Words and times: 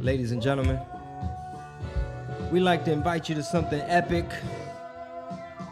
ladies 0.00 0.32
and 0.32 0.40
gentlemen. 0.42 0.78
We 2.50 2.60
like 2.60 2.84
to 2.86 2.92
invite 2.92 3.28
you 3.28 3.34
to 3.36 3.42
something 3.42 3.80
epic. 3.82 4.26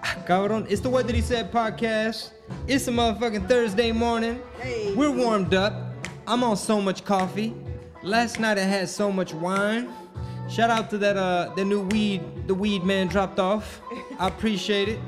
Ah, 0.03 0.16
Cabrón, 0.26 0.66
it's 0.71 0.80
the 0.80 0.90
What 0.90 1.06
Did 1.06 1.16
He 1.16 1.22
Said 1.22 1.51
podcast. 1.53 2.30
It's 2.67 2.87
a 2.88 2.90
motherfucking 2.92 3.49
Thursday 3.49 3.92
morning. 3.92 4.40
Hey. 4.60 4.94
We're 4.94 5.10
warmed 5.10 5.54
up. 5.54 5.74
I'm 6.26 6.44
on 6.44 6.56
so 6.56 6.80
much 6.80 7.04
coffee. 7.04 7.54
Last 8.03 8.38
night 8.38 8.58
I 8.58 8.62
had 8.62 8.88
so 8.88 9.10
much 9.10 9.35
wine. 9.35 9.88
Shout 10.49 10.71
out 10.71 10.88
to 10.90 10.99
that 10.99 11.17
uh 11.17 11.53
the 11.56 11.65
new 11.65 11.83
weed 11.88 12.22
the 12.47 12.54
weed 12.54 12.85
man 12.85 13.08
dropped 13.08 13.38
off. 13.38 13.81
I 14.19 14.29
appreciate 14.29 14.88
it. 14.88 14.99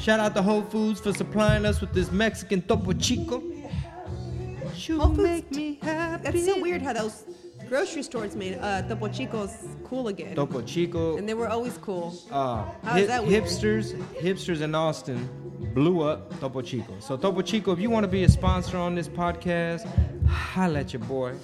Shout 0.00 0.20
out 0.20 0.34
to 0.36 0.42
Whole 0.42 0.62
Foods 0.62 1.00
for 1.00 1.12
supplying 1.12 1.66
us 1.66 1.80
with 1.80 1.92
this 1.92 2.10
Mexican 2.12 2.62
topo 2.62 2.92
chico. 2.92 3.42
You 4.76 4.98
Whole 5.00 5.08
Foods- 5.14 5.18
make 5.18 5.50
me 5.50 5.78
happy. 5.82 6.22
That's 6.22 6.44
so 6.46 6.60
weird 6.60 6.82
how 6.82 6.92
those 6.92 7.24
grocery 7.68 8.02
stores 8.02 8.34
made 8.36 8.58
uh, 8.60 8.82
Topo 8.82 9.08
Chicos 9.08 9.50
cool 9.84 10.08
again. 10.08 10.34
Topo 10.34 10.62
Chico. 10.62 11.16
And 11.16 11.28
they 11.28 11.34
were 11.34 11.48
always 11.48 11.76
cool. 11.78 12.14
Uh, 12.30 12.64
How 12.84 12.96
is 12.98 13.08
that 13.08 13.24
weird? 13.26 13.44
hipsters, 13.44 13.92
hipsters 14.14 14.60
in 14.60 14.74
Austin 14.74 15.28
blew 15.74 16.02
up 16.02 16.38
Topo 16.40 16.62
Chico. 16.62 16.94
So 17.00 17.16
Topo 17.16 17.42
Chico, 17.42 17.72
if 17.72 17.78
you 17.80 17.90
want 17.90 18.04
to 18.04 18.08
be 18.08 18.24
a 18.24 18.28
sponsor 18.28 18.76
on 18.78 18.94
this 18.94 19.08
podcast, 19.08 19.84
holla 20.26 20.80
at 20.80 20.92
your 20.92 21.02
boy. 21.02 21.34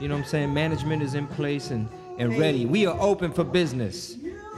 You 0.00 0.08
know 0.08 0.14
what 0.16 0.22
I'm 0.24 0.28
saying? 0.28 0.52
Management 0.54 1.02
is 1.02 1.14
in 1.14 1.26
place 1.28 1.70
and, 1.70 1.88
and 2.18 2.32
Hey. 2.32 2.40
ready. 2.40 2.66
We 2.66 2.86
are 2.86 2.98
open 3.00 3.32
for 3.32 3.44
business. 3.44 4.16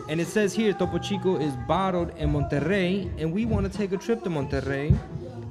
And 0.09 0.21
it 0.21 0.27
says 0.27 0.55
here 0.55 0.73
Topo 0.73 0.99
Chico 0.99 1.37
is 1.37 1.53
bottled 1.69 2.11
in 2.17 2.33
Monterrey, 2.33 3.11
and 3.21 3.33
we 3.33 3.45
want 3.47 3.71
to 3.71 3.77
take 3.79 3.93
a 3.93 3.97
trip 3.97 4.25
to 4.25 4.31
Monterrey 4.31 4.97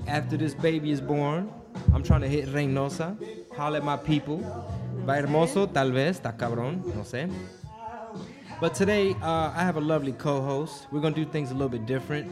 after 0.08 0.36
this 0.38 0.53
baby 0.53 0.91
is 0.91 1.00
born. 1.02 1.52
I'm 1.93 2.03
trying 2.03 2.21
to 2.21 2.27
hit 2.27 2.48
Reynosa. 2.49 3.17
Holla 3.55 3.77
at 3.77 3.84
my 3.84 3.97
people. 3.97 4.38
Va 5.05 5.13
hermoso, 5.13 5.71
tal 5.71 5.91
vez, 5.91 6.20
está 6.20 6.38
cabrón, 6.38 6.85
no 6.95 7.03
sé. 7.03 7.30
But 8.61 8.75
today, 8.75 9.16
uh, 9.22 9.52
I 9.55 9.63
have 9.63 9.77
a 9.77 9.81
lovely 9.81 10.11
co 10.11 10.41
host. 10.41 10.88
We're 10.91 11.00
going 11.00 11.13
to 11.13 11.25
do 11.25 11.31
things 11.31 11.50
a 11.52 11.53
little 11.53 11.69
bit 11.69 11.86
different. 11.86 12.31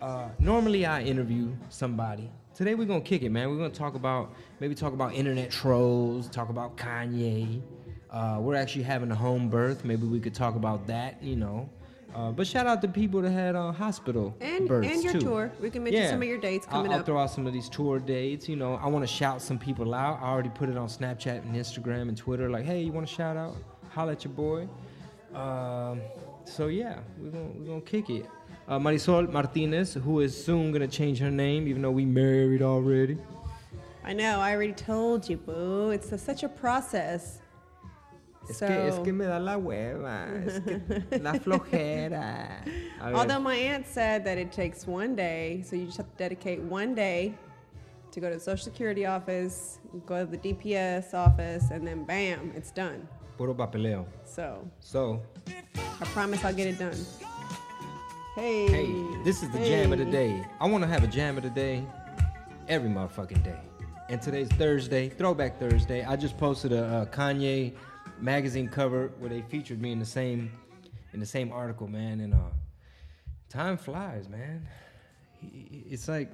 Uh, 0.00 0.28
normally, 0.38 0.86
I 0.86 1.02
interview 1.02 1.52
somebody. 1.68 2.30
Today, 2.54 2.74
we're 2.74 2.86
going 2.86 3.02
to 3.02 3.08
kick 3.08 3.22
it, 3.22 3.30
man. 3.30 3.48
We're 3.50 3.58
going 3.58 3.70
to 3.70 3.78
talk 3.78 3.94
about, 3.94 4.34
maybe 4.58 4.74
talk 4.74 4.92
about 4.92 5.14
internet 5.14 5.50
trolls, 5.50 6.28
talk 6.28 6.48
about 6.48 6.76
Kanye. 6.76 7.62
Uh, 8.10 8.38
we're 8.40 8.56
actually 8.56 8.82
having 8.82 9.10
a 9.12 9.14
home 9.14 9.48
birth. 9.48 9.84
Maybe 9.84 10.06
we 10.06 10.18
could 10.18 10.34
talk 10.34 10.56
about 10.56 10.86
that, 10.88 11.22
you 11.22 11.36
know. 11.36 11.68
Uh, 12.14 12.30
but 12.32 12.46
shout 12.46 12.66
out 12.66 12.82
to 12.82 12.88
people 12.88 13.22
that 13.22 13.30
had 13.30 13.54
uh, 13.54 13.70
hospital 13.72 14.34
And, 14.40 14.66
births 14.66 14.88
and 14.88 15.02
your 15.04 15.12
too. 15.14 15.20
tour. 15.20 15.52
We 15.60 15.70
can 15.70 15.84
mention 15.84 16.02
Yeah. 16.02 16.10
some 16.10 16.20
of 16.22 16.28
your 16.28 16.38
dates 16.38 16.66
I'll- 16.70 16.84
I'll, 16.84 17.00
up. 17.00 17.06
throw 17.06 17.18
out 17.18 17.30
some 17.30 17.46
of 17.46 17.52
these 17.52 17.68
tour 17.68 17.98
dates. 18.00 18.48
You 18.48 18.56
know, 18.56 18.74
I 18.74 18.88
want 18.88 19.02
to 19.04 19.06
shout 19.06 19.40
some 19.40 19.58
people 19.58 19.94
out. 19.94 20.18
I 20.20 20.26
already 20.28 20.48
put 20.50 20.68
it 20.68 20.76
on 20.76 20.88
Snapchat 20.88 21.42
and 21.44 21.54
Instagram 21.54 22.08
and 22.08 22.16
Twitter. 22.16 22.50
Like, 22.50 22.64
hey, 22.64 22.82
you 22.82 22.90
want 22.92 23.06
to 23.06 23.12
shout 23.14 23.36
out? 23.36 23.54
Holla 23.90 24.12
at 24.12 24.24
your 24.24 24.32
boy. 24.34 24.68
Um, 25.34 26.00
so 26.44 26.66
yeah, 26.66 26.98
we're 27.18 27.30
gonna 27.30 27.44
we're 27.56 27.66
gonna 27.66 27.80
kick 27.82 28.10
it. 28.10 28.26
Uh, 28.68 28.78
Marisol 28.78 29.30
Martinez, 29.30 29.94
who 29.94 30.20
is 30.20 30.44
soon 30.44 30.72
gonna 30.72 30.88
change 30.88 31.18
her 31.20 31.30
name, 31.30 31.68
even 31.68 31.82
though 31.82 31.90
we 31.90 32.04
married 32.04 32.62
already. 32.62 33.18
I 34.04 34.12
know, 34.12 34.40
I 34.40 34.54
already 34.54 34.72
told 34.72 35.28
you, 35.28 35.36
boo. 35.36 35.90
It's 35.90 36.10
a, 36.12 36.18
such 36.18 36.42
a 36.42 36.48
process. 36.48 37.39
Es 38.50 38.58
so, 38.58 38.66
que 38.66 38.88
es 38.88 38.98
que 38.98 39.12
me 39.12 39.24
da 39.26 39.38
la 39.38 39.56
hueva, 39.56 40.26
es 40.44 40.60
que 40.60 41.18
la 41.22 41.32
flojera. 41.34 42.64
Although 43.00 43.40
my 43.40 43.54
aunt 43.56 43.86
said 43.86 44.24
that 44.24 44.38
it 44.38 44.50
takes 44.52 44.86
one 44.86 45.14
day, 45.16 45.62
so 45.64 45.76
you 45.76 45.86
just 45.86 45.96
have 45.98 46.10
to 46.10 46.16
dedicate 46.16 46.60
one 46.60 46.94
day 46.94 47.34
to 48.12 48.20
go 48.20 48.28
to 48.28 48.34
the 48.34 48.40
Social 48.40 48.64
Security 48.64 49.06
office, 49.06 49.78
go 50.06 50.24
to 50.24 50.30
the 50.30 50.36
DPS 50.38 51.14
office, 51.14 51.70
and 51.70 51.86
then 51.86 52.04
bam, 52.04 52.52
it's 52.56 52.72
done. 52.72 53.06
puro 53.36 53.54
papeleo. 53.54 54.04
So 54.24 54.68
So 54.80 55.22
I 56.00 56.04
promise 56.12 56.44
I'll 56.44 56.52
get 56.54 56.66
it 56.66 56.78
done. 56.78 56.98
Hey. 58.34 58.66
Hey, 58.68 58.92
this 59.24 59.42
is 59.42 59.50
the 59.50 59.58
jam 59.58 59.92
of 59.92 59.98
the 59.98 60.04
day. 60.04 60.44
I 60.60 60.68
want 60.68 60.82
to 60.84 60.88
have 60.88 61.02
a 61.02 61.06
jam 61.06 61.36
of 61.36 61.42
the 61.42 61.50
day 61.50 61.84
every 62.68 62.88
motherfucking 62.90 63.42
day. 63.42 63.58
And 64.08 64.20
today's 64.20 64.48
Thursday, 64.58 65.08
Throwback 65.08 65.58
Thursday. 65.58 66.04
I 66.04 66.16
just 66.16 66.36
posted 66.36 66.72
a, 66.72 66.84
uh 66.84 67.04
Kanye 67.06 67.72
magazine 68.20 68.68
cover 68.68 69.12
where 69.18 69.30
they 69.30 69.42
featured 69.42 69.80
me 69.80 69.92
in 69.92 69.98
the 69.98 70.04
same 70.04 70.50
in 71.12 71.20
the 71.20 71.26
same 71.26 71.52
article, 71.52 71.88
man. 71.88 72.20
And 72.20 72.34
uh, 72.34 72.38
time 73.48 73.76
flies, 73.76 74.28
man. 74.28 74.66
It's 75.42 76.08
like 76.08 76.30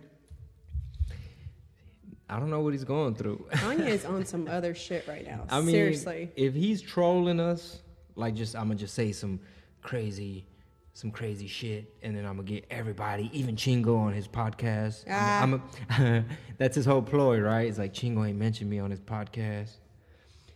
I 2.29 2.39
don't 2.41 2.51
know 2.51 2.61
what 2.61 2.73
he's 2.73 2.85
going 2.85 3.15
through. 3.15 3.47
Kanye 3.53 3.87
is 3.87 4.05
on 4.05 4.25
some 4.25 4.49
other 4.49 4.75
shit 4.75 5.07
right 5.07 5.25
now. 5.25 5.45
I 5.49 5.61
mean, 5.61 5.71
Seriously. 5.71 6.31
if 6.35 6.55
he's 6.55 6.83
trolling 6.83 7.39
us, 7.39 7.81
like 8.17 8.35
just 8.35 8.57
I'm 8.57 8.65
gonna 8.65 8.75
just 8.75 8.95
say 8.95 9.13
some 9.13 9.39
crazy, 9.83 10.45
some 10.93 11.13
crazy 11.13 11.47
shit, 11.47 11.95
and 12.03 12.17
then 12.17 12.27
I'm 12.27 12.37
gonna 12.37 12.49
get 12.49 12.67
everybody, 12.69 13.31
even 13.33 13.55
Chingo, 13.55 13.97
on 13.99 14.13
his 14.13 14.27
podcast. 14.27 15.05
Ah. 15.09 15.43
I'm, 15.43 15.63
I'm 15.91 16.05
a, 16.05 16.25
that's 16.59 16.75
his 16.75 16.85
whole 16.85 17.03
ploy, 17.03 17.39
right? 17.39 17.69
It's 17.69 17.79
like 17.79 17.95
Chingo 17.95 18.29
ain't 18.29 18.39
mentioned 18.39 18.71
me 18.71 18.81
on 18.81 18.91
his 18.91 19.01
podcast. 19.01 19.77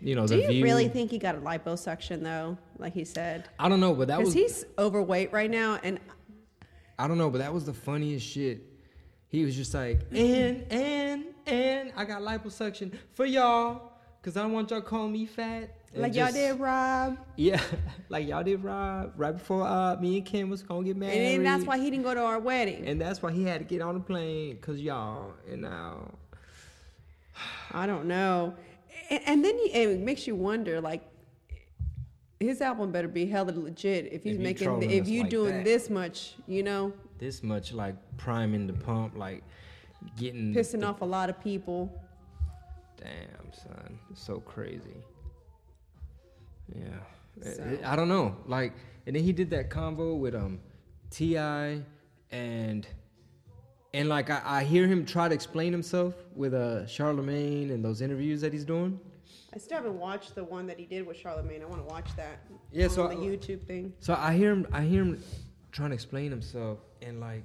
You 0.00 0.14
know, 0.14 0.26
Do 0.26 0.36
the 0.36 0.42
you 0.42 0.48
view. 0.48 0.64
really 0.64 0.88
think 0.88 1.10
he 1.10 1.18
got 1.18 1.34
a 1.34 1.38
liposuction 1.38 2.22
though, 2.22 2.56
like 2.78 2.94
he 2.94 3.04
said? 3.04 3.48
I 3.58 3.68
don't 3.68 3.80
know, 3.80 3.94
but 3.94 4.08
that 4.08 4.22
was 4.22 4.32
he's 4.32 4.64
overweight 4.78 5.32
right 5.32 5.50
now, 5.50 5.78
and 5.82 6.00
I 6.98 7.06
don't 7.06 7.18
know, 7.18 7.30
but 7.30 7.38
that 7.38 7.52
was 7.52 7.64
the 7.66 7.74
funniest 7.74 8.26
shit. 8.26 8.62
He 9.28 9.44
was 9.44 9.54
just 9.54 9.74
like, 9.74 10.00
and 10.12 10.64
and 10.70 11.24
and 11.46 11.92
I 11.96 12.04
got 12.04 12.22
liposuction 12.22 12.94
for 13.12 13.26
y'all, 13.26 13.92
cause 14.22 14.36
I 14.36 14.42
don't 14.42 14.52
want 14.52 14.70
y'all 14.70 14.80
calling 14.80 15.12
me 15.12 15.26
fat. 15.26 15.76
And 15.92 16.02
like 16.02 16.14
y'all 16.14 16.32
did, 16.32 16.58
Rob. 16.58 17.18
Yeah, 17.36 17.60
like 18.08 18.26
y'all 18.26 18.42
did 18.42 18.62
Rob 18.64 19.12
right 19.16 19.32
before 19.32 19.66
uh, 19.66 19.96
me 19.96 20.16
and 20.18 20.26
Kim 20.26 20.48
was 20.48 20.62
gonna 20.62 20.84
get 20.84 20.96
married. 20.96 21.34
And 21.34 21.44
that's 21.44 21.64
why 21.64 21.78
he 21.78 21.90
didn't 21.90 22.04
go 22.04 22.14
to 22.14 22.22
our 22.22 22.38
wedding. 22.38 22.86
And 22.86 23.00
that's 23.00 23.20
why 23.22 23.32
he 23.32 23.44
had 23.44 23.58
to 23.58 23.64
get 23.64 23.82
on 23.82 23.94
the 23.94 24.00
plane, 24.00 24.56
cause 24.60 24.78
y'all. 24.78 25.32
And 25.50 25.62
now, 25.62 26.12
I 27.72 27.86
don't 27.86 28.06
know. 28.06 28.54
And, 29.10 29.20
and 29.26 29.44
then 29.44 29.58
he, 29.58 29.64
it 29.72 30.00
makes 30.00 30.26
you 30.26 30.34
wonder, 30.34 30.80
like, 30.80 31.02
his 32.38 32.60
album 32.62 32.90
better 32.90 33.08
be 33.08 33.26
hella 33.26 33.50
legit 33.52 34.10
if 34.12 34.22
he's 34.22 34.36
If 34.36 34.40
making, 34.40 34.82
if 34.90 35.06
you 35.08 35.22
like 35.22 35.30
doing 35.30 35.56
that. 35.56 35.64
this 35.64 35.90
much, 35.90 36.34
you 36.46 36.62
know, 36.62 36.92
this 37.18 37.42
much 37.42 37.72
like 37.74 37.96
priming 38.16 38.66
the 38.66 38.72
pump, 38.72 39.14
like 39.16 39.42
getting 40.16 40.54
pissing 40.54 40.80
the- 40.80 40.86
off 40.86 41.02
a 41.02 41.04
lot 41.04 41.28
of 41.28 41.38
people. 41.42 41.92
Damn, 42.96 43.52
son, 43.52 43.98
it's 44.10 44.22
so 44.22 44.40
crazy. 44.40 44.96
Yeah, 46.74 46.84
I- 47.44 47.50
So- 47.50 47.78
I, 47.84 47.96
don't 47.96 48.08
know. 48.08 48.36
Like, 48.46 48.72
and 49.06 49.14
then 49.16 49.22
he 49.22 49.32
did 49.32 49.50
that 49.50 49.68
convo 49.70 50.18
with 50.18 50.34
um, 50.34 50.60
T.I., 51.10 51.82
and 52.30 52.86
and 53.94 54.08
like 54.08 54.30
I, 54.30 54.40
I 54.44 54.64
hear 54.64 54.86
him 54.86 55.04
try 55.04 55.28
to 55.28 55.34
explain 55.34 55.72
himself 55.72 56.14
with 56.34 56.54
uh 56.54 56.86
Charlemagne 56.86 57.70
and 57.70 57.84
those 57.84 58.00
interviews 58.00 58.40
that 58.42 58.52
he's 58.52 58.64
doing. 58.64 58.98
I 59.54 59.58
still 59.58 59.78
haven't 59.78 59.98
watched 59.98 60.34
the 60.36 60.44
one 60.44 60.66
that 60.68 60.78
he 60.78 60.86
did 60.86 61.04
with 61.06 61.16
Charlemagne. 61.16 61.60
I 61.62 61.66
want 61.66 61.80
to 61.86 61.92
watch 61.92 62.08
that. 62.16 62.38
Yeah, 62.70 62.84
on 62.84 62.90
so 62.90 63.08
the 63.08 63.14
I- 63.14 63.16
YouTube 63.16 63.62
thing. 63.66 63.92
So 63.98 64.14
I 64.14 64.32
hear 64.34 64.52
him. 64.52 64.66
I 64.72 64.82
hear 64.82 65.02
him 65.02 65.22
trying 65.72 65.90
to 65.90 65.94
explain 65.94 66.30
himself, 66.30 66.78
and 67.02 67.20
like 67.20 67.42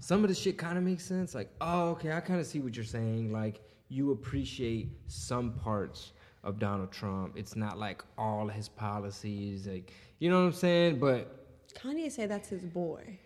some 0.00 0.22
of 0.22 0.28
the 0.28 0.34
shit 0.34 0.56
kind 0.56 0.78
of 0.78 0.84
makes 0.84 1.04
sense. 1.04 1.34
Like, 1.34 1.50
oh, 1.60 1.90
okay, 1.90 2.12
I 2.12 2.20
kind 2.20 2.38
of 2.40 2.46
see 2.46 2.60
what 2.60 2.76
you're 2.76 2.84
saying. 2.84 3.32
Like, 3.32 3.60
you 3.88 4.12
appreciate 4.12 4.88
some 5.08 5.52
parts 5.54 6.12
of 6.44 6.60
Donald 6.60 6.92
Trump. 6.92 7.36
It's 7.36 7.56
not 7.56 7.76
like 7.78 8.04
all 8.16 8.46
his 8.46 8.68
policies. 8.68 9.66
Like, 9.66 9.92
you 10.20 10.30
know 10.30 10.38
what 10.40 10.46
I'm 10.46 10.52
saying? 10.52 11.00
But 11.00 11.74
Kanye 11.74 12.12
say 12.12 12.26
that's 12.26 12.48
his 12.48 12.64
boy. 12.64 13.18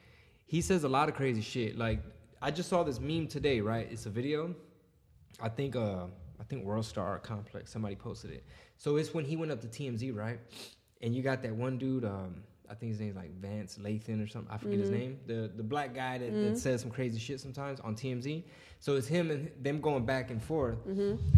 he 0.46 0.62
says 0.62 0.84
a 0.84 0.88
lot 0.88 1.10
of 1.10 1.14
crazy 1.14 1.42
shit. 1.42 1.76
Like, 1.76 2.00
I 2.42 2.50
just 2.50 2.68
saw 2.68 2.82
this 2.82 3.00
meme 3.00 3.28
today. 3.28 3.60
Right? 3.60 3.88
It's 3.90 4.06
a 4.06 4.10
video. 4.10 4.54
I 5.40 5.48
think. 5.48 5.76
Uh, 5.76 6.06
I 6.40 6.44
think 6.44 6.64
World 6.64 6.84
Star 6.84 7.18
Complex. 7.20 7.70
Somebody 7.70 7.94
posted 7.94 8.32
it. 8.32 8.44
So 8.76 8.96
it's 8.96 9.14
when 9.14 9.24
he 9.24 9.36
went 9.36 9.52
up 9.52 9.60
to 9.60 9.68
TMZ, 9.68 10.14
right? 10.14 10.40
And 11.00 11.14
you 11.14 11.22
got 11.22 11.40
that 11.44 11.54
one 11.54 11.78
dude. 11.78 12.04
Um, 12.04 12.42
I 12.68 12.74
think 12.74 12.90
his 12.90 13.00
name's 13.00 13.14
like 13.16 13.30
Vance 13.40 13.78
Lathan 13.80 14.22
or 14.22 14.26
something. 14.26 14.52
I 14.52 14.58
forget 14.58 14.78
his 14.80 14.90
name. 14.90 15.18
The 15.26 15.50
the 15.56 15.62
black 15.62 15.94
guy 15.94 16.18
that, 16.18 16.32
that 16.32 16.58
says 16.58 16.80
some 16.80 16.90
crazy 16.90 17.20
shit 17.20 17.38
sometimes 17.40 17.78
on 17.80 17.94
TMZ. 17.94 18.42
So 18.80 18.96
it's 18.96 19.06
him 19.06 19.30
and 19.30 19.50
them 19.62 19.80
going 19.80 20.04
back 20.04 20.30
and 20.30 20.42
forth. 20.42 20.78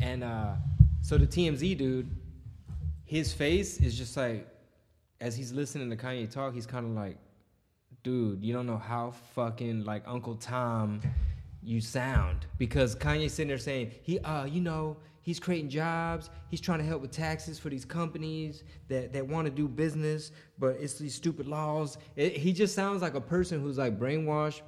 And 0.01 0.25
uh, 0.25 0.55
so 1.03 1.19
the 1.19 1.27
TMZ 1.27 1.77
dude, 1.77 2.11
his 3.05 3.33
face 3.35 3.79
is 3.79 3.99
just 3.99 4.17
like, 4.17 4.49
as 5.21 5.37
he's 5.37 5.53
listening 5.53 5.91
to 5.91 5.97
Kanye 5.97 6.31
talk, 6.31 6.55
he's 6.55 6.67
kind 6.67 6.87
of 6.87 6.93
like, 6.93 7.19
dude, 8.05 8.45
you 8.45 8.53
don't 8.53 8.67
know 8.67 8.77
how 8.79 9.13
fucking 9.35 9.85
like 9.85 10.05
Uncle 10.07 10.37
Tom 10.37 11.01
you 11.63 11.81
sound 11.81 12.47
because 12.59 12.95
Kanye's 12.95 13.33
sitting 13.33 13.49
there 13.49 13.59
saying 13.59 13.93
he, 14.03 14.21
uh, 14.21 14.45
you 14.45 14.61
know, 14.61 14.99
he's 15.23 15.41
creating 15.41 15.71
jobs. 15.71 16.29
He's 16.51 16.61
trying 16.61 16.79
to 16.79 16.85
help 16.85 17.01
with 17.01 17.11
taxes 17.11 17.59
for 17.59 17.71
these 17.71 17.87
companies 17.87 18.63
that 18.89 19.13
that 19.15 19.27
want 19.27 19.47
to 19.47 19.51
do 19.51 19.67
business, 19.67 20.31
but 20.59 20.77
it's 20.79 20.99
these 20.99 21.15
stupid 21.15 21.49
laws. 21.49 21.97
It, 22.15 22.37
he 22.37 22.53
just 22.53 22.75
sounds 22.75 23.03
like 23.03 23.15
a 23.15 23.21
person 23.21 23.61
who's 23.61 23.79
like 23.79 23.99
brainwashed. 23.99 24.61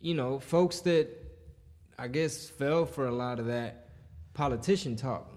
You 0.00 0.14
know, 0.14 0.38
folks 0.38 0.80
that 0.80 1.08
I 1.98 2.08
guess 2.08 2.48
fell 2.50 2.84
for 2.84 3.06
a 3.06 3.12
lot 3.12 3.40
of 3.40 3.46
that 3.46 3.88
politician 4.34 4.94
talk. 4.94 5.30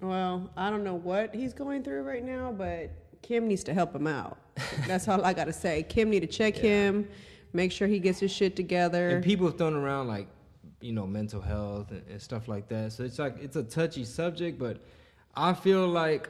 Well, 0.00 0.50
I 0.56 0.70
don't 0.70 0.84
know 0.84 0.94
what 0.94 1.34
he's 1.34 1.52
going 1.52 1.82
through 1.82 2.02
right 2.02 2.24
now, 2.24 2.52
but 2.56 2.90
Kim 3.20 3.46
needs 3.46 3.64
to 3.64 3.74
help 3.74 3.94
him 3.94 4.06
out. 4.06 4.38
That's 4.86 5.08
all 5.08 5.24
I 5.24 5.32
got 5.32 5.44
to 5.46 5.52
say. 5.52 5.82
Kim 5.82 6.10
need 6.10 6.20
to 6.20 6.26
check 6.26 6.56
Yeah. 6.56 6.62
him, 6.62 7.08
make 7.52 7.72
sure 7.72 7.88
he 7.88 7.98
gets 7.98 8.20
his 8.20 8.30
shit 8.30 8.56
together. 8.56 9.08
And 9.10 9.24
people 9.24 9.46
have 9.46 9.58
thrown 9.58 9.74
around 9.74 10.08
like, 10.08 10.28
you 10.80 10.92
know, 10.92 11.06
mental 11.06 11.40
health 11.40 11.90
and, 11.90 12.02
and 12.08 12.20
stuff 12.20 12.46
like 12.48 12.68
that. 12.68 12.92
So 12.92 13.04
it's 13.04 13.18
like 13.18 13.36
it's 13.40 13.56
a 13.56 13.62
touchy 13.62 14.04
subject, 14.04 14.58
but 14.58 14.80
I 15.34 15.52
feel 15.54 15.88
like 15.88 16.28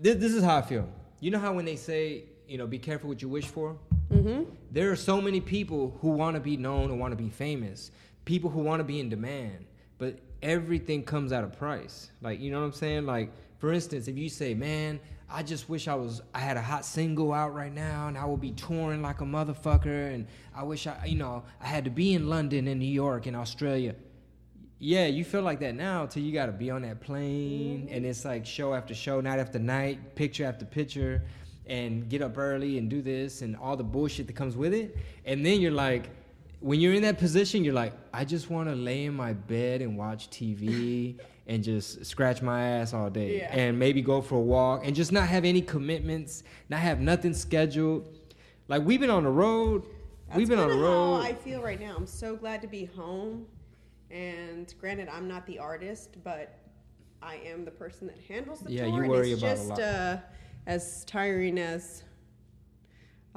this, 0.00 0.16
this 0.16 0.32
is 0.32 0.42
how 0.42 0.56
I 0.56 0.62
feel. 0.62 0.88
You 1.20 1.30
know 1.30 1.38
how 1.38 1.52
when 1.52 1.64
they 1.64 1.76
say, 1.76 2.24
you 2.46 2.56
know, 2.56 2.66
be 2.66 2.78
careful 2.78 3.08
what 3.08 3.20
you 3.20 3.28
wish 3.28 3.46
for? 3.46 3.76
mm-hmm. 4.12 4.44
There 4.70 4.90
are 4.90 4.96
so 4.96 5.20
many 5.20 5.40
people 5.40 5.98
who 6.00 6.10
want 6.10 6.34
to 6.36 6.40
be 6.40 6.56
known 6.56 6.90
and 6.90 7.00
want 7.00 7.12
to 7.12 7.16
be 7.16 7.28
famous, 7.30 7.90
people 8.24 8.48
who 8.48 8.60
want 8.60 8.80
to 8.80 8.84
be 8.84 9.00
in 9.00 9.08
demand, 9.08 9.66
but 9.98 10.18
everything 10.42 11.02
comes 11.02 11.32
at 11.32 11.42
a 11.42 11.48
price. 11.48 12.10
Like, 12.22 12.40
you 12.40 12.50
know 12.50 12.60
what 12.60 12.66
I'm 12.66 12.72
saying? 12.72 13.06
Like, 13.06 13.32
for 13.58 13.72
instance, 13.72 14.08
if 14.08 14.16
you 14.16 14.28
say, 14.28 14.54
"Man, 14.54 15.00
I 15.28 15.42
just 15.42 15.68
wish 15.68 15.88
I 15.88 15.94
was 15.94 16.22
I 16.34 16.38
had 16.38 16.56
a 16.56 16.62
hot 16.62 16.84
single 16.84 17.32
out 17.32 17.54
right 17.54 17.72
now 17.72 18.08
and 18.08 18.16
I 18.16 18.24
would 18.24 18.40
be 18.40 18.52
touring 18.52 19.02
like 19.02 19.20
a 19.20 19.24
motherfucker 19.24 20.14
and 20.14 20.26
I 20.54 20.62
wish 20.62 20.86
I, 20.86 21.04
you 21.06 21.16
know, 21.16 21.44
I 21.60 21.66
had 21.66 21.84
to 21.84 21.90
be 21.90 22.14
in 22.14 22.28
London 22.28 22.68
and 22.68 22.80
New 22.80 22.86
York 22.86 23.26
and 23.26 23.36
Australia." 23.36 23.94
Yeah, 24.80 25.06
you 25.06 25.24
feel 25.24 25.42
like 25.42 25.58
that 25.60 25.74
now 25.74 26.06
till 26.06 26.22
you 26.22 26.32
got 26.32 26.46
to 26.46 26.52
be 26.52 26.70
on 26.70 26.82
that 26.82 27.00
plane 27.00 27.88
and 27.90 28.06
it's 28.06 28.24
like 28.24 28.46
show 28.46 28.74
after 28.74 28.94
show, 28.94 29.20
night 29.20 29.40
after 29.40 29.58
night, 29.58 30.14
picture 30.14 30.44
after 30.44 30.64
picture 30.64 31.24
and 31.66 32.08
get 32.08 32.22
up 32.22 32.38
early 32.38 32.78
and 32.78 32.88
do 32.88 33.02
this 33.02 33.42
and 33.42 33.56
all 33.56 33.76
the 33.76 33.84
bullshit 33.84 34.28
that 34.28 34.36
comes 34.36 34.56
with 34.56 34.72
it. 34.72 34.96
And 35.24 35.44
then 35.44 35.60
you're 35.60 35.72
like, 35.72 36.10
when 36.60 36.80
you're 36.80 36.94
in 36.94 37.02
that 37.02 37.18
position, 37.18 37.64
you're 37.64 37.74
like, 37.74 37.92
I 38.12 38.24
just 38.24 38.50
want 38.50 38.68
to 38.68 38.74
lay 38.74 39.04
in 39.04 39.14
my 39.14 39.32
bed 39.32 39.82
and 39.82 39.96
watch 39.96 40.30
TV 40.30 41.18
and 41.48 41.64
just 41.64 42.04
scratch 42.04 42.42
my 42.42 42.62
ass 42.62 42.92
all 42.92 43.08
day 43.10 43.38
Yeah. 43.38 43.50
and 43.54 43.78
maybe 43.78 44.02
go 44.02 44.20
for 44.20 44.36
a 44.36 44.40
walk 44.40 44.86
and 44.86 44.94
just 44.94 45.10
not 45.12 45.26
have 45.28 45.44
any 45.44 45.62
commitments, 45.62 46.42
not 46.68 46.80
have 46.80 47.00
nothing 47.00 47.32
scheduled. 47.32 48.06
Like 48.68 48.84
we've 48.84 49.00
been 49.00 49.10
on 49.10 49.24
the 49.24 49.30
road. 49.30 49.84
we've 50.34 50.48
been 50.48 50.58
on 50.58 50.68
the 50.68 50.76
road. 50.76 51.22
How 51.22 51.28
I 51.28 51.32
feel 51.32 51.62
right 51.62 51.80
now. 51.80 51.96
I'm 51.96 52.06
so 52.06 52.36
glad 52.36 52.60
to 52.62 52.68
be 52.68 52.84
home. 52.84 53.46
And 54.10 54.72
granted, 54.78 55.08
I'm 55.08 55.26
not 55.26 55.46
the 55.46 55.58
artist, 55.58 56.16
but 56.22 56.58
I 57.22 57.36
am 57.46 57.64
the 57.64 57.70
person 57.70 58.06
that 58.08 58.18
handles 58.28 58.60
the 58.60 58.70
Yeah, 58.72 58.84
tour. 58.84 58.94
you 58.94 59.00
and 59.02 59.08
worry 59.10 59.32
it's 59.32 59.40
about 59.42 59.52
a 59.52 59.56
just 59.56 59.68
lot. 59.70 59.80
Uh, 59.80 60.16
as 60.66 61.04
tiring 61.06 61.58
as 61.58 62.04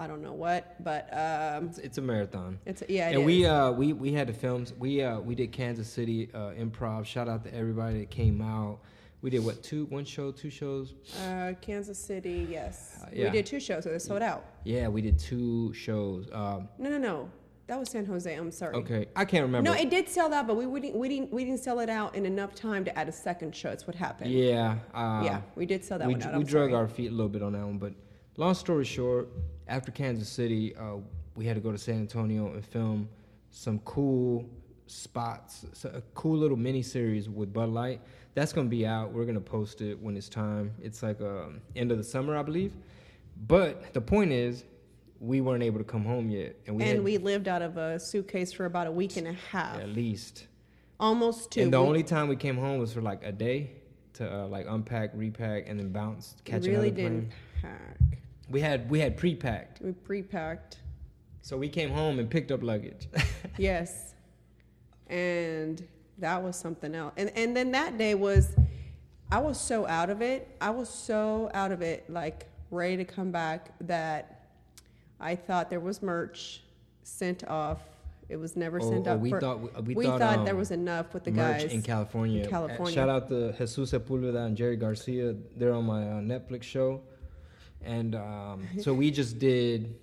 I 0.02 0.08
don't 0.08 0.24
know 0.24 0.34
what, 0.34 0.84
but 0.84 1.08
um, 1.14 1.68
it's, 1.68 1.78
it's 1.78 1.98
a 2.00 2.02
marathon. 2.02 2.58
it's 2.66 2.82
yeah. 2.90 3.10
it 3.10 3.18
and 3.18 3.26
we 3.26 3.46
uh 3.46 3.72
we 3.72 3.94
we 3.94 4.12
had 4.12 4.28
the 4.28 4.34
films. 4.34 4.74
We 4.80 5.04
uh 5.04 5.20
we 5.20 5.36
did 5.36 5.52
Kansas 5.52 5.88
City 5.88 6.28
uh, 6.34 6.54
improv. 6.60 7.06
Shout 7.06 7.30
out 7.30 7.44
to 7.44 7.54
everybody 7.54 8.00
that 8.00 8.10
came 8.10 8.42
out. 8.42 8.80
We 9.22 9.30
did 9.30 9.46
what 9.46 9.62
two 9.62 9.86
one 9.86 10.04
show 10.04 10.32
two 10.32 10.50
shows. 10.50 10.96
uh, 11.24 11.54
Kansas 11.62 12.00
City, 12.00 12.48
yes. 12.50 13.00
Uh, 13.04 13.10
We 13.14 13.30
did 13.30 13.46
two 13.46 13.60
shows, 13.60 13.84
so 13.84 13.92
they 13.92 14.00
sold 14.00 14.24
out. 14.24 14.44
Yeah, 14.64 14.88
we 14.88 15.02
did 15.04 15.20
two 15.20 15.72
shows. 15.74 16.28
Um, 16.34 16.68
No, 16.80 16.90
no, 16.90 16.98
no. 16.98 17.30
That 17.68 17.80
was 17.80 17.90
San 17.90 18.04
Jose. 18.06 18.34
I'm 18.34 18.52
sorry. 18.52 18.76
okay, 18.78 19.06
I 19.16 19.24
can't 19.24 19.44
remember. 19.44 19.70
No, 19.70 19.78
it 19.78 19.92
did 19.92 20.10
sell 20.10 20.34
out, 20.34 20.48
but 20.48 20.56
we, 20.58 20.66
we 20.66 20.80
didn't 20.82 21.00
we 21.00 21.08
didn't 21.10 21.32
we 21.32 21.46
didn't 21.46 21.60
sell 21.60 21.80
it 21.80 21.90
out 21.90 22.16
in 22.16 22.26
enough 22.26 22.56
time 22.56 22.84
to 22.86 22.98
add 22.98 23.08
a 23.08 23.12
second 23.12 23.56
show. 23.56 23.70
That's 23.70 23.86
what 23.86 23.96
happened. 23.96 24.32
yeah, 24.32 24.78
uh, 24.96 25.22
yeah, 25.24 25.42
we 25.56 25.68
did 25.68 25.86
sell 25.86 26.00
that 26.00 26.08
we, 26.08 26.16
one 26.16 26.24
out. 26.24 26.30
we 26.30 26.36
I'm 26.38 26.44
drug 26.44 26.72
sorry. 26.72 26.82
our 26.82 26.88
feet 26.88 27.10
a 27.12 27.14
little 27.14 27.30
bit 27.30 27.44
on 27.44 27.54
that 27.54 27.64
one. 27.64 27.78
But 27.78 27.94
long 28.38 28.56
story 28.56 28.86
short, 28.86 29.30
after 29.68 29.92
Kansas 29.92 30.30
City, 30.30 30.76
uh, 30.76 30.98
we 31.36 31.46
had 31.46 31.56
to 31.56 31.62
go 31.62 31.72
to 31.72 31.78
San 31.78 31.96
Antonio 32.00 32.48
and 32.54 32.66
film 32.66 33.08
some 33.50 33.80
cool 33.80 34.46
spots, 34.88 35.66
so 35.74 35.90
a 35.90 36.02
cool 36.14 36.38
little 36.38 36.58
mini 36.58 36.82
series 36.82 37.30
with 37.30 37.54
Bud 37.54 37.70
Light. 37.70 38.02
That's 38.34 38.54
gonna 38.54 38.70
be 38.70 38.86
out. 38.86 39.12
We're 39.12 39.26
gonna 39.26 39.40
post 39.42 39.82
it 39.82 40.00
when 40.02 40.16
it's 40.18 40.30
time. 40.30 40.72
It's 40.82 41.04
like 41.04 41.20
um, 41.22 41.62
end 41.76 41.92
of 41.92 41.98
the 41.98 42.04
summer, 42.04 42.38
I 42.38 42.44
believe. 42.44 42.74
But 43.48 43.94
the 43.94 44.02
point 44.02 44.32
is, 44.32 44.64
we 45.20 45.42
weren't 45.42 45.64
able 45.64 45.78
to 45.80 45.84
come 45.84 46.04
home 46.06 46.30
yet, 46.30 46.56
and 46.68 46.76
we 46.76 46.84
and 46.84 46.92
had 46.94 47.04
we 47.04 47.18
lived 47.18 47.48
out 47.48 47.62
of 47.62 47.78
a 47.78 48.00
suitcase 48.00 48.52
for 48.54 48.66
about 48.66 48.88
a 48.88 48.92
week 48.92 49.18
and 49.18 49.28
a 49.28 49.34
half, 49.34 49.80
at 49.80 49.90
least. 49.90 50.48
almost 51.00 51.52
two. 51.52 51.62
And 51.62 51.74
the 51.74 51.82
We 51.82 51.88
only 51.88 52.04
time 52.04 52.28
we 52.28 52.36
came 52.36 52.58
home 52.58 52.80
was 52.80 52.94
for 52.94 53.02
like 53.02 53.22
a 53.24 53.32
day 53.32 53.72
to 54.14 54.34
uh, 54.44 54.48
like 54.48 54.66
unpack, 54.68 55.12
repack, 55.14 55.66
and 55.68 55.80
then 55.80 55.92
bounce, 55.92 56.36
catch 56.46 56.66
really 56.66 56.90
another 56.90 56.92
didn't 56.92 57.30
plane. 57.30 57.34
pack. 57.62 58.11
We 58.52 58.60
had 58.62 58.90
we 58.90 59.00
had 59.00 59.18
pre-packed, 59.18 59.82
We 59.82 59.92
pre-packed. 59.94 60.78
so 61.42 61.58
we 61.58 61.70
came 61.70 61.90
home 61.92 62.20
and 62.20 62.30
picked 62.30 62.52
up 62.52 62.62
luggage. 62.64 63.08
Yes, 63.58 64.14
and 65.08 65.86
that 66.20 66.42
was 66.42 66.56
something 66.56 66.94
else. 66.96 67.14
And 67.18 67.32
and 67.36 67.56
then 67.56 67.72
that 67.72 67.98
day 67.98 68.16
was, 68.16 68.56
I 69.32 69.40
was 69.40 69.60
so 69.60 69.88
out 69.88 70.10
of 70.10 70.22
it. 70.22 70.48
I 70.62 70.70
was 70.70 70.90
so 70.90 71.50
out 71.54 71.72
of 71.72 71.82
it, 71.82 72.10
like 72.10 72.48
ready 72.70 72.98
to 72.98 73.06
come 73.06 73.32
back 73.32 73.72
that 73.82 74.48
I 75.20 75.36
thought 75.36 75.70
there 75.70 75.80
was 75.80 76.02
merch 76.02 76.62
sent 77.04 77.46
off. 77.48 77.80
It 78.30 78.38
was 78.38 78.56
never 78.56 78.80
Oh, 78.82 78.90
sent 78.90 79.08
oh, 79.08 79.12
out. 79.12 79.20
we 79.20 79.30
for- 79.30 79.42
thought 79.42 79.84
we, 79.86 79.94
we 79.96 80.06
thought, 80.06 80.20
thought 80.20 80.40
um, 80.40 80.46
there 80.46 80.56
was 80.56 80.72
enough 80.72 81.14
with 81.14 81.26
the 81.26 81.32
guys 81.32 81.64
in 81.66 81.82
California. 81.82 82.44
in 82.44 82.50
California. 82.50 82.94
Shout 82.94 83.10
out 83.10 83.28
to 83.28 83.52
Jesus 83.58 83.92
Sepulveda 83.92 84.46
and 84.46 84.56
Jerry 84.56 84.78
Garcia. 84.78 85.36
They're 85.58 85.74
on 85.74 85.86
my 85.86 86.02
uh, 86.04 86.22
Netflix 86.22 86.64
show, 86.64 87.02
and 87.84 88.16
um, 88.16 88.68
so 88.80 88.94
we 88.94 89.12
just 89.12 89.40
did 89.40 89.96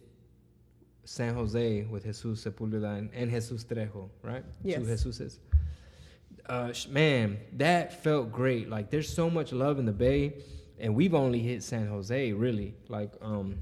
San 1.05 1.35
Jose 1.35 1.85
with 1.85 2.05
Jesus 2.05 2.45
Sepulveda 2.45 2.99
and, 2.99 3.11
and 3.15 3.31
Jesus 3.31 3.65
Trejo, 3.65 4.11
right? 4.23 4.45
Yes. 4.63 4.83
Two 4.83 4.87
Jesuses. 4.87 5.39
Uh, 6.47 6.73
man, 6.89 7.39
that 7.55 8.03
felt 8.03 8.33
great. 8.33 8.69
Like, 8.69 8.91
there's 8.91 9.13
so 9.13 9.29
much 9.29 9.53
love 9.53 9.79
in 9.79 9.85
the 9.85 9.93
Bay, 9.93 10.35
and 10.79 10.95
we've 10.95 11.15
only 11.15 11.41
hit 11.41 11.63
San 11.63 11.89
Jose, 11.89 12.33
really. 12.33 12.75
Like, 12.89 13.13
um, 13.21 13.59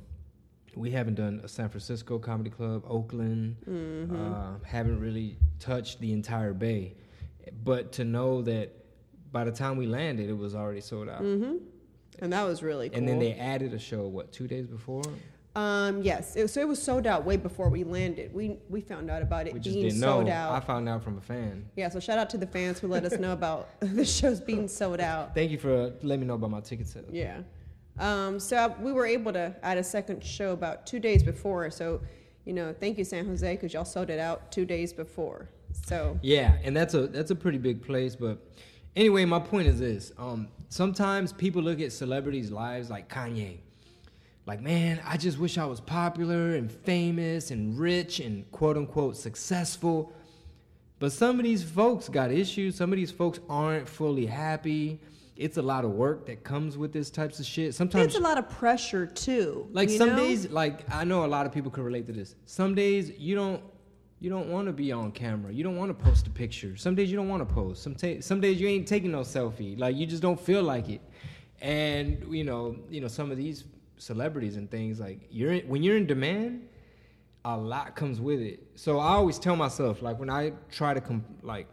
we 0.77 0.91
haven't 0.91 1.15
done 1.15 1.41
a 1.43 1.49
San 1.49 1.69
Francisco 1.69 2.19
Comedy 2.19 2.51
Club, 2.51 2.85
Oakland. 2.87 3.57
Mm-hmm. 3.69 4.15
Uh, 4.15 4.59
haven't 4.65 5.01
really 5.01 5.39
touched 5.59 6.01
the 6.01 6.13
entire 6.13 6.53
Bay, 6.53 6.95
but 7.65 7.93
to 7.93 8.05
know 8.05 8.43
that 8.43 8.73
by 9.33 9.45
the 9.45 9.53
time 9.53 9.77
we 9.77 9.87
landed, 9.87 10.29
it 10.29 10.37
was 10.37 10.55
already 10.55 10.81
sold 10.81 11.09
out. 11.09 11.23
Mm-hmm. 11.23 11.57
And 12.21 12.33
that 12.33 12.45
was 12.45 12.63
really 12.63 12.89
cool. 12.89 12.99
And 12.99 13.09
then 13.09 13.19
they 13.19 13.35
added 13.35 13.75
a 13.75 13.79
show. 13.79 14.07
What 14.07 14.33
two 14.33 14.47
days 14.47 14.67
before? 14.67 15.03
Um, 15.55 16.03
yes. 16.03 16.37
It, 16.37 16.49
so 16.49 16.61
it 16.61 16.69
was 16.69 16.83
sold 16.83 17.07
out 17.07 17.25
way 17.25 17.37
before 17.39 17.71
we 17.71 17.83
landed. 17.85 18.33
We 18.35 18.59
we 18.69 18.81
found 18.83 19.11
out 19.11 19.23
about 19.23 19.47
it 19.47 19.55
We 19.55 19.61
just 19.61 19.75
being 19.75 19.89
didn't 19.89 20.01
sold 20.01 20.27
know. 20.27 20.33
out. 20.33 20.53
I 20.53 20.61
found 20.61 20.89
out 20.89 21.03
from 21.03 21.17
a 21.17 21.21
fan. 21.23 21.67
yeah. 21.77 21.89
So 21.89 21.99
shout 22.01 22.19
out 22.19 22.29
to 22.31 22.39
the 22.39 22.47
fans 22.47 22.79
who 22.79 22.89
let 22.89 23.05
us 23.05 23.19
know 23.19 23.33
about 23.33 23.69
the 23.81 24.05
shows 24.05 24.41
being 24.41 24.69
sold 24.69 25.01
out. 25.13 25.35
Thank 25.35 25.51
you 25.51 25.59
for 25.59 25.93
letting 26.03 26.21
me 26.21 26.27
know 26.27 26.35
about 26.35 26.51
my 26.51 26.61
ticket 26.61 26.89
sales. 26.89 27.07
Yeah. 27.11 27.39
Um, 27.99 28.39
so 28.39 28.75
we 28.81 28.93
were 28.93 29.07
able 29.07 29.33
to 29.33 29.55
add 29.63 29.79
a 29.79 29.85
second 29.85 30.23
show 30.23 30.53
about 30.53 30.87
two 30.87 31.01
days 31.01 31.23
before. 31.23 31.71
So, 31.71 32.03
you 32.45 32.53
know, 32.53 32.75
thank 32.79 32.99
you 32.99 33.05
San 33.05 33.25
Jose 33.27 33.51
because 33.55 33.73
y'all 33.73 33.87
sold 33.87 34.11
it 34.11 34.19
out 34.19 34.53
two 34.53 34.67
days 34.67 34.93
before. 34.93 35.49
So 35.87 36.19
Yeah, 36.23 36.59
and 36.63 36.77
that's 36.77 36.93
a 36.93 37.07
that's 37.07 37.31
a 37.31 37.35
pretty 37.35 37.57
big 37.59 37.81
place. 37.83 38.15
But 38.15 38.39
anyway, 38.95 39.25
my 39.25 39.39
point 39.39 39.69
is 39.69 39.79
this: 39.79 40.13
um, 40.19 40.49
sometimes 40.69 41.33
people 41.33 41.63
look 41.63 41.81
at 41.81 41.93
celebrities' 41.93 42.51
lives 42.51 42.91
like 42.91 43.09
Kanye. 43.09 43.59
Like, 44.47 44.61
man, 44.61 45.01
I 45.05 45.17
just 45.17 45.39
wish 45.39 45.59
I 45.59 45.65
was 45.65 45.81
popular 45.81 46.55
and 46.55 46.71
famous 46.71 47.51
and 47.51 47.79
rich 47.79 48.21
and 48.21 48.51
quote 48.53 48.77
unquote 48.77 49.17
successful. 49.17 50.13
But 50.99 51.13
some 51.13 51.39
of 51.39 51.45
these 51.45 51.65
folks 51.65 52.09
got 52.09 52.31
issues. 52.31 52.77
Some 52.77 52.93
of 52.93 52.97
these 52.97 53.11
folks 53.11 53.41
aren't 53.49 53.89
fully 53.89 54.25
happy. 54.25 55.01
It's 55.37 55.59
a 55.59 55.63
lot 55.63 55.85
of 55.85 55.91
work 55.91 56.27
that 56.27 56.45
comes 56.45 56.79
with 56.79 56.93
this 56.93 57.11
types 57.11 57.41
of 57.41 57.45
shit. 57.45 57.75
Sometimes 57.75 58.07
it's 58.07 58.17
a 58.17 58.21
lot 58.21 58.39
of 58.39 58.49
pressure 58.49 59.05
too. 59.07 59.69
like 59.73 59.91
some 59.91 60.11
know? 60.11 60.17
days 60.17 60.51
like 60.51 60.89
i 60.91 61.05
know 61.05 61.25
a 61.25 61.27
lot 61.27 61.45
of 61.45 61.53
people 61.53 61.71
can 61.71 61.83
relate 61.83 62.07
to 62.07 62.13
this 62.13 62.35
some 62.47 62.75
days 62.75 63.13
you 63.19 63.35
don't 63.35 63.63
you 64.19 64.31
don't 64.31 64.49
want 64.49 64.67
to 64.67 64.73
be 64.73 64.93
on 64.93 65.13
camera. 65.13 65.53
You 65.53 65.63
don't 65.63 65.77
want 65.77 65.97
to 65.97 66.05
post 66.05 66.27
a 66.27 66.31
picture. 66.31 66.77
Some 66.77 66.95
days 66.95 67.11
you 67.11 67.17
don't 67.17 67.29
want 67.29 67.47
to 67.47 67.55
post. 67.55 67.83
Some 67.83 67.95
ta- 67.95 68.21
some 68.21 68.41
days 68.41 68.61
you 68.61 68.67
ain't 68.69 68.89
taking 68.89 69.13
no 69.13 69.21
selfie. 69.21 69.79
Like 69.79 69.97
you 69.97 70.07
just 70.07 70.23
don't 70.23 70.41
feel 70.41 70.63
like 70.63 70.89
it. 70.89 71.03
And 71.61 72.25
you 72.31 72.45
know 72.45 72.77
you 72.91 73.01
know 73.01 73.09
some 73.09 73.31
of 73.31 73.37
these 73.37 73.65
celebrities 73.99 74.57
and 74.57 74.71
things 74.71 75.01
like 75.01 75.21
you're 75.31 75.53
in, 75.53 75.69
when 75.69 75.83
you're 75.83 75.97
in 75.97 76.07
demand 76.07 76.69
a 77.45 77.57
lot 77.57 77.95
comes 77.95 78.21
with 78.21 78.41
it. 78.41 78.61
So 78.75 78.99
i 78.99 79.09
always 79.09 79.39
tell 79.39 79.57
myself 79.57 80.03
like 80.03 80.19
when 80.19 80.29
i 80.29 80.53
try 80.71 80.93
to 80.93 81.01
com- 81.01 81.25
like 81.43 81.67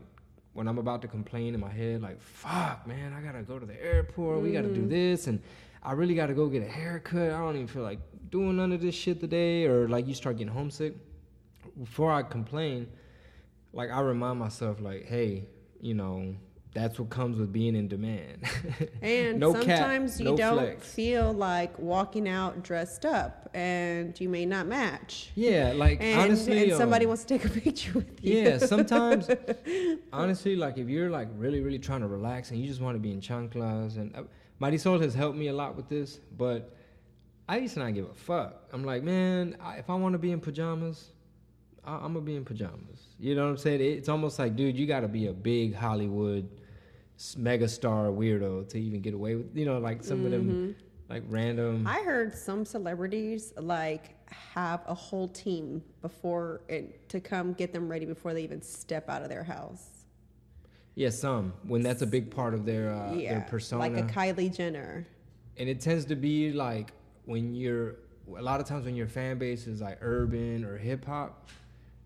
when 0.53 0.69
i'm 0.69 0.77
about 0.77 1.01
to 1.01 1.09
complain 1.09 1.53
in 1.53 1.59
my 1.59 1.69
head 1.69 2.01
like 2.01 2.21
fuck 2.21 2.87
man 2.87 3.11
i 3.11 3.19
gotta 3.19 3.41
go 3.41 3.59
to 3.59 3.65
the 3.65 3.83
airport. 3.83 4.41
We 4.41 4.51
gotta 4.51 4.69
do 4.69 4.81
mm-hmm. 4.81 4.89
this. 4.89 5.27
And 5.27 5.41
i 5.81 5.91
really 5.91 6.15
gotta 6.15 6.33
go 6.33 6.47
get 6.47 6.63
a 6.63 6.69
haircut. 6.69 7.31
I 7.31 7.39
don't 7.39 7.55
even 7.55 7.67
feel 7.67 7.83
like 7.83 7.99
doing 8.29 8.55
none 8.55 8.71
of 8.71 8.81
this 8.81 8.95
shit 8.95 9.19
today. 9.19 9.65
Or 9.65 9.89
like 9.89 10.07
you 10.07 10.13
start 10.13 10.37
getting 10.37 10.53
homesick 10.53 10.95
before 11.81 12.11
i 12.11 12.21
complain 12.21 12.87
like 13.73 13.89
i 13.89 13.99
remind 13.99 14.39
myself 14.39 14.79
like 14.79 15.05
hey 15.05 15.47
you 15.81 15.93
know 15.93 16.35
that's 16.73 16.97
what 16.97 17.09
comes 17.09 17.37
with 17.37 17.53
being 17.53 17.75
in 17.75 17.87
demand. 17.87 18.43
And 19.01 19.39
no 19.39 19.53
cap, 19.53 19.63
sometimes 19.63 20.19
you 20.19 20.25
no 20.25 20.37
don't 20.37 20.57
flex. 20.57 20.93
feel 20.93 21.31
like 21.33 21.77
walking 21.77 22.27
out 22.27 22.63
dressed 22.63 23.05
up, 23.05 23.49
and 23.53 24.19
you 24.19 24.29
may 24.29 24.45
not 24.45 24.65
match. 24.65 25.29
Yeah, 25.35 25.73
like 25.75 26.01
And, 26.01 26.19
honestly, 26.19 26.69
and 26.69 26.77
somebody 26.77 27.05
um, 27.05 27.09
wants 27.09 27.25
to 27.25 27.37
take 27.37 27.45
a 27.45 27.49
picture 27.61 27.93
with 27.93 28.23
you. 28.23 28.39
Yeah, 28.39 28.57
sometimes, 28.57 29.29
honestly, 30.13 30.55
like 30.55 30.77
if 30.77 30.89
you're 30.89 31.09
like 31.09 31.27
really, 31.37 31.61
really 31.61 31.79
trying 31.79 32.01
to 32.01 32.07
relax 32.07 32.49
and 32.51 32.59
you 32.59 32.67
just 32.67 32.81
want 32.81 32.95
to 32.95 32.99
be 32.99 33.11
in 33.11 33.21
chanclas, 33.21 33.97
and 33.97 34.15
uh, 34.15 34.23
Marisol 34.59 34.99
has 35.01 35.13
helped 35.13 35.37
me 35.37 35.49
a 35.49 35.53
lot 35.53 35.75
with 35.75 35.89
this, 35.89 36.19
but 36.37 36.75
I 37.47 37.57
used 37.57 37.75
to 37.75 37.81
not 37.81 37.93
give 37.93 38.09
a 38.09 38.13
fuck. 38.13 38.69
I'm 38.71 38.83
like, 38.83 39.03
man, 39.03 39.57
I, 39.61 39.75
if 39.75 39.89
I 39.89 39.95
want 39.95 40.13
to 40.13 40.19
be 40.19 40.31
in 40.31 40.39
pajamas, 40.39 41.11
I, 41.85 41.95
I'm 41.95 42.13
gonna 42.13 42.21
be 42.21 42.35
in 42.35 42.45
pajamas. 42.45 43.07
You 43.19 43.35
know 43.35 43.43
what 43.43 43.51
I'm 43.51 43.57
saying? 43.57 43.81
It's 43.81 44.09
almost 44.09 44.39
like, 44.39 44.55
dude, 44.55 44.77
you 44.77 44.85
got 44.87 45.01
to 45.01 45.07
be 45.07 45.27
a 45.27 45.33
big 45.33 45.75
Hollywood 45.75 46.49
megastar 47.17 48.13
weirdo 48.15 48.67
to 48.69 48.79
even 48.79 49.01
get 49.01 49.13
away 49.13 49.35
with, 49.35 49.55
you 49.55 49.65
know, 49.65 49.77
like 49.77 50.03
some 50.03 50.25
of 50.25 50.31
them, 50.31 50.75
like 51.09 51.23
random. 51.27 51.79
Mm-hmm. 51.79 51.87
I 51.87 52.01
heard 52.01 52.35
some 52.35 52.65
celebrities 52.65 53.53
like 53.57 54.15
have 54.31 54.81
a 54.87 54.93
whole 54.93 55.27
team 55.27 55.83
before 56.01 56.61
it 56.67 57.07
to 57.09 57.19
come 57.19 57.53
get 57.53 57.71
them 57.71 57.87
ready 57.87 58.05
before 58.05 58.33
they 58.33 58.43
even 58.43 58.61
step 58.61 59.09
out 59.09 59.21
of 59.21 59.29
their 59.29 59.43
house. 59.43 60.05
yeah, 60.95 61.09
some 61.09 61.53
when 61.67 61.81
that's 61.83 62.01
a 62.01 62.07
big 62.07 62.31
part 62.31 62.53
of 62.53 62.65
their 62.65 62.93
uh, 62.93 63.13
yeah, 63.13 63.33
their 63.33 63.47
persona. 63.49 63.81
like 63.81 63.97
a 63.97 64.03
Kylie 64.03 64.55
Jenner. 64.55 65.05
and 65.57 65.69
it 65.69 65.79
tends 65.79 66.05
to 66.05 66.15
be 66.15 66.51
like 66.51 66.91
when 67.25 67.55
you're 67.55 67.95
a 68.37 68.41
lot 68.41 68.59
of 68.59 68.65
times 68.65 68.85
when 68.85 68.95
your 68.95 69.07
fan 69.07 69.37
base 69.37 69.67
is 69.67 69.81
like 69.81 69.97
urban 70.01 70.63
or 70.65 70.77
hip 70.77 71.05
hop, 71.05 71.49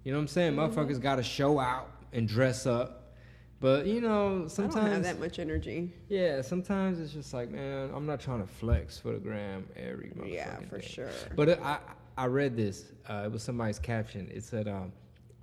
you 0.07 0.13
know 0.13 0.19
what 0.19 0.21
I'm 0.21 0.27
saying? 0.29 0.53
Mm-hmm. 0.55 0.79
Motherfuckers 0.79 1.01
got 1.01 1.17
to 1.17 1.23
show 1.23 1.59
out 1.59 1.91
and 2.13 2.29
dress 2.29 2.65
up, 2.65 3.11
but 3.59 3.85
you 3.85 3.99
know 3.99 4.07
I 4.27 4.29
don't 4.29 4.41
have 4.43 4.51
sometimes 4.51 5.03
that 5.03 5.19
much 5.19 5.37
energy. 5.37 5.91
yeah, 6.07 6.41
sometimes 6.41 6.97
it's 7.01 7.11
just 7.11 7.33
like 7.33 7.51
man, 7.51 7.91
I'm 7.93 8.05
not 8.05 8.21
trying 8.21 8.39
to 8.39 8.47
flex 8.47 8.97
for 8.97 9.11
the 9.11 9.19
gram 9.19 9.67
every 9.75 10.11
motherfucking 10.17 10.33
Yeah, 10.33 10.55
for 10.69 10.77
day. 10.77 10.87
sure. 10.87 11.09
But 11.35 11.49
it, 11.49 11.59
I 11.61 11.79
I 12.17 12.27
read 12.27 12.55
this. 12.55 12.85
Uh, 13.09 13.23
it 13.25 13.31
was 13.33 13.43
somebody's 13.43 13.79
caption. 13.79 14.31
It 14.33 14.45
said 14.45 14.69
um, 14.69 14.93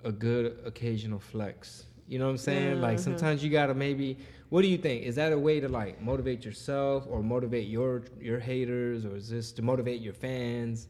a 0.03 0.11
good 0.11 0.59
occasional 0.65 1.19
flex. 1.21 1.85
You 2.09 2.19
know 2.19 2.25
what 2.25 2.31
I'm 2.33 2.39
saying? 2.39 2.81
Like 2.81 2.97
Mhm. 2.97 3.01
sometimes 3.01 3.45
you 3.45 3.51
gotta 3.51 3.75
maybe. 3.75 4.17
What 4.49 4.63
do 4.63 4.69
you 4.69 4.79
think? 4.79 5.03
Is 5.03 5.17
that 5.17 5.33
a 5.33 5.39
way 5.39 5.61
to 5.61 5.69
like 5.69 6.01
motivate 6.01 6.43
yourself 6.43 7.05
or 7.11 7.23
motivate 7.23 7.69
your 7.69 8.03
your 8.19 8.39
haters, 8.41 9.05
or 9.05 9.15
is 9.15 9.29
this 9.29 9.53
to 9.53 9.61
motivate 9.63 10.01
your 10.01 10.15
fans? 10.15 10.89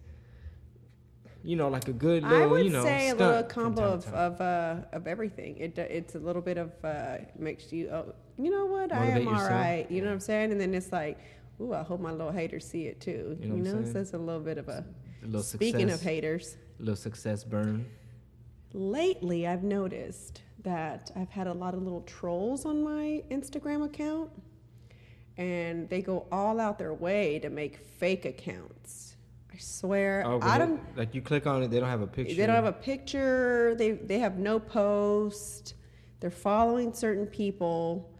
You 1.45 1.57
know, 1.57 1.69
like 1.69 1.89
a 1.89 1.93
good 1.93 2.23
little, 2.25 2.43
I 2.43 2.47
would 2.47 2.65
you 2.65 2.71
know, 2.73 2.83
say 2.85 3.11
a 3.11 3.15
little 3.15 3.43
combo 3.45 3.83
of 3.93 4.07
of, 4.15 4.41
uh, 4.41 4.77
of 4.93 5.07
everything. 5.07 5.59
It 5.59 5.79
it's 5.79 6.15
a 6.15 6.19
little 6.19 6.43
bit 6.43 6.57
of 6.59 6.73
uh, 6.85 7.19
makes 7.39 7.71
you 7.73 7.91
oh 7.91 8.15
you 8.39 8.51
know 8.51 8.67
what 8.67 8.93
I 8.93 9.07
am 9.07 9.29
all 9.29 9.35
yourself. 9.35 9.51
right. 9.51 9.87
You 9.91 10.01
know 10.01 10.09
what 10.09 10.15
I'm 10.15 10.21
saying? 10.21 10.53
And 10.53 10.61
then 10.61 10.75
it's 10.75 10.91
like, 10.91 11.19
ooh, 11.61 11.75
I 11.75 11.83
hope 11.83 12.01
my 12.01 12.13
little 12.13 12.33
haters 12.33 12.67
see 12.67 12.87
it 12.87 13.01
too. 13.01 13.37
You 13.41 13.49
know 13.49 13.57
You 13.57 13.63
know, 13.63 13.85
so 13.85 14.01
it's 14.01 14.15
a 14.15 14.19
little 14.19 14.41
bit 14.41 14.59
of 14.59 14.69
a. 14.69 14.85
a 15.23 15.27
little 15.27 15.43
Speaking 15.43 15.89
success, 15.91 16.01
of 16.01 16.03
haters, 16.07 16.57
a 16.81 16.83
little 16.83 16.97
success 16.97 17.45
burn. 17.45 17.87
lately 18.73 19.47
I've 19.47 19.63
noticed 19.65 20.43
that 20.63 21.11
I've 21.15 21.31
had 21.31 21.47
a 21.47 21.53
lot 21.53 21.75
of 21.75 21.83
little 21.83 22.03
trolls 22.03 22.65
on 22.65 22.83
my 22.83 23.23
Instagram 23.31 23.85
account, 23.85 24.31
and 25.37 25.89
they 25.91 26.01
go 26.03 26.27
all 26.33 26.59
out 26.59 26.79
their 26.79 26.95
way 26.95 27.39
to 27.41 27.51
make 27.51 27.79
fake 27.79 28.25
accounts. 28.25 29.13
I 29.54 29.58
swear, 29.58 30.25
Oh, 30.26 30.40
I 30.42 30.58
don't. 30.58 30.80
like 30.96 31.14
you 31.14 31.23
click 31.23 31.46
on 31.46 31.62
it, 31.62 31.70
they 31.70 31.78
don't 31.78 31.88
have 31.88 32.00
a 32.00 32.06
picture. 32.06 32.34
They 32.34 32.46
don't 32.46 32.56
have 32.56 32.64
a 32.64 32.73
picture. 32.73 33.75
They 33.78 33.92
they 33.92 34.18
have 34.18 34.38
no 34.38 34.58
post. 34.58 35.75
They're 36.20 36.30
following 36.30 36.92
certain 36.92 37.26
people. 37.26 38.11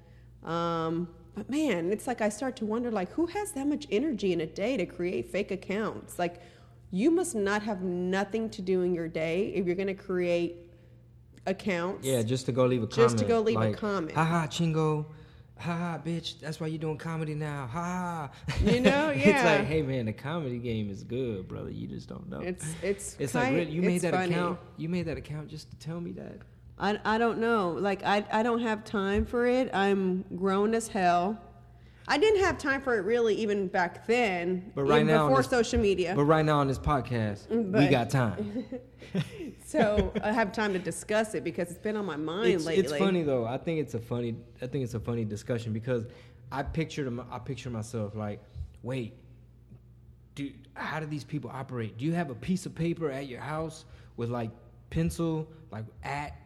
Um, 0.44 1.08
but 1.34 1.50
man, 1.50 1.90
it's 1.90 2.06
like 2.06 2.20
I 2.20 2.28
start 2.28 2.54
to 2.56 2.66
wonder 2.66 2.90
like 2.92 3.10
who 3.12 3.26
has 3.26 3.50
that 3.52 3.66
much 3.66 3.86
energy 3.90 4.32
in 4.32 4.42
a 4.42 4.46
day 4.46 4.76
to 4.76 4.86
create 4.86 5.30
fake 5.32 5.50
accounts? 5.50 6.18
Like 6.18 6.40
you 6.92 7.10
must 7.10 7.34
not 7.34 7.62
have 7.62 7.82
nothing 7.82 8.48
to 8.50 8.62
do 8.62 8.82
in 8.82 8.94
your 8.94 9.08
day 9.08 9.52
if 9.56 9.66
you're 9.66 9.74
going 9.74 9.88
to 9.88 9.94
create 9.94 10.70
accounts. 11.46 12.06
Yeah, 12.06 12.22
just 12.22 12.46
to 12.46 12.52
go 12.52 12.66
leave 12.66 12.84
a 12.84 12.86
comment. 12.86 13.10
Just 13.10 13.18
to 13.18 13.24
go 13.24 13.40
leave 13.40 13.60
a 13.60 13.72
comment. 13.72 14.12
Haha, 14.12 14.46
chingo. 14.46 15.06
Haha, 15.58 15.99
bitch. 15.99 16.40
That's 16.40 16.58
why 16.61 16.66
you're 16.66 16.78
doing 16.78 16.99
comedy 16.99 17.34
now. 17.34 17.68
Ha. 17.73 18.30
You 18.62 18.80
know, 18.80 19.11
yeah. 19.11 19.12
it's 19.14 19.44
like, 19.44 19.66
hey 19.66 19.82
man, 19.82 20.06
the 20.06 20.12
comedy 20.12 20.58
game 20.58 20.90
is 20.90 21.02
good, 21.04 21.49
brother. 21.49 21.70
You 21.70 21.87
just 21.87 22.08
don't 22.08 22.28
know. 22.28 22.40
It's 22.40 22.66
it's 22.82 23.16
It's 23.18 23.32
kind, 23.32 23.56
like 23.56 23.70
you 23.70 23.80
made 23.82 24.00
that 24.02 24.12
funny. 24.14 24.32
account. 24.34 24.58
You 24.76 24.88
made 24.88 25.06
that 25.06 25.16
account 25.16 25.49
just 25.49 25.70
to 25.70 25.78
tell 25.78 26.00
me 26.00 26.12
that. 26.12 26.38
I, 26.78 26.99
I 27.04 27.18
don't 27.18 27.38
know. 27.38 27.70
Like 27.70 28.02
I 28.04 28.25
I 28.32 28.42
don't 28.42 28.61
have 28.61 28.84
time 28.84 29.25
for 29.25 29.46
it. 29.46 29.70
I'm 29.73 30.25
grown 30.37 30.75
as 30.75 30.88
hell. 30.88 31.38
I 32.06 32.18
didn't 32.18 32.40
have 32.40 32.58
time 32.58 32.82
for 32.82 32.99
it 32.99 33.02
really 33.02 33.34
even 33.37 33.68
back 33.68 34.06
then. 34.06 34.73
But 34.75 34.84
right 34.84 34.96
even 34.96 35.06
now 35.08 35.28
before 35.28 35.42
this- 35.42 35.50
social 35.50 35.80
media. 35.80 36.14
But 36.14 36.25
right 36.25 36.44
now 36.44 36.58
on 36.58 36.68
this 36.68 36.78
podcast, 36.78 37.49
we 37.49 37.56
mm, 37.56 37.90
got 37.90 38.11
time. 38.11 38.64
so 39.64 40.12
I 40.23 40.32
have 40.32 40.52
time 40.52 40.73
to 40.75 40.78
discuss 40.78 41.34
it 41.34 41.44
because 41.44 41.70
it's 41.70 41.78
been 41.78 41.96
on 41.96 42.04
my 42.04 42.16
mind 42.16 42.49
It's, 42.49 42.64
lately. 42.64 42.84
it's 42.84 42.96
funny 42.96 43.23
though. 43.23 43.46
I 43.46 43.56
think 43.56 43.80
it's 43.80 43.94
a 43.94 44.00
funny. 44.00 44.37
I 44.61 44.66
think 44.66 44.84
it's 44.84 44.94
a 44.94 45.00
funny 45.00 45.25
discussion 45.25 45.73
because 45.73 46.04
I 46.52 46.62
pictured. 46.62 47.18
I 47.30 47.38
picture 47.38 47.70
myself 47.70 48.14
like, 48.14 48.40
wait, 48.82 49.14
do 50.34 50.50
how 50.75 51.00
do 51.00 51.06
these 51.06 51.25
people 51.25 51.50
operate? 51.52 51.96
Do 51.96 52.04
you 52.04 52.12
have 52.12 52.30
a 52.30 52.34
piece 52.34 52.66
of 52.66 52.75
paper 52.75 53.11
at 53.11 53.28
your 53.28 53.40
house 53.40 53.87
with 54.16 54.28
like 54.30 54.50
pencil, 54.90 55.49
like 55.70 55.84
at 56.02 56.37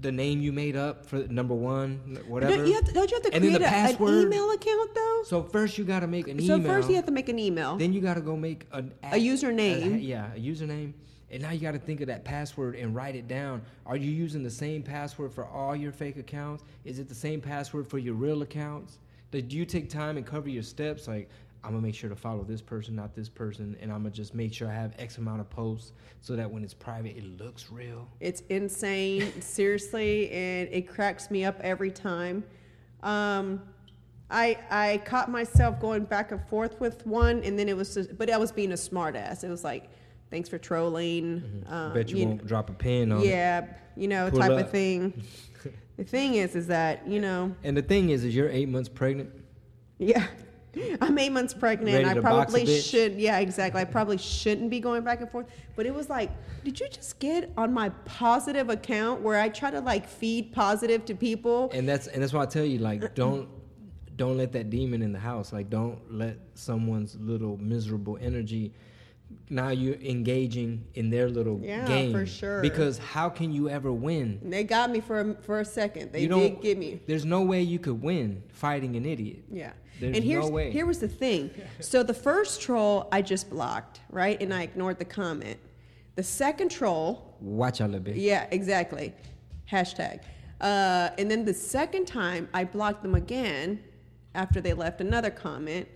the 0.00 0.12
name 0.12 0.40
you 0.40 0.52
made 0.52 0.76
up 0.76 1.06
for 1.06 1.18
number 1.28 1.54
one, 1.54 2.18
whatever? 2.26 2.56
Don't 2.56 2.66
you, 2.66 2.74
have 2.74 2.84
to, 2.84 2.92
you 2.92 3.00
have 3.00 3.08
to 3.10 3.34
And 3.34 3.44
then 3.44 3.56
create 3.56 3.98
the 3.98 4.04
a, 4.04 4.06
an 4.06 4.22
email 4.22 4.50
account 4.50 4.94
though? 4.94 5.22
So 5.26 5.42
first 5.42 5.76
you 5.78 5.84
got 5.84 6.00
to 6.00 6.06
make 6.06 6.28
an 6.28 6.40
email. 6.40 6.58
So 6.58 6.62
first 6.62 6.88
you 6.88 6.96
have 6.96 7.06
to 7.06 7.12
make 7.12 7.28
an 7.28 7.38
email. 7.38 7.76
Then 7.76 7.92
you 7.92 8.00
got 8.00 8.14
to 8.14 8.20
go 8.20 8.36
make 8.36 8.66
an 8.72 8.92
A 9.02 9.16
username. 9.16 9.96
a- 9.96 9.98
yeah, 9.98 10.32
a 10.34 10.38
username. 10.38 10.92
And 11.30 11.42
now 11.42 11.50
you 11.50 11.60
got 11.60 11.72
to 11.72 11.78
think 11.78 12.00
of 12.00 12.06
that 12.06 12.24
password 12.24 12.76
and 12.76 12.94
write 12.94 13.16
it 13.16 13.26
down. 13.26 13.62
Are 13.86 13.96
you 13.96 14.10
using 14.10 14.42
the 14.42 14.50
same 14.50 14.82
password 14.82 15.32
for 15.34 15.46
all 15.46 15.74
your 15.74 15.90
fake 15.90 16.16
accounts? 16.16 16.62
Is 16.84 16.98
it 16.98 17.08
the 17.08 17.14
same 17.14 17.40
password 17.40 17.88
for 17.88 17.98
your 17.98 18.14
real 18.14 18.42
accounts? 18.42 18.98
Do 19.32 19.40
you 19.40 19.64
take 19.64 19.90
time 19.90 20.16
and 20.16 20.24
cover 20.24 20.48
your 20.48 20.62
steps? 20.62 21.08
Like, 21.08 21.28
I'm 21.64 21.70
gonna 21.70 21.80
make 21.82 21.94
sure 21.94 22.10
to 22.10 22.16
follow 22.16 22.44
this 22.44 22.60
person, 22.60 22.94
not 22.94 23.14
this 23.14 23.28
person, 23.28 23.76
and 23.80 23.90
I'm 23.90 23.98
gonna 24.02 24.10
just 24.10 24.34
make 24.34 24.52
sure 24.52 24.68
I 24.68 24.74
have 24.74 24.94
X 24.98 25.16
amount 25.18 25.40
of 25.40 25.48
posts 25.48 25.92
so 26.20 26.36
that 26.36 26.50
when 26.50 26.62
it's 26.62 26.74
private, 26.74 27.16
it 27.16 27.24
looks 27.40 27.70
real. 27.70 28.06
It's 28.20 28.42
insane, 28.50 29.40
seriously, 29.40 30.30
and 30.30 30.68
it 30.70 30.86
cracks 30.88 31.30
me 31.30 31.44
up 31.44 31.58
every 31.60 31.90
time. 31.90 32.44
Um, 33.02 33.62
I 34.30 34.58
I 34.70 35.02
caught 35.06 35.30
myself 35.30 35.80
going 35.80 36.04
back 36.04 36.32
and 36.32 36.40
forth 36.48 36.80
with 36.80 37.06
one, 37.06 37.42
and 37.42 37.58
then 37.58 37.68
it 37.68 37.76
was, 37.76 37.94
just, 37.94 38.16
but 38.18 38.30
I 38.30 38.36
was 38.36 38.52
being 38.52 38.72
a 38.72 38.76
smartass. 38.76 39.42
It 39.44 39.48
was 39.50 39.64
like, 39.64 39.88
thanks 40.30 40.48
for 40.48 40.58
trolling. 40.58 41.64
Um, 41.68 41.94
Bet 41.94 42.10
you, 42.10 42.16
you 42.18 42.26
won't 42.26 42.46
drop 42.46 42.68
a 42.68 42.74
pin 42.74 43.10
on 43.12 43.20
it. 43.20 43.26
yeah, 43.26 43.66
you 43.96 44.08
know, 44.08 44.28
Pull 44.30 44.40
type 44.40 44.50
up. 44.52 44.60
of 44.60 44.70
thing. 44.70 45.22
the 45.96 46.04
thing 46.04 46.34
is, 46.34 46.54
is 46.56 46.66
that 46.66 47.06
you 47.08 47.20
know, 47.20 47.54
And 47.62 47.74
the 47.76 47.82
thing 47.82 48.10
is, 48.10 48.22
is 48.24 48.34
you're 48.34 48.50
eight 48.50 48.68
months 48.68 48.88
pregnant. 48.90 49.30
yeah. 49.98 50.26
I'm 51.00 51.18
eight 51.18 51.32
months 51.32 51.54
pregnant. 51.54 51.94
Ready 51.94 52.08
I 52.08 52.14
to 52.14 52.22
box 52.22 52.52
a 52.52 52.56
probably 52.56 52.80
should. 52.80 53.14
Yeah, 53.14 53.38
exactly. 53.38 53.80
I 53.80 53.84
probably 53.84 54.18
shouldn't 54.18 54.70
be 54.70 54.80
going 54.80 55.02
back 55.02 55.20
and 55.20 55.30
forth. 55.30 55.46
But 55.76 55.86
it 55.86 55.94
was 55.94 56.08
like, 56.08 56.30
did 56.64 56.80
you 56.80 56.88
just 56.88 57.18
get 57.18 57.52
on 57.56 57.72
my 57.72 57.90
positive 58.04 58.70
account 58.70 59.20
where 59.20 59.40
I 59.40 59.48
try 59.48 59.70
to 59.70 59.80
like 59.80 60.08
feed 60.08 60.52
positive 60.52 61.04
to 61.06 61.14
people? 61.14 61.70
and 61.72 61.88
that's 61.88 62.06
and 62.06 62.22
that's 62.22 62.32
why 62.32 62.42
I 62.42 62.46
tell 62.46 62.64
you 62.64 62.78
like 62.78 63.14
don't 63.14 63.48
don't 64.16 64.36
let 64.36 64.52
that 64.52 64.70
demon 64.70 65.02
in 65.02 65.12
the 65.12 65.18
house 65.18 65.52
like 65.52 65.68
don't 65.68 65.98
let 66.08 66.38
someone's 66.54 67.16
little 67.16 67.56
miserable 67.58 68.16
energy 68.20 68.72
now 69.50 69.68
you're 69.68 69.96
engaging 69.96 70.84
in 70.94 71.10
their 71.10 71.28
little 71.28 71.60
Yeah, 71.62 71.86
game 71.86 72.12
for 72.12 72.26
sure. 72.26 72.62
because 72.62 72.98
how 72.98 73.28
can 73.28 73.52
you 73.52 73.68
ever 73.68 73.92
win 73.92 74.38
And 74.42 74.52
they 74.52 74.64
got 74.64 74.90
me 74.90 75.00
for 75.00 75.20
a, 75.20 75.34
for 75.42 75.60
a 75.60 75.64
second. 75.64 76.12
They 76.12 76.22
you 76.22 76.28
did 76.28 76.60
get 76.62 76.78
me. 76.78 77.00
there's 77.06 77.24
no 77.24 77.42
way 77.42 77.62
you 77.62 77.78
could 77.78 78.02
win 78.02 78.42
fighting 78.48 78.96
an 78.96 79.04
idiot 79.06 79.44
Yeah. 79.50 79.72
There's 80.00 80.16
and 80.16 80.24
here's 80.24 80.46
no 80.46 80.50
way. 80.50 80.70
here 80.72 80.86
was 80.86 80.98
the 80.98 81.08
thing. 81.08 81.50
So 81.80 82.02
the 82.02 82.14
first 82.14 82.60
troll 82.60 83.08
I 83.12 83.22
just 83.22 83.48
blocked, 83.50 84.00
right? 84.10 84.40
And 84.42 84.52
I 84.52 84.62
ignored 84.62 84.98
the 84.98 85.04
comment. 85.04 85.58
The 86.16 86.22
second 86.22 86.70
troll, 86.70 87.36
watch 87.40 87.80
out 87.80 87.90
a 87.90 87.92
little 87.92 88.04
bit 88.04 88.16
yeah, 88.16 88.46
exactly. 88.50 89.12
Hashtag. 89.70 90.20
Uh, 90.60 91.10
and 91.18 91.30
then 91.30 91.44
the 91.44 91.54
second 91.54 92.06
time 92.06 92.48
I 92.54 92.64
blocked 92.64 93.02
them 93.02 93.14
again 93.14 93.82
after 94.34 94.60
they 94.60 94.72
left 94.72 95.00
another 95.00 95.30
comment. 95.30 95.86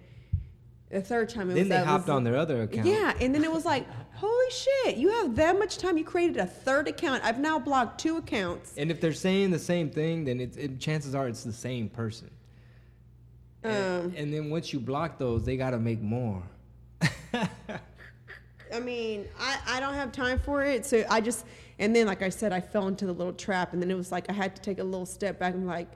The 0.90 1.02
third 1.02 1.28
time 1.28 1.50
it 1.50 1.54
was. 1.54 1.54
then 1.54 1.68
was 1.68 1.78
they 1.78 1.84
hopped 1.84 2.06
was, 2.06 2.16
on 2.16 2.24
their 2.24 2.36
other 2.36 2.62
account 2.62 2.86
Yeah, 2.86 3.12
and 3.20 3.34
then 3.34 3.44
it 3.44 3.52
was 3.52 3.64
like, 3.66 3.86
holy 4.14 4.50
shit, 4.50 4.96
you 4.96 5.10
have 5.10 5.36
that 5.36 5.58
much 5.58 5.76
time. 5.78 5.98
You 5.98 6.04
created 6.04 6.38
a 6.38 6.46
third 6.46 6.88
account. 6.88 7.22
I've 7.24 7.38
now 7.38 7.58
blocked 7.58 8.00
two 8.00 8.16
accounts. 8.16 8.74
and 8.76 8.90
if 8.90 9.00
they're 9.00 9.12
saying 9.12 9.50
the 9.50 9.58
same 9.58 9.90
thing 9.90 10.24
then 10.24 10.40
it's 10.40 10.56
it, 10.56 10.80
chances 10.80 11.14
are 11.14 11.28
it's 11.28 11.44
the 11.44 11.52
same 11.52 11.88
person 11.88 12.30
Um, 13.64 13.72
and, 13.72 14.14
and 14.14 14.32
then 14.32 14.50
once 14.50 14.72
you 14.72 14.80
block 14.80 15.18
those 15.18 15.44
they 15.44 15.56
got 15.56 15.70
to 15.70 15.78
make 15.78 16.00
more 16.00 16.42
I 18.74 18.80
mean, 18.80 19.26
I, 19.38 19.58
I 19.66 19.80
don't 19.80 19.94
have 19.94 20.12
time 20.12 20.38
for 20.38 20.62
it. 20.62 20.84
So 20.84 21.04
I 21.08 21.20
just, 21.20 21.44
and 21.78 21.94
then, 21.94 22.06
like 22.06 22.22
I 22.22 22.28
said, 22.28 22.52
I 22.52 22.60
fell 22.60 22.88
into 22.88 23.06
the 23.06 23.12
little 23.12 23.32
trap. 23.32 23.72
And 23.72 23.82
then 23.82 23.90
it 23.90 23.96
was 23.96 24.12
like 24.12 24.28
I 24.28 24.32
had 24.32 24.54
to 24.56 24.62
take 24.62 24.78
a 24.78 24.84
little 24.84 25.06
step 25.06 25.38
back 25.38 25.54
and 25.54 25.66
like, 25.66 25.88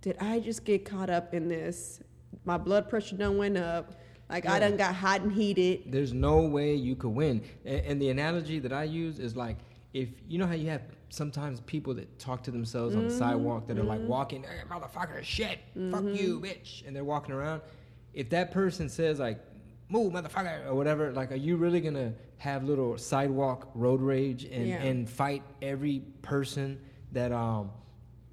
did 0.00 0.16
I 0.20 0.40
just 0.40 0.64
get 0.64 0.84
caught 0.84 1.10
up 1.10 1.34
in 1.34 1.48
this? 1.48 2.00
My 2.44 2.56
blood 2.56 2.88
pressure 2.88 3.16
done 3.16 3.36
went 3.36 3.56
up. 3.56 3.94
Like 4.30 4.46
I 4.46 4.54
Yeah. 4.54 4.68
done 4.68 4.76
got 4.76 4.94
hot 4.94 5.22
and 5.22 5.32
heated. 5.32 5.82
There's 5.86 6.12
no 6.12 6.42
way 6.42 6.74
you 6.74 6.96
could 6.96 7.10
win. 7.10 7.42
And, 7.64 7.80
and 7.80 8.02
the 8.02 8.10
analogy 8.10 8.58
that 8.60 8.72
I 8.72 8.84
use 8.84 9.18
is 9.18 9.36
like 9.36 9.58
if 9.92 10.08
you 10.28 10.38
know 10.38 10.46
how 10.46 10.54
you 10.54 10.68
have 10.70 10.82
sometimes 11.08 11.60
people 11.62 11.94
that 11.94 12.18
talk 12.18 12.42
to 12.44 12.50
themselves 12.50 12.94
on 12.94 13.02
the 13.02 13.08
mm-hmm. 13.08 13.18
sidewalk 13.18 13.66
that 13.66 13.78
are 13.78 13.82
like 13.82 13.98
mm-hmm. 13.98 14.08
walking, 14.08 14.42
hey, 14.44 14.60
motherfucker, 14.70 15.22
shit, 15.22 15.58
fuck 15.74 16.02
mm-hmm. 16.02 16.14
you, 16.14 16.40
bitch, 16.40 16.86
and 16.86 16.94
they're 16.94 17.04
walking 17.04 17.34
around. 17.34 17.62
If 18.14 18.30
that 18.30 18.52
person 18.52 18.88
says 18.88 19.18
like, 19.18 19.40
move, 19.88 20.12
motherfucker, 20.12 20.66
or 20.66 20.74
whatever, 20.74 21.12
like, 21.12 21.32
are 21.32 21.36
you 21.36 21.56
really 21.56 21.80
gonna 21.80 22.14
have 22.38 22.64
little 22.64 22.96
sidewalk 22.96 23.70
road 23.74 24.00
rage 24.00 24.44
and, 24.44 24.68
Yeah. 24.68 24.82
and 24.82 25.10
fight 25.10 25.42
every 25.60 26.00
person 26.22 26.80
that 27.12 27.32
um 27.32 27.72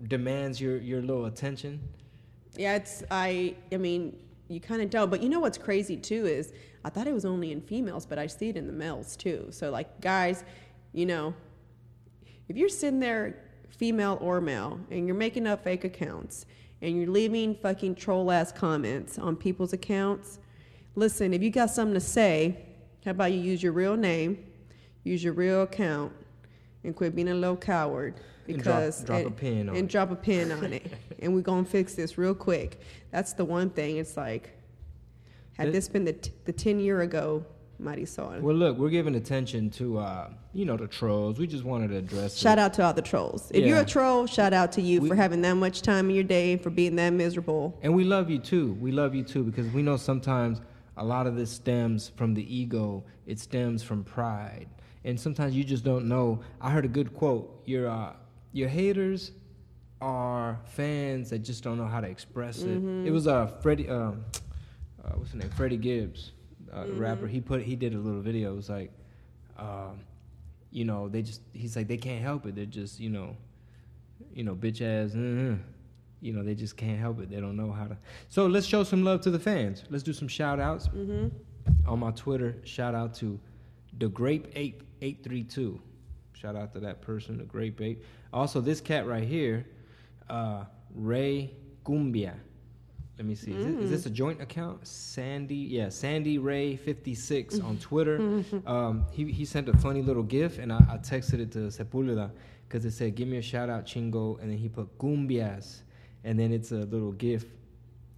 demands 0.08 0.62
your 0.62 0.77
your 0.77 1.01
little 1.01 1.25
attention? 1.25 1.82
Yeah, 2.56 2.75
it's 2.75 3.04
I. 3.10 3.56
I 3.72 3.77
mean, 3.77 4.18
you 4.48 4.60
kind 4.60 4.82
of 4.82 4.89
don't. 4.89 5.10
But 5.10 5.22
you 5.22 5.30
know 5.30 5.39
what's 5.39 5.58
crazy 5.58 5.98
too 5.98 6.25
is 6.25 6.54
I 6.84 6.89
thought 6.89 7.08
it 7.08 7.13
was 7.13 7.25
only 7.25 7.51
in 7.51 7.62
females, 7.62 8.06
but 8.06 8.18
I 8.18 8.27
see 8.27 8.50
it 8.50 8.58
in 8.58 8.68
the 8.68 8.74
males 8.74 9.16
too. 9.16 9.48
So 9.51 9.70
like 9.70 10.01
guys, 10.01 10.44
you 10.94 11.06
know, 11.06 11.34
if 12.48 12.56
you're 12.56 12.70
sitting 12.70 13.00
there, 13.00 13.44
female 13.70 14.18
or 14.22 14.42
male, 14.42 14.80
and 14.89 15.06
you're 15.06 15.16
making 15.16 15.46
up 15.48 15.63
fake 15.63 15.84
accounts 15.84 16.46
and 16.82 16.98
you're 16.98 17.10
leaving 17.10 17.56
fucking 17.56 17.96
troll 17.96 18.32
ass 18.32 18.51
comments 18.51 19.20
on 19.20 19.36
people's 19.36 19.74
accounts, 19.74 20.39
listen. 20.96 21.34
If 21.34 21.42
you 21.42 21.50
got 21.50 21.70
something 21.70 21.94
to 21.94 22.00
say, 22.00 22.58
how 23.04 23.12
about 23.12 23.32
you 23.32 23.39
use 23.39 23.62
your 23.62 23.74
real 23.74 23.96
name, 23.96 24.46
use 25.04 25.24
your 25.24 25.34
real 25.34 25.63
account, 25.63 26.13
and 26.84 26.96
quit 26.96 27.16
being 27.16 27.30
a 27.30 27.36
little 27.36 27.58
coward. 27.58 28.16
And 28.48 28.62
drop- 28.63 28.77
Because 28.80 29.04
drop 29.04 29.22
a 29.24 29.25
and- 29.27 29.36
pin 29.38 29.70
on 29.70 29.75
and 29.75 29.86
it. 29.86 29.92
drop 29.92 30.12
a 30.12 30.16
pin 30.16 30.51
on 30.51 30.74
it, 30.74 30.92
and 31.20 31.34
we're 31.36 31.42
gonna 31.42 31.66
fix 31.66 31.94
this 31.96 32.18
real 32.18 32.34
quick. 32.36 32.80
That's 33.12 33.34
the 33.34 33.46
one 33.46 33.70
thing. 33.70 33.98
It's 33.98 34.16
like, 34.18 34.51
had 35.54 35.70
It- 35.70 35.72
this 35.72 35.88
been 35.88 36.06
the 36.06 36.13
t- 36.13 36.32
the 36.46 36.54
ten 36.54 36.80
year 36.80 37.01
ago 37.01 37.46
Marisol. 37.82 38.42
Well, 38.42 38.56
look, 38.56 38.77
we're 38.77 38.89
giving 38.89 39.13
attention 39.16 39.70
to 39.72 40.00
uh, 40.00 40.30
you 40.54 40.66
know 40.66 40.77
the 40.77 40.88
trolls. 40.88 41.38
We 41.39 41.46
just 41.48 41.63
wanted 41.63 41.89
to 41.89 41.98
address. 41.98 42.36
it. 42.36 42.39
Shout 42.39 42.58
out 42.58 42.74
to 42.75 42.84
all 42.84 42.94
the 42.94 43.01
trolls. 43.04 43.51
If 43.54 43.66
you're 43.66 43.80
a 43.80 43.86
troll, 43.86 44.25
shout 44.25 44.51
out 44.54 44.72
to 44.74 44.82
you 44.82 45.01
We- 45.01 45.10
for 45.10 45.16
having 45.16 45.42
that 45.44 45.54
much 45.56 45.82
time 45.84 46.10
in 46.10 46.16
your 46.16 46.24
day, 46.24 46.58
for 46.58 46.70
being 46.72 46.96
that 46.96 47.12
miserable. 47.12 47.77
And 47.84 47.94
we 47.96 48.04
love 48.04 48.30
you 48.30 48.39
too. 48.39 48.74
We 48.82 48.92
love 48.92 49.13
you 49.13 49.24
too 49.24 49.44
because 49.44 49.68
we 49.74 49.82
know 49.84 49.98
sometimes 49.98 50.62
a 50.98 51.04
lot 51.06 51.27
of 51.27 51.36
this 51.36 51.51
stems 51.51 52.10
from 52.16 52.34
the 52.34 52.56
ego. 52.56 53.04
It 53.27 53.39
stems 53.39 53.84
from 53.84 54.04
pride, 54.04 54.68
and 55.04 55.20
sometimes 55.20 55.56
you 55.56 55.63
just 55.63 55.84
don't 55.84 56.08
know. 56.08 56.39
I 56.60 56.72
heard 56.72 56.86
a 56.86 56.88
good 56.88 57.13
quote. 57.13 57.62
Your 57.66 57.89
uh, 57.89 58.13
your 58.51 58.70
haters 58.70 59.32
are 60.01 60.60
fans 60.66 61.30
that 61.32 61.39
just 61.39 61.63
don't 61.63 61.77
know 61.77 61.88
how 61.88 62.00
to 62.01 62.08
express 62.08 62.62
it. 62.62 62.77
It 63.08 63.12
was 63.12 63.27
uh, 63.27 63.48
Freddie. 63.62 63.89
Um, 63.89 64.24
uh, 65.04 65.10
what's 65.16 65.32
his 65.32 65.42
name? 65.42 65.50
Freddie 65.51 65.77
Gibbs, 65.77 66.32
uh, 66.72 66.86
the 66.86 66.94
rapper. 66.94 67.27
He 67.27 67.42
put 67.42 67.62
he 67.63 67.75
did 67.75 67.94
a 67.94 67.98
little 67.98 68.22
video. 68.22 68.54
It 68.54 68.56
was 68.56 68.70
like, 68.70 68.92
um, 69.58 70.01
you 70.72 70.86
know, 70.86 71.08
they 71.10 71.22
just 71.22 71.42
he's 71.54 71.75
like 71.75 71.88
they 71.88 71.98
can't 71.98 72.22
help 72.22 72.46
it. 72.46 72.56
They're 72.56 72.66
just 72.66 73.00
you 73.00 73.10
know, 73.10 73.36
you 74.34 74.44
know, 74.44 74.56
bitch 74.56 74.82
ass. 74.82 75.16
uh 75.16 75.58
You 76.20 76.34
know, 76.34 76.44
they 76.44 76.56
just 76.56 76.75
can't 76.77 77.00
help 77.00 77.20
it. 77.22 77.30
They 77.30 77.39
don't 77.39 77.56
know 77.56 77.72
how 77.72 77.86
to. 77.88 77.98
So 78.30 78.48
let's 78.48 78.66
show 78.68 78.84
some 78.84 79.04
love 79.04 79.22
to 79.22 79.32
the 79.32 79.39
fans. 79.39 79.84
Let's 79.89 80.04
do 80.04 80.13
some 80.13 80.27
shout 80.27 80.60
outs. 80.60 80.88
Mm-hmm. 80.89 81.27
On 81.88 82.00
my 82.00 82.12
Twitter, 82.12 82.56
shout 82.63 82.96
out 82.96 83.13
to 83.16 83.39
the 84.00 84.10
Grape 84.10 84.48
Ape 84.56 84.84
832. 85.01 85.80
Shout 86.39 86.56
out 86.56 86.72
to 86.74 86.79
that 86.82 87.01
person, 87.01 87.38
the 87.38 87.46
great 87.46 87.79
Ape. 87.82 88.03
Also, 88.32 88.62
this 88.62 88.79
cat 88.79 89.08
right 89.08 89.24
here, 89.24 89.65
uh, 90.29 90.65
Ray 90.94 91.51
Cumbia. 91.84 92.34
Let 93.17 93.25
me 93.25 93.34
see. 93.34 93.51
Is, 93.51 93.65
it, 93.65 93.79
is 93.79 93.89
this 93.89 94.06
a 94.06 94.12
joint 94.12 94.39
account? 94.41 94.86
Sandy, 94.86 95.56
yeah, 95.56 95.89
Sandy 95.89 96.38
Ray 96.38 96.75
56 96.75 97.60
on 97.62 97.77
Twitter. 97.79 98.44
um, 98.67 99.06
he, 99.12 99.32
he 99.32 99.46
sent 99.46 99.67
a 99.70 99.77
funny 99.77 100.03
little 100.03 100.22
GIF, 100.22 100.60
and 100.60 100.72
I, 100.72 100.77
I 100.77 100.98
texted 100.98 101.39
it 101.39 101.51
to 101.53 101.60
Sepulveda 101.70 102.29
because 102.70 102.86
it 102.86 102.91
said, 102.91 103.15
Give 103.15 103.27
me 103.27 103.38
a 103.38 103.41
shout 103.41 103.70
out, 103.70 103.88
Chingo. 103.88 104.39
And 104.39 104.51
then 104.51 104.58
he 104.60 104.70
put 104.70 104.96
Cumbias. 105.00 105.82
And 106.24 106.39
then 106.39 106.51
it's 106.51 106.72
a 106.72 106.75
little 106.86 107.13
GIF. 107.13 107.46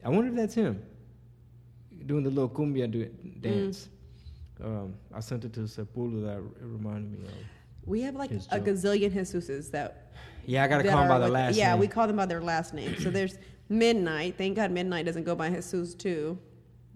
I 0.04 0.10
wonder 0.10 0.30
if 0.30 0.36
that's 0.36 0.56
him 0.56 0.82
doing 2.06 2.24
the 2.24 2.30
little 2.30 2.50
cumbia 2.50 2.90
do- 2.90 3.10
dance. 3.42 3.90
Um, 4.64 4.96
I 5.14 5.20
sent 5.20 5.46
it 5.46 5.54
to 5.54 5.62
Sepulveda. 5.62 6.38
It 6.40 6.52
reminded 6.62 7.20
me 7.22 7.28
of. 7.28 7.34
We 7.90 8.02
have 8.04 8.16
like 8.16 8.30
His 8.30 8.48
a 8.52 8.60
joke. 8.60 8.68
gazillion 8.68 9.12
Jesuses 9.12 9.72
that. 9.72 10.12
Yeah, 10.46 10.64
I 10.64 10.68
gotta 10.68 10.84
that 10.84 10.92
call 10.92 11.02
him 11.04 11.08
by 11.10 11.16
are 11.16 11.20
the 11.20 11.26
like- 11.26 11.34
last 11.34 11.56
Yeah, 11.58 11.72
name. 11.72 11.80
we 11.80 11.88
call 11.88 12.08
them 12.08 12.16
by 12.16 12.26
their 12.26 12.42
last 12.42 12.74
name. 12.74 12.96
So 13.00 13.10
there's 13.10 13.38
Midnight. 13.68 14.36
Thank 14.38 14.56
God 14.56 14.72
Midnight 14.72 15.06
doesn't 15.06 15.24
go 15.24 15.36
by 15.36 15.50
Jesus 15.50 15.94
too. 15.96 16.38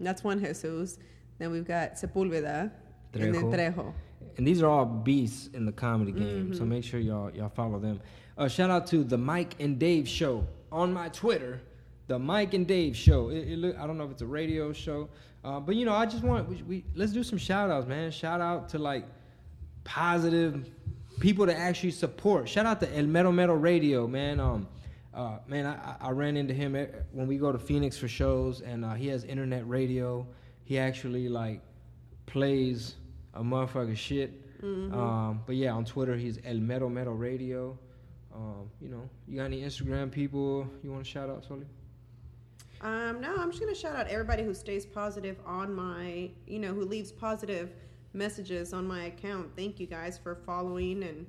That's 0.00 0.24
one 0.24 0.40
Jesus. 0.40 0.98
Then 1.38 1.50
we've 1.50 1.66
got 1.66 1.94
Sepulveda. 1.94 2.70
And 3.12 3.34
then 3.34 3.44
Trejo. 3.44 3.74
Trejo. 3.74 3.92
and 4.38 4.46
these 4.46 4.60
are 4.62 4.68
all 4.68 4.84
beasts 4.86 5.48
in 5.54 5.66
the 5.66 5.72
comedy 5.72 6.10
game. 6.12 6.46
Mm-hmm. 6.46 6.54
So 6.54 6.64
make 6.64 6.82
sure 6.84 6.98
y'all 7.00 7.30
y'all 7.32 7.48
follow 7.48 7.78
them. 7.78 8.00
Uh, 8.36 8.48
shout 8.48 8.70
out 8.70 8.86
to 8.88 9.04
the 9.04 9.18
Mike 9.18 9.54
and 9.60 9.78
Dave 9.78 10.08
show 10.08 10.46
on 10.72 10.92
my 10.92 11.08
Twitter. 11.10 11.60
The 12.08 12.18
Mike 12.18 12.54
and 12.54 12.66
Dave 12.66 12.96
show. 12.96 13.28
It, 13.30 13.48
it 13.48 13.58
look, 13.58 13.78
I 13.78 13.86
don't 13.86 13.96
know 13.98 14.04
if 14.04 14.10
it's 14.10 14.22
a 14.22 14.26
radio 14.26 14.72
show, 14.72 15.08
uh, 15.44 15.60
but 15.60 15.76
you 15.76 15.84
know 15.86 15.94
I 15.94 16.06
just 16.06 16.24
want 16.24 16.48
we, 16.48 16.56
we 16.62 16.84
let's 16.96 17.12
do 17.12 17.22
some 17.22 17.38
shout 17.38 17.70
outs, 17.70 17.86
man. 17.86 18.10
Shout 18.10 18.40
out 18.40 18.68
to 18.70 18.78
like 18.78 19.04
positive 19.84 20.66
people 21.24 21.46
that 21.46 21.56
actually 21.56 21.90
support. 21.90 22.46
Shout 22.46 22.66
out 22.66 22.80
to 22.80 22.96
El 22.98 23.06
Mero 23.06 23.32
Mero 23.32 23.54
Radio, 23.54 24.06
man. 24.06 24.38
Um, 24.38 24.68
uh, 25.14 25.38
man, 25.46 25.64
I, 25.64 25.96
I 25.98 26.10
ran 26.10 26.36
into 26.36 26.52
him 26.52 26.76
when 27.12 27.26
we 27.26 27.38
go 27.38 27.50
to 27.50 27.58
Phoenix 27.58 27.96
for 27.96 28.08
shows, 28.08 28.60
and 28.60 28.84
uh, 28.84 28.92
he 28.92 29.06
has 29.08 29.24
internet 29.24 29.66
radio. 29.66 30.26
He 30.64 30.78
actually 30.78 31.30
like 31.30 31.62
plays 32.26 32.96
a 33.32 33.42
motherfucker 33.42 33.96
shit. 33.96 34.32
Um, 34.62 35.42
but 35.46 35.56
yeah, 35.56 35.72
on 35.72 35.84
Twitter 35.86 36.14
he's 36.14 36.38
El 36.44 36.58
Mero 36.58 36.90
Mero 36.90 37.12
Radio. 37.12 37.78
Um, 38.34 38.70
you 38.80 38.88
know, 38.88 39.08
you 39.26 39.38
got 39.38 39.44
any 39.44 39.62
Instagram 39.62 40.10
people 40.10 40.68
you 40.82 40.92
want 40.92 41.04
to 41.04 41.10
shout 41.10 41.30
out, 41.30 41.44
Soli? 41.46 41.64
Um, 42.82 43.22
no, 43.22 43.34
I'm 43.36 43.50
just 43.50 43.62
gonna 43.62 43.74
shout 43.74 43.96
out 43.96 44.08
everybody 44.08 44.42
who 44.42 44.52
stays 44.52 44.84
positive 44.84 45.38
on 45.46 45.72
my, 45.72 46.30
you 46.46 46.58
know, 46.58 46.74
who 46.74 46.84
leaves 46.84 47.12
positive 47.12 47.70
messages 48.14 48.72
on 48.72 48.86
my 48.86 49.04
account. 49.04 49.50
Thank 49.56 49.80
you 49.80 49.86
guys 49.86 50.18
for 50.18 50.34
following 50.34 51.02
and 51.02 51.26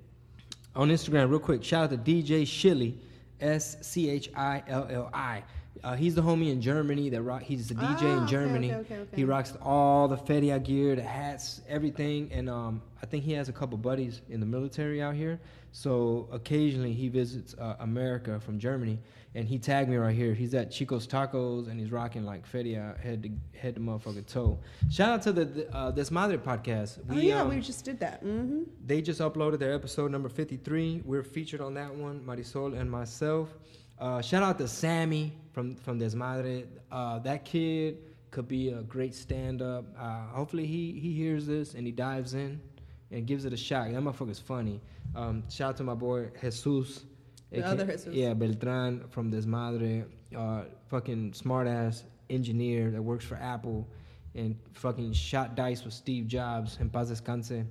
on 0.75 0.89
Instagram, 0.89 1.29
real 1.29 1.39
quick, 1.39 1.63
shout 1.63 1.85
out 1.93 2.03
to 2.05 2.11
DJ 2.11 2.41
Shilly, 2.45 2.95
S 3.39 3.77
C 3.81 4.09
H 4.09 4.29
I 4.35 4.61
L 4.67 4.87
L 4.89 5.09
I. 5.13 5.41
Uh, 5.83 5.95
he's 5.95 6.15
the 6.15 6.21
homie 6.21 6.51
in 6.51 6.61
Germany 6.61 7.09
that 7.09 7.21
rock. 7.21 7.43
He's 7.43 7.69
a 7.71 7.75
DJ 7.75 8.01
Ah, 8.03 8.21
in 8.21 8.27
Germany. 8.27 8.71
okay, 8.73 8.79
okay, 8.79 8.97
okay. 8.97 9.15
He 9.15 9.23
rocks 9.23 9.53
all 9.61 10.07
the 10.07 10.17
Fedia 10.17 10.61
gear, 10.61 10.95
the 10.95 11.01
hats, 11.03 11.61
everything. 11.69 12.29
And 12.33 12.49
um, 12.49 12.81
I 13.01 13.05
think 13.05 13.23
he 13.23 13.33
has 13.33 13.49
a 13.49 13.53
couple 13.53 13.77
buddies 13.77 14.21
in 14.29 14.39
the 14.39 14.45
military 14.45 15.01
out 15.01 15.15
here. 15.15 15.39
So 15.75 16.29
occasionally 16.31 16.93
he 16.93 17.09
visits 17.09 17.53
uh, 17.55 17.75
America 17.81 18.39
from 18.39 18.57
Germany, 18.57 18.97
and 19.35 19.45
he 19.45 19.59
tagged 19.59 19.89
me 19.89 19.97
right 19.97 20.15
here. 20.15 20.33
He's 20.33 20.53
at 20.53 20.71
Chico's 20.71 21.05
Tacos, 21.05 21.69
and 21.69 21.77
he's 21.77 21.91
rocking 21.91 22.23
like 22.23 22.49
Fedia 22.49 22.97
head 22.97 23.23
to 23.23 23.59
head 23.59 23.75
to 23.75 23.81
motherfucking 23.81 24.25
toe. 24.25 24.57
Shout 24.89 25.09
out 25.09 25.21
to 25.23 25.33
the, 25.33 25.43
the 25.43 25.75
uh, 25.75 25.91
Desmadre 25.91 26.37
podcast. 26.37 26.99
oh 27.09 27.15
yeah, 27.15 27.41
um, 27.41 27.49
we 27.49 27.59
just 27.59 27.83
did 27.83 27.99
that. 27.99 28.23
Mm-hmm. 28.23 28.61
they 28.85 29.01
just 29.01 29.19
uploaded 29.19 29.59
their 29.59 29.73
episode 29.73 30.11
number 30.11 30.29
53. 30.29 31.01
We're 31.03 31.23
featured 31.23 31.59
on 31.59 31.73
that 31.73 31.93
one, 31.93 32.21
Marisol 32.21 32.79
and 32.79 32.89
myself. 32.89 33.53
Uh, 33.99 34.21
shout 34.21 34.43
out 34.43 34.57
to 34.59 34.69
Sammy 34.69 35.33
from, 35.51 35.75
from 35.75 35.99
Desmadre. 35.99 36.67
Uh, 36.89 37.19
that 37.19 37.43
kid 37.43 37.97
could 38.31 38.47
be 38.47 38.69
a 38.69 38.81
great 38.83 39.13
stand 39.13 39.61
up. 39.61 39.83
Uh, 39.99 40.21
hopefully, 40.27 40.67
he, 40.67 40.97
he 40.97 41.11
hears 41.11 41.45
this 41.45 41.73
and 41.73 41.85
he 41.85 41.91
dives 41.91 42.33
in 42.33 42.61
and 43.11 43.25
gives 43.27 43.45
it 43.45 43.53
a 43.53 43.57
shot. 43.57 43.91
That 43.91 44.01
motherfucker's 44.01 44.39
funny. 44.39 44.81
Um, 45.15 45.43
shout 45.49 45.69
out 45.69 45.77
to 45.77 45.83
my 45.83 45.93
boy 45.93 46.29
Jesus. 46.41 47.03
The 47.51 47.65
other 47.65 47.85
Jesus. 47.85 48.13
Yeah, 48.13 48.33
Beltran 48.33 49.07
from 49.09 49.31
Desmadre. 49.31 50.05
Uh, 50.35 50.63
fucking 50.89 51.33
smart 51.33 51.67
ass 51.67 52.03
engineer 52.29 52.91
that 52.91 53.01
works 53.01 53.23
for 53.23 53.35
Apple 53.35 53.87
and 54.33 54.57
fucking 54.73 55.13
shot 55.13 55.55
dice 55.55 55.85
with 55.85 55.93
Steve 55.93 56.27
Jobs 56.27 56.77
and 56.79 56.91
paz 56.91 57.09
descanse. 57.11 57.65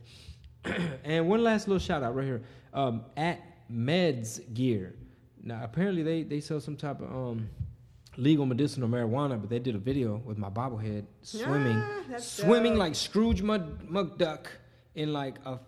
and 1.04 1.28
one 1.28 1.42
last 1.42 1.68
little 1.68 1.78
shout 1.78 2.02
out 2.02 2.14
right 2.14 2.24
here 2.24 2.42
um, 2.72 3.04
at 3.16 3.40
Meds 3.70 4.40
Gear. 4.54 4.94
Now 5.42 5.60
apparently 5.62 6.02
they 6.02 6.22
they 6.22 6.40
sell 6.40 6.60
some 6.60 6.76
type 6.76 7.02
of 7.02 7.10
um, 7.14 7.50
legal 8.16 8.46
medicinal 8.46 8.88
marijuana, 8.88 9.38
but 9.38 9.50
they 9.50 9.58
did 9.58 9.74
a 9.74 9.78
video 9.78 10.22
with 10.24 10.38
my 10.38 10.48
bobblehead 10.48 11.04
swimming, 11.20 11.76
Ah, 11.84 12.16
swimming 12.18 12.72
dope. 12.72 12.78
like 12.78 12.94
Scrooge 12.94 13.42
Mud, 13.42 13.86
McDuck 13.90 14.46
in 14.94 15.12
like 15.12 15.37
a 15.44 15.59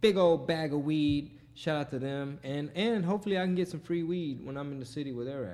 big 0.00 0.16
old 0.16 0.46
bag 0.46 0.72
of 0.72 0.84
weed. 0.84 1.38
Shout 1.54 1.76
out 1.76 1.90
to 1.90 1.98
them, 1.98 2.38
and 2.42 2.70
and 2.74 3.04
hopefully 3.04 3.38
I 3.38 3.42
can 3.42 3.54
get 3.54 3.68
some 3.68 3.80
free 3.80 4.02
weed 4.02 4.44
when 4.44 4.56
I'm 4.56 4.72
in 4.72 4.78
the 4.78 4.86
city 4.86 5.12
where 5.12 5.24
they're 5.24 5.44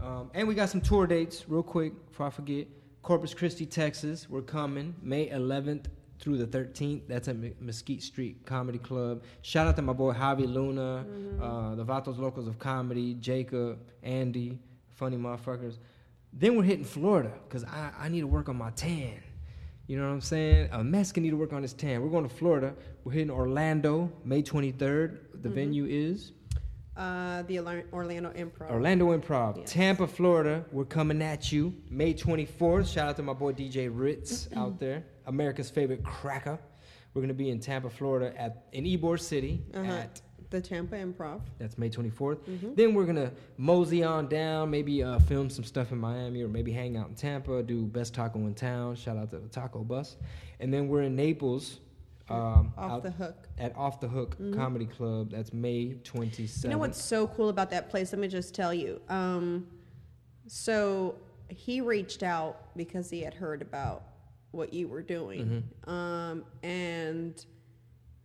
at. 0.00 0.04
Um, 0.04 0.30
and 0.34 0.46
we 0.46 0.54
got 0.54 0.68
some 0.68 0.80
tour 0.80 1.06
dates, 1.06 1.48
real 1.48 1.62
quick, 1.62 1.92
before 2.10 2.26
I 2.26 2.30
forget. 2.30 2.66
Corpus 3.02 3.34
Christi, 3.34 3.66
Texas, 3.66 4.28
we're 4.30 4.42
coming 4.42 4.94
May 5.02 5.28
11th 5.28 5.86
through 6.18 6.38
the 6.38 6.46
13th. 6.46 7.02
That's 7.06 7.28
at 7.28 7.36
Mesquite 7.60 8.02
Street 8.02 8.46
Comedy 8.46 8.78
Club. 8.78 9.22
Shout 9.42 9.66
out 9.66 9.76
to 9.76 9.82
my 9.82 9.92
boy 9.92 10.12
Javi 10.14 10.50
Luna, 10.52 11.04
uh, 11.40 11.74
the 11.74 11.84
Vatos 11.84 12.18
Locals 12.18 12.48
of 12.48 12.58
Comedy, 12.58 13.14
Jacob, 13.14 13.78
Andy. 14.02 14.58
funny 14.94 15.16
motherfuckers. 15.16 15.78
Then 16.32 16.56
we're 16.56 16.62
hitting 16.64 16.84
Florida 16.84 17.32
because 17.46 17.64
I, 17.64 17.92
I 17.98 18.08
need 18.08 18.20
to 18.20 18.26
work 18.26 18.48
on 18.48 18.56
my 18.56 18.70
tan. 18.70 19.22
You 19.86 19.98
know 19.98 20.04
what 20.06 20.14
I'm 20.14 20.20
saying? 20.20 20.68
A 20.72 20.82
Mexican 20.82 21.22
need 21.24 21.30
to 21.30 21.36
work 21.36 21.52
on 21.52 21.62
his 21.62 21.74
tan. 21.74 22.00
We're 22.02 22.08
going 22.08 22.26
to 22.28 22.34
Florida. 22.34 22.74
We're 23.04 23.12
hitting 23.12 23.30
Orlando 23.30 24.10
May 24.24 24.42
23rd. 24.42 25.18
The 25.42 25.48
Mhm. 25.48 25.54
venue 25.54 25.84
is 25.86 26.32
Uh, 26.96 27.42
the 27.42 27.58
Orla- 27.58 27.82
Orlando 27.92 28.30
Improv. 28.34 28.70
Orlando 28.70 29.18
Improv. 29.18 29.56
Yes. 29.58 29.72
Tampa, 29.72 30.06
Florida. 30.06 30.64
We're 30.70 30.84
coming 30.84 31.20
at 31.22 31.50
you 31.50 31.74
May 31.90 32.14
24th. 32.14 32.86
Shout 32.88 33.08
out 33.08 33.16
to 33.16 33.22
my 33.24 33.32
boy 33.32 33.50
DJ 33.52 33.88
Ritz 33.88 34.48
out 34.54 34.78
there, 34.78 35.04
America's 35.26 35.68
favorite 35.70 36.04
cracker. 36.04 36.56
We're 37.12 37.22
gonna 37.22 37.34
be 37.34 37.50
in 37.50 37.58
Tampa, 37.58 37.90
Florida, 37.90 38.32
at 38.40 38.68
in 38.72 38.84
Ybor 38.84 39.18
City 39.18 39.64
Uh-huh. 39.74 39.90
at 39.92 40.22
the 40.54 40.60
Tampa 40.60 40.94
Improv. 40.96 41.40
that's 41.58 41.76
May 41.76 41.90
24th. 41.90 42.38
Mhm. 42.46 42.76
Then 42.76 42.94
we're 42.94 43.06
gonna 43.06 43.32
mosey 43.58 44.04
on 44.04 44.28
down, 44.28 44.70
maybe 44.70 45.02
uh, 45.02 45.18
film 45.18 45.50
some 45.50 45.64
stuff 45.64 45.90
in 45.90 45.98
Miami, 45.98 46.42
or 46.42 46.48
maybe 46.48 46.70
hang 46.70 46.96
out 46.96 47.08
in 47.08 47.14
Tampa, 47.16 47.60
do 47.62 47.84
best 47.86 48.14
taco 48.14 48.38
in 48.40 48.54
town. 48.54 48.94
Shout 48.94 49.16
out 49.16 49.30
to 49.30 49.38
the 49.40 49.48
taco 49.48 49.82
bus, 49.82 50.16
and 50.60 50.72
then 50.72 50.86
we're 50.88 51.02
in 51.02 51.16
Naples, 51.16 51.80
um, 52.30 52.72
Off 52.78 53.02
the 53.02 53.10
hook. 53.10 53.48
at 53.58 53.74
Off 53.76 53.98
the 54.00 54.06
Hook 54.08 54.36
Mhm. 54.38 54.54
Comedy 54.54 54.86
Club. 54.86 55.30
That's 55.32 55.52
May 55.52 55.94
27th. 56.04 56.64
You 56.64 56.70
know 56.70 56.78
what's 56.78 57.02
so 57.02 57.26
cool 57.26 57.48
about 57.48 57.70
that 57.70 57.90
place? 57.90 58.12
Let 58.12 58.20
me 58.20 58.28
just 58.28 58.54
tell 58.54 58.72
you. 58.72 59.00
Um, 59.08 59.66
so 60.46 61.16
he 61.48 61.80
reached 61.80 62.22
out 62.22 62.76
because 62.76 63.10
he 63.10 63.20
had 63.22 63.34
heard 63.34 63.60
about 63.60 64.04
what 64.52 64.72
you 64.72 64.86
were 64.86 65.02
doing, 65.02 65.64
Mm-hmm. 65.84 65.90
um, 65.90 66.44
and 66.62 67.44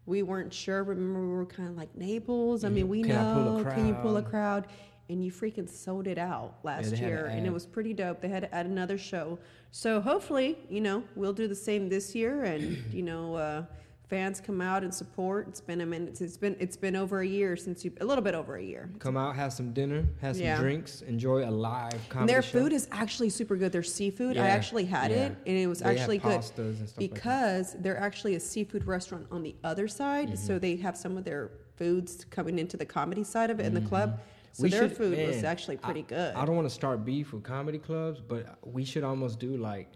we 0.10 0.24
weren't 0.24 0.52
sure. 0.52 0.84
Remember, 0.84 1.22
we 1.22 1.36
were 1.36 1.46
kind 1.46 1.70
of 1.70 1.78
like 1.78 1.96
Naples. 1.96 2.64
I 2.66 2.70
mean, 2.70 2.88
we. 2.90 3.04
Can 3.04 3.12
I 3.12 3.34
pull 3.34 3.58
a 3.58 3.64
know. 3.64 3.72
Can 3.72 3.88
you 3.88 3.94
pull 3.94 4.18
a 4.18 4.24
crowd? 4.24 4.68
And 5.08 5.24
you 5.24 5.32
freaking 5.32 5.68
sold 5.68 6.06
it 6.06 6.20
out 6.20 6.56
last 6.64 6.92
to 6.92 6.98
year, 6.98 7.26
and 7.28 7.48
it 7.48 7.54
was 7.54 7.66
pretty 7.66 7.94
dope. 7.94 8.22
They 8.22 8.28
had 8.28 8.44
to 8.44 8.54
add 8.54 8.68
another 8.68 8.98
show, 8.98 9.40
so 9.72 10.00
hopefully, 10.00 10.60
you 10.70 10.82
know, 10.82 11.04
we'll 11.16 11.34
do 11.34 11.48
the 11.48 11.56
same 11.56 11.90
this 11.90 12.14
year, 12.14 12.44
and 12.44 12.78
you 12.94 13.02
know, 13.02 13.34
uh, 13.34 13.64
fans 14.10 14.42
come 14.42 14.60
out 14.60 14.84
and 14.84 14.94
support. 14.94 15.48
It's 15.48 15.62
been 15.62 15.82
a 15.82 15.86
minute. 15.86 16.20
It's 16.20 16.36
been 16.38 16.56
it's 16.60 16.76
been 16.76 16.96
over 16.96 17.22
a 17.22 17.28
year 17.28 17.56
since 17.56 17.86
you, 17.86 17.92
a 18.02 18.06
little 18.06 18.24
bit 18.24 18.34
over 18.34 18.56
a 18.58 18.64
year. 18.64 18.90
Come 19.00 19.16
out, 19.16 19.36
have 19.36 19.54
some 19.54 19.72
dinner, 19.72 20.04
have 20.20 20.36
some 20.36 20.46
Yeah. 20.46 20.58
drinks, 20.60 21.02
enjoy 21.04 21.48
a 21.48 21.52
live 21.52 21.92
comedy 22.10 22.20
And 22.22 22.30
their 22.30 22.42
show. 22.42 22.60
food 22.60 22.74
is 22.74 22.88
actually 22.92 23.30
super 23.30 23.56
good. 23.56 23.72
Their 23.72 23.84
seafood, 23.84 24.38
I 24.38 24.48
actually 24.48 24.86
had 24.86 25.12
yeah. 25.12 25.18
it, 25.28 25.38
and 25.46 25.58
it 25.58 25.68
was 25.68 25.80
They 25.80 25.96
actually 25.96 26.18
good 26.18 26.42
pastas 26.42 26.80
and 26.80 26.90
stuff 26.90 27.02
like 27.02 27.14
because 27.14 27.76
they're 27.80 28.00
actually 28.00 28.36
a 28.36 28.40
seafood 28.40 28.86
restaurant 28.88 29.28
on 29.32 29.44
the 29.44 29.56
other 29.64 29.88
side. 29.88 30.28
Mm-hmm. 30.30 30.36
So 30.38 30.60
they 30.60 30.76
have 30.78 30.98
some 30.98 31.16
of 31.18 31.24
their 31.24 31.52
foods 31.78 32.26
coming 32.30 32.60
into 32.60 32.76
the 32.78 32.86
comedy 32.86 33.24
side 33.24 33.50
of 33.52 33.60
it 33.60 33.66
in 33.66 33.74
the 33.74 33.82
club. 33.82 34.20
So 34.52 34.64
Mm-hmm. 34.64 34.64
We 34.64 34.70
their 34.72 34.90
should- 34.90 34.98
food 34.98 35.28
was 35.28 35.44
actually 35.44 35.78
pretty 35.78 36.02
good. 36.02 36.34
I 36.34 36.44
don't 36.44 36.56
want 36.56 36.68
to 36.68 36.74
start 36.74 37.06
beef 37.06 37.32
with 37.32 37.44
comedy 37.44 37.78
clubs, 37.78 38.20
but 38.20 38.58
we 38.66 38.84
should 38.84 39.04
almost 39.04 39.40
do 39.40 39.56
like, 39.56 39.88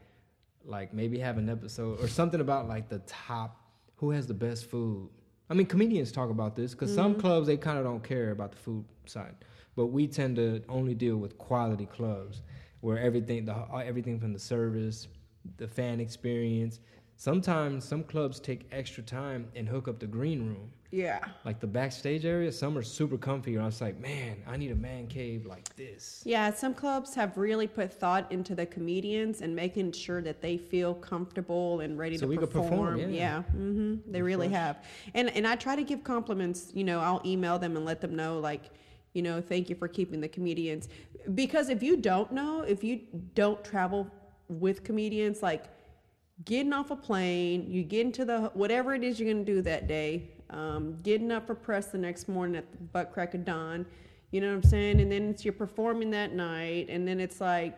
like 0.64 0.94
maybe 0.94 1.18
have 1.20 1.40
an 1.40 1.50
episode 1.50 2.00
or 2.00 2.08
something 2.08 2.40
about 2.40 2.68
like 2.70 2.88
the 2.88 3.00
top, 3.00 3.60
who 4.04 4.12
has 4.12 4.28
the 4.28 4.34
best 4.34 4.66
food. 4.70 5.10
I 5.50 5.54
mean, 5.54 5.66
comedians 5.66 6.12
talk 6.12 6.30
about 6.30 6.56
this 6.58 6.74
because 6.74 6.92
Mm-hmm. 6.92 6.96
some 7.02 7.16
clubs 7.16 7.48
they 7.48 7.56
kind 7.56 7.78
of 7.78 7.86
don't 7.86 8.04
care 8.04 8.32
about 8.32 8.52
the 8.52 8.58
food 8.58 8.84
side, 9.06 9.36
but 9.78 9.88
we 9.88 10.08
tend 10.08 10.36
to 10.36 10.62
only 10.68 10.94
deal 10.94 11.16
with 11.16 11.38
quality 11.38 11.86
clubs 11.86 12.42
where 12.82 13.00
everything, 13.00 13.46
the 13.46 13.56
everything 13.86 14.20
from 14.20 14.34
the 14.34 14.40
service, 14.40 15.08
the 15.58 15.68
fan 15.68 16.02
experience. 16.02 16.82
Sometimes 17.16 17.86
some 17.86 18.04
clubs 18.04 18.42
take 18.42 18.68
extra 18.74 19.04
time 19.04 19.48
and 19.56 19.70
hook 19.70 19.88
up 19.88 20.00
the 20.00 20.08
green 20.08 20.46
room. 20.48 20.72
Yeah. 20.94 21.26
Like 21.44 21.60
the 21.60 21.66
backstage 21.68 22.24
area, 22.24 22.52
some 22.52 22.78
are 22.78 22.84
super 22.84 23.18
comfy. 23.18 23.56
And 23.56 23.64
I 23.64 23.66
was 23.66 23.82
like, 23.82 24.00
man, 24.00 24.38
I 24.48 24.58
need 24.58 24.70
a 24.70 24.76
man 24.76 25.08
cave 25.08 25.48
like 25.48 25.76
this. 25.76 26.22
Yeah, 26.24 26.54
some 26.54 26.76
clubs 26.76 27.16
have 27.16 27.36
really 27.36 27.66
put 27.66 27.92
thought 27.92 28.32
into 28.32 28.54
the 28.54 28.68
comedians 28.68 29.42
and 29.42 29.56
making 29.56 29.94
sure 29.94 30.22
that 30.22 30.40
they 30.40 30.56
feel 30.56 30.94
comfortable 30.94 31.80
and 31.80 31.98
ready 31.98 32.16
So 32.18 32.22
to 32.22 32.28
we 32.28 32.38
perform. 32.38 32.70
perform, 32.70 33.00
yeah. 33.12 33.42
hmm 33.42 33.96
they 34.08 34.22
really 34.22 34.50
have. 34.50 34.86
And 35.16 35.30
and 35.32 35.48
I 35.48 35.56
try 35.56 35.76
to 35.76 35.84
give 35.84 36.04
compliments. 36.04 36.72
You 36.76 36.84
know, 36.84 37.00
I'll 37.00 37.22
email 37.26 37.58
them 37.58 37.76
and 37.76 37.86
let 37.86 38.00
them 38.00 38.16
know 38.16 38.38
like, 38.40 38.70
you 39.14 39.24
know, 39.24 39.42
thank 39.42 39.70
you 39.72 39.76
for 39.76 39.88
keeping 39.88 40.22
the 40.22 40.28
comedians. 40.28 40.90
Because 41.34 41.70
if 41.70 41.82
you 41.82 41.98
don't 41.98 42.32
know, 42.32 42.62
if 42.62 42.84
you 42.84 43.02
don't 43.34 43.64
travel 43.64 44.08
with 44.48 44.84
comedians, 44.84 45.42
like 45.42 45.64
getting 46.46 46.72
off 46.74 46.92
a 46.92 46.96
plane, 46.96 47.66
you 47.68 47.82
get 47.82 48.02
into 48.06 48.26
the 48.26 48.52
whatever 48.54 48.94
it 48.94 49.04
is 49.04 49.20
you're 49.20 49.32
gonna 49.34 49.44
do 49.46 49.62
that 49.64 49.88
day, 49.88 50.30
um, 50.54 50.98
getting 51.04 51.32
up 51.32 51.48
for 51.48 51.56
press 51.56 51.88
the 51.88 51.98
next 51.98 52.30
morning 52.30 52.56
at 52.56 52.72
the 52.72 52.78
butt 52.78 53.12
crack 53.12 53.34
of 53.34 53.44
dawn, 53.44 53.86
you 54.32 54.42
know 54.42 54.48
what 54.48 54.56
I'm 54.56 54.64
saying? 54.64 55.02
And 55.02 55.12
then 55.12 55.30
it's 55.30 55.44
you're 55.44 55.54
performing 55.54 56.12
that 56.12 56.34
night, 56.34 56.88
and 56.90 57.08
then 57.08 57.20
it's 57.20 57.42
like 57.42 57.78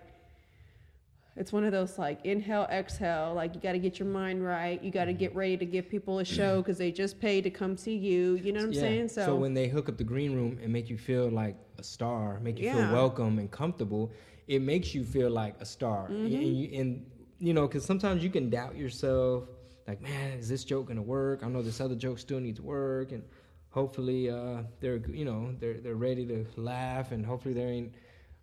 it's 1.36 1.52
one 1.52 1.66
of 1.66 1.72
those 1.74 1.98
like 1.98 2.26
inhale, 2.26 2.68
exhale. 2.72 3.34
Like 3.34 3.56
you 3.56 3.62
got 3.62 3.74
to 3.74 3.80
get 3.80 4.00
your 4.00 4.08
mind 4.08 4.46
right. 4.46 4.82
You 4.82 4.90
got 4.90 5.06
to 5.06 5.14
get 5.14 5.36
ready 5.36 5.58
to 5.58 5.66
give 5.66 5.90
people 5.90 6.20
a 6.20 6.26
show 6.26 6.58
because 6.62 6.78
they 6.78 6.92
just 6.92 7.20
paid 7.20 7.44
to 7.44 7.50
come 7.50 7.76
see 7.76 7.96
you. 7.96 8.36
You 8.36 8.54
know 8.54 8.60
what 8.62 8.68
I'm 8.68 8.74
Yeah. 8.74 8.82
saying? 8.82 9.10
So, 9.10 9.36
when 9.36 9.54
they 9.54 9.68
hook 9.68 9.90
up 9.90 9.98
the 9.98 10.04
green 10.04 10.34
room 10.34 10.58
and 10.64 10.72
make 10.72 10.90
you 10.90 10.98
feel 10.98 11.30
like 11.30 11.58
a 11.78 11.84
star, 11.84 12.40
make 12.40 12.58
you 12.58 12.66
Yeah. 12.66 12.86
feel 12.86 12.94
welcome 12.94 13.38
and 13.40 13.52
comfortable, 13.52 14.12
it 14.48 14.62
makes 14.62 14.96
you 14.96 15.04
feel 15.04 15.30
like 15.30 15.56
a 15.60 15.66
star. 15.66 16.10
Mm-hmm. 16.10 16.26
And, 16.26 16.58
you, 16.58 16.80
and 16.80 17.06
you 17.40 17.54
know, 17.54 17.68
because 17.68 17.84
sometimes 17.84 18.24
you 18.24 18.30
can 18.30 18.50
doubt 18.50 18.78
yourself. 18.78 19.50
Like, 19.88 20.02
man, 20.02 20.40
is 20.40 20.50
this 20.50 20.64
joke 20.64 20.88
gonna 20.88 21.02
work? 21.02 21.42
I 21.44 21.48
know 21.48 21.62
this 21.62 21.80
other 21.80 21.96
joke 21.96 22.20
still 22.20 22.40
needs 22.40 22.60
work, 22.60 23.12
and 23.12 23.24
hopefully, 23.70 24.30
uh, 24.30 24.64
they're 24.80 24.98
you 25.08 25.26
know 25.26 25.54
they're 25.60 25.80
they're 25.80 25.96
ready 25.96 26.26
to 26.28 26.46
laugh, 26.56 27.12
and 27.12 27.26
hopefully 27.26 27.54
there 27.54 27.70
ain't 27.70 27.94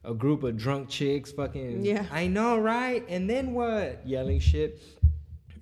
a 0.04 0.14
group 0.14 0.42
of 0.42 0.56
drunk 0.56 0.88
chicks 0.88 1.32
fucking. 1.32 1.84
Yeah. 1.84 2.06
I 2.10 2.26
know, 2.26 2.58
right? 2.58 3.04
And 3.08 3.28
then 3.28 3.54
what? 3.54 4.06
Yelling 4.06 4.40
shit. 4.40 4.82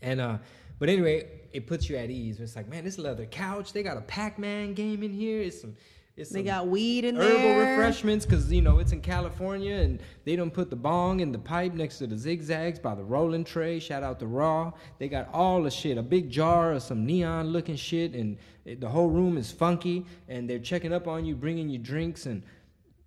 And 0.02 0.20
uh, 0.20 0.38
but 0.78 0.88
anyway, 0.88 1.28
it 1.52 1.66
puts 1.66 1.88
you 1.88 1.96
at 1.96 2.10
ease. 2.10 2.40
It's 2.40 2.56
like, 2.56 2.68
man, 2.68 2.84
this 2.84 2.98
leather 2.98 3.26
couch. 3.26 3.72
They 3.72 3.82
got 3.82 3.96
a 3.96 4.02
Pac-Man 4.02 4.74
game 4.74 5.02
in 5.02 5.12
here. 5.12 5.42
It's 5.42 5.60
some. 5.60 5.76
It's 6.20 6.30
they 6.30 6.42
got 6.42 6.68
weed 6.68 7.06
in 7.06 7.16
herbal 7.16 7.28
there. 7.28 7.54
Herbal 7.54 7.70
refreshments 7.70 8.26
because 8.26 8.52
you 8.52 8.60
know 8.60 8.78
it's 8.78 8.92
in 8.92 9.00
California 9.00 9.76
and 9.76 10.02
they 10.24 10.36
don't 10.36 10.52
put 10.52 10.68
the 10.68 10.76
bong 10.76 11.20
in 11.20 11.32
the 11.32 11.38
pipe 11.38 11.72
next 11.72 11.96
to 11.98 12.06
the 12.06 12.16
zigzags 12.16 12.78
by 12.78 12.94
the 12.94 13.02
rolling 13.02 13.42
tray. 13.42 13.78
Shout 13.80 14.02
out 14.02 14.18
to 14.20 14.26
Raw. 14.26 14.72
They 14.98 15.08
got 15.08 15.30
all 15.32 15.62
the 15.62 15.70
shit, 15.70 15.96
a 15.96 16.02
big 16.02 16.30
jar 16.30 16.72
of 16.72 16.82
some 16.82 17.06
neon 17.06 17.48
looking 17.48 17.76
shit, 17.76 18.12
and 18.14 18.36
it, 18.66 18.82
the 18.82 18.88
whole 18.88 19.08
room 19.08 19.38
is 19.38 19.50
funky. 19.50 20.04
And 20.28 20.48
they're 20.48 20.58
checking 20.58 20.92
up 20.92 21.08
on 21.08 21.24
you, 21.24 21.34
bringing 21.34 21.70
you 21.70 21.78
drinks, 21.78 22.26
and 22.26 22.42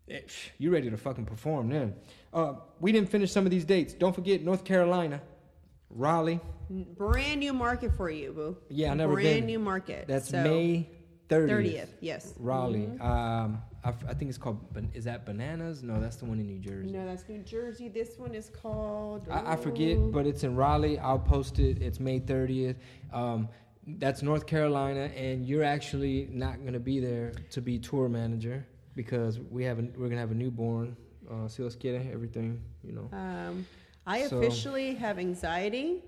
eh, 0.10 0.21
you 0.58 0.71
ready 0.71 0.89
to 0.89 0.97
fucking 0.97 1.26
perform 1.26 1.69
then. 1.69 1.93
Uh, 2.34 2.56
we 2.80 2.91
didn't 2.91 3.10
finish 3.10 3.32
some 3.32 3.45
of 3.45 3.52
these 3.52 3.63
dates. 3.65 3.93
Don't 3.93 4.15
forget 4.15 4.41
North 4.41 4.63
Carolina, 4.63 5.21
Raleigh. 5.91 6.39
Brand 6.97 7.41
new 7.41 7.54
market 7.54 7.95
for 7.95 8.10
you, 8.10 8.32
boo. 8.32 8.58
Yeah, 8.69 8.91
I 8.91 8.95
never 8.95 9.13
Brand 9.13 9.41
been. 9.41 9.45
new 9.45 9.60
market. 9.60 10.08
That's 10.08 10.30
So, 10.30 10.41
May 10.41 10.89
30th. 11.29 11.49
30th. 11.49 11.88
Yes. 12.01 12.33
Raleigh. 12.39 12.89
Um, 12.99 13.62
I, 13.83 13.89
f- 13.89 14.03
I 14.07 14.13
think 14.13 14.29
it's 14.29 14.38
called. 14.38 14.59
Is 14.93 15.03
that 15.05 15.25
Bananas? 15.25 15.83
No, 15.83 15.99
that's 15.99 16.15
the 16.17 16.25
one 16.25 16.39
in 16.39 16.47
New 16.47 16.59
Jersey. 16.59 16.91
No, 16.91 17.05
that's 17.05 17.27
New 17.27 17.39
Jersey. 17.43 17.89
This 17.89 18.17
one 18.17 18.33
is 18.33 18.49
called. 18.49 19.27
I, 19.29 19.53
I 19.53 19.55
forget, 19.55 19.97
but 20.12 20.25
it's 20.25 20.43
in 20.43 20.55
Raleigh. 20.55 20.99
I'll 20.99 21.19
post 21.19 21.59
it. 21.59 21.81
It's 21.81 21.99
May 21.99 22.19
30th. 22.19 22.75
Um, 23.12 23.49
that's 23.86 24.21
North 24.21 24.45
Carolina, 24.45 25.09
and 25.15 25.45
you're 25.45 25.63
actually 25.63 26.29
not 26.31 26.62
going 26.62 26.73
to 26.73 26.79
be 26.79 26.99
there 26.99 27.33
to 27.51 27.62
be 27.62 27.77
tour 27.79 28.07
manager 28.07 28.65
because 28.95 29.39
we 29.39 29.63
have 29.65 29.79
a, 29.79 29.81
we're 29.81 30.07
going 30.07 30.12
to 30.12 30.17
have 30.17 30.31
a 30.31 30.36
newborn. 30.36 30.95
Uh, 31.29 31.47
si 31.47 31.63
Dios 31.63 31.75
quiere, 31.75 32.01
everything, 32.13 32.62
you 32.83 32.93
know. 32.93 33.09
Um, 33.12 33.65
I 34.05 34.27
So- 34.27 34.38
officially 34.38 34.93
have 34.95 35.19
anxiety. 35.19 36.03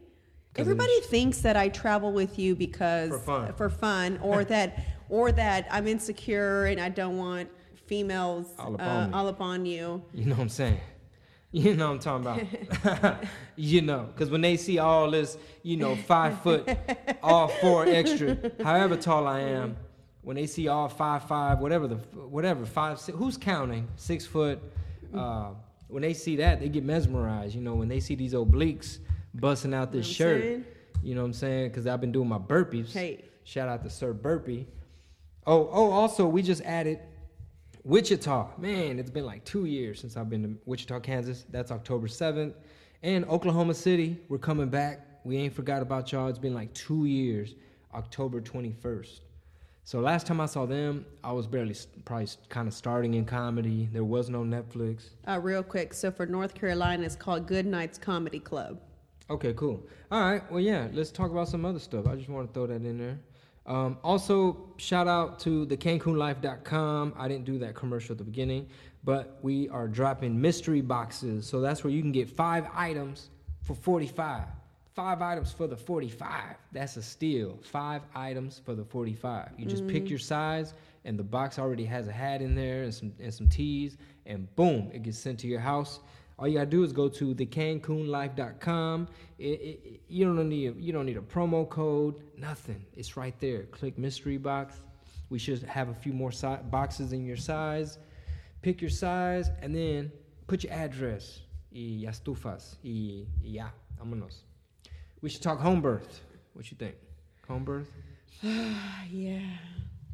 Everybody 0.57 1.01
thinks 1.01 1.39
that 1.41 1.57
I 1.57 1.67
travel 1.67 2.13
with 2.13 2.39
you 2.39 2.55
because 2.55 3.09
For 3.09 3.19
fun. 3.19 3.53
for 3.55 3.69
fun, 3.69 4.19
or 4.21 4.45
that, 4.53 4.85
or 5.09 5.31
that 5.31 5.67
I'm 5.71 5.87
insecure 5.87 6.65
and 6.65 6.79
I 6.79 6.89
don't 6.89 7.17
want 7.17 7.49
females 7.85 8.47
All 8.57 8.73
up 8.73 8.81
uh, 8.81 8.85
on 8.85 9.13
all 9.13 9.27
up 9.27 9.41
on 9.41 9.65
you. 9.65 10.03
You 10.13 10.25
know 10.25 10.35
what 10.35 10.41
I'm 10.41 10.49
saying? 10.49 10.79
You 11.51 11.73
know 11.73 11.93
what 11.93 12.05
I'm 12.05 12.25
talking 12.25 12.67
about. 12.83 13.23
you 13.55 13.81
know, 13.81 14.09
because 14.13 14.29
when 14.29 14.41
they 14.41 14.57
see 14.57 14.77
all 14.77 15.09
this, 15.09 15.37
you 15.63 15.77
know, 15.77 15.95
five 15.95 16.41
foot, 16.43 16.67
all 17.23 17.47
four 17.47 17.85
extra, 17.85 18.37
however 18.61 18.97
tall 18.97 19.25
I 19.25 19.39
am, 19.39 19.77
when 20.21 20.35
they 20.35 20.47
see 20.47 20.67
all 20.67 20.89
five 20.89 21.23
five, 21.29 21.59
whatever 21.59 21.87
the 21.87 21.95
whatever 21.95 22.65
five 22.65 22.99
six, 22.99 23.17
who's 23.17 23.37
counting 23.37 23.87
six 23.95 24.25
foot? 24.25 24.59
Uh, 25.13 25.51
when 25.87 26.01
they 26.01 26.13
see 26.13 26.35
that, 26.35 26.59
they 26.59 26.67
get 26.67 26.83
mesmerized. 26.83 27.55
You 27.55 27.61
know, 27.61 27.75
when 27.75 27.87
they 27.87 28.01
see 28.01 28.15
these 28.15 28.33
obliques 28.33 28.97
busting 29.33 29.73
out 29.73 29.93
this 29.93 30.07
You 30.19 30.25
know 30.25 30.31
shirt. 30.33 30.41
saying? 30.41 30.65
You 31.03 31.15
know 31.15 31.21
what 31.21 31.27
I'm 31.27 31.33
saying? 31.33 31.69
Because 31.69 31.87
I've 31.87 32.01
been 32.01 32.11
doing 32.11 32.27
my 32.27 32.39
burpees. 32.39 32.91
Hey. 32.91 33.23
Shout 33.45 33.69
out 33.69 33.81
to 33.83 33.89
Sir 33.89 34.11
Burpee. 34.11 34.67
Oh, 35.47 35.69
oh, 35.71 35.91
also 35.91 36.27
we 36.27 36.41
just 36.41 36.61
added 36.63 36.99
Wichita. 37.83 38.49
Man, 38.57 38.97
it's 38.97 39.11
been 39.11 39.25
like 39.25 39.43
two 39.45 39.65
years 39.65 39.99
since 39.99 40.17
I've 40.17 40.29
been 40.29 40.43
to 40.43 40.57
Wichita, 40.65 40.99
Kansas. 41.01 41.45
That's 41.49 41.71
October 41.71 42.07
7th. 42.07 42.55
And 43.03 43.25
Oklahoma 43.25 43.75
City, 43.75 44.19
we're 44.27 44.39
coming 44.39 44.69
back. 44.69 45.05
We 45.23 45.37
ain't 45.37 45.53
forgot 45.53 45.83
about 45.83 46.11
y'all. 46.11 46.27
It's 46.27 46.39
been 46.39 46.55
like 46.55 46.73
two 46.73 47.05
years, 47.05 47.53
October 47.93 48.41
21st. 48.41 49.19
So 49.83 49.99
last 49.99 50.25
time 50.25 50.41
I 50.41 50.47
saw 50.47 50.65
them, 50.65 51.05
I 51.23 51.31
was 51.31 51.45
barely 51.45 51.75
probably 52.05 52.27
kind 52.49 52.67
of 52.67 52.73
starting 52.73 53.13
in 53.13 53.23
comedy. 53.23 53.87
There 53.93 54.03
was 54.03 54.31
no 54.31 54.41
Netflix. 54.41 55.09
Uh, 55.27 55.39
real 55.39 55.61
quick. 55.61 55.93
So 55.93 56.09
for 56.09 56.25
North 56.25 56.55
Carolina, 56.55 57.03
it's 57.03 57.15
called 57.15 57.45
Good 57.45 57.67
Nights 57.67 57.99
Comedy 57.99 58.39
Club. 58.39 58.79
Okay, 59.29 59.53
cool. 59.53 59.85
All 60.11 60.21
right. 60.21 60.51
Well, 60.51 60.59
yeah, 60.59 60.87
let's 60.91 61.11
talk 61.11 61.29
about 61.29 61.49
some 61.49 61.65
other 61.65 61.77
stuff. 61.77 62.07
I 62.07 62.15
just 62.15 62.29
want 62.29 62.47
to 62.47 62.53
throw 62.55 62.65
that 62.65 62.83
in 62.83 62.97
there. 62.97 63.19
Um, 63.65 63.97
also, 64.03 64.73
shout 64.77 65.07
out 65.07 65.39
to 65.39 65.65
the 65.65 65.75
CancunLife.com. 65.75 67.13
I 67.17 67.27
didn't 67.27 67.45
do 67.45 67.57
that 67.59 67.75
commercial 67.75 68.13
at 68.13 68.19
the 68.19 68.23
beginning, 68.23 68.67
but 69.03 69.39
we 69.41 69.69
are 69.69 69.87
dropping 69.87 70.39
mystery 70.39 70.81
boxes. 70.81 71.47
So 71.47 71.61
that's 71.61 71.83
where 71.83 71.91
you 71.91 72.01
can 72.01 72.11
get 72.11 72.29
five 72.29 72.67
items 72.73 73.29
for 73.63 73.73
45. 73.73 74.43
Five 74.93 75.21
items 75.21 75.51
for 75.51 75.67
the 75.67 75.75
45. 75.75 76.55
That's 76.71 76.95
a 76.95 77.01
steal. 77.01 77.59
Five 77.63 78.03
items 78.13 78.61
for 78.63 78.75
the 78.75 78.85
45. 78.85 79.49
You 79.57 79.65
just 79.65 79.85
pick 79.87 80.09
your 80.09 80.19
size, 80.19 80.73
and 81.03 81.19
the 81.19 81.23
box 81.23 81.59
already 81.59 81.83
has 81.85 82.07
a 82.07 82.13
hat 82.13 82.41
in 82.41 82.55
there 82.55 82.83
and 82.83 82.93
some 82.93 83.11
and 83.19 83.33
some 83.33 83.49
teas, 83.49 83.97
and 84.25 84.53
boom, 84.55 84.89
it 84.93 85.03
gets 85.03 85.17
sent 85.17 85.39
to 85.39 85.47
your 85.47 85.59
house. 85.59 85.99
All 86.37 86.47
you 86.47 86.55
gotta 86.55 86.69
do 86.69 86.83
is 86.83 86.91
go 86.91 87.07
to 87.07 87.33
thecancunlife.com. 87.33 89.07
It, 89.39 89.43
it, 89.43 90.01
you 90.09 90.25
don't 90.25 90.49
need 90.49 90.67
a, 90.67 90.73
you 90.81 90.91
don't 90.91 91.05
need 91.05 91.17
a 91.17 91.21
promo 91.21 91.67
code, 91.67 92.15
nothing. 92.37 92.83
It's 92.95 93.15
right 93.15 93.37
there. 93.39 93.63
Click 93.63 93.97
mystery 93.97 94.37
box. 94.37 94.75
We 95.29 95.39
should 95.39 95.63
have 95.63 95.89
a 95.89 95.93
few 95.93 96.13
more 96.13 96.31
si- 96.31 96.57
boxes 96.69 97.13
in 97.13 97.25
your 97.25 97.37
size. 97.37 97.97
Pick 98.61 98.81
your 98.81 98.89
size 98.89 99.49
and 99.61 99.73
then 99.73 100.11
put 100.47 100.63
your 100.63 100.73
address. 100.73 101.41
Y 101.71 102.03
ya 102.03 102.11
estufas. 102.11 102.75
Y, 102.83 103.25
ya, 103.41 103.67
vámonos. 103.99 104.43
We 105.21 105.29
should 105.29 105.41
talk 105.41 105.59
home 105.59 105.81
birth. 105.81 106.21
What 106.53 106.69
you 106.69 106.77
think? 106.77 106.95
Home 107.47 107.63
birth. 107.63 107.91
yeah. 108.43 109.57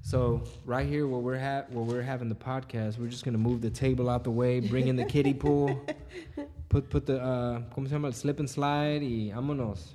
So 0.02 0.44
right 0.66 0.88
here, 0.88 1.08
where 1.08 1.20
we're 1.20 1.40
ha- 1.40 1.66
where 1.70 1.84
we're 1.84 2.02
having 2.02 2.30
the 2.30 2.36
podcast, 2.36 2.98
we're 2.98 3.08
just 3.08 3.24
gonna 3.24 3.38
move 3.38 3.62
the 3.62 3.70
table 3.70 4.10
out 4.10 4.24
the 4.24 4.32
way, 4.32 4.60
bring 4.60 4.88
in 4.88 4.96
the 4.96 5.06
kiddie 5.06 5.34
pool, 5.34 5.86
put 6.70 6.90
put 6.90 7.06
the 7.06 7.22
uh, 7.22 7.62
¿cómo 7.74 7.88
se 7.88 7.94
llama? 7.94 8.08
El 8.08 8.14
slip 8.14 8.40
and 8.40 8.50
slide, 8.50 9.02
y 9.02 9.32
vámonos. 9.34 9.90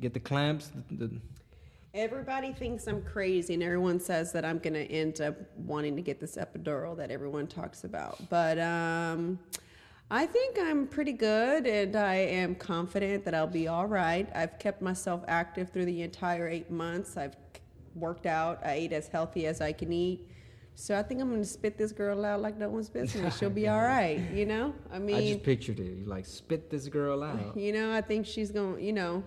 Get 0.00 0.12
the 0.12 0.20
clamps. 0.20 0.72
The, 0.90 1.06
the, 1.06 1.20
Everybody 1.94 2.52
thinks 2.52 2.86
I'm 2.86 3.00
crazy, 3.00 3.54
and 3.54 3.62
everyone 3.62 3.98
says 4.00 4.30
that 4.32 4.44
I'm 4.44 4.58
going 4.58 4.74
to 4.74 4.84
end 4.84 5.22
up 5.22 5.34
wanting 5.56 5.96
to 5.96 6.02
get 6.02 6.20
this 6.20 6.36
epidural 6.36 6.94
that 6.98 7.10
everyone 7.10 7.46
talks 7.46 7.84
about. 7.84 8.18
But 8.28 8.58
um, 8.58 9.38
I 10.10 10.26
think 10.26 10.58
I'm 10.60 10.88
pretty 10.88 11.14
good, 11.14 11.66
and 11.66 11.96
I 11.96 12.16
am 12.16 12.54
confident 12.54 13.24
that 13.24 13.34
I'll 13.34 13.46
be 13.46 13.66
all 13.66 13.86
right. 13.86 14.28
I've 14.34 14.58
kept 14.58 14.82
myself 14.82 15.24
active 15.26 15.70
through 15.70 15.86
the 15.86 16.02
entire 16.02 16.46
eight 16.46 16.70
months. 16.70 17.16
I've 17.16 17.34
worked 17.96 18.26
out. 18.26 18.60
I 18.64 18.74
ate 18.74 18.92
as 18.92 19.08
healthy 19.08 19.46
as 19.46 19.60
I 19.60 19.72
can 19.72 19.92
eat. 19.92 20.28
So 20.74 20.98
I 20.98 21.02
think 21.02 21.22
I'm 21.22 21.30
going 21.30 21.40
to 21.40 21.48
spit 21.48 21.78
this 21.78 21.90
girl 21.90 22.24
out 22.24 22.42
like 22.42 22.58
no 22.58 22.68
one's 22.68 22.90
business. 22.90 23.36
She'll 23.38 23.48
be 23.48 23.66
all 23.66 23.80
right, 23.80 24.20
you 24.32 24.44
know? 24.44 24.74
I 24.92 24.98
mean, 24.98 25.16
I 25.16 25.32
just 25.32 25.42
pictured 25.42 25.80
it. 25.80 25.84
You 25.84 26.04
like 26.04 26.26
spit 26.26 26.68
this 26.70 26.86
girl 26.88 27.22
out. 27.22 27.56
you 27.56 27.72
know, 27.72 27.92
I 27.92 28.02
think 28.02 28.26
she's 28.26 28.50
going, 28.50 28.76
to 28.76 28.82
you 28.82 28.92
know, 28.92 29.24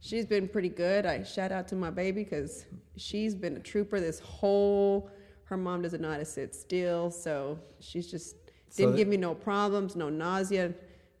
she's 0.00 0.24
been 0.24 0.48
pretty 0.48 0.70
good. 0.70 1.04
I 1.04 1.22
shout 1.22 1.52
out 1.52 1.68
to 1.68 1.76
my 1.76 1.90
baby 1.90 2.24
because 2.24 2.64
she's 2.96 3.34
been 3.34 3.56
a 3.56 3.60
trooper 3.60 4.00
this 4.00 4.20
whole. 4.20 5.10
Her 5.44 5.58
mom 5.58 5.82
doesn't 5.82 6.00
know 6.00 6.10
how 6.10 6.16
to 6.16 6.24
sit 6.24 6.54
still, 6.54 7.10
so 7.10 7.58
she's 7.78 8.10
just 8.10 8.36
didn't 8.74 8.92
that- 8.92 8.96
give 8.96 9.08
me 9.08 9.18
no 9.18 9.34
problems, 9.34 9.96
no 9.96 10.08
nausea, 10.08 10.72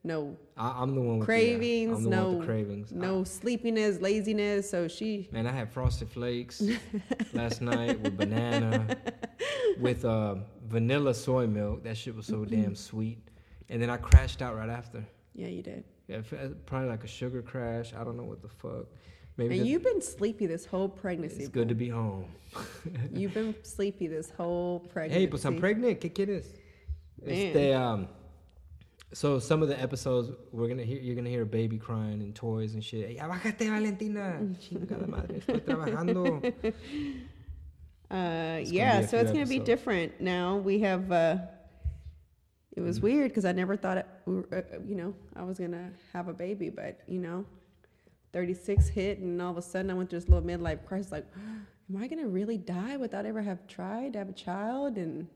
no 0.06 0.36
I, 0.56 0.82
I'm 0.82 0.94
the 0.94 1.00
one 1.00 1.18
with 1.18 1.26
cravings, 1.26 1.90
the, 1.90 1.96
I'm 1.96 2.04
the 2.04 2.10
no 2.10 2.24
one 2.24 2.38
with 2.38 2.40
the 2.40 2.52
cravings. 2.52 2.92
no 2.92 3.24
sleepiness, 3.24 4.00
laziness. 4.00 4.70
So 4.70 4.88
she, 4.88 5.28
man, 5.32 5.46
I 5.46 5.52
had 5.52 5.70
frosted 5.70 6.08
flakes 6.08 6.62
last 7.34 7.60
night 7.60 8.00
with 8.00 8.16
banana, 8.16 8.86
with 9.78 10.04
uh, 10.04 10.36
vanilla 10.66 11.12
soy 11.12 11.46
milk. 11.46 11.82
That 11.84 11.96
shit 11.96 12.16
was 12.16 12.26
so 12.26 12.44
damn 12.56 12.74
sweet. 12.74 13.18
And 13.68 13.82
then 13.82 13.90
I 13.90 13.98
crashed 13.98 14.40
out 14.40 14.56
right 14.56 14.70
after. 14.70 15.04
yeah, 15.34 15.48
you 15.48 15.62
did. 15.62 15.84
Yeah, 16.08 16.18
uh, 16.18 16.48
probably 16.64 16.88
like 16.88 17.04
a 17.04 17.08
sugar 17.08 17.42
crash. 17.42 17.92
I 17.92 18.04
don't 18.04 18.16
know 18.16 18.22
what 18.22 18.40
the 18.40 18.48
fuck. 18.48 18.86
Maybe 19.36 19.58
And 19.58 19.66
you've 19.68 19.82
been 19.82 20.00
sleepy 20.00 20.46
this 20.46 20.64
whole 20.64 20.88
pregnancy. 20.88 21.40
it's 21.40 21.48
good 21.48 21.68
to 21.68 21.74
be 21.74 21.88
home. 21.90 22.26
You've 23.12 23.34
been 23.34 23.54
sleepy 23.62 24.06
this 24.06 24.30
whole 24.30 24.80
pregnancy. 24.80 25.20
Hey, 25.20 25.26
pues 25.26 25.44
I'm 25.44 25.58
pregnant. 25.58 26.00
¿Qué 26.00 26.10
quieres? 26.14 26.46
Man. 27.22 27.34
Este, 27.34 27.74
um, 27.74 28.08
so 29.12 29.38
some 29.38 29.62
of 29.62 29.68
the 29.68 29.80
episodes 29.80 30.30
we're 30.52 30.68
gonna 30.68 30.82
hear, 30.82 30.98
you're 31.00 31.14
gonna 31.16 31.30
hear 31.30 31.42
a 31.42 31.46
baby 31.46 31.78
crying 31.78 32.20
and 32.22 32.34
toys 32.34 32.74
and 32.74 32.82
shit. 32.84 33.10
Ya 33.16 33.28
bájate, 33.28 33.68
Valentina. 33.70 34.38
Chingada 34.60 35.06
madre, 35.08 35.40
estoy 35.40 35.60
trabajando. 35.64 36.74
Uh, 38.08 38.58
It's 38.60 38.70
yeah, 38.70 39.04
so 39.04 39.16
it's 39.18 39.32
gonna 39.32 39.46
be 39.46 39.58
different 39.58 40.20
now. 40.20 40.58
We 40.58 40.78
have. 40.80 41.10
Uh, 41.10 41.38
it 42.76 42.80
was 42.80 43.00
Mhm. 43.00 43.02
weird 43.02 43.30
because 43.30 43.44
I 43.44 43.50
never 43.52 43.76
thought, 43.76 43.96
it, 43.98 44.06
uh, 44.28 44.62
you 44.86 44.94
know, 44.94 45.12
I 45.34 45.42
was 45.42 45.58
gonna 45.58 45.90
have 46.12 46.28
a 46.28 46.32
baby, 46.32 46.68
but 46.70 47.00
you 47.08 47.18
know, 47.18 47.44
36 48.32 48.86
hit, 48.86 49.18
and 49.18 49.42
all 49.42 49.50
of 49.50 49.56
a 49.56 49.62
sudden 49.62 49.90
I 49.90 49.94
went 49.94 50.10
through 50.10 50.20
this 50.20 50.28
little 50.28 50.46
midlife 50.46 50.84
crisis. 50.86 51.10
Like, 51.10 51.26
am 51.90 51.96
I 51.96 52.06
gonna 52.06 52.28
really 52.28 52.58
die 52.58 52.96
without 52.96 53.26
ever 53.26 53.42
have 53.42 53.66
tried 53.66 54.12
to 54.12 54.20
have 54.20 54.28
a 54.28 54.32
child? 54.34 54.98
And 54.98 55.26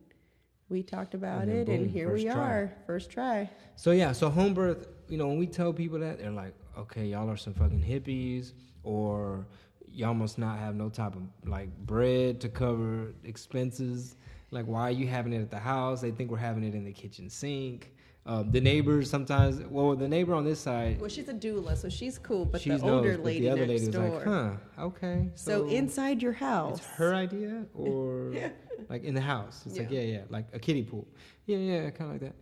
we 0.71 0.83
talked 0.83 1.15
about 1.15 1.49
it, 1.49 1.69
and 1.69 1.91
here 1.91 2.13
we 2.13 2.25
try. 2.25 2.35
are, 2.35 2.73
first 2.87 3.11
try. 3.11 3.51
So 3.77 3.91
yeah, 3.91 4.13
so 4.13 4.31
home 4.31 4.55
birth, 4.55 4.87
you 5.09 5.19
know, 5.19 5.27
when 5.27 5.39
we 5.39 5.47
tell 5.47 5.73
people 5.73 5.99
that, 5.99 6.19
they're 6.19 6.31
like, 6.31 6.55
okay, 6.79 7.07
y'all 7.07 7.29
are 7.29 7.37
some 7.37 7.53
fucking 7.53 7.83
hippies, 7.83 8.53
or 8.85 9.47
y'all 9.93 10.15
must 10.15 10.39
not 10.39 10.59
have 10.59 10.77
no 10.77 10.89
type 10.89 11.17
of 11.17 11.23
like 11.45 11.77
bread 11.87 12.41
to 12.43 12.49
cover 12.49 13.13
expenses. 13.25 14.17
Like, 14.53 14.67
why 14.67 14.83
are 14.83 14.93
you 14.93 15.07
having 15.09 15.33
it 15.33 15.43
at 15.43 15.51
the 15.51 15.59
house? 15.59 16.01
They 16.01 16.13
think 16.13 16.31
we're 16.31 16.39
having 16.39 16.65
it 16.65 16.75
in 16.75 16.85
the 16.85 16.93
kitchen 16.93 17.29
sink. 17.29 17.93
Um, 18.27 18.51
the 18.51 18.61
neighbors 18.61 19.09
sometimes, 19.09 19.63
well, 19.71 19.97
the 19.97 20.07
neighbor 20.07 20.35
on 20.35 20.45
this 20.45 20.61
side, 20.61 21.01
Well, 21.01 21.09
she's 21.09 21.29
a 21.29 21.35
doula, 21.35 21.77
so 21.77 21.89
she's 21.89 22.19
cool, 22.19 22.45
but 22.45 22.61
she's 22.61 22.81
the 22.81 22.91
older 22.91 23.17
knows, 23.17 23.25
lady 23.25 23.41
the 23.41 23.51
other 23.51 23.67
next 23.67 23.81
lady 23.81 23.93
door. 23.93 24.11
like, 24.11 24.25
huh, 24.25 24.51
okay. 24.79 25.31
so, 25.35 25.67
inside 25.69 26.21
your 26.23 26.33
house, 26.33 26.79
it's 26.79 26.87
her 26.87 27.15
idea, 27.15 27.65
or 27.75 28.33
like 28.91 29.05
in 29.05 29.15
the 29.15 29.21
house. 29.21 29.63
It's 29.67 29.79
like 29.79 29.91
Yeah. 29.91 30.01
yeah, 30.01 30.13
yeah, 30.19 30.23
like 30.29 30.47
a 30.53 30.59
kiddie 30.59 30.83
pool. 30.83 31.09
Yeah, 31.47 31.57
yeah, 31.57 31.91
kind 31.91 32.03
of 32.03 32.11
like 32.11 32.21
that. 32.21 32.35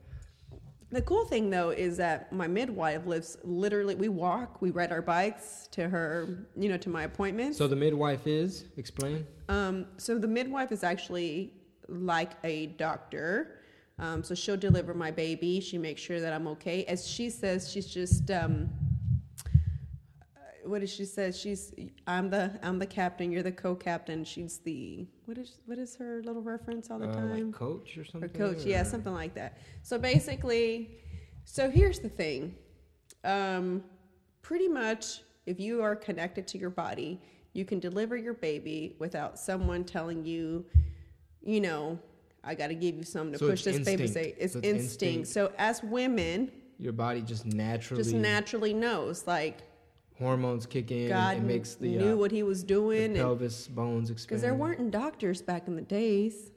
The 0.90 1.02
cool 1.02 1.26
thing 1.26 1.50
though 1.50 1.68
is 1.70 1.98
that 1.98 2.32
my 2.32 2.46
midwife 2.48 3.04
lives 3.06 3.36
literally. 3.44 3.94
We 3.94 4.08
walk, 4.08 4.62
we 4.62 4.70
ride 4.70 4.90
our 4.90 5.02
bikes 5.02 5.68
to 5.72 5.86
her, 5.88 6.46
you 6.56 6.70
know, 6.70 6.78
to 6.78 6.88
my 6.88 7.02
appointment. 7.02 7.56
So 7.56 7.68
the 7.68 7.76
midwife 7.76 8.26
is 8.26 8.64
explain. 8.78 9.26
Um, 9.50 9.86
so 9.98 10.18
the 10.18 10.28
midwife 10.28 10.72
is 10.72 10.82
actually 10.82 11.52
like 11.88 12.32
a 12.42 12.66
doctor. 12.78 13.57
Um, 13.98 14.22
so 14.22 14.34
she'll 14.34 14.56
deliver 14.56 14.94
my 14.94 15.10
baby. 15.10 15.60
She 15.60 15.76
makes 15.78 16.00
sure 16.00 16.20
that 16.20 16.32
I'm 16.32 16.46
okay. 16.48 16.84
As 16.84 17.06
she 17.08 17.30
says, 17.30 17.70
she's 17.70 17.86
just 17.86 18.30
um, 18.30 18.68
uh, 19.44 20.40
what 20.68 20.80
does 20.80 20.90
she 20.92 21.04
say? 21.04 21.32
She's 21.32 21.74
I'm 22.06 22.30
the 22.30 22.58
I'm 22.62 22.78
the 22.78 22.86
captain. 22.86 23.32
You're 23.32 23.42
the 23.42 23.52
co-captain. 23.52 24.24
She's 24.24 24.58
the 24.58 25.06
what 25.24 25.36
is 25.38 25.58
what 25.66 25.78
is 25.78 25.96
her 25.96 26.22
little 26.24 26.42
reference 26.42 26.90
all 26.90 26.98
the 26.98 27.08
Uh, 27.08 27.14
time? 27.14 27.30
like 27.46 27.52
coach 27.52 27.96
or 27.98 28.02
or 28.02 28.04
something. 28.04 28.30
coach 28.30 28.64
yeah 28.64 28.82
something 28.82 29.12
like 29.12 29.34
that 29.34 29.58
so 29.82 29.98
basically 29.98 30.98
so 31.44 31.68
here's 31.70 31.98
the 31.98 32.08
thing 32.08 32.54
um, 33.24 33.82
pretty 34.42 34.68
much 34.68 35.22
if 35.46 35.58
you 35.60 35.82
are 35.82 35.94
connected 35.96 36.46
to 36.48 36.56
your 36.58 36.70
body 36.70 37.20
you 37.52 37.64
can 37.64 37.78
deliver 37.78 38.16
your 38.16 38.34
baby 38.34 38.96
without 38.98 39.38
someone 39.38 39.84
telling 39.84 40.24
you 40.24 40.64
you 41.42 41.60
know 41.60 41.98
i 42.50 42.54
got 42.54 42.68
to 42.68 42.74
give 42.84 42.94
you 42.96 43.02
something 43.14 43.32
to 43.34 43.38
So 43.38 43.48
push 43.50 43.62
this 43.64 43.78
baby 43.90 44.06
say 44.06 44.34
it's, 44.38 44.54
So 44.54 44.58
it's 44.60 44.68
instinct. 44.68 45.02
instinct. 45.20 45.28
so 45.28 45.52
as 45.58 45.82
women 45.82 46.50
Your 46.78 46.92
body 47.04 47.20
just 47.32 47.44
naturally 47.46 48.02
just 48.02 48.14
naturally 48.14 48.74
knows 48.74 49.26
like 49.26 49.56
hormones 50.18 50.64
kick 50.66 50.90
in. 50.90 51.08
god 51.08 51.36
it 51.36 51.42
makes 51.42 51.74
the, 51.74 51.88
knew 52.02 52.14
uh, 52.14 52.16
what 52.22 52.30
he 52.32 52.42
was 52.42 52.60
the 52.62 52.66
doing 52.78 53.04
and 53.04 53.16
pelvis 53.16 53.68
bones 53.68 54.10
expand. 54.10 54.28
because 54.28 54.42
there 54.42 54.54
weren't 54.54 54.90
doctors 54.90 55.40
back 55.50 55.62
in 55.68 55.76
the 55.76 55.82
days 55.82 56.50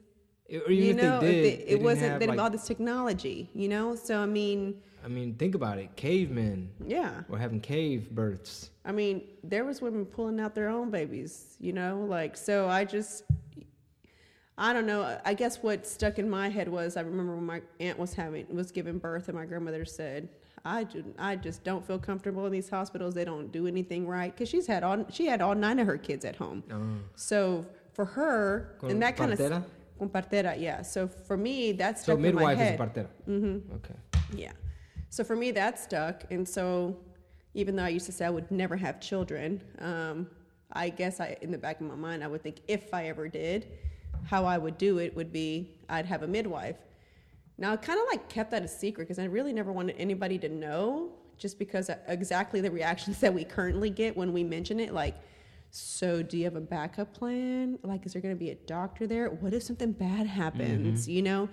Or 0.50 0.70
even 0.70 0.84
you 0.84 0.90
if 0.90 0.96
know 0.96 1.20
they 1.20 1.32
did, 1.32 1.44
if 1.44 1.44
they 1.44 1.62
it 1.64 1.66
didn't 1.66 1.84
wasn't 1.84 2.12
have, 2.12 2.22
have 2.22 2.38
all 2.40 2.50
this 2.50 2.66
technology 2.66 3.38
you 3.54 3.68
know 3.68 3.94
so 3.94 4.12
i 4.20 4.26
mean 4.40 4.60
I 5.04 5.08
mean, 5.08 5.34
think 5.34 5.56
about 5.56 5.78
it. 5.78 5.88
Cavemen 5.96 6.70
yeah 6.86 7.22
were 7.28 7.36
having 7.46 7.60
cave 7.60 8.08
births. 8.12 8.70
I 8.84 8.92
mean, 8.92 9.16
there 9.42 9.64
was 9.64 9.82
women 9.82 10.04
pulling 10.06 10.38
out 10.38 10.54
their 10.54 10.68
own 10.68 10.92
babies, 10.92 11.56
you 11.58 11.72
know, 11.72 12.06
like 12.08 12.36
so 12.36 12.68
I 12.68 12.84
just 12.84 13.24
I 14.62 14.72
don't 14.72 14.86
know. 14.86 15.18
I 15.24 15.34
guess 15.34 15.54
what 15.60 15.84
stuck 15.86 16.18
in 16.20 16.30
my 16.30 16.48
head 16.48 16.68
was 16.68 16.96
I 16.96 17.00
remember 17.00 17.34
when 17.34 17.44
my 17.54 17.60
aunt 17.80 17.98
was 17.98 18.14
having 18.14 18.46
was 18.54 18.70
giving 18.70 18.98
birth 18.98 19.28
and 19.28 19.36
my 19.36 19.44
grandmother 19.44 19.84
said, 19.84 20.28
"I 20.64 20.84
do, 20.84 21.04
I 21.18 21.34
just 21.34 21.64
don't 21.64 21.84
feel 21.84 21.98
comfortable 21.98 22.46
in 22.46 22.52
these 22.52 22.68
hospitals. 22.68 23.12
They 23.14 23.24
don't 23.24 23.50
do 23.50 23.66
anything 23.66 24.06
right 24.06 24.34
cuz 24.36 24.48
she's 24.48 24.68
had 24.68 24.84
all 24.84 25.04
she 25.10 25.26
had 25.26 25.40
all 25.42 25.56
nine 25.56 25.78
of 25.80 25.86
her 25.88 25.98
kids 25.98 26.24
at 26.24 26.36
home. 26.36 26.62
Oh. 26.70 26.80
So 27.16 27.66
for 27.92 28.04
her 28.04 28.76
Con 28.80 28.90
and 28.92 29.02
that 29.02 29.16
kind 29.16 29.32
of 29.32 29.38
con 29.98 30.08
partera, 30.08 30.52
yeah. 30.68 30.82
So 30.82 31.08
for 31.08 31.36
me 31.36 31.72
that 31.72 31.98
So 31.98 32.02
stuck 32.04 32.16
in 32.18 32.22
my 32.22 32.28
midwife 32.28 32.58
is 32.60 32.68
head. 32.68 32.78
partera. 32.78 33.08
Mhm. 33.28 33.54
Okay. 33.78 33.96
Yeah. 34.44 34.52
So 35.10 35.24
for 35.24 35.36
me, 35.36 35.50
that 35.50 35.78
stuck. 35.78 36.24
And 36.30 36.48
so 36.48 36.96
even 37.54 37.74
though 37.76 37.84
I 37.84 37.88
used 37.98 38.06
to 38.06 38.12
say 38.12 38.24
I 38.26 38.30
would 38.30 38.50
never 38.50 38.76
have 38.76 39.00
children, 39.00 39.60
um, 39.80 40.26
I 40.72 40.88
guess 40.88 41.20
I, 41.20 41.36
in 41.42 41.50
the 41.50 41.58
back 41.58 41.80
of 41.80 41.86
my 41.86 41.96
mind, 41.96 42.24
I 42.24 42.28
would 42.28 42.42
think 42.42 42.60
if 42.66 42.94
I 42.94 43.08
ever 43.08 43.28
did, 43.28 43.66
how 44.24 44.44
I 44.44 44.58
would 44.58 44.78
do 44.78 44.98
it 44.98 45.14
would 45.16 45.32
be 45.32 45.70
I'd 45.88 46.06
have 46.06 46.22
a 46.22 46.28
midwife. 46.28 46.76
Now, 47.58 47.72
I 47.72 47.76
kind 47.76 48.00
of 48.00 48.06
like 48.10 48.28
kept 48.28 48.50
that 48.52 48.62
a 48.62 48.68
secret 48.68 49.04
because 49.04 49.18
I 49.18 49.24
really 49.24 49.52
never 49.52 49.72
wanted 49.72 49.96
anybody 49.98 50.38
to 50.38 50.48
know, 50.48 51.12
just 51.36 51.58
because 51.58 51.90
exactly 52.08 52.60
the 52.60 52.70
reactions 52.70 53.18
that 53.20 53.32
we 53.32 53.44
currently 53.44 53.90
get 53.90 54.16
when 54.16 54.32
we 54.32 54.42
mention 54.42 54.80
it, 54.80 54.92
like, 54.94 55.16
so 55.70 56.22
do 56.22 56.36
you 56.36 56.44
have 56.44 56.56
a 56.56 56.60
backup 56.60 57.14
plan? 57.14 57.78
Like, 57.82 58.04
is 58.04 58.12
there 58.12 58.22
going 58.22 58.34
to 58.34 58.38
be 58.38 58.50
a 58.50 58.54
doctor 58.54 59.06
there? 59.06 59.28
What 59.28 59.54
if 59.54 59.62
something 59.62 59.92
bad 59.92 60.26
happens? 60.26 61.02
Mm-hmm. 61.02 61.10
You 61.10 61.22
know, 61.22 61.48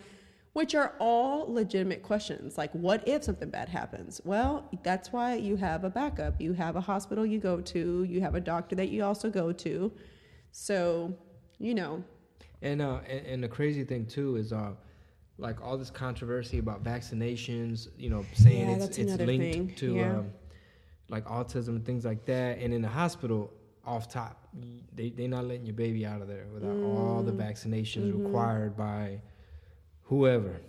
which 0.54 0.76
are 0.76 0.96
all 1.00 1.52
legitimate 1.54 2.04
questions. 2.04 2.58
Like, 2.58 2.72
what 2.74 3.08
if 3.08 3.24
something 3.24 3.50
bad 3.50 3.70
happens? 3.70 4.20
Well, 4.24 4.70
that's 4.84 5.14
why 5.14 5.36
you 5.36 5.58
have 5.58 5.84
a 5.84 5.90
backup. 5.90 6.42
You 6.42 6.54
have 6.54 6.76
a 6.76 6.82
hospital 6.82 7.26
you 7.26 7.40
go 7.40 7.62
to, 7.62 8.04
you 8.04 8.22
have 8.22 8.36
a 8.36 8.42
doctor 8.42 8.76
that 8.76 8.90
you 8.90 9.04
also 9.04 9.30
go 9.30 9.52
to. 9.52 9.92
So, 10.52 11.14
you 11.60 11.74
know. 11.74 12.04
And 12.62 12.82
uh, 12.82 13.00
and, 13.08 13.26
and 13.26 13.44
the 13.44 13.48
crazy 13.48 13.84
thing 13.84 14.06
too 14.06 14.36
is 14.36 14.52
uh, 14.52 14.72
like 15.38 15.62
all 15.62 15.78
this 15.78 15.90
controversy 15.90 16.60
about 16.60 16.84
vaccinations. 16.84 17.88
You 17.98 18.10
know, 18.10 18.26
saying 18.34 18.70
yeah, 18.70 18.86
it's 18.86 18.98
it's 18.98 19.18
linked 19.18 19.56
thing. 19.56 19.76
to 19.76 19.96
yeah. 19.96 20.18
um, 20.18 20.32
like 21.10 21.26
autism 21.26 21.70
and 21.70 21.86
things 21.86 22.06
like 22.06 22.26
that. 22.26 22.60
And 22.60 22.74
in 22.74 22.82
the 22.82 22.88
hospital, 22.88 23.52
off 23.86 24.08
top, 24.08 24.48
they 24.96 25.10
they're 25.10 25.28
not 25.28 25.46
letting 25.46 25.66
your 25.66 25.76
baby 25.76 26.06
out 26.06 26.22
of 26.22 26.28
there 26.28 26.48
without 26.54 26.76
mm. 26.76 26.96
all 26.96 27.24
the 27.24 27.32
vaccinations 27.32 28.12
mm-hmm. 28.12 28.26
required 28.26 28.78
by 28.78 29.22
whoever. 30.04 30.60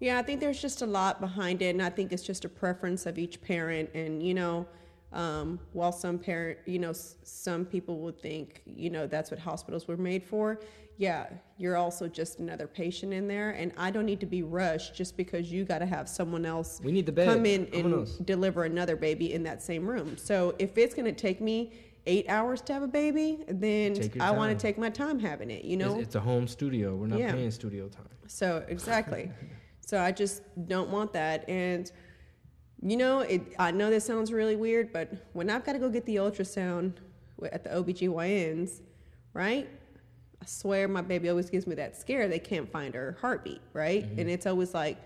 Yeah, 0.00 0.18
I 0.18 0.22
think 0.22 0.40
there's 0.40 0.60
just 0.60 0.82
a 0.82 0.86
lot 0.86 1.20
behind 1.20 1.62
it, 1.62 1.70
and 1.70 1.82
I 1.82 1.88
think 1.88 2.12
it's 2.12 2.24
just 2.24 2.44
a 2.44 2.48
preference 2.48 3.06
of 3.06 3.18
each 3.18 3.40
parent. 3.40 3.90
And 3.94 4.22
you 4.22 4.34
know, 4.34 4.66
um, 5.12 5.58
while 5.72 5.92
some 5.92 6.18
parent, 6.18 6.58
you 6.66 6.78
know, 6.78 6.90
s- 6.90 7.16
some 7.22 7.64
people 7.64 7.98
would 8.00 8.20
think, 8.20 8.62
you 8.64 8.90
know, 8.90 9.06
that's 9.06 9.30
what 9.30 9.38
hospitals 9.38 9.86
were 9.86 9.96
made 9.96 10.22
for. 10.22 10.60
Yeah, 10.98 11.26
you're 11.56 11.76
also 11.76 12.06
just 12.06 12.38
another 12.38 12.66
patient 12.66 13.12
in 13.12 13.26
there, 13.26 13.50
and 13.50 13.72
I 13.76 13.90
don't 13.90 14.06
need 14.06 14.20
to 14.20 14.26
be 14.26 14.42
rushed 14.42 14.94
just 14.94 15.16
because 15.16 15.50
you 15.50 15.64
got 15.64 15.78
to 15.78 15.86
have 15.86 16.08
someone 16.08 16.46
else. 16.46 16.80
We 16.82 16.92
need 16.92 17.06
the 17.06 17.12
bed. 17.12 17.28
come 17.28 17.46
in 17.46 17.66
and 17.72 18.26
deliver 18.26 18.64
another 18.64 18.96
baby 18.96 19.32
in 19.32 19.42
that 19.44 19.62
same 19.62 19.86
room. 19.86 20.16
So 20.16 20.54
if 20.58 20.76
it's 20.78 20.94
going 20.94 21.06
to 21.06 21.12
take 21.12 21.40
me 21.40 21.72
eight 22.06 22.28
hours 22.28 22.60
to 22.62 22.72
have 22.72 22.82
a 22.82 22.88
baby, 22.88 23.44
then 23.48 24.10
I 24.20 24.30
want 24.30 24.56
to 24.56 24.60
take 24.60 24.78
my 24.78 24.90
time 24.90 25.18
having 25.18 25.50
it. 25.50 25.64
You 25.64 25.76
know, 25.76 25.94
it's, 25.94 26.08
it's 26.08 26.14
a 26.14 26.20
home 26.20 26.46
studio. 26.46 26.94
We're 26.94 27.06
not 27.06 27.18
yeah. 27.18 27.32
paying 27.32 27.50
studio 27.50 27.88
time. 27.88 28.08
So 28.26 28.64
exactly. 28.68 29.30
so 29.86 30.00
I 30.00 30.12
just 30.12 30.42
don't 30.68 30.90
want 30.90 31.12
that. 31.12 31.48
And 31.48 31.90
you 32.82 32.96
know, 32.96 33.20
it, 33.20 33.42
I 33.58 33.70
know 33.70 33.90
this 33.90 34.04
sounds 34.04 34.32
really 34.32 34.56
weird, 34.56 34.92
but 34.92 35.12
when 35.32 35.48
I've 35.48 35.64
got 35.64 35.74
to 35.74 35.78
go 35.78 35.88
get 35.88 36.04
the 36.04 36.16
ultrasound 36.16 36.94
at 37.52 37.62
the 37.62 37.70
OBGYNs, 37.70 38.80
right? 39.34 39.68
I 40.40 40.46
swear 40.46 40.88
my 40.88 41.02
baby 41.02 41.28
always 41.28 41.48
gives 41.48 41.66
me 41.66 41.76
that 41.76 41.96
scare. 41.96 42.26
They 42.26 42.40
can't 42.40 42.70
find 42.70 42.94
her 42.94 43.16
heartbeat, 43.20 43.60
right? 43.72 44.04
Mm-hmm. 44.04 44.18
And 44.18 44.30
it's 44.30 44.46
always 44.46 44.74
like, 44.74 44.98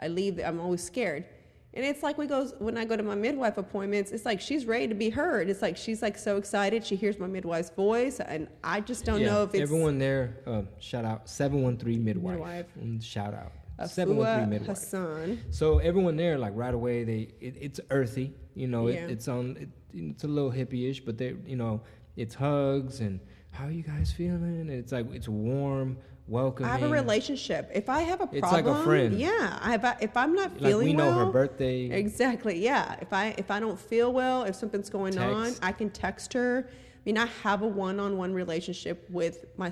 I 0.00 0.08
leave, 0.08 0.40
I'm 0.42 0.58
always 0.58 0.82
scared. 0.82 1.26
And 1.74 1.84
it's 1.84 2.02
like 2.02 2.16
we 2.16 2.26
go 2.26 2.46
when 2.60 2.78
I 2.78 2.84
go 2.84 2.96
to 2.96 3.02
my 3.02 3.16
midwife 3.16 3.58
appointments. 3.58 4.12
It's 4.12 4.24
like 4.24 4.40
she's 4.40 4.64
ready 4.64 4.86
to 4.86 4.94
be 4.94 5.10
heard. 5.10 5.50
It's 5.50 5.60
like 5.60 5.76
she's 5.76 6.02
like 6.02 6.16
so 6.16 6.36
excited. 6.36 6.86
She 6.86 6.94
hears 6.94 7.18
my 7.18 7.26
midwife's 7.26 7.70
voice, 7.70 8.20
and 8.20 8.46
I 8.62 8.80
just 8.80 9.04
don't 9.04 9.20
yeah, 9.20 9.26
know 9.26 9.42
if 9.42 9.54
it's 9.54 9.62
everyone 9.62 9.98
there. 9.98 10.36
Uh, 10.46 10.62
shout 10.78 11.04
out 11.04 11.28
seven 11.28 11.64
one 11.64 11.76
three 11.76 11.98
midwife. 11.98 12.36
midwife. 12.36 12.66
Mm, 12.80 13.02
shout 13.02 13.34
out 13.34 13.50
seven 13.86 14.16
one 14.16 14.38
three 14.38 14.46
midwife. 14.46 14.68
Hassan. 14.68 15.40
So 15.50 15.78
everyone 15.78 16.16
there, 16.16 16.38
like 16.38 16.52
right 16.54 16.74
away, 16.74 17.04
they 17.04 17.28
it, 17.40 17.56
it's 17.60 17.80
earthy. 17.90 18.34
You 18.54 18.68
know, 18.68 18.88
yeah. 18.88 19.04
it, 19.04 19.10
it's 19.10 19.28
on. 19.28 19.56
It, 19.58 19.68
it's 19.96 20.24
a 20.24 20.28
little 20.28 20.50
hippie-ish, 20.50 21.00
but 21.00 21.18
they, 21.18 21.36
you 21.46 21.54
know, 21.54 21.82
it's 22.16 22.34
hugs 22.34 22.98
and 22.98 23.20
how 23.52 23.66
are 23.66 23.70
you 23.70 23.84
guys 23.84 24.10
feeling? 24.10 24.60
And 24.60 24.68
it's 24.68 24.90
like 24.90 25.06
it's 25.12 25.28
warm 25.28 25.98
welcoming. 26.26 26.72
I 26.72 26.78
have 26.78 26.90
a 26.90 26.92
relationship. 26.92 27.70
If 27.72 27.88
I 27.88 28.00
have 28.02 28.20
a 28.20 28.26
problem, 28.26 28.42
it's 28.42 28.52
like 28.52 28.66
a 28.66 28.82
friend. 28.82 29.16
Yeah, 29.16 29.58
I 29.62 29.70
have, 29.70 29.98
if 30.00 30.16
I'm 30.16 30.34
not 30.34 30.58
feeling 30.58 30.74
like 30.74 30.84
we 30.84 30.92
know 30.94 31.06
well, 31.06 31.26
her 31.26 31.32
birthday. 31.32 31.90
Exactly. 31.90 32.58
Yeah. 32.58 32.96
If 33.00 33.12
I 33.12 33.34
if 33.38 33.52
I 33.52 33.60
don't 33.60 33.78
feel 33.78 34.12
well, 34.12 34.42
if 34.42 34.56
something's 34.56 34.90
going 34.90 35.12
text. 35.12 35.62
on, 35.62 35.68
I 35.68 35.70
can 35.70 35.90
text 35.90 36.32
her. 36.32 36.68
I 36.68 37.00
mean, 37.04 37.18
I 37.18 37.26
have 37.42 37.62
a 37.62 37.66
one-on-one 37.66 38.32
relationship 38.32 39.08
with 39.10 39.44
my 39.56 39.70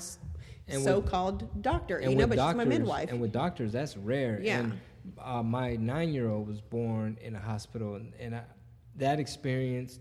and 0.68 0.82
so-called 0.82 1.42
with, 1.42 1.62
doctor. 1.62 2.00
You 2.00 2.14
know, 2.14 2.26
but 2.26 2.36
doctors, 2.36 2.62
she's 2.62 2.68
my 2.68 2.76
midwife. 2.78 3.10
And 3.10 3.20
with 3.20 3.32
doctors, 3.32 3.72
that's 3.72 3.96
rare. 3.96 4.40
Yeah. 4.42 4.60
And, 4.60 4.80
uh, 5.20 5.42
my 5.42 5.74
nine-year-old 5.76 6.46
was 6.46 6.60
born 6.60 7.18
in 7.20 7.34
a 7.34 7.40
hospital, 7.40 7.96
and, 7.96 8.12
and 8.20 8.36
I, 8.36 8.42
that 8.96 9.18
experience, 9.18 9.98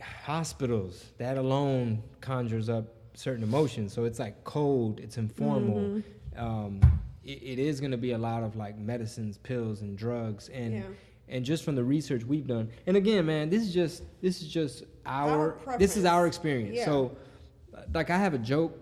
hospitals, 0.00 1.12
that 1.18 1.38
alone 1.38 2.02
conjures 2.20 2.68
up 2.68 2.86
certain 3.14 3.42
emotions. 3.42 3.92
So 3.92 4.04
it's 4.04 4.18
like 4.18 4.44
cold, 4.44 5.00
it's 5.00 5.16
informal. 5.16 5.78
Mm-hmm. 5.78 6.44
Um, 6.44 6.80
it, 7.24 7.42
it 7.42 7.58
is 7.58 7.80
going 7.80 7.92
to 7.92 7.96
be 7.96 8.12
a 8.12 8.18
lot 8.18 8.42
of 8.42 8.56
like 8.56 8.76
medicines, 8.76 9.38
pills, 9.38 9.80
and 9.80 9.96
drugs, 9.96 10.50
and 10.50 10.74
yeah. 10.74 10.82
and 11.28 11.44
just 11.44 11.64
from 11.64 11.74
the 11.74 11.84
research 11.84 12.24
we've 12.24 12.46
done. 12.46 12.68
And 12.86 12.96
again, 12.96 13.24
man, 13.24 13.48
this 13.48 13.62
is 13.62 13.72
just 13.72 14.02
this 14.20 14.42
is 14.42 14.48
just 14.48 14.84
our, 15.06 15.56
our 15.66 15.78
this 15.78 15.96
is 15.96 16.04
our 16.04 16.26
experience. 16.26 16.76
Yeah. 16.76 16.84
So, 16.84 17.16
like, 17.94 18.10
I 18.10 18.18
have 18.18 18.34
a 18.34 18.38
joke. 18.38 18.78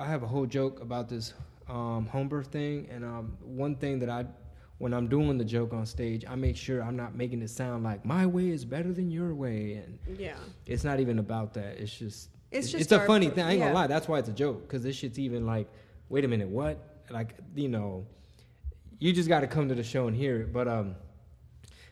I 0.00 0.06
have 0.06 0.22
a 0.22 0.26
whole 0.26 0.46
joke 0.46 0.80
about 0.80 1.08
this 1.08 1.34
um, 1.68 2.06
home 2.06 2.28
birth 2.28 2.46
thing, 2.46 2.88
and 2.90 3.04
um, 3.04 3.36
one 3.42 3.76
thing 3.76 3.98
that 3.98 4.08
I 4.08 4.24
when 4.78 4.94
I'm 4.94 5.08
doing 5.08 5.36
the 5.36 5.44
joke 5.44 5.74
on 5.74 5.84
stage, 5.84 6.24
I 6.26 6.36
make 6.36 6.56
sure 6.56 6.82
I'm 6.82 6.96
not 6.96 7.14
making 7.14 7.42
it 7.42 7.50
sound 7.50 7.84
like 7.84 8.02
my 8.04 8.24
way 8.24 8.48
is 8.48 8.64
better 8.64 8.92
than 8.92 9.10
your 9.10 9.34
way, 9.34 9.74
and 9.74 10.18
yeah, 10.18 10.36
it's 10.64 10.84
not 10.84 11.00
even 11.00 11.18
about 11.18 11.52
that. 11.54 11.78
It's 11.78 11.94
just 11.94 12.30
it's 12.50 12.70
just 12.70 12.82
it's 12.82 12.92
a 12.92 13.00
funny 13.06 13.28
thing. 13.28 13.44
I 13.44 13.50
ain't 13.50 13.58
yeah. 13.58 13.66
gonna 13.66 13.78
lie. 13.78 13.86
That's 13.88 14.08
why 14.08 14.18
it's 14.18 14.30
a 14.30 14.32
joke 14.32 14.62
because 14.62 14.82
this 14.82 14.96
shit's 14.96 15.18
even 15.18 15.44
like, 15.46 15.68
wait 16.08 16.24
a 16.24 16.28
minute, 16.28 16.48
what? 16.48 16.78
Like 17.10 17.34
you 17.54 17.68
know, 17.68 18.06
you 18.98 19.12
just 19.12 19.28
got 19.28 19.40
to 19.40 19.46
come 19.46 19.68
to 19.68 19.74
the 19.74 19.84
show 19.84 20.08
and 20.08 20.16
hear 20.16 20.40
it. 20.40 20.52
But 20.52 20.66
um, 20.66 20.94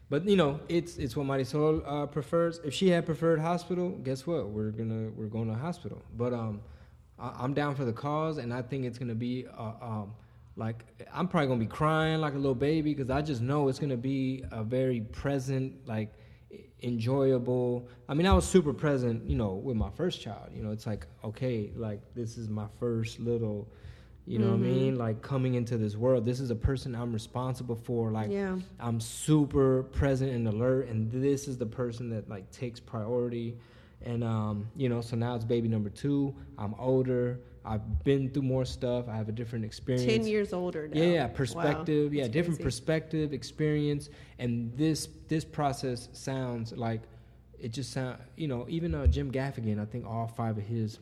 but 0.09 0.25
you 0.25 0.37
know, 0.37 0.61
it's 0.71 0.97
it's 0.97 1.15
what 1.15 1.27
Marisol 1.27 1.83
uh, 1.87 2.07
prefers. 2.07 2.59
If 2.65 2.73
she 2.73 2.89
had 2.89 3.05
preferred 3.05 3.39
hospital, 3.39 3.91
guess 3.91 4.27
what? 4.27 4.49
We're 4.49 4.71
gonna 4.71 5.11
we're 5.15 5.27
going 5.27 5.49
to 5.49 5.55
hospital. 5.55 6.03
But 6.17 6.33
um, 6.33 6.63
I, 7.19 7.45
am 7.45 7.55
down 7.55 7.75
for 7.75 7.85
the 7.85 7.93
cause, 7.93 8.39
and 8.39 8.53
I 8.53 8.63
think 8.63 8.85
it's 8.85 8.99
gonna 8.99 9.15
be 9.15 9.47
uh, 9.57 9.73
um. 9.81 10.15
Like 10.57 10.85
I'm 11.15 11.29
probably 11.29 11.47
gonna 11.47 11.61
be 11.61 11.67
crying 11.67 12.21
like 12.21 12.35
a 12.35 12.37
little 12.37 12.55
baby 12.55 12.93
because 12.93 13.11
I 13.11 13.23
just 13.23 13.41
know 13.41 13.69
it's 13.69 13.79
gonna 13.79 13.97
be 13.97 14.45
a 14.51 14.65
very 14.65 15.03
present, 15.03 15.87
like 15.87 16.13
enjoyable. 16.83 17.89
I 18.09 18.15
mean, 18.15 18.27
I 18.27 18.33
was 18.33 18.47
super 18.47 18.73
present, 18.73 19.29
you 19.29 19.37
know, 19.37 19.55
with 19.55 19.77
my 19.77 19.91
first 19.91 20.21
child. 20.21 20.51
You 20.55 20.63
know, 20.63 20.71
it's 20.71 20.87
like, 20.87 21.07
okay, 21.25 21.71
like 21.75 22.01
this 22.15 22.39
is 22.39 22.49
my 22.49 22.67
first 22.79 23.21
little, 23.21 23.69
you 24.27 24.39
know 24.39 24.47
mm-hmm. 24.47 24.63
what 24.63 24.69
I 24.69 24.73
mean? 24.73 24.93
Mm-hmm. 24.93 25.01
Like 25.01 25.23
coming 25.23 25.55
into 25.55 25.77
this 25.77 25.97
world, 25.97 26.25
this 26.25 26.41
is 26.41 26.51
a 26.51 26.57
person 26.57 26.95
I'm 26.95 27.13
responsible 27.13 27.77
for. 27.77 28.11
Like, 28.11 28.31
yeah. 28.31 28.57
I'm 28.79 29.01
super 29.01 29.85
present 29.85 30.33
and 30.33 30.47
alert, 30.49 30.89
and 30.89 31.11
this 31.11 31.49
is 31.49 31.59
the 31.59 31.67
person 31.67 32.11
that 32.11 32.29
like 32.29 32.51
takes 32.51 32.81
priority. 32.81 33.57
And 34.05 34.23
um, 34.23 34.69
you 34.77 34.89
know, 34.89 35.01
so 35.01 35.17
now 35.17 35.35
it's 35.35 35.45
baby 35.45 35.69
number 35.69 35.91
two. 35.91 36.35
I'm 36.57 36.75
older. 36.79 37.41
I've 37.65 38.05
been 38.05 38.31
through 38.31 38.43
more 38.43 38.65
stuff. 38.65 39.09
I 39.09 39.17
have 39.17 39.29
a 39.29 39.33
different 39.33 39.65
experience. 39.65 40.11
Ten 40.11 40.27
years 40.27 40.53
older 40.53 40.89
now. 40.89 41.01
Yeah, 41.01 41.07
yeah 41.07 41.27
perspective. 41.27 42.11
Wow. 42.11 42.17
Yeah, 42.17 42.23
That's 42.23 42.33
different 42.33 42.59
crazy. 42.59 42.65
perspective, 42.65 43.33
experience, 43.33 44.09
and 44.39 44.73
this 44.77 45.09
this 45.29 45.45
process 45.45 46.09
sounds 46.13 46.73
like 46.73 47.03
it 47.59 47.73
just 47.73 47.93
sound. 47.93 48.19
You 48.37 48.49
know, 48.49 48.67
even 48.69 48.95
uh, 48.95 49.07
Jim 49.07 49.31
Gaffigan. 49.31 49.81
I 49.81 49.85
think 49.85 50.07
all 50.07 50.29
five 50.29 50.57
of 50.57 50.65
his 50.65 50.99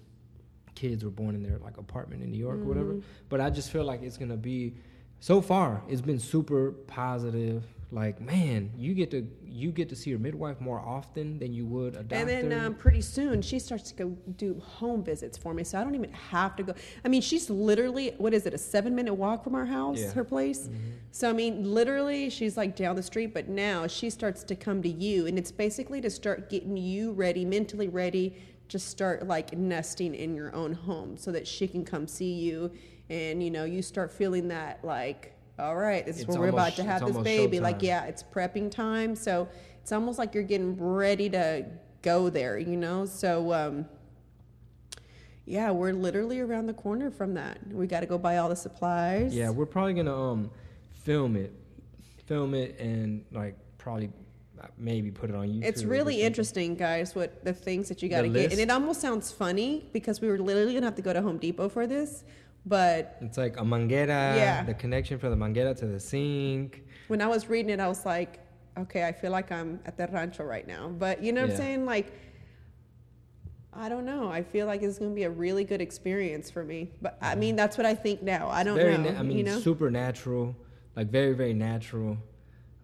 kids 0.75 1.05
were 1.05 1.11
born 1.11 1.35
in 1.35 1.43
their 1.43 1.59
like 1.59 1.77
apartment 1.77 2.23
in 2.23 2.31
New 2.31 2.39
York 2.39 2.57
mm-hmm. 2.57 2.65
or 2.65 2.69
whatever. 2.69 2.93
Mm-hmm. 2.95 3.07
But 3.29 3.41
I 3.41 3.51
just 3.51 3.71
feel 3.71 3.85
like 3.85 4.03
it's 4.03 4.17
gonna 4.17 4.37
be. 4.37 4.75
So 5.21 5.41
far, 5.41 5.83
it's 5.89 6.03
been 6.03 6.19
super 6.19 6.73
positive 6.73 7.65
like 7.93 8.21
man 8.21 8.71
you 8.77 8.95
get 8.95 9.13
to 9.13 9.27
you 9.45 9.71
get 9.71 9.89
to 9.89 9.95
see 9.95 10.11
your 10.11 10.19
midwife 10.19 10.61
more 10.61 10.81
often 10.81 11.39
than 11.39 11.53
you 11.53 11.65
would 11.65 11.95
a 11.95 12.03
doctor 12.03 12.17
and 12.17 12.29
then 12.29 12.65
um, 12.65 12.75
pretty 12.75 13.01
soon 13.01 13.41
she 13.41 13.61
starts 13.61 13.93
to 13.93 13.95
go 13.95 14.09
do 14.37 14.61
home 14.61 15.05
visits 15.05 15.39
for 15.39 15.55
me 15.55 15.63
so 15.63 15.79
i 15.79 15.85
don't 15.85 15.95
even 15.95 16.13
have 16.13 16.57
to 16.57 16.65
go 16.65 16.75
i 17.05 17.09
mean 17.09 17.23
she's 17.23 17.49
literally 17.49 18.13
what 18.19 18.35
is 18.35 18.45
it 18.45 18.53
a 18.53 18.59
seven 18.59 18.93
minute 18.93 19.15
walk 19.15 19.45
from 19.45 19.55
our 19.55 19.65
house 19.65 20.01
yeah. 20.01 20.13
her 20.13 20.25
place 20.25 20.67
mm-hmm. 20.67 20.91
so 21.13 21.31
i 21.31 21.33
mean 21.33 21.73
literally 21.73 22.29
she's 22.29 22.57
like 22.57 22.75
down 22.75 22.97
the 22.97 23.03
street 23.03 23.33
but 23.33 23.49
now 23.49 23.87
she 23.87 24.11
starts 24.11 24.43
to 24.43 24.57
come 24.57 24.83
to 24.83 24.89
you 24.89 25.27
and 25.27 25.39
it's 25.39 25.53
basically 25.53 26.01
to 26.01 26.11
start 26.11 26.51
getting 26.51 26.77
you 26.77 27.13
ready 27.13 27.45
mentally 27.45 27.89
ready 27.89 28.37
to 28.69 28.81
start 28.81 29.29
like 29.29 29.57
nesting 29.57 30.13
in 30.13 30.35
your 30.35 30.53
own 30.57 30.73
home 30.73 31.17
so 31.17 31.31
that 31.31 31.47
she 31.47 31.69
can 31.69 31.85
come 31.85 32.09
see 32.09 32.33
you 32.33 32.69
and 33.11 33.41
you 33.41 33.51
know 33.51 33.65
you 33.65 33.81
start 33.81 34.11
feeling 34.11 34.49
that 34.49 34.85
like 34.85 35.36
all 35.59 35.77
right, 35.77 36.05
this 36.05 36.17
is 36.17 36.23
it's 36.23 36.31
where 36.31 36.41
we're 36.41 36.49
about 36.49 36.77
to 36.77 36.85
have 36.85 37.07
this 37.07 37.17
baby. 37.19 37.61
Like, 37.61 37.83
yeah, 37.83 38.05
it's 38.05 38.23
prepping 38.23 38.71
time. 38.71 39.15
So 39.17 39.49
it's 39.81 39.93
almost 39.93 40.19
like 40.19 40.35
you're 40.35 40.45
getting 40.45 40.77
ready 40.79 41.31
to 41.31 41.65
go 42.03 42.29
there, 42.29 42.59
you 42.59 42.77
know? 42.77 43.07
So, 43.07 43.53
um, 43.53 43.87
yeah, 45.47 45.71
we're 45.71 45.93
literally 45.93 46.41
around 46.41 46.67
the 46.67 46.75
corner 46.75 47.11
from 47.11 47.35
that. 47.35 47.59
We 47.73 47.87
got 47.87 48.01
to 48.01 48.07
go 48.07 48.19
buy 48.19 48.39
all 48.39 48.49
the 48.49 48.57
supplies. 48.57 49.35
Yeah, 49.35 49.51
we're 49.51 49.67
probably 49.67 49.95
going 49.95 50.07
to 50.07 50.15
um, 50.15 50.51
film 51.05 51.37
it, 51.37 51.53
film 52.27 52.55
it 52.55 52.79
and 52.81 53.25
like 53.33 53.57
probably 53.79 54.11
maybe 54.77 55.11
put 55.11 55.31
it 55.31 55.37
on 55.37 55.47
YouTube. 55.49 55.65
It's 55.65 55.85
really 55.85 56.23
interesting, 56.23 56.75
guys. 56.75 57.15
What 57.15 57.45
the 57.45 57.53
things 57.53 57.89
that 57.89 58.03
you 58.03 58.09
got 58.09 58.23
to 58.23 58.29
get, 58.29 58.51
and 58.51 58.61
it 58.61 58.71
almost 58.71 59.01
sounds 59.01 59.31
funny 59.31 59.89
because 59.93 60.21
we 60.21 60.29
were 60.29 60.39
literally 60.39 60.75
gonna 60.75 60.87
have 60.87 60.97
to 60.97 61.03
go 61.03 61.13
to 61.13 61.23
Home 61.23 61.39
Depot 61.39 61.69
for 61.69 61.87
this. 61.87 62.25
But 62.67 63.17
It's 63.21 63.39
like 63.39 63.57
a 63.59 63.65
manguera, 63.65 64.35
Yeah. 64.37 64.65
the 64.65 64.75
connection 64.75 65.19
from 65.19 65.31
the 65.31 65.37
manguera 65.37 65.75
to 65.77 65.87
the 65.87 66.01
sink. 66.01 66.83
when 67.09 67.23
I 67.23 67.29
was 67.29 67.49
reading 67.49 67.71
it, 67.71 67.79
I 67.79 67.87
was 67.87 68.05
like, 68.05 68.41
okay, 68.77 69.07
I 69.07 69.13
feel 69.13 69.31
like 69.31 69.53
I'm 69.53 69.79
at 69.87 69.97
the 69.97 70.09
rancho 70.09 70.43
right 70.45 70.67
now. 70.67 70.89
But 70.89 71.23
you 71.23 71.33
know 71.33 71.43
what 71.43 71.51
Yeah. 71.51 71.55
I'm 71.57 71.61
saying? 71.61 71.87
Like, 71.87 72.13
I 73.73 73.89
don't 73.89 74.05
know. 74.05 74.29
I 74.29 74.43
feel 74.43 74.67
like 74.67 74.83
it's 74.83 74.99
gonna 74.99 75.15
be 75.15 75.23
a 75.25 75.31
really 75.31 75.63
good 75.63 75.81
experience 75.81 76.51
for 76.51 76.65
me. 76.65 76.91
But 77.01 77.17
I 77.23 77.37
mean, 77.37 77.55
that's 77.57 77.77
what 77.79 77.87
I 77.87 77.95
think 77.95 78.23
now. 78.23 78.49
I 78.49 78.65
don't 78.65 78.77
know. 78.77 78.97
na- 79.13 79.19
I 79.19 79.23
mean, 79.23 79.39
you 79.39 79.45
know? 79.45 79.59
supernatural, 79.61 80.57
like 80.97 81.09
very, 81.09 81.35
very 81.35 81.53
natural. 81.55 82.17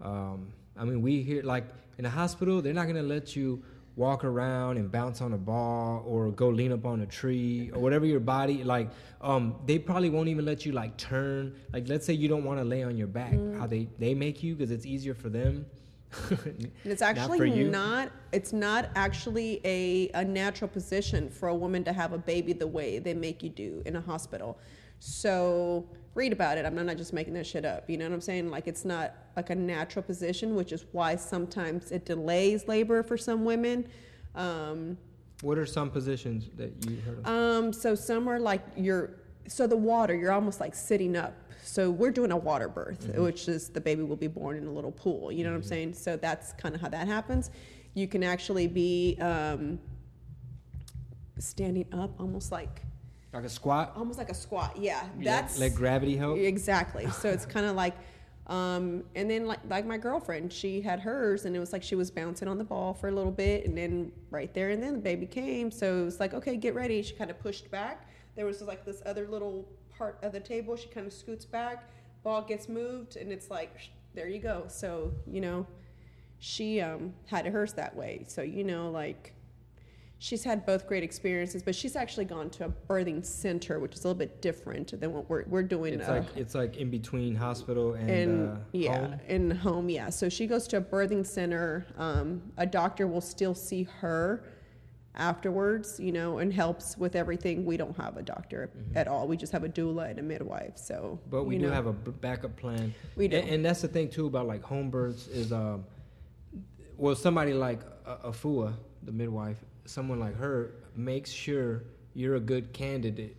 Um, 0.01 0.53
I 0.77 0.85
mean, 0.85 1.03
we 1.03 1.23
hear 1.23 1.43
like 1.43 1.65
in 1.99 2.05
a 2.05 2.11
hospital, 2.11 2.63
they're 2.63 2.75
not 2.75 2.87
gonna 2.87 3.03
let 3.03 3.35
you 3.35 3.63
walk 3.97 4.25
around 4.25 4.79
and 4.79 4.91
bounce 4.91 5.21
on 5.21 5.33
a 5.35 5.39
ball 5.39 6.03
or 6.07 6.31
go 6.31 6.49
lean 6.49 6.73
up 6.73 6.87
on 6.87 7.03
a 7.03 7.07
tree 7.07 7.71
or 7.75 7.81
whatever 7.81 8.07
your 8.07 8.21
body 8.21 8.65
like. 8.65 8.91
Um, 9.21 9.57
they 9.67 9.79
probably 9.79 10.11
won't 10.11 10.29
even 10.29 10.45
let 10.45 10.65
you 10.67 10.73
like 10.73 10.97
turn. 10.97 11.55
Like, 11.73 11.89
let's 11.89 12.07
say 12.07 12.13
you 12.15 12.29
don't 12.29 12.45
want 12.45 12.59
to 12.59 12.65
lay 12.65 12.83
on 12.83 12.97
your 12.97 13.07
back, 13.07 13.33
Mm. 13.33 13.59
how 13.59 13.67
they 13.67 13.89
they 13.99 14.15
make 14.15 14.43
you 14.43 14.55
because 14.55 14.71
it's 14.71 14.87
easier 14.87 15.15
for 15.15 15.29
them. 15.29 15.67
It's 16.85 17.01
Not 17.01 17.17
actually 17.17 17.57
you. 17.59 17.71
not, 17.71 18.11
it's 18.33 18.53
not 18.53 18.91
actually 18.97 19.61
a, 19.65 20.11
a 20.15 20.25
natural 20.25 20.69
position 20.69 21.31
for 21.31 21.49
a 21.49 21.55
woman 21.55 21.85
to 21.85 21.93
have 21.93 22.13
a 22.13 22.19
baby 22.19 22.53
the 22.53 22.67
way 22.67 22.99
they 22.99 23.15
make 23.15 23.43
you 23.43 23.49
do 23.49 23.83
in 23.87 23.97
a 23.97 24.01
hospital. 24.01 24.59
So 24.99 25.87
read 26.15 26.33
about 26.33 26.59
it. 26.59 26.67
I'm 26.67 26.75
not 26.75 26.97
just 26.97 27.13
making 27.13 27.35
that 27.35 27.47
shit 27.47 27.65
up. 27.65 27.89
You 27.89 27.97
know 27.97 28.07
what 28.07 28.15
I'm 28.15 28.21
saying? 28.21 28.51
Like 28.51 28.67
it's 28.67 28.85
not 28.85 29.15
like 29.37 29.51
a 29.51 29.55
natural 29.55 30.03
position, 30.03 30.55
which 30.55 30.73
is 30.73 30.85
why 30.93 31.17
sometimes 31.17 31.91
it 31.91 32.05
delays 32.05 32.69
labor 32.69 33.03
for 33.03 33.17
some 33.17 33.45
women. 33.45 33.87
Um, 34.35 34.99
What 35.41 35.59
are 35.59 35.67
some 35.67 35.91
positions 35.91 36.49
that 36.57 36.73
you 36.89 37.01
heard 37.01 37.19
of? 37.19 37.27
um, 37.27 37.73
so 37.73 37.95
some 37.95 38.29
are 38.29 38.39
like 38.39 38.63
you're 38.77 39.11
so 39.49 39.67
the 39.67 39.77
water, 39.77 40.15
you're 40.15 40.33
almost 40.33 40.61
like 40.61 40.75
sitting 40.75 41.17
up. 41.17 41.35
So 41.65 41.91
we're 41.91 42.11
doing 42.11 42.33
a 42.33 42.37
water 42.37 42.69
birth, 42.69 43.09
which 43.17 43.49
is 43.49 43.69
the 43.69 43.81
baby 43.81 44.03
will 44.03 44.17
be 44.17 44.27
born 44.27 44.57
in 44.57 44.67
a 44.67 44.71
little 44.73 44.91
pool. 44.93 45.31
You 45.33 45.45
know 45.45 45.51
what 45.51 45.57
I'm 45.57 45.63
saying? 45.63 45.95
So 45.95 46.17
that's 46.17 46.53
kind 46.55 46.75
of 46.75 46.81
how 46.81 46.89
that 46.89 47.07
happens. 47.07 47.51
You 47.95 48.09
can 48.09 48.23
actually 48.25 48.67
be 48.67 49.17
um, 49.21 49.79
standing 51.39 51.87
up, 51.93 52.19
almost 52.21 52.53
like 52.53 52.83
Like 53.33 53.45
a 53.45 53.49
squat? 53.49 53.93
almost 53.97 54.19
like 54.19 54.29
a 54.29 54.35
squat. 54.35 54.77
Yeah, 54.77 55.05
that's 55.19 55.59
let 55.59 55.75
gravity 55.75 56.17
help. 56.17 56.39
Exactly. 56.39 57.09
So 57.11 57.31
it's 57.31 57.47
kind 57.55 57.65
of 57.65 57.75
like, 57.75 57.95
um, 58.47 59.05
and 59.15 59.31
then 59.31 59.47
like 59.47 59.61
like 59.69 59.87
my 59.87 59.97
girlfriend, 59.97 60.53
she 60.53 60.83
had 60.83 61.01
hers, 61.01 61.47
and 61.47 61.57
it 61.57 61.59
was 61.59 61.73
like 61.73 61.83
she 61.83 61.95
was 61.95 62.11
bouncing 62.11 62.47
on 62.47 62.59
the 62.59 62.65
ball 62.65 62.93
for 62.93 63.09
a 63.09 63.13
little 63.13 63.33
bit, 63.33 63.67
and 63.67 63.77
then 63.77 64.13
right 64.31 64.53
there 64.53 64.71
and 64.71 64.83
then 64.83 64.93
the 64.95 64.99
baby 64.99 65.27
came. 65.27 65.71
So 65.71 66.03
it 66.03 66.05
was 66.05 66.21
like, 66.21 66.35
okay, 66.35 66.57
get 66.57 66.75
ready. 66.75 67.03
She 67.03 67.15
kind 67.15 67.31
of 67.31 67.39
pushed 67.39 67.71
back. 67.71 68.07
There 68.37 68.45
was 68.45 68.61
like 68.61 68.85
this 68.85 69.03
other 69.07 69.27
little 69.27 69.67
part 69.97 70.19
of 70.23 70.33
the 70.33 70.41
table. 70.41 70.77
She 70.77 70.89
kind 70.89 71.07
of 71.07 71.13
scoots 71.13 71.47
back. 71.47 71.91
Ball 72.23 72.43
gets 72.43 72.69
moved, 72.69 73.17
and 73.17 73.33
it's 73.33 73.51
like, 73.51 73.79
sh- 73.81 73.89
there 74.15 74.29
you 74.29 74.41
go. 74.41 74.65
So 74.69 75.13
you 75.27 75.41
know, 75.41 75.67
she 76.39 76.83
um, 76.83 77.15
had 77.27 77.47
hers 77.47 77.73
that 77.75 77.97
way. 77.97 78.25
So 78.29 78.43
you 78.43 78.65
know, 78.65 78.91
like 78.91 79.35
she's 80.23 80.45
had 80.45 80.65
both 80.65 80.87
great 80.87 81.03
experiences, 81.03 81.65
but 81.65 81.75
she's 81.75 81.97
actually 81.97 82.25
gone 82.25 82.49
to 82.49 82.67
a 82.67 82.69
birthing 82.89 83.27
center, 83.27 83.81
which 83.81 83.95
is 83.95 84.05
a 84.05 84.09
little 84.09 84.19
bit 84.19 84.41
different 84.41 84.99
than 84.99 85.13
what 85.13 85.29
we're 85.29 85.45
we're 85.49 85.65
doing. 85.65 85.95
It's 85.95 86.09
uh, 86.09 86.13
like 86.13 86.37
it's 86.37 86.55
like 86.55 86.77
in 86.77 86.91
between 86.91 87.35
hospital 87.35 87.95
and, 87.95 88.11
and 88.11 88.49
uh, 88.49 88.61
yeah, 88.73 88.99
home. 88.99 89.21
in 89.29 89.51
home, 89.51 89.89
yeah. 89.89 90.11
So 90.11 90.29
she 90.29 90.47
goes 90.47 90.69
to 90.69 90.77
a 90.77 90.81
birthing 90.81 91.27
center. 91.27 91.87
Um, 91.99 92.41
a 92.57 92.67
doctor 92.67 93.09
will 93.09 93.21
still 93.21 93.55
see 93.55 93.83
her 94.01 94.45
afterwards, 95.17 95.99
you 95.99 96.13
know, 96.13 96.39
and 96.39 96.53
helps 96.53 96.97
with 96.97 97.17
everything. 97.17 97.67
We 97.67 97.77
don't 97.77 97.97
have 97.97 98.17
a 98.17 98.23
doctor 98.23 98.71
at 98.95 99.09
all. 99.09 99.27
We 99.27 99.37
just 99.37 99.53
have 99.53 99.65
a 99.65 99.69
doula 99.69 100.09
and 100.09 100.19
a 100.21 100.23
midwife. 100.23 100.79
So, 100.79 100.95
Mm-hmm. 100.95 101.31
But 101.31 101.45
we 101.45 101.59
do 101.59 101.67
know, 101.67 101.73
have 101.73 101.87
a 101.87 101.93
backup 101.93 102.57
plan. 102.57 102.95
We 103.17 103.27
do. 103.27 103.39
And, 103.39 103.49
and 103.49 103.65
that's 103.65 103.83
the 103.83 103.89
thing 103.89 104.09
too 104.09 104.27
about 104.27 104.47
like 104.47 104.63
home 104.63 104.89
births 104.89 105.27
is 105.27 105.53
um, 105.53 105.85
well 106.97 107.17
somebody 107.17 107.53
like 107.53 107.81
a, 108.07 108.29
a 108.29 108.31
FUA, 108.31 108.73
the 109.03 109.13
midwife, 109.13 109.59
someone 109.85 110.21
like 110.21 110.37
her 110.37 110.75
makes 110.97 111.31
sure 111.31 111.85
you're 112.15 112.37
a 112.37 112.41
good 112.41 112.73
candidate. 112.73 113.37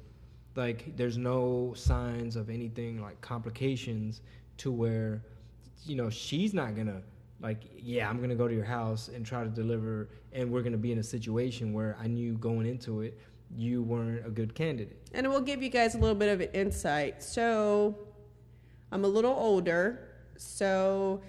Like 0.56 0.96
there's 0.96 1.18
no 1.18 1.74
signs 1.76 2.36
of 2.36 2.50
anything 2.50 3.02
like 3.02 3.20
complications 3.22 4.22
to 4.58 4.72
where, 4.72 5.24
you 5.86 5.96
know, 5.96 6.10
she's 6.10 6.54
not 6.54 6.76
gonna 6.76 7.02
like 7.41 7.64
yeah 7.78 8.10
I'm 8.10 8.22
gonna 8.22 8.36
go 8.36 8.48
to 8.48 8.54
your 8.54 8.64
house 8.64 9.10
and 9.10 9.26
try 9.26 9.44
to 9.44 9.50
deliver, 9.50 10.10
and 10.32 10.52
we're 10.52 10.62
gonna 10.62 10.78
be 10.78 10.91
in 10.91 11.00
a 11.00 11.04
situation 11.04 11.74
where 11.74 11.98
I 12.02 12.08
knew 12.08 12.34
going 12.34 12.66
into 12.68 13.02
it 13.02 13.20
you 13.56 13.84
weren't 13.84 14.26
a 14.26 14.30
good 14.30 14.56
candidate. 14.56 14.98
and 15.14 15.28
we'll 15.30 15.41
give 15.41 15.62
you 15.62 15.70
guys 15.70 15.96
a 15.96 15.98
little 15.98 16.16
bit 16.16 16.30
of 16.30 16.41
an 16.41 16.50
insight. 16.54 17.22
So, 17.22 17.96
I'm 18.91 19.04
a 19.04 19.08
little 19.08 19.34
older. 19.34 20.08
So, 20.38 21.22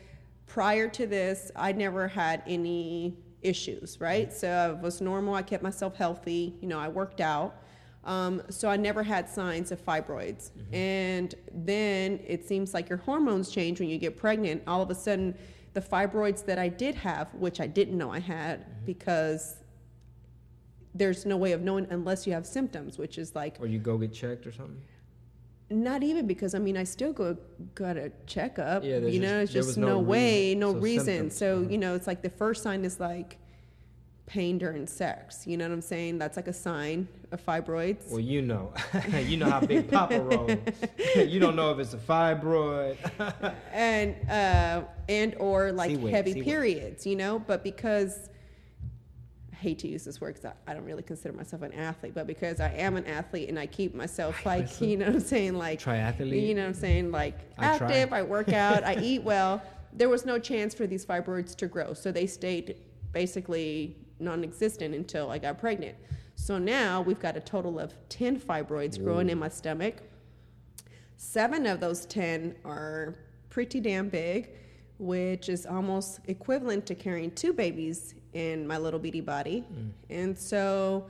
prior 0.46 0.88
to 0.88 1.06
this, 1.06 1.50
I 1.54 1.72
never 1.72 2.08
had 2.08 2.42
any 2.46 3.16
issues, 3.44 4.00
right? 4.00 4.32
So, 4.32 4.48
I 4.50 4.72
was 4.72 5.00
normal. 5.00 5.34
I 5.34 5.42
kept 5.42 5.62
myself 5.62 5.96
healthy. 5.96 6.54
You 6.60 6.68
know, 6.68 6.78
I 6.78 6.88
worked 6.88 7.20
out. 7.20 7.54
Um, 8.04 8.42
so, 8.50 8.68
I 8.68 8.76
never 8.76 9.02
had 9.02 9.28
signs 9.28 9.72
of 9.72 9.84
fibroids. 9.84 10.50
And 10.72 11.34
then 11.52 12.20
it 12.26 12.46
seems 12.46 12.74
like 12.74 12.88
your 12.88 12.98
hormones 12.98 13.50
change 13.50 13.80
when 13.80 13.88
you 13.88 13.98
get 13.98 14.16
pregnant. 14.16 14.62
All 14.66 14.82
of 14.82 14.90
a 14.90 14.94
sudden, 14.94 15.36
the 15.74 15.80
fibroids 15.80 16.44
that 16.46 16.58
I 16.58 16.68
did 16.68 16.94
have, 16.94 17.34
which 17.34 17.60
I 17.60 17.66
didn't 17.66 17.98
know 17.98 18.10
I 18.10 18.20
had 18.20 18.84
because 18.86 19.56
there's 20.94 21.26
no 21.26 21.36
way 21.36 21.52
of 21.52 21.62
knowing 21.62 21.86
unless 21.90 22.26
you 22.26 22.32
have 22.32 22.46
symptoms, 22.46 22.96
which 22.96 23.18
is 23.18 23.34
like 23.34 23.56
Or 23.60 23.66
you 23.66 23.80
go 23.80 23.98
get 23.98 24.12
checked 24.12 24.46
or 24.46 24.52
something. 24.52 24.80
Not 25.70 26.02
even 26.02 26.26
because 26.26 26.54
I 26.54 26.58
mean 26.58 26.76
I 26.76 26.84
still 26.84 27.12
go 27.12 27.36
got 27.74 27.96
a 27.96 28.12
checkup. 28.26 28.84
Yeah, 28.84 28.98
you 28.98 29.20
know, 29.20 29.42
just- 29.44 29.56
it's 29.56 29.66
just 29.68 29.78
no, 29.78 29.86
no 29.88 29.98
way, 29.98 30.48
reason. 30.54 30.58
no 30.60 30.72
So 30.72 30.78
reason. 30.78 31.04
symptoms. 31.06 31.36
So 31.36 31.62
Mhm. 31.64 31.70
you 31.72 31.78
know, 31.78 31.94
it's 31.94 32.06
like 32.06 32.22
the 32.22 32.30
first 32.30 32.62
sign 32.62 32.84
is 32.84 33.00
like 33.00 33.38
pain 34.26 34.56
during 34.58 34.86
sex. 34.86 35.46
You 35.46 35.56
know 35.58 35.66
what 35.68 35.74
I'm 35.74 35.80
saying? 35.82 36.18
That's 36.18 36.36
like 36.36 36.48
a 36.48 36.52
sign 36.52 37.08
of 37.30 37.44
fibroids. 37.44 38.10
Well, 38.10 38.20
you 38.20 38.40
know, 38.42 38.72
you 39.26 39.36
know 39.36 39.50
how 39.50 39.60
Big 39.60 39.90
Papa 39.90 40.20
rolls. 40.22 40.50
you 41.16 41.38
don't 41.40 41.56
know 41.56 41.70
if 41.72 41.78
it's 41.78 41.92
a 41.94 41.98
fibroid. 41.98 42.96
and 43.72 44.14
uh, 44.30 44.82
and 45.08 45.34
or 45.38 45.72
like 45.72 45.96
See 45.96 46.10
heavy 46.10 46.42
periods, 46.42 47.06
you 47.06 47.16
know. 47.16 47.38
But 47.38 47.62
because 47.64 48.30
hate 49.64 49.78
to 49.78 49.88
use 49.88 50.04
this 50.04 50.20
word 50.20 50.34
because 50.34 50.44
I, 50.66 50.70
I 50.70 50.74
don't 50.74 50.84
really 50.84 51.02
consider 51.02 51.34
myself 51.34 51.62
an 51.62 51.72
athlete, 51.72 52.12
but 52.14 52.26
because 52.26 52.60
I 52.60 52.68
am 52.68 52.96
an 52.96 53.06
athlete 53.06 53.48
and 53.48 53.58
I 53.58 53.66
keep 53.66 53.94
myself 53.94 54.44
like 54.44 54.66
listen. 54.66 54.88
you 54.90 54.96
know 54.98 55.06
what 55.06 55.14
I'm 55.14 55.20
saying 55.20 55.54
like 55.54 55.80
Triathlete. 55.80 56.46
you 56.46 56.54
know 56.54 56.62
what 56.62 56.68
I'm 56.68 56.74
saying 56.74 57.10
like 57.10 57.38
I 57.58 57.78
try. 57.78 57.88
active. 57.88 58.12
I 58.12 58.22
work 58.22 58.52
out. 58.52 58.84
I 58.84 58.96
eat 59.02 59.22
well. 59.22 59.62
There 59.94 60.10
was 60.10 60.26
no 60.26 60.38
chance 60.38 60.74
for 60.74 60.86
these 60.86 61.06
fibroids 61.06 61.56
to 61.56 61.66
grow, 61.66 61.94
so 61.94 62.12
they 62.12 62.26
stayed 62.26 62.76
basically 63.12 63.96
non-existent 64.20 64.94
until 64.94 65.30
I 65.30 65.38
got 65.38 65.58
pregnant. 65.58 65.96
So 66.34 66.58
now 66.58 67.00
we've 67.00 67.20
got 67.20 67.36
a 67.36 67.40
total 67.40 67.78
of 67.80 67.94
ten 68.08 68.38
fibroids 68.38 69.02
growing 69.02 69.30
in 69.30 69.38
my 69.38 69.48
stomach. 69.48 69.94
Seven 71.16 71.66
of 71.66 71.80
those 71.80 72.04
10 72.06 72.56
are 72.64 73.14
pretty 73.48 73.80
damn 73.80 74.08
big, 74.08 74.50
which 74.98 75.48
is 75.48 75.64
almost 75.64 76.20
equivalent 76.26 76.84
to 76.86 76.94
carrying 76.94 77.30
two 77.30 77.52
babies 77.52 78.14
in 78.34 78.66
my 78.66 78.78
little 78.78 79.00
bitty 79.00 79.20
body. 79.20 79.64
Mm. 79.72 79.90
And 80.10 80.38
so 80.38 81.06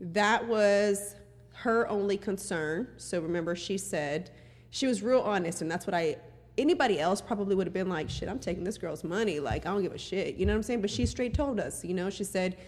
that 0.00 0.46
was 0.46 1.16
her 1.54 1.88
only 1.88 2.16
concern. 2.16 2.88
So 2.96 3.20
remember, 3.20 3.56
she 3.56 3.78
said, 3.78 4.30
she 4.70 4.86
was 4.86 5.02
real 5.02 5.20
honest, 5.20 5.62
and 5.62 5.70
that's 5.70 5.86
what 5.86 5.94
I. 5.94 6.16
Anybody 6.58 7.00
else 7.00 7.22
probably 7.22 7.54
would 7.54 7.66
have 7.66 7.72
been 7.72 7.88
like, 7.88 8.10
shit, 8.10 8.28
I'm 8.28 8.38
taking 8.38 8.62
this 8.62 8.76
girl's 8.76 9.04
money. 9.04 9.40
Like, 9.40 9.64
I 9.64 9.70
don't 9.70 9.82
give 9.82 9.94
a 9.94 9.98
shit. 9.98 10.36
You 10.36 10.44
know 10.44 10.52
what 10.52 10.58
I'm 10.58 10.62
saying? 10.62 10.82
But 10.82 10.90
she 10.90 11.06
straight 11.06 11.32
told 11.32 11.58
us, 11.58 11.82
you 11.82 11.94
know, 11.94 12.10
she 12.10 12.24
said, 12.24 12.58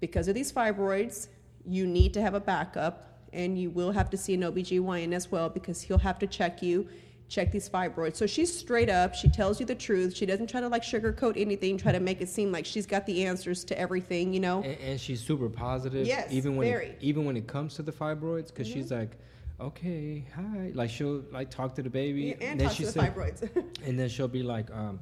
because 0.00 0.26
of 0.26 0.34
these 0.34 0.50
fibroids, 0.50 1.28
you 1.66 1.86
need 1.86 2.14
to 2.14 2.22
have 2.22 2.32
a 2.32 2.40
backup 2.40 3.18
and 3.34 3.58
you 3.58 3.68
will 3.68 3.92
have 3.92 4.08
to 4.10 4.16
see 4.16 4.32
an 4.34 4.40
OBGYN 4.40 5.12
as 5.12 5.30
well 5.30 5.50
because 5.50 5.82
he'll 5.82 5.98
have 5.98 6.18
to 6.20 6.26
check 6.26 6.62
you, 6.62 6.88
check 7.28 7.50
these 7.50 7.68
fibroids. 7.68 8.16
So 8.16 8.26
she's 8.26 8.56
straight 8.56 8.88
up. 8.88 9.14
She 9.14 9.28
tells 9.28 9.58
you 9.60 9.66
the 9.66 9.74
truth. 9.74 10.16
She 10.16 10.26
doesn't 10.26 10.48
try 10.48 10.60
to 10.60 10.68
like 10.68 10.82
sugarcoat 10.82 11.40
anything, 11.40 11.76
try 11.76 11.92
to 11.92 12.00
make 12.00 12.20
it 12.20 12.28
seem 12.28 12.52
like 12.52 12.66
she's 12.66 12.86
got 12.86 13.06
the 13.06 13.24
answers 13.24 13.64
to 13.64 13.78
everything, 13.78 14.32
you 14.32 14.40
know? 14.40 14.62
and, 14.62 14.78
and 14.80 15.00
she's 15.00 15.20
super 15.20 15.48
positive. 15.48 16.06
Yes, 16.06 16.32
even 16.32 16.56
when 16.56 16.68
very. 16.68 16.86
It, 16.86 16.98
even 17.00 17.24
when 17.24 17.36
it 17.36 17.46
comes 17.46 17.74
to 17.74 17.82
the 17.82 17.92
fibroids, 17.92 18.48
because 18.48 18.68
she's 18.68 18.92
like, 18.92 19.16
okay, 19.60 20.24
hi, 20.34 20.70
like 20.74 20.90
she'll 20.90 21.24
like 21.32 21.50
talk 21.50 21.74
to 21.76 21.82
the 21.82 21.90
baby, 21.90 22.32
and 22.40 22.60
then 22.60 22.68
talk 22.68 22.76
she 22.76 22.84
to 22.84 22.92
the 22.92 23.00
said- 23.00 23.14
fibroids. 23.14 23.64
and 23.86 23.98
then 23.98 24.08
she'll 24.08 24.28
be 24.28 24.42
like, 24.42 24.70
um, 24.72 25.00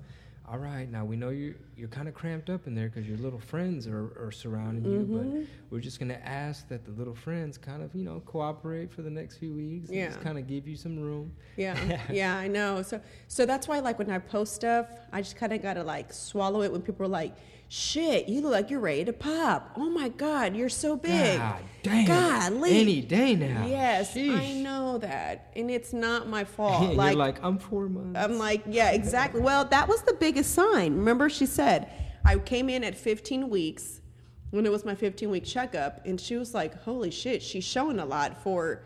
all 0.49 0.59
right, 0.59 0.91
now 0.91 1.05
we 1.05 1.16
know 1.16 1.31
you 1.31 1.55
you're 1.77 1.89
kind 1.89 2.09
of 2.09 2.14
cramped 2.14 2.51
up 2.51 2.66
in 2.66 2.75
there 2.75 2.89
because 2.89 3.07
your 3.09 3.18
little 3.18 3.39
friends 3.41 3.87
are, 3.87 4.12
are 4.25 4.31
surrounding 4.33 4.85
you, 4.91 5.01
but 5.01 5.25
Mm-hmm. 5.25 5.43
we're 5.70 5.81
just 5.81 5.99
gonna 5.99 6.20
ask 6.25 6.68
that 6.68 6.85
the 6.85 6.93
little 6.93 7.14
friends 7.14 7.59
kind 7.59 7.83
of 7.83 7.95
you 7.95 8.05
know 8.05 8.20
cooperate 8.27 8.93
for 8.93 9.03
the 9.03 9.11
next 9.11 9.37
few 9.39 9.53
weeks. 9.53 9.89
and 9.89 9.97
Yeah. 9.99 10.07
just 10.09 10.20
kind 10.20 10.39
of 10.39 10.47
give 10.47 10.66
you 10.68 10.77
some 10.77 10.99
room. 10.99 11.33
Yeah, 11.57 12.01
yeah, 12.11 12.37
I 12.37 12.49
know. 12.49 12.83
So, 12.83 13.01
so 13.29 13.47
that's 13.47 13.66
why, 13.68 13.81
like, 13.81 13.99
when 13.99 14.11
I 14.11 14.18
post 14.18 14.55
stuff, 14.55 14.87
I 15.12 15.20
just 15.22 15.37
kind 15.37 15.53
of 15.53 15.62
gotta 15.62 15.83
like 15.83 16.12
swallow 16.12 16.62
it 16.62 16.70
when 16.72 16.83
people 16.83 17.07
are 17.07 17.09
like, 17.09 17.35
"Shit, 17.68 18.29
you 18.29 18.41
look 18.41 18.53
like 18.53 18.70
you're 18.70 18.81
ready 18.81 19.05
to 19.07 19.12
pop." 19.12 19.72
Oh 19.77 19.91
my 19.91 20.09
God, 20.11 20.55
you're 20.57 20.68
so 20.68 20.97
big. 20.97 21.39
God 21.39 21.62
damn. 21.83 22.07
Golly. 22.07 22.81
Any 22.81 23.01
day 23.03 23.35
now. 23.35 23.66
Yes, 23.66 24.16
I 24.16 24.53
know 24.55 24.99
that, 24.99 25.51
and 25.57 25.70
it's 25.70 25.93
not 25.93 26.29
my 26.29 26.45
fault. 26.57 26.83
You're 26.83 26.95
like, 26.95 27.16
like, 27.16 27.43
I'm 27.45 27.59
four 27.59 27.89
months. 27.89 28.18
I'm 28.18 28.39
like, 28.39 28.62
yeah, 28.66 28.91
exactly. 28.93 29.41
Well, 29.41 29.64
that 29.66 29.87
was 29.89 30.03
the 30.03 30.14
biggest 30.14 30.53
sign. 30.55 30.95
Remember, 30.95 31.29
she 31.29 31.47
said, 31.47 31.64
I 32.25 32.39
came 32.39 32.69
in 32.69 32.85
at 32.85 32.97
15 32.97 33.51
weeks 33.51 34.01
when 34.51 34.65
it 34.67 34.73
was 34.73 34.85
my 34.85 34.95
15 34.95 35.31
week 35.31 35.45
checkup, 35.45 36.05
and 36.07 36.21
she 36.21 36.37
was 36.37 36.55
like, 36.55 36.81
holy 36.83 37.11
shit, 37.11 37.43
she's 37.43 37.65
showing 37.65 37.99
a 37.99 38.05
lot 38.05 38.43
for 38.43 38.83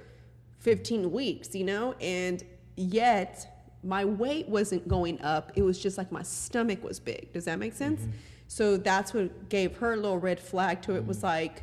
15 0.61 1.13
weeks, 1.13 1.55
you 1.55 1.65
know? 1.65 1.95
And 2.01 2.43
yet, 2.77 3.59
my 3.85 4.05
weight 4.05 4.49
wasn't 4.49 4.89
going 4.89 5.21
up. 5.21 5.53
It 5.55 5.63
was 5.63 5.79
just 5.79 5.99
like 5.99 6.11
my 6.11 6.23
stomach 6.23 6.83
was 6.83 6.99
big. 6.99 7.33
Does 7.33 7.45
that 7.45 7.59
make 7.59 7.75
sense? 7.75 8.01
Mm-hmm. 8.01 8.11
So 8.49 8.77
that's 8.77 9.13
what 9.13 9.49
gave 9.49 9.77
her 9.77 9.93
a 9.93 9.97
little 9.97 10.19
red 10.19 10.41
flag 10.41 10.83
to 10.83 10.97
it 10.97 11.07
was 11.07 11.19
mm-hmm. 11.19 11.27
like, 11.27 11.63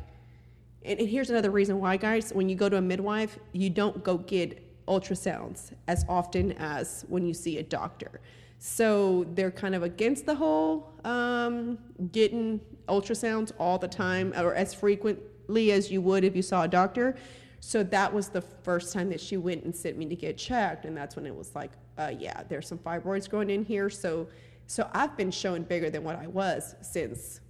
and, 0.84 1.00
and 1.00 1.08
here's 1.08 1.30
another 1.30 1.50
reason 1.50 1.80
why, 1.80 1.96
guys. 1.96 2.32
When 2.32 2.48
you 2.48 2.54
go 2.54 2.68
to 2.68 2.76
a 2.76 2.80
midwife, 2.80 3.38
you 3.52 3.70
don't 3.70 4.02
go 4.04 4.18
get 4.18 4.62
ultrasounds 4.86 5.72
as 5.88 6.04
often 6.08 6.52
as 6.52 7.04
when 7.08 7.26
you 7.26 7.34
see 7.34 7.58
a 7.58 7.62
doctor. 7.62 8.20
So 8.58 9.26
they're 9.34 9.50
kind 9.50 9.74
of 9.74 9.82
against 9.82 10.26
the 10.26 10.34
whole 10.34 10.92
um, 11.04 11.78
getting 12.12 12.60
ultrasounds 12.88 13.52
all 13.58 13.78
the 13.78 13.88
time 13.88 14.32
or 14.36 14.54
as 14.54 14.72
frequently 14.74 15.72
as 15.72 15.90
you 15.90 16.00
would 16.00 16.24
if 16.24 16.34
you 16.34 16.42
saw 16.42 16.62
a 16.62 16.68
doctor. 16.68 17.16
So 17.60 17.82
that 17.82 18.12
was 18.12 18.28
the 18.28 18.40
first 18.40 18.92
time 18.92 19.08
that 19.10 19.20
she 19.20 19.36
went 19.36 19.64
and 19.64 19.74
sent 19.74 19.96
me 19.98 20.06
to 20.06 20.14
get 20.14 20.36
checked, 20.36 20.84
and 20.84 20.96
that's 20.96 21.16
when 21.16 21.26
it 21.26 21.34
was 21.34 21.54
like, 21.54 21.72
uh, 21.98 22.12
yeah, 22.16 22.42
there's 22.48 22.68
some 22.68 22.78
fibroids 22.78 23.28
growing 23.28 23.50
in 23.50 23.64
here. 23.64 23.90
So, 23.90 24.28
so 24.66 24.88
I've 24.92 25.16
been 25.16 25.30
showing 25.30 25.64
bigger 25.64 25.90
than 25.90 26.04
what 26.04 26.16
I 26.16 26.26
was 26.26 26.76
since 26.80 27.40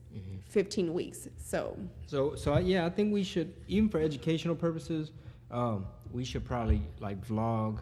15 0.49 0.95
weeks. 0.95 1.29
So 1.37 1.77
So, 2.07 2.35
so 2.35 2.55
I, 2.55 2.61
yeah, 2.61 2.87
I 2.87 2.91
think 2.91 3.13
we 3.13 3.23
should, 3.23 3.53
even 3.69 3.89
for 3.89 4.01
educational 4.01 4.55
purposes, 4.55 5.11
um, 5.51 5.87
we 6.13 6.25
should 6.25 6.45
probably 6.45 6.83
like 7.01 7.23
vlog 7.27 7.81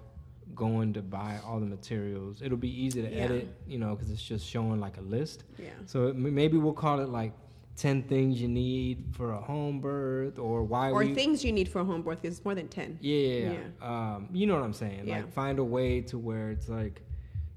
going 0.55 0.93
to 0.95 1.03
buy 1.03 1.39
all 1.47 1.61
the 1.61 1.67
materials. 1.67 2.43
It'll 2.43 2.57
be 2.59 2.71
easy 2.85 3.03
to 3.03 3.11
Yeah. 3.11 3.25
edit, 3.25 3.49
you 3.67 3.79
know, 3.79 3.95
because 3.95 4.11
it's 4.11 4.23
just 4.23 4.47
showing 4.47 4.81
like 4.81 4.97
a 4.99 5.03
list. 5.03 5.45
yeah. 5.59 5.71
So 5.87 6.09
it, 6.09 6.17
maybe 6.17 6.57
we'll 6.59 6.73
call 6.73 7.01
it 7.01 7.09
like 7.09 7.33
10 7.77 8.05
things 8.05 8.41
you 8.41 8.47
need 8.49 9.05
for 9.13 9.33
a 9.33 9.41
home 9.41 9.81
birth 9.81 10.39
or 10.39 10.63
why 10.63 10.91
or 10.91 11.01
we. 11.01 11.13
things 11.15 11.45
you 11.45 11.53
need 11.53 11.69
for 11.69 11.81
a 11.81 11.85
home 11.85 12.03
birth 12.03 12.23
because 12.23 12.37
it's 12.39 12.45
more 12.45 12.55
than 12.55 12.69
10 12.69 12.99
yeah, 13.01 13.17
yeah, 13.17 13.53
yeah. 13.53 14.15
Um, 14.15 14.29
you 14.33 14.47
know 14.47 14.55
what 14.55 14.63
I'm 14.63 14.73
saying? 14.73 15.03
Yeah. 15.07 15.17
Like 15.17 15.33
find 15.33 15.59
a 15.59 15.65
way 15.65 16.01
to 16.03 16.17
where 16.19 16.51
it's 16.53 16.69
like, 16.69 17.03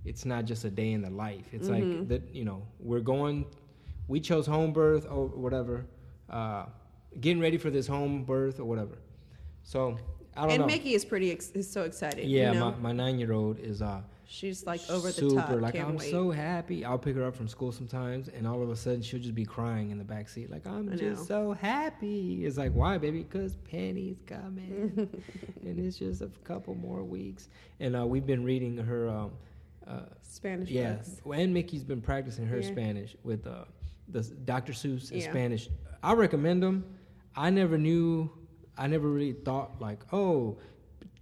it's 0.06 0.26
not 0.26 0.46
just 0.46 0.64
a 0.66 0.70
day 0.72 0.94
in 0.94 1.02
the 1.02 1.10
life. 1.12 1.46
It's 1.54 1.68
Mm-hmm. 1.70 2.00
like 2.00 2.08
that, 2.10 2.34
you 2.34 2.46
know, 2.46 2.64
we're 2.80 3.02
going, 3.02 3.46
we 4.08 4.20
chose 4.20 4.48
home 4.48 4.74
birth 4.74 5.06
or 5.10 5.28
whatever, 5.28 5.86
uh, 6.30 6.66
getting 7.22 7.42
ready 7.42 7.58
for 7.58 7.70
this 7.70 7.86
home 7.88 8.24
birth 8.24 8.60
or 8.60 8.66
whatever. 8.66 8.98
So 9.64 9.98
and 10.46 10.60
know. 10.62 10.66
mickey 10.68 10.94
is 10.94 11.04
pretty 11.06 11.32
ex- 11.32 11.52
is 11.52 11.70
so 11.70 11.84
excited 11.84 12.26
yeah, 12.28 12.52
you 12.54 12.60
know? 12.60 12.72
my, 12.72 12.78
my 12.78 12.92
nine 12.92 13.18
year 13.20 13.32
old 13.34 13.60
is 13.60 13.82
uh, 13.82 14.02
she's 14.26 14.66
like 14.66 14.82
over 14.90 15.08
the 15.08 15.14
super 15.14 15.42
top 15.42 15.62
like 15.62 15.74
can't 15.76 15.90
I'm 15.90 15.98
wait 15.98 16.12
so 16.12 16.32
happy. 16.32 16.84
I'll 16.86 16.98
pick 17.00 17.16
her 17.16 17.24
up 17.26 17.36
from 17.36 17.48
school 17.48 17.72
sometimes, 17.72 18.28
and 18.28 18.46
all 18.46 18.62
of 18.62 18.70
a 18.70 18.76
sudden 18.76 19.02
she'll 19.02 19.20
just 19.22 19.36
be 19.36 19.46
crying 19.46 19.90
in 19.92 19.98
the 19.98 20.04
back 20.04 20.28
seat, 20.30 20.50
like 20.52 20.68
I'm 20.68 20.90
I 20.92 20.96
just 20.96 21.30
know. 21.30 21.52
so 21.52 21.54
happy. 21.54 22.46
It's 22.46 22.58
like 22.58 22.74
why, 22.74 22.98
baby? 22.98 23.24
Because 23.24 23.56
Penny's 23.56 24.20
coming, 24.28 24.92
and 25.64 25.80
it's 25.80 25.98
just 25.98 26.22
a 26.22 26.30
couple 26.44 26.76
more 26.76 27.04
weeks. 27.04 27.48
And 27.80 27.96
uh, 27.96 28.06
we've 28.06 28.26
been 28.26 28.44
reading 28.44 28.78
her. 28.78 29.10
Um, 29.10 29.32
uh, 29.88 30.02
spanish 30.22 30.70
yeah, 30.70 30.96
books. 30.96 31.22
and 31.34 31.54
Mickey's 31.54 31.86
been 31.86 32.02
practicing 32.02 32.46
her 32.48 32.60
Yeah. 32.60 32.68
Spanish 32.70 33.16
with 33.24 33.48
uh, 33.48 33.64
the 34.10 34.22
Dr. 34.22 34.74
Seuss 34.74 35.12
in 35.12 35.20
Yeah. 35.20 35.30
Spanish. 35.30 35.70
I 36.04 36.12
recommend 36.12 36.62
them. 36.62 36.84
I 37.38 37.50
never 37.52 37.78
knew. 37.78 38.30
I 38.78 38.88
never 38.88 39.08
really 39.10 39.34
thought 39.34 39.82
like, 39.82 40.00
oh, 40.14 40.58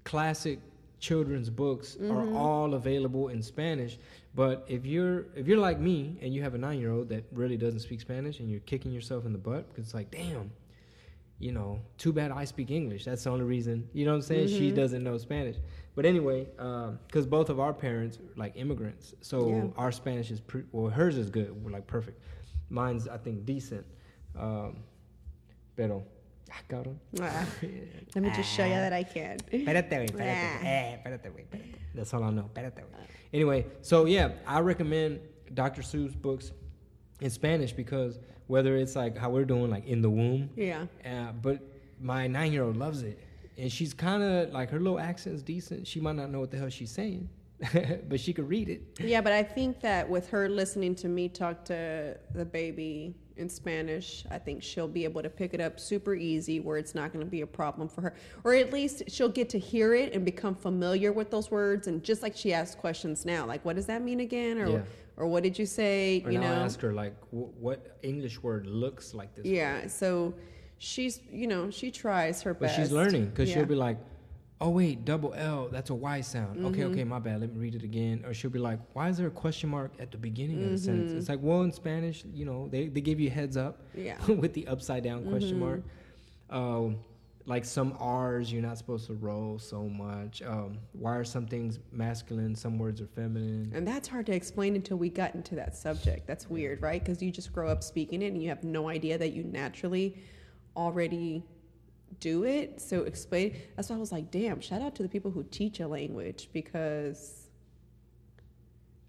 classic 0.04 0.60
children's 1.00 1.50
books 1.50 1.96
Mm-hmm. 1.96 2.12
are 2.12 2.34
all 2.38 2.74
available 2.74 3.30
in 3.30 3.42
Spanish. 3.42 3.98
But 4.34 4.66
if 4.68 4.86
you're 4.86 5.26
if 5.36 5.48
you're 5.48 5.60
like 5.60 5.80
me 5.80 6.18
and 6.22 6.34
you 6.34 6.42
have 6.44 6.56
a 6.56 6.58
nine 6.58 6.80
year 6.80 6.92
old 6.92 7.10
that 7.10 7.24
really 7.32 7.58
doesn't 7.58 7.80
speak 7.82 8.02
Spanish 8.02 8.40
and 8.40 8.50
you're 8.50 8.60
kicking 8.62 8.92
yourself 8.92 9.26
in 9.26 9.32
the 9.32 9.38
butt 9.40 9.70
because 9.70 9.86
it's 9.86 9.94
like, 9.94 10.12
damn, 10.12 10.52
you 11.40 11.52
know, 11.54 11.80
too 11.98 12.12
bad 12.12 12.32
I 12.32 12.44
speak 12.46 12.70
English. 12.72 13.06
That's 13.06 13.24
the 13.24 13.30
only 13.30 13.46
reason. 13.46 13.88
You 13.94 14.06
know 14.06 14.12
what 14.12 14.16
I'm 14.18 14.22
saying? 14.24 14.48
She 14.50 14.72
Mhm. 14.72 14.76
doesn't 14.76 15.04
know 15.04 15.18
Spanish. 15.18 15.56
But 15.96 16.06
anyway, 16.06 16.48
because 17.08 17.26
both 17.26 17.50
of 17.50 17.60
our 17.62 17.74
parents 17.74 18.18
are 18.18 18.36
like 18.38 18.54
immigrants, 18.58 19.14
so 19.22 19.48
Yeah. 19.50 19.68
our 19.78 19.92
Spanish 19.94 20.30
is 20.32 20.42
pre- 20.42 20.64
well, 20.74 20.90
hers 20.92 21.18
is 21.18 21.30
good, 21.30 21.52
we're 21.64 21.72
like 21.72 21.88
perfect. 21.88 22.20
Mine's 22.70 23.08
I 23.08 23.18
think 23.18 23.46
decent. 23.46 23.86
Um, 24.38 24.84
pero, 25.78 26.04
ah, 26.52 26.62
cabrón. 26.70 26.98
Ah, 27.22 27.46
let 28.16 28.24
me 28.24 28.30
just 28.36 28.50
show 28.50 28.64
you 28.66 28.72
that 28.76 28.94
i 28.94 29.04
can 29.04 29.38
Espérate, 29.52 29.90
güey, 29.90 30.06
espérate. 30.06 30.60
Ah. 30.62 30.66
Eh, 30.66 30.96
espérate, 30.98 31.30
güey, 31.32 31.44
espérate. 31.46 31.76
That's 31.94 32.14
all 32.14 32.24
I 32.24 32.30
know. 32.32 32.50
Espérate, 32.54 32.82
güey. 32.82 33.08
Anyway, 33.34 33.66
so 33.82 34.06
yeah, 34.06 34.30
I 34.48 34.60
recommend 34.60 35.20
Dr. 35.54 35.82
Seuss 35.82 36.16
books 36.20 36.52
in 37.22 37.30
Spanish 37.30 37.72
because 37.74 38.20
whether 38.48 38.76
it's 38.78 38.96
like 38.96 39.18
how 39.18 39.30
we're 39.30 39.46
doing, 39.46 39.70
like 39.70 39.86
in 39.88 40.02
the 40.02 40.10
womb, 40.10 40.50
yeah 40.56 40.86
uh, 41.06 41.32
but 41.42 41.60
my 42.00 42.28
nine 42.28 42.52
year 42.52 42.64
old 42.64 42.78
loves 42.78 43.02
it. 43.04 43.20
And 43.58 43.72
she's 43.72 43.94
kind 43.94 44.22
of 44.22 44.52
like 44.54 44.70
her 44.70 44.80
little 44.80 45.00
accent's 45.00 45.42
decent. 45.42 45.88
She 45.88 46.00
might 46.02 46.16
not 46.18 46.30
know 46.30 46.42
what 46.42 46.52
the 46.52 46.58
hell 46.58 46.70
she's 46.70 46.92
saying, 46.92 47.30
but 48.10 48.20
she 48.20 48.34
could 48.34 48.48
read 48.50 48.68
it. 48.70 48.82
yeah 49.00 49.22
but 49.22 49.32
i 49.32 49.42
think 49.42 49.80
that 49.80 50.08
with 50.10 50.28
her 50.30 50.50
listening 50.50 50.94
to 50.94 51.08
me 51.08 51.30
talk 51.30 51.64
to 51.66 52.18
the 52.34 52.44
baby 52.46 53.16
in 53.38 53.50
spanish 53.50 54.24
i 54.32 54.38
think 54.38 54.64
she'll 54.64 54.88
be 54.88 55.04
able 55.04 55.22
to 55.22 55.30
pick 55.30 55.54
it 55.54 55.60
up 55.60 55.80
super 55.80 56.16
easy 56.16 56.60
where 56.60 56.78
it's 56.78 56.96
not 56.96 57.12
going 57.12 57.24
to 57.24 57.30
be 57.30 57.42
a 57.42 57.48
problem 57.48 57.88
for 57.88 58.02
her 58.02 58.14
or 58.44 58.54
at 58.56 58.72
least 58.72 59.04
she'll 59.08 59.30
get 59.30 59.50
to 59.50 59.60
hear 59.60 59.94
it 59.94 60.14
and 60.14 60.24
become 60.24 60.56
familiar 60.56 61.12
with 61.12 61.30
those 61.32 61.52
words 61.52 61.88
and 61.88 62.04
just 62.04 62.22
like 62.24 62.36
she 62.36 62.54
asks 62.54 62.76
questions 62.76 63.26
now 63.26 63.46
like 63.46 63.64
what 63.66 63.76
does 63.76 63.86
that 63.88 64.02
mean 64.02 64.22
again 64.22 64.58
or 64.58 64.70
Yeah. 64.70 64.82
or 65.18 65.28
what 65.28 65.44
did 65.44 65.60
you 65.60 65.66
say 65.66 66.22
Or 66.26 66.32
you 66.32 66.40
know 66.40 66.48
I 66.52 66.56
ask 66.56 66.80
her 66.82 66.94
like, 66.94 67.16
wh- 67.32 67.52
what 67.62 67.98
English 68.04 68.42
word 68.42 68.68
looks 68.68 69.14
like 69.14 69.34
this? 69.36 69.46
Yeah, 69.46 69.88
so 69.88 70.34
she's 70.78 71.20
you 71.32 71.48
know 71.48 71.70
she 71.70 71.92
tries 71.92 72.42
her 72.44 72.54
But 72.54 72.68
best. 72.68 72.76
she's 72.78 72.92
learning 72.92 73.26
because 73.30 73.50
Yeah. 73.50 73.56
she'll 73.58 73.66
be 73.66 73.76
like, 73.76 73.98
oh 74.62 74.70
wait, 74.70 75.04
double 75.06 75.34
L, 75.36 75.68
that's 75.72 75.90
a 75.90 75.94
Y 75.96 76.22
sound. 76.22 76.66
Okay, 76.66 76.82
Mm-hmm. 76.82 76.92
okay, 76.94 77.04
my 77.04 77.20
bad. 77.20 77.42
Let 77.42 77.52
me 77.54 77.60
read 77.60 77.76
it 77.76 77.84
again. 77.84 78.24
Or 78.26 78.34
she'll 78.34 78.50
be 78.52 78.60
like, 78.60 78.80
why 78.94 79.10
is 79.10 79.18
there 79.18 79.28
a 79.28 79.32
question 79.32 79.70
mark 79.70 79.92
at 80.00 80.12
the 80.12 80.18
beginning 80.18 80.64
of 80.64 80.70
the 80.72 80.76
Mm-hmm. 80.78 80.86
sentence? 80.86 81.14
It's 81.14 81.30
like, 81.30 81.40
well, 81.42 81.62
in 81.64 81.72
Spanish, 81.72 82.24
you 82.34 82.46
know, 82.46 82.68
they, 82.70 82.88
they 82.88 83.02
give 83.02 83.20
you 83.20 83.30
heads 83.30 83.58
up 83.58 83.82
Yeah. 83.94 84.18
with 84.28 84.54
the 84.54 84.68
upside 84.68 85.04
down 85.04 85.26
question 85.26 85.60
Mm-hmm. 85.60 85.60
mark. 85.60 85.84
Um, 86.50 86.98
like 87.48 87.64
some 87.64 87.96
R's, 88.00 88.52
you're 88.52 88.62
not 88.64 88.76
supposed 88.78 89.06
to 89.06 89.14
roll 89.14 89.60
so 89.60 89.84
much. 89.84 90.42
Um, 90.42 90.80
why 90.94 91.16
are 91.16 91.24
some 91.24 91.46
things 91.46 91.78
masculine, 91.92 92.56
some 92.56 92.80
words 92.80 93.02
are 93.02 93.06
feminine? 93.08 93.72
And 93.76 93.88
that's 93.88 94.08
hard 94.08 94.26
to 94.28 94.34
explain 94.34 94.76
until 94.76 94.98
we 94.98 95.10
got 95.10 95.36
into 95.36 95.54
that 95.56 95.76
subject. 95.76 96.26
That's 96.26 96.50
weird, 96.50 96.82
right? 96.82 97.04
Because 97.04 97.22
you 97.22 97.30
just 97.30 97.54
grow 97.54 97.68
up 97.70 97.84
speaking 97.84 98.24
it 98.24 98.28
and 98.34 98.42
you 98.42 98.50
have 98.50 98.64
no 98.64 98.90
idea 98.90 99.18
that 99.20 99.34
you 99.34 99.44
naturally 99.44 100.18
already 100.76 101.44
do 102.20 102.44
it. 102.44 102.82
So 102.82 103.02
explain. 103.04 103.56
That's 103.76 103.90
why 103.90 103.96
I 103.96 104.00
was 104.00 104.12
like, 104.12 104.32
damn, 104.32 104.62
shout 104.62 104.82
out 104.82 104.96
to 104.96 105.04
the 105.04 105.10
people 105.10 105.32
who 105.32 105.44
teach 105.44 105.80
a 105.80 105.88
language 105.88 106.50
because, 106.54 107.48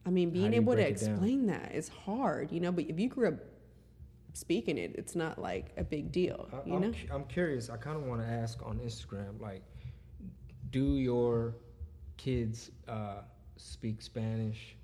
I 0.04 0.10
mean, 0.10 0.30
being 0.30 0.54
able 0.54 0.74
to 0.74 0.80
it 0.80 0.98
down? 1.00 1.10
explain 1.10 1.46
that 1.46 1.74
is 1.74 1.88
hard, 1.88 2.52
you 2.52 2.60
know. 2.60 2.72
But 2.72 2.84
if 2.88 2.98
you 2.98 3.08
grew 3.08 3.28
up 3.28 3.34
speaking 4.32 4.76
it, 4.78 4.94
it's 4.96 5.14
not 5.16 5.40
like 5.40 5.72
a 5.76 5.84
big 5.84 6.12
deal, 6.12 6.48
I- 6.52 6.68
you 6.68 6.74
I'm, 6.76 6.80
know. 6.82 6.90
cu- 6.92 7.12
I'm 7.14 7.24
curious. 7.24 7.70
I 7.70 7.76
kind 7.76 7.96
of 7.96 8.04
want 8.04 8.20
to 8.20 8.26
ask 8.26 8.60
on 8.64 8.78
Instagram, 8.78 9.40
like, 9.40 9.62
do 10.70 10.96
your 10.96 11.54
kids 12.16 12.70
uh, 12.88 13.22
speak 13.56 14.02
Spanish? 14.02 14.76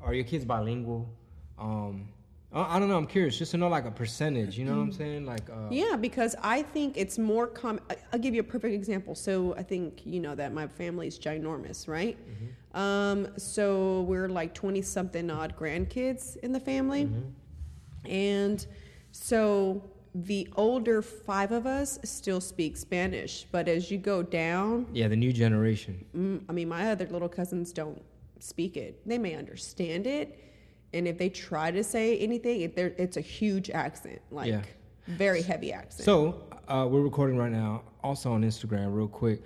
Are 0.00 0.14
your 0.14 0.24
kids 0.24 0.44
bilingual? 0.44 1.08
Um, 1.58 2.08
I, 2.62 2.78
don't 2.78 2.88
know. 2.88 2.96
I'm 2.96 3.06
curious, 3.06 3.36
just 3.38 3.50
to 3.50 3.56
know 3.58 3.68
like 3.68 3.84
a 3.84 3.90
percentage. 3.90 4.58
You 4.58 4.64
know 4.64 4.76
what 4.76 4.82
I'm 4.82 4.92
saying? 4.92 5.26
Like, 5.26 5.48
uh, 5.50 5.68
Yeah, 5.70 5.96
because 5.96 6.34
I 6.42 6.62
think 6.62 6.96
it's 6.96 7.18
more 7.18 7.46
common. 7.46 7.82
I'll 8.12 8.18
give 8.18 8.34
you 8.34 8.40
a 8.40 8.44
perfect 8.44 8.74
example. 8.74 9.14
So 9.14 9.54
I 9.56 9.62
think 9.62 10.02
you 10.04 10.20
know 10.20 10.34
that 10.34 10.52
my 10.54 10.66
family's 10.66 11.18
ginormous, 11.18 11.86
right? 11.86 12.16
Um, 12.74 13.28
so 13.36 14.02
we're 14.02 14.28
like 14.28 14.54
twenty 14.54 14.82
something 14.82 15.30
odd 15.30 15.56
grandkids 15.56 16.36
in 16.38 16.52
the 16.52 16.60
family, 16.60 17.08
and 18.04 18.66
so 19.12 19.82
the 20.14 20.48
older 20.56 21.02
five 21.02 21.52
of 21.52 21.66
us 21.66 21.98
still 22.04 22.40
speak 22.40 22.76
Spanish. 22.76 23.46
But 23.50 23.68
as 23.68 23.90
you 23.90 23.98
go 23.98 24.22
down, 24.22 24.86
yeah, 24.92 25.08
the 25.08 25.16
new 25.16 25.32
generation. 25.32 26.04
mm, 26.16 26.42
I 26.48 26.52
mean, 26.52 26.68
my 26.68 26.90
other 26.90 27.06
little 27.06 27.28
cousins 27.28 27.72
don't 27.72 28.02
speak 28.38 28.76
it. 28.76 29.06
They 29.06 29.18
may 29.18 29.34
understand 29.34 30.06
it, 30.06 30.38
and 30.94 31.06
if 31.08 31.18
they 31.18 31.28
try 31.28 31.70
to 31.70 31.82
say 31.84 32.18
anything, 32.18 32.60
it, 32.62 32.76
there 32.76 32.94
it's 32.98 33.16
a 33.16 33.20
huge 33.20 33.70
accent, 33.70 34.20
like 34.30 34.48
Yeah. 34.50 34.62
very 35.06 35.42
heavy 35.42 35.72
accent. 35.72 36.04
So 36.04 36.44
uh, 36.68 36.86
we're 36.90 37.02
recording 37.02 37.36
right 37.36 37.52
now, 37.52 37.82
also 38.02 38.32
on 38.32 38.42
Instagram, 38.42 38.94
real 38.94 39.08
quick. 39.08 39.42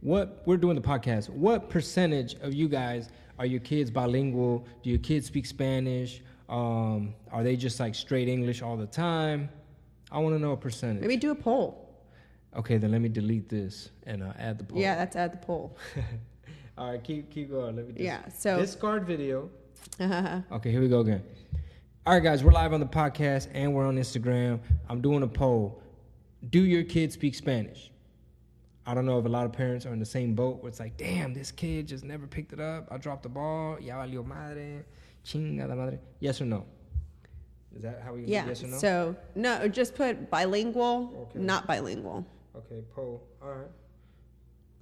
What 0.00 0.42
we're 0.46 0.56
doing 0.58 0.76
the 0.76 0.82
podcast. 0.82 1.28
What 1.30 1.68
percentage 1.70 2.34
of 2.40 2.54
you 2.54 2.68
guys 2.68 3.08
are 3.38 3.46
your 3.46 3.60
kids 3.60 3.90
bilingual? 3.90 4.66
Do 4.82 4.90
your 4.90 4.98
kids 5.00 5.26
speak 5.26 5.46
Spanish? 5.46 6.22
Um, 6.48 7.14
are 7.32 7.42
they 7.42 7.56
just 7.56 7.80
like 7.80 7.94
straight 7.94 8.28
English 8.28 8.62
all 8.62 8.76
the 8.76 8.86
time? 8.86 9.48
I 10.12 10.18
want 10.18 10.36
to 10.36 10.38
know 10.38 10.52
a 10.52 10.56
percentage. 10.56 11.00
maybe 11.02 11.16
do 11.16 11.32
a 11.32 11.34
poll. 11.34 11.82
Okay, 12.56 12.78
then 12.78 12.92
let 12.92 13.00
me 13.00 13.08
delete 13.08 13.48
this 13.48 13.90
and 14.06 14.22
uh, 14.22 14.32
add 14.38 14.58
the 14.58 14.64
poll. 14.64 14.78
Yeah, 14.80 14.94
that's 14.94 15.16
at 15.16 15.32
the 15.32 15.38
poll. 15.44 15.76
all 16.78 16.92
right, 16.92 17.02
keep 17.02 17.28
keep 17.30 17.50
going. 17.50 17.74
Let 17.76 17.86
me 17.88 17.92
dis- 17.94 18.02
Yeah, 18.04 18.28
so- 18.28 18.58
discard 18.60 19.04
video. 19.06 19.50
Yeah, 19.98 20.42
Okay, 20.52 20.70
here 20.70 20.80
we 20.80 20.88
go 20.88 21.00
again. 21.00 21.22
All 22.06 22.14
right, 22.14 22.22
guys, 22.22 22.44
we're 22.44 22.52
live 22.52 22.72
on 22.72 22.80
the 22.80 22.86
podcast 22.86 23.48
and 23.52 23.74
we're 23.74 23.86
on 23.86 23.96
Instagram. 23.96 24.60
I'm 24.88 25.00
doing 25.00 25.22
a 25.22 25.26
poll. 25.28 25.82
Do 26.50 26.60
your 26.64 26.84
kids 26.84 27.14
speak 27.14 27.34
Spanish? 27.34 27.90
I 28.86 28.94
don't 28.94 29.04
know 29.06 29.18
if 29.18 29.24
a 29.24 29.28
lot 29.28 29.44
of 29.46 29.52
parents 29.52 29.84
are 29.86 29.92
in 29.92 29.98
the 29.98 30.06
same 30.06 30.34
boat 30.34 30.62
where 30.62 30.68
it's 30.68 30.78
like, 30.78 30.96
damn, 30.96 31.34
this 31.34 31.50
kid 31.50 31.88
just 31.88 32.04
never 32.04 32.26
picked 32.28 32.52
it 32.52 32.60
up. 32.60 32.86
I 32.92 32.98
dropped 32.98 33.24
the 33.24 33.28
ball. 33.28 33.78
Ya 33.80 33.96
valió 33.96 34.24
madre. 34.24 34.84
Chinga 35.24 35.68
la 35.68 35.74
madre. 35.74 35.98
Yes 36.20 36.40
or 36.40 36.44
no? 36.44 36.64
Is 37.74 37.82
that 37.82 38.00
how 38.04 38.14
we 38.14 38.22
yes 38.24 38.62
or 38.62 38.68
no? 38.68 38.78
So 38.78 39.16
no, 39.34 39.66
just 39.66 39.96
put 39.96 40.30
bilingual, 40.30 41.28
Okay. 41.30 41.40
not 41.44 41.66
bilingual. 41.66 42.24
okay, 42.56 42.82
poll. 42.94 43.22
All 43.42 43.48
right. 43.50 43.66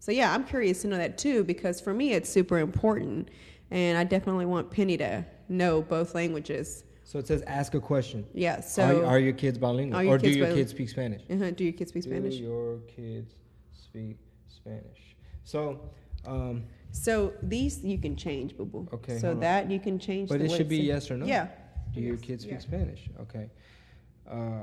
So 0.01 0.13
yeah, 0.13 0.35
I'm 0.35 0.45
curious 0.45 0.83
to 0.83 0.89
know 0.89 0.99
that 0.99 1.17
too 1.17 1.43
because 1.45 1.81
for 1.81 1.95
me 1.95 2.13
it's 2.13 2.29
super 2.29 2.59
important, 2.59 3.31
and 3.71 3.99
I 3.99 4.05
definitely 4.05 4.47
want 4.47 4.71
Penny 4.71 4.97
to 4.99 5.25
know 5.49 5.83
both 5.83 6.15
languages. 6.15 6.85
So 7.05 7.19
it 7.19 7.27
says 7.27 7.43
ask 7.43 7.75
a 7.75 7.81
question. 7.81 8.27
Yeah. 8.33 8.61
So 8.61 9.03
are, 9.03 9.05
are 9.05 9.19
your 9.19 9.35
kids 9.35 9.59
bilingual? 9.59 10.03
Your 10.03 10.15
or 10.15 10.19
do 10.19 10.29
your 10.29 10.47
bilingual? 10.47 10.57
kids 10.57 10.71
speak 10.71 10.89
Spanish? 10.89 11.23
uh-huh, 11.31 11.51
do 11.51 11.65
your 11.65 11.73
kids 11.75 11.91
speak 11.91 12.03
Spanish? 12.05 12.37
Do 12.37 12.43
your 12.43 12.79
kids 12.97 13.35
speak 13.73 14.17
Spanish? 14.49 15.17
So, 15.45 15.81
um, 16.27 16.65
So 16.93 17.35
these 17.43 17.85
you 17.85 17.99
can 17.99 18.17
change, 18.17 18.57
boo 18.57 18.65
boo. 18.65 18.89
Okay, 18.95 19.19
So 19.19 19.29
hold 19.29 19.37
on. 19.37 19.41
that 19.41 19.71
you 19.71 19.79
can 19.81 19.99
change. 19.99 20.29
But 20.31 20.41
it 20.41 20.51
should 20.51 20.69
be 20.69 20.79
yes 20.79 21.11
or 21.11 21.19
no? 21.19 21.27
Yeah. 21.27 21.49
Do 21.93 22.01
your 22.01 22.17
kids 22.17 22.45
speak 22.45 22.55
yeah. 22.55 22.61
Spanish? 22.61 23.11
Okay. 23.21 23.51
Uh, 24.27 24.63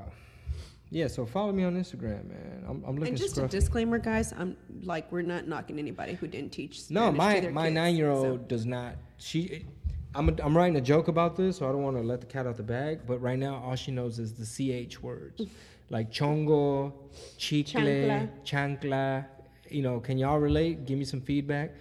yeah, 0.92 1.08
so 1.08 1.26
follow 1.26 1.52
me 1.54 1.64
on 1.64 1.76
Instagram, 1.82 2.28
man. 2.30 2.64
I'm, 2.68 2.84
I'm 2.86 2.96
looking 2.96 3.14
And 3.14 3.18
just 3.18 3.38
a 3.38 3.48
disclaimer, 3.48 3.98
guys. 3.98 4.34
I'm 4.38 4.56
like 4.84 5.12
we're 5.12 5.22
not 5.22 5.48
knocking 5.48 5.80
anybody 5.80 6.14
who 6.14 6.28
didn't 6.28 6.52
teach. 6.52 6.82
no, 6.90 7.14
Spanish 7.14 7.46
to 7.46 7.52
my 7.52 7.64
my 7.64 7.70
nine 7.70 7.96
year 7.96 8.14
so- 8.14 8.32
old 8.32 8.48
does 8.48 8.66
not. 8.66 8.96
She, 9.18 9.66
I'm 10.14 10.28
a, 10.30 10.34
I'm 10.44 10.56
writing 10.58 10.76
a 10.76 10.82
joke 10.82 11.08
about 11.08 11.38
this, 11.38 11.58
so 11.58 11.70
I 11.70 11.72
don't 11.72 11.84
want 11.84 11.96
to 11.96 12.04
let 12.04 12.20
the 12.20 12.28
cat 12.28 12.46
out 12.46 12.58
the 12.58 12.64
bag. 12.64 13.02
But 13.08 13.20
right 13.22 13.40
now, 13.40 13.56
all 13.64 13.76
she 13.76 13.92
knows 13.92 14.20
is 14.20 14.34
the 14.34 14.46
ch 14.88 15.02
words, 15.02 15.42
like 15.90 16.12
chongo, 16.12 16.92
chicle, 17.38 17.82
Chancla. 17.82 18.30
chancla. 18.46 19.26
You 19.70 19.84
know, 19.84 20.02
can 20.02 20.18
y'all 20.18 20.40
relate? 20.40 20.86
Give 20.86 20.98
me 21.00 21.06
some 21.06 21.22
feedback. 21.22 21.72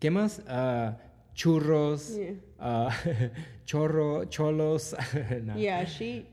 ¿Qué 0.00 0.10
más? 0.10 0.38
Uh, 0.48 0.92
churros, 1.34 2.16
Yeah. 2.16 2.64
uh, 2.64 2.90
chorro, 3.66 4.24
cholos. 4.30 4.94
Nah. 5.44 5.56
Yeah, 5.56 5.84
she, 5.84 6.26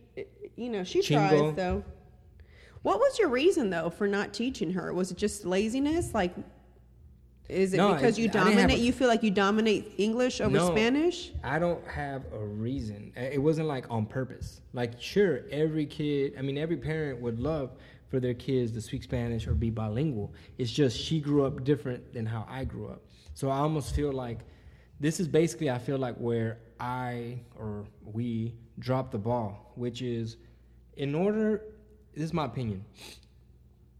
you 0.55 0.69
know, 0.69 0.83
she 0.83 0.99
Chingo. 0.99 1.29
tries 1.29 1.55
though. 1.55 1.83
What 2.83 2.99
was 2.99 3.19
your 3.19 3.29
reason 3.29 3.69
though 3.69 3.89
for 3.89 4.07
not 4.07 4.33
teaching 4.33 4.71
her? 4.73 4.93
Was 4.93 5.11
it 5.11 5.17
just 5.17 5.45
laziness? 5.45 6.13
Like, 6.13 6.33
is 7.47 7.73
it 7.73 7.77
No, 7.77 7.93
because 7.93 8.17
you 8.17 8.25
I 8.25 8.27
didn't 8.27 8.45
have 8.45 8.53
dominate? 8.55 8.79
a- 8.79 8.81
you 8.81 8.93
feel 8.93 9.07
like 9.07 9.23
you 9.23 9.31
dominate 9.31 9.91
English 9.97 10.39
over 10.41 10.55
No. 10.55 10.71
Spanish? 10.71 11.31
I 11.43 11.59
don't 11.59 11.85
have 11.87 12.23
a 12.33 12.39
reason. 12.39 13.11
It 13.15 13.41
wasn't 13.41 13.67
like 13.67 13.85
on 13.89 14.05
purpose. 14.05 14.61
Like, 14.73 14.99
sure, 15.01 15.41
every 15.51 15.85
kid, 15.85 16.33
I 16.39 16.41
mean, 16.41 16.57
every 16.57 16.77
parent 16.77 17.19
would 17.21 17.39
love 17.39 17.71
for 18.07 18.19
their 18.19 18.33
kids 18.33 18.71
to 18.73 18.81
speak 18.81 19.03
Spanish 19.03 19.47
or 19.47 19.53
be 19.53 19.69
bilingual. 19.69 20.33
It's 20.57 20.71
just 20.71 20.97
she 20.97 21.19
grew 21.19 21.45
up 21.45 21.63
different 21.63 22.13
than 22.13 22.25
how 22.25 22.45
I 22.49 22.63
grew 22.65 22.87
up. 22.87 23.03
So 23.33 23.49
I 23.49 23.57
almost 23.59 23.95
feel 23.95 24.11
like 24.11 24.39
this 24.99 25.19
is 25.19 25.27
basically, 25.27 25.69
I 25.69 25.77
feel 25.77 25.97
like, 25.97 26.15
where 26.17 26.59
I 26.79 27.39
or 27.55 27.85
we 28.05 28.55
dropped 28.79 29.11
the 29.11 29.17
ball, 29.17 29.71
which 29.75 30.01
is 30.01 30.37
in 30.97 31.15
order, 31.15 31.63
this 32.13 32.23
is 32.25 32.33
my 32.33 32.45
opinion. 32.45 32.83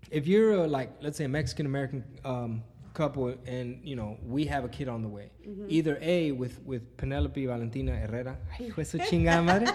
If 0.10 0.28
you're 0.28 0.54
a, 0.54 0.68
like, 0.68 0.92
let's 1.02 1.18
say 1.18 1.26
a 1.26 1.30
Mexican 1.30 1.66
American 1.66 2.04
um, 2.26 2.64
couple 2.94 3.34
and, 3.46 3.80
you 3.84 3.96
know, 3.96 4.18
we 4.26 4.46
have 4.46 4.66
a 4.66 4.70
kid 4.70 4.88
on 4.90 5.02
the 5.02 5.08
way, 5.08 5.32
either 5.68 5.98
A, 6.02 6.32
with, 6.32 6.62
with 6.64 6.98
Penelope 6.98 7.46
Valentina 7.46 7.96
Herrera, 7.96 8.38
ay, 8.52 8.66
hijo 8.66 8.76
de 8.76 8.86
su 8.86 8.98
chingada 8.98 9.44
madre. 9.44 9.72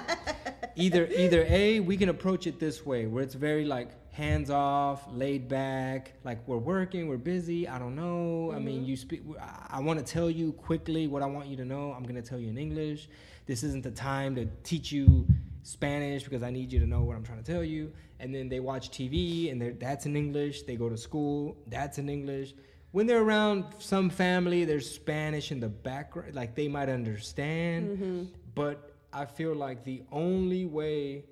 either, 0.77 1.07
either 1.07 1.47
A, 1.49 1.81
we 1.81 1.97
can 1.97 2.11
approach 2.11 2.47
it 2.47 2.61
this 2.61 2.85
way, 2.85 3.07
where 3.07 3.23
it's 3.23 3.35
very 3.35 3.65
like 3.65 3.91
hands 4.13 4.51
off, 4.51 5.07
laid 5.13 5.49
back, 5.49 6.15
like 6.25 6.47
we're 6.47 6.57
working, 6.57 7.09
we're 7.09 7.17
busy, 7.17 7.69
I 7.69 7.79
don't 7.79 7.95
know. 7.95 8.53
I 8.55 8.59
mean, 8.59 8.85
you 8.85 8.97
speak, 8.97 9.23
I 9.69 9.81
want 9.81 9.99
to 9.99 10.05
tell 10.05 10.31
you 10.31 10.53
quickly 10.53 11.07
what 11.07 11.23
I 11.23 11.27
want 11.27 11.49
you 11.49 11.57
to 11.57 11.65
know. 11.65 11.93
I'm 11.93 12.03
going 12.03 12.15
to 12.15 12.23
tell 12.23 12.39
you 12.39 12.49
in 12.49 12.59
English. 12.59 13.09
This 13.47 13.63
isn't 13.63 13.85
the 13.85 13.91
time 13.91 14.35
to 14.37 14.47
teach 14.65 14.91
you 14.91 15.27
Spanish 15.67 16.23
because 16.23 16.45
I 16.45 16.51
need 16.51 16.73
you 16.73 16.79
to 16.79 16.87
know 16.87 17.03
what 17.03 17.17
I'm 17.17 17.25
trying 17.25 17.43
to 17.43 17.53
tell 17.53 17.65
you. 17.65 17.93
And 18.21 18.33
then 18.35 18.49
they 18.49 18.61
watch 18.61 18.91
TV 18.91 19.51
and 19.51 19.81
that's 19.81 20.07
in 20.07 20.17
English. 20.17 20.63
They 20.63 20.77
go 20.77 20.89
to 20.89 20.97
school, 20.97 21.57
that's 21.67 21.99
in 21.99 22.09
English. 22.09 22.55
When 22.93 23.07
they're 23.07 23.23
around 23.23 23.65
some 23.79 24.09
family, 24.09 24.65
there's 24.65 24.89
Spanish 24.89 25.51
in 25.51 25.59
the 25.61 25.69
background, 25.69 26.35
like 26.35 26.55
they 26.55 26.69
might 26.69 26.89
understand. 26.89 28.31
But 28.55 28.95
I 29.13 29.25
feel 29.25 29.55
like 29.55 29.83
the 29.83 30.03
only 30.13 30.67
way 30.67 31.25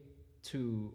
to 0.44 0.92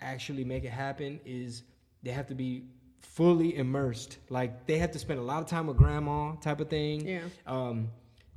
actually 0.00 0.44
make 0.44 0.64
it 0.64 0.70
happen 0.70 1.20
is 1.24 1.62
they 2.02 2.10
have 2.10 2.26
to 2.26 2.34
be 2.34 2.64
fully 3.00 3.56
immersed. 3.56 4.18
Like 4.28 4.66
they 4.66 4.78
have 4.78 4.90
to 4.92 4.98
spend 4.98 5.20
a 5.20 5.22
lot 5.22 5.40
of 5.40 5.48
time 5.48 5.66
with 5.66 5.78
grandma, 5.78 6.34
type 6.36 6.60
of 6.60 6.68
thing. 6.68 7.08
Yeah. 7.08 7.20
Um, 7.46 7.88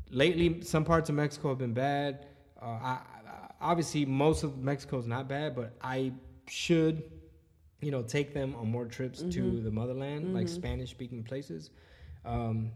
lately, 0.09 0.61
some 0.61 0.85
parts 0.85 1.09
of 1.09 1.15
Mexico 1.15 1.49
have 1.49 1.57
been 1.57 1.73
bad. 1.73 2.27
Uh, 2.61 2.65
I, 2.65 2.99
obviously, 3.65 4.05
most 4.05 4.43
of 4.43 4.57
Mexico 4.57 4.97
is 4.99 5.07
not 5.07 5.27
bad, 5.27 5.55
but 5.55 5.73
I 5.81 6.13
should, 6.47 7.03
you 7.81 7.91
know, 7.91 8.03
take 8.03 8.33
them 8.33 8.55
on 8.55 8.69
more 8.69 8.85
trips 8.85 9.19
to 9.19 9.25
mm-hmm. 9.25 9.63
the 9.63 9.71
motherland, 9.71 10.33
like 10.33 10.45
mm-hmm. 10.45 10.55
Spanish-speaking 10.55 11.23
places. 11.23 11.71
Um, 12.23 12.71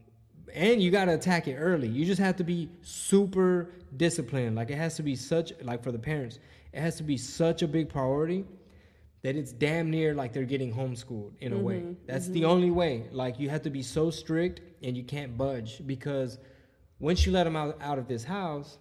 and 0.53 0.81
you 0.81 0.89
got 0.89 1.05
to 1.05 1.13
attack 1.13 1.47
it 1.47 1.55
early. 1.55 1.87
You 1.87 2.05
just 2.05 2.19
have 2.19 2.35
to 2.37 2.43
be 2.43 2.69
super 2.81 3.69
disciplined. 3.95 4.55
Like 4.55 4.71
it 4.71 4.77
has 4.77 4.95
to 4.95 5.03
be 5.03 5.15
such, 5.15 5.53
like 5.61 5.83
for 5.83 5.91
the 5.91 5.99
parents, 5.99 6.39
it 6.73 6.81
has 6.81 6.95
to 6.97 7.03
be 7.03 7.17
such 7.17 7.61
a 7.61 7.67
big 7.67 7.89
priority 7.89 8.45
that 9.21 9.35
it's 9.35 9.51
damn 9.51 9.91
near 9.91 10.15
like 10.15 10.33
they're 10.33 10.43
getting 10.43 10.73
homeschooled 10.73 11.33
in 11.39 11.53
a 11.53 11.57
way. 11.57 11.81
Mm-hmm. 11.81 11.93
That's 12.07 12.27
the 12.29 12.45
only 12.45 12.71
way. 12.71 13.03
Like 13.11 13.39
you 13.39 13.49
have 13.49 13.61
to 13.63 13.69
be 13.69 13.83
so 13.83 14.09
strict 14.09 14.61
and 14.81 14.97
you 14.97 15.03
can't 15.03 15.37
budge 15.37 15.85
because 15.85 16.39
once 16.99 17.25
you 17.25 17.31
let 17.31 17.43
them 17.43 17.55
out, 17.55 17.77
out 17.81 17.99
of 17.99 18.07
this 18.07 18.23
house, 18.23 18.77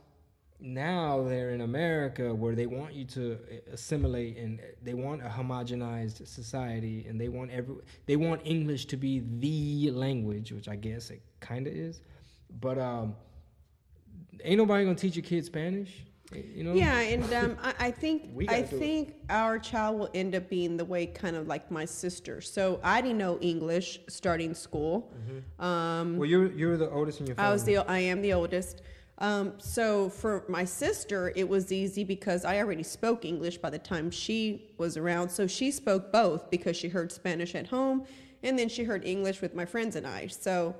now 0.61 1.23
they're 1.23 1.51
in 1.51 1.61
America 1.61 2.35
where 2.35 2.55
they 2.55 2.67
want 2.67 2.93
you 2.93 3.05
to 3.05 3.39
assimilate 3.73 4.37
and 4.39 4.61
they 4.83 4.95
want 4.95 5.23
a 5.23 5.29
homogenized 5.29 6.27
society 6.27 7.07
and 7.09 7.21
they 7.21 7.29
want 7.29 7.51
every 7.51 7.77
they 8.07 8.17
want 8.17 8.41
English 8.45 8.87
to 8.87 8.97
be 8.97 9.23
the 9.39 9.91
language, 9.93 10.51
which 10.53 10.69
I 10.69 10.77
guess 10.77 11.11
it 11.11 11.23
kind 11.41 11.67
of 11.67 11.73
is. 11.73 12.01
But 12.61 12.79
um 12.79 13.15
ain't 14.45 14.59
nobody 14.59 14.85
to 14.85 14.95
teach 14.95 15.17
your 15.17 15.25
kid 15.25 15.45
Spanish, 15.45 16.05
you 16.33 16.63
know? 16.65 16.75
Yeah, 16.75 16.99
and 17.01 17.33
um, 17.35 17.57
I, 17.63 17.75
I 17.87 17.91
think 17.91 18.31
I 18.39 18.45
gotta 18.45 18.59
it. 18.63 18.67
think 18.69 19.15
our 19.31 19.59
child 19.59 19.99
will 19.99 20.11
end 20.15 20.35
up 20.35 20.49
being 20.49 20.77
the 20.77 20.85
way 20.85 21.07
kind 21.07 21.37
of 21.37 21.47
like 21.47 21.71
my 21.71 21.85
sister. 21.85 22.41
So 22.41 22.81
I 22.83 23.01
didn't 23.01 23.19
know 23.19 23.39
English 23.41 24.01
starting 24.09 24.55
school. 24.55 25.13
Um, 25.59 26.17
Well, 26.17 26.29
you're 26.29 26.53
you're 26.53 26.77
the 26.77 26.91
oldest 26.91 27.21
in 27.21 27.27
your 27.27 27.37
family. 27.37 27.49
I 27.49 27.53
was 27.53 27.65
the 27.65 27.79
I 27.79 27.99
am 28.01 28.23
the 28.23 28.33
oldest. 28.33 28.83
Um, 29.21 29.55
so 29.59 30.09
for 30.09 30.45
my 30.49 30.65
sister, 30.65 31.33
it 31.35 31.49
was 31.49 31.73
easy 31.73 32.05
because 32.05 32.45
I 32.45 32.59
already 32.59 32.85
spoke 32.85 33.25
English 33.25 33.59
by 33.59 33.69
the 33.71 33.79
time 33.79 34.11
she 34.13 34.71
was 34.79 34.97
around. 34.97 35.29
So 35.31 35.47
she 35.49 35.71
spoke 35.73 36.13
both 36.13 36.51
because 36.51 36.77
she 36.77 36.89
heard 36.89 37.11
Spanish 37.11 37.55
at 37.57 37.67
home, 37.67 38.05
and 38.45 38.57
then 38.59 38.69
she 38.69 38.85
heard 38.85 39.05
English 39.05 39.41
with 39.41 39.55
my 39.55 39.65
friends 39.65 39.97
and 39.97 40.07
I. 40.07 40.29
So 40.29 40.77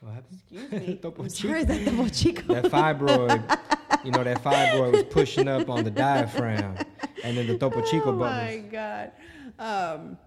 What 0.00 0.14
happened? 0.14 0.38
excuse 0.50 0.88
me, 0.88 0.94
Topo 1.02 1.22
I'm 1.22 1.28
sorry 1.28 1.64
that 1.64 1.84
double 1.84 2.08
chico. 2.08 2.54
that 2.54 2.64
fibroid, 2.64 3.58
you 4.04 4.10
know, 4.10 4.24
that 4.24 4.42
fibroid 4.42 4.92
was 4.92 5.02
pushing 5.04 5.46
up 5.48 5.70
on 5.70 5.84
the 5.84 5.90
diaphragm, 5.90 6.76
and 7.22 7.36
then 7.36 7.46
the 7.46 7.56
Topo 7.58 7.80
Chico 7.90 8.08
oh 8.10 8.18
bubbles. 8.18 8.22
my 8.22 8.56
god. 8.70 9.12
Um, 9.58 10.18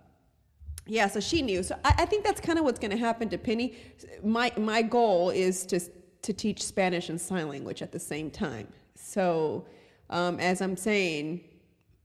yeah, 0.87 1.07
so 1.07 1.19
she 1.19 1.41
knew. 1.41 1.63
So 1.63 1.75
I, 1.85 1.93
I 1.99 2.05
think 2.05 2.23
that's 2.23 2.41
kind 2.41 2.57
of 2.59 2.65
what's 2.65 2.79
going 2.79 2.91
to 2.91 2.97
happen 2.97 3.29
to 3.29 3.37
Penny. 3.37 3.75
My 4.23 4.51
my 4.57 4.81
goal 4.81 5.29
is 5.29 5.65
to 5.67 5.79
to 5.79 6.33
teach 6.33 6.63
Spanish 6.63 7.09
and 7.09 7.19
sign 7.19 7.47
language 7.47 7.81
at 7.81 7.91
the 7.91 7.99
same 7.99 8.29
time. 8.29 8.67
So 8.95 9.65
um, 10.09 10.39
as 10.39 10.61
I'm 10.61 10.77
saying, 10.77 11.41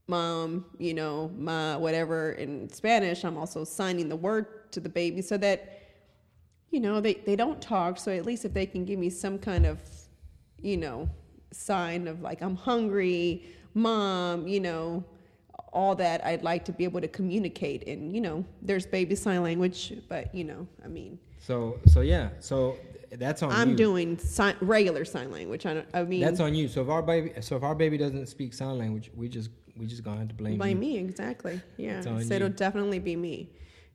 mom, 0.07 0.65
you 0.79 0.93
know, 0.93 1.31
ma, 1.35 1.77
whatever 1.77 2.31
in 2.33 2.69
Spanish, 2.69 3.23
I'm 3.23 3.37
also 3.37 3.63
signing 3.63 4.09
the 4.09 4.15
word 4.15 4.71
to 4.71 4.79
the 4.79 4.89
baby 4.89 5.21
so 5.21 5.37
that 5.37 5.81
you 6.69 6.79
know 6.79 6.99
they, 6.99 7.15
they 7.15 7.35
don't 7.35 7.61
talk. 7.61 7.97
So 7.97 8.11
at 8.11 8.25
least 8.25 8.45
if 8.45 8.53
they 8.53 8.65
can 8.65 8.85
give 8.85 8.99
me 8.99 9.09
some 9.09 9.37
kind 9.37 9.65
of 9.65 9.79
you 10.61 10.77
know, 10.77 11.09
sign 11.51 12.07
of 12.07 12.21
like 12.21 12.41
I'm 12.41 12.55
hungry, 12.55 13.47
mom, 13.73 14.47
you 14.47 14.59
know, 14.59 15.03
all 15.77 15.93
that 15.95 16.17
I'd 16.25 16.43
like 16.51 16.63
to 16.65 16.71
be 16.79 16.83
able 16.89 17.01
to 17.07 17.07
communicate. 17.19 17.87
And 17.91 18.13
you 18.15 18.21
know, 18.27 18.37
there's 18.67 18.85
baby 18.97 19.15
sign 19.15 19.41
language, 19.49 19.79
but 20.09 20.23
you 20.39 20.43
know, 20.49 20.61
I 20.85 20.87
mean, 20.97 21.11
So 21.49 21.79
so 21.93 21.99
yeah. 22.01 22.29
So 22.39 22.77
that's 23.23 23.41
on 23.43 23.51
I'm 23.59 23.69
you. 23.71 23.77
doing 23.85 24.17
sign, 24.17 24.55
regular 24.59 25.05
sign 25.05 25.29
language. 25.31 25.65
I, 25.65 25.73
don't, 25.75 25.87
I 25.93 26.03
mean, 26.03 26.21
That's 26.21 26.41
on 26.47 26.53
you. 26.59 26.67
So 26.67 26.81
if 26.81 26.89
our 26.89 27.01
baby, 27.11 27.29
so 27.47 27.55
if 27.59 27.63
our 27.63 27.75
baby 27.83 27.97
doesn't 27.97 28.25
speak 28.27 28.53
sign 28.53 28.77
language, 28.83 29.07
we 29.15 29.25
just 29.29 29.49
we 29.79 29.85
just 29.93 30.03
gonna 30.03 30.19
have 30.23 30.27
to 30.29 30.39
blame 30.41 30.57
by 30.57 30.69
you. 30.69 30.75
me 30.75 30.97
exactly. 30.97 31.61
Yeah, 31.77 32.01
so 32.01 32.17
it'll 32.37 32.49
definitely 32.65 32.99
be 32.99 33.15
me. 33.15 33.35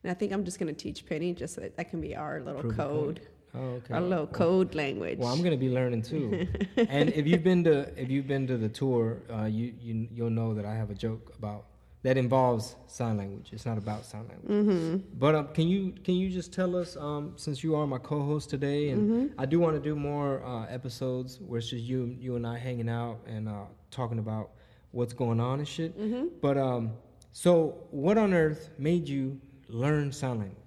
And 0.03 0.09
I 0.11 0.15
think 0.19 0.31
I'm 0.33 0.43
just 0.49 0.57
gonna 0.59 0.73
teach 0.85 0.99
Penny 1.05 1.33
just 1.41 1.51
so 1.55 1.61
that, 1.61 1.75
that 1.77 1.87
can 1.91 1.99
be 2.01 2.15
our 2.15 2.35
little 2.47 2.67
code, 2.81 3.19
Oh, 3.55 3.59
okay. 3.77 3.93
our 3.93 4.01
little 4.01 4.27
code 4.27 4.73
language. 4.83 5.19
Well, 5.19 5.31
I'm 5.33 5.43
gonna 5.45 5.63
be 5.67 5.69
learning 5.79 6.01
too. 6.11 6.47
and 6.97 7.05
if 7.19 7.25
you've 7.27 7.43
been 7.43 7.63
to 7.65 7.75
if 8.03 8.09
you've 8.13 8.27
been 8.35 8.45
to 8.47 8.57
the 8.65 8.69
tour, 8.81 9.05
uh, 9.35 9.45
you 9.57 9.65
you 9.85 10.07
you'll 10.15 10.35
know 10.39 10.49
that 10.57 10.65
I 10.65 10.73
have 10.81 10.89
a 10.89 10.95
joke 11.05 11.25
about 11.37 11.61
that 12.03 12.17
involves 12.17 12.75
sign 12.87 13.17
language. 13.17 13.49
It's 13.53 13.65
not 13.65 13.77
about 13.77 14.05
sign 14.05 14.27
language. 14.27 14.51
mm-hmm. 14.51 14.97
But 15.17 15.35
um, 15.35 15.47
can 15.53 15.67
you 15.67 15.93
can 16.03 16.15
you 16.15 16.29
just 16.29 16.53
tell 16.53 16.75
us 16.75 16.95
um, 16.97 17.33
since 17.37 17.63
you 17.63 17.75
are 17.75 17.87
my 17.87 17.97
co-host 17.97 18.49
today, 18.49 18.89
and 18.89 19.03
Mm-hmm. 19.09 19.39
I 19.41 19.45
do 19.45 19.59
want 19.59 19.75
to 19.75 19.81
do 19.81 19.95
more 19.95 20.43
uh, 20.45 20.65
episodes 20.67 21.39
where 21.39 21.57
it's 21.59 21.69
just 21.69 21.83
you 21.83 22.15
you 22.19 22.35
and 22.35 22.45
I 22.45 22.57
hanging 22.57 22.89
out 22.89 23.19
and 23.25 23.47
uh, 23.49 23.65
talking 23.89 24.19
about 24.19 24.51
what's 24.91 25.13
going 25.13 25.39
on 25.39 25.59
and 25.59 25.67
shit. 25.67 25.97
Mm-hmm. 25.99 26.27
But 26.41 26.57
um, 26.57 26.91
so 27.31 27.85
what 27.91 28.17
on 28.17 28.33
earth 28.33 28.69
made 28.77 29.07
you 29.09 29.39
learn 29.67 30.11
sign 30.11 30.39
language? 30.39 30.59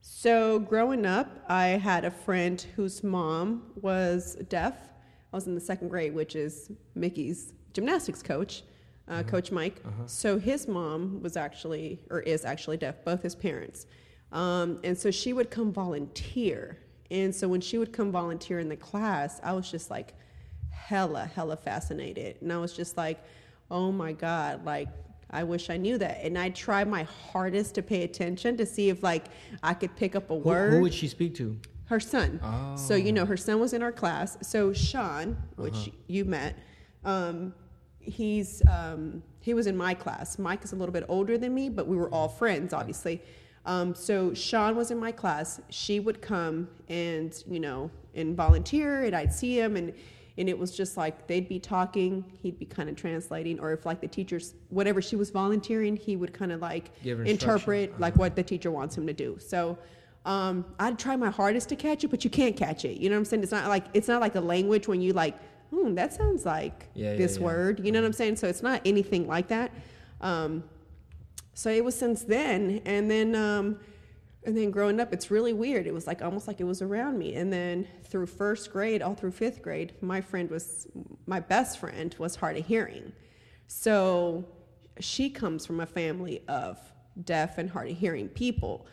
So 0.00 0.58
growing 0.60 1.04
up, 1.06 1.44
I 1.48 1.66
had 1.66 2.04
a 2.04 2.10
friend 2.10 2.64
whose 2.76 3.02
mom 3.02 3.72
was 3.80 4.36
deaf. 4.48 4.74
I 5.32 5.36
was 5.36 5.46
in 5.46 5.54
the 5.54 5.60
second 5.60 5.88
grade, 5.88 6.14
which 6.14 6.34
is 6.36 6.70
Mickey's 6.94 7.52
gymnastics 7.72 8.22
coach, 8.22 8.62
uh, 9.08 9.22
Coach 9.22 9.50
Mike. 9.52 9.80
Uh-huh. 9.84 10.06
So 10.06 10.38
his 10.38 10.66
mom 10.68 11.22
was 11.22 11.36
actually, 11.36 12.00
or 12.10 12.20
is 12.20 12.44
actually 12.44 12.76
deaf, 12.76 13.04
both 13.04 13.22
his 13.22 13.34
parents. 13.34 13.86
Um, 14.32 14.80
and 14.82 14.96
so 14.96 15.10
she 15.10 15.32
would 15.32 15.50
come 15.50 15.72
volunteer. 15.72 16.78
And 17.10 17.34
so 17.34 17.46
when 17.48 17.60
she 17.60 17.78
would 17.78 17.92
come 17.92 18.10
volunteer 18.10 18.58
in 18.58 18.68
the 18.68 18.76
class, 18.76 19.40
I 19.44 19.52
was 19.52 19.70
just 19.70 19.90
like 19.90 20.14
hella, 20.70 21.26
hella 21.34 21.56
fascinated. 21.56 22.38
And 22.40 22.52
I 22.52 22.58
was 22.58 22.72
just 22.72 22.96
like, 22.96 23.22
oh 23.70 23.92
my 23.92 24.12
God, 24.12 24.64
like, 24.64 24.88
I 25.30 25.42
wish 25.42 25.68
I 25.70 25.76
knew 25.76 25.98
that. 25.98 26.20
And 26.22 26.38
I 26.38 26.50
tried 26.50 26.88
my 26.88 27.02
hardest 27.04 27.74
to 27.76 27.82
pay 27.82 28.04
attention 28.04 28.56
to 28.56 28.66
see 28.66 28.88
if 28.88 29.02
like 29.02 29.26
I 29.62 29.74
could 29.74 29.94
pick 29.96 30.14
up 30.14 30.30
a 30.30 30.34
Who, 30.34 30.40
word 30.40 30.72
who 30.74 30.80
would 30.82 30.94
she 30.94 31.08
speak 31.08 31.34
to? 31.36 31.58
her 31.86 32.00
son. 32.00 32.40
So 32.76 32.94
you 32.94 33.12
know, 33.12 33.26
her 33.26 33.36
son 33.36 33.60
was 33.60 33.72
in 33.72 33.82
our 33.82 33.92
class. 33.92 34.38
So 34.42 34.72
Sean, 34.72 35.36
which 35.56 35.90
you 36.06 36.24
met, 36.24 36.56
um, 37.04 37.52
he's 38.04 38.62
um, 38.70 39.22
he 39.40 39.54
was 39.54 39.66
in 39.66 39.76
my 39.76 39.94
class. 39.94 40.38
Mike 40.38 40.64
is 40.64 40.72
a 40.72 40.76
little 40.76 40.92
bit 40.92 41.04
older 41.08 41.36
than 41.38 41.54
me, 41.54 41.68
but 41.68 41.86
we 41.86 41.96
were 41.96 42.08
all 42.10 42.28
friends, 42.28 42.72
obviously. 42.72 43.22
Um, 43.66 43.94
so 43.94 44.34
Sean 44.34 44.76
was 44.76 44.90
in 44.90 44.98
my 44.98 45.12
class. 45.12 45.60
She 45.70 46.00
would 46.00 46.20
come 46.20 46.68
and 46.88 47.34
you 47.48 47.60
know 47.60 47.90
and 48.14 48.36
volunteer, 48.36 49.04
and 49.04 49.14
I'd 49.14 49.32
see 49.32 49.58
him 49.58 49.76
and. 49.76 49.92
And 50.36 50.48
it 50.48 50.58
was 50.58 50.76
just 50.76 50.96
like 50.96 51.28
they'd 51.28 51.48
be 51.48 51.60
talking, 51.60 52.24
he'd 52.42 52.58
be 52.58 52.64
kind 52.66 52.88
of 52.88 52.96
translating, 52.96 53.60
or 53.60 53.72
if 53.72 53.86
like 53.86 54.00
the 54.00 54.08
teachers, 54.08 54.54
whatever 54.68 55.00
she 55.00 55.14
was 55.14 55.30
volunteering, 55.30 55.94
he 55.94 56.16
would 56.16 56.32
kind 56.34 56.50
of 56.50 56.60
like 56.60 56.90
interpret 57.28 58.00
like 58.00 58.16
what 58.16 58.34
the 58.34 58.42
teacher 58.42 58.72
wants 58.72 58.98
him 58.98 59.06
to 59.06 59.12
do. 59.12 59.38
So 59.38 59.78
um, 60.24 60.64
I'd 60.80 60.98
try 60.98 61.14
my 61.14 61.30
hardest 61.30 61.68
to 61.68 61.76
catch 61.76 62.02
it, 62.02 62.08
but 62.08 62.24
you 62.24 62.30
can't 62.30 62.56
catch 62.56 62.84
it. 62.84 63.00
You 63.00 63.10
know 63.10 63.14
what 63.14 63.20
I'm 63.20 63.24
saying? 63.26 63.42
It's 63.44 63.52
not 63.52 63.68
like 63.68 63.84
it's 63.94 64.08
not 64.08 64.20
like 64.20 64.34
a 64.34 64.40
language 64.40 64.88
when 64.88 65.00
you 65.00 65.12
like, 65.12 65.38
hmm, 65.74 65.94
that 65.94 66.12
sounds 66.12 66.44
like 66.44 66.86
Yeah, 66.94 67.14
this 67.16 67.36
yeah. 67.36 67.44
word. 67.44 67.84
You 67.84 67.92
know 67.92 68.00
what 68.00 68.06
I'm 68.06 68.12
saying? 68.12 68.36
So 68.36 68.48
it's 68.48 68.62
not 68.62 68.80
anything 68.84 69.26
like 69.26 69.48
that. 69.48 69.72
Um, 70.20 70.64
so 71.54 71.70
it 71.70 71.84
was 71.84 71.94
since 71.96 72.22
then, 72.22 72.80
and 72.84 73.10
then 73.10 73.34
um, 73.34 73.78
and 74.44 74.56
then 74.56 74.70
growing 74.70 75.00
up, 75.00 75.12
it's 75.12 75.30
really 75.30 75.52
weird. 75.52 75.86
It 75.86 75.94
was 75.94 76.06
like 76.06 76.20
almost 76.22 76.46
like 76.46 76.60
it 76.60 76.64
was 76.64 76.82
around 76.82 77.18
me. 77.18 77.34
And 77.34 77.52
then 77.52 77.86
through 78.04 78.26
first 78.26 78.72
grade, 78.72 79.02
all 79.02 79.14
through 79.14 79.30
fifth 79.32 79.62
grade, 79.62 79.94
my 80.00 80.20
friend 80.20 80.50
was 80.50 80.86
my 81.26 81.40
best 81.40 81.78
friend 81.78 82.14
was 82.18 82.36
hard 82.36 82.56
of 82.56 82.66
hearing. 82.66 83.12
So 83.66 84.44
she 85.00 85.30
comes 85.30 85.64
from 85.66 85.80
a 85.80 85.86
family 85.86 86.42
of 86.48 86.78
deaf 87.24 87.58
and 87.58 87.70
hard 87.70 87.90
of 87.90 87.96
hearing 87.96 88.28
people, 88.28 88.86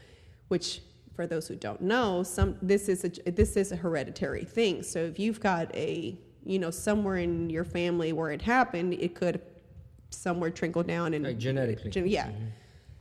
which 0.47 0.81
for 1.15 1.27
those 1.27 1.47
who 1.47 1.55
don't 1.55 1.81
know, 1.81 2.23
some 2.23 2.57
this 2.61 2.87
is 2.87 3.03
a 3.03 3.09
this 3.31 3.57
is 3.57 3.71
a 3.71 3.75
hereditary 3.75 4.45
thing. 4.45 4.83
So 4.83 4.99
if 4.99 5.19
you've 5.19 5.39
got 5.39 5.73
a 5.75 6.17
you 6.45 6.59
know 6.59 6.71
somewhere 6.71 7.17
in 7.17 7.49
your 7.49 7.63
family 7.63 8.13
where 8.13 8.31
it 8.31 8.41
happened, 8.41 8.93
it 8.93 9.15
could 9.15 9.41
somewhere 10.09 10.49
trickle 10.49 10.83
down 10.83 11.13
and 11.13 11.25
Like 11.25 11.37
genetically. 11.37 11.89
Gen- 11.91 12.07
yeah. 12.07 12.29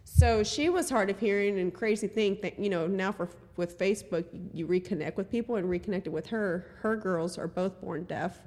So 0.04 0.42
she 0.42 0.68
was 0.68 0.90
hard 0.90 1.08
of 1.10 1.18
hearing, 1.18 1.58
and 1.58 1.72
crazy 1.72 2.06
thing 2.08 2.38
that 2.42 2.58
you 2.58 2.68
know 2.70 2.86
now 2.86 3.12
for 3.12 3.28
with 3.56 3.78
Facebook, 3.78 4.24
you 4.54 4.66
reconnect 4.66 5.16
with 5.16 5.30
people 5.30 5.56
and 5.56 5.68
reconnected 5.68 6.12
with 6.12 6.26
her. 6.28 6.66
Her 6.80 6.96
girls 6.96 7.36
are 7.38 7.46
both 7.46 7.80
born 7.80 8.04
deaf, 8.04 8.40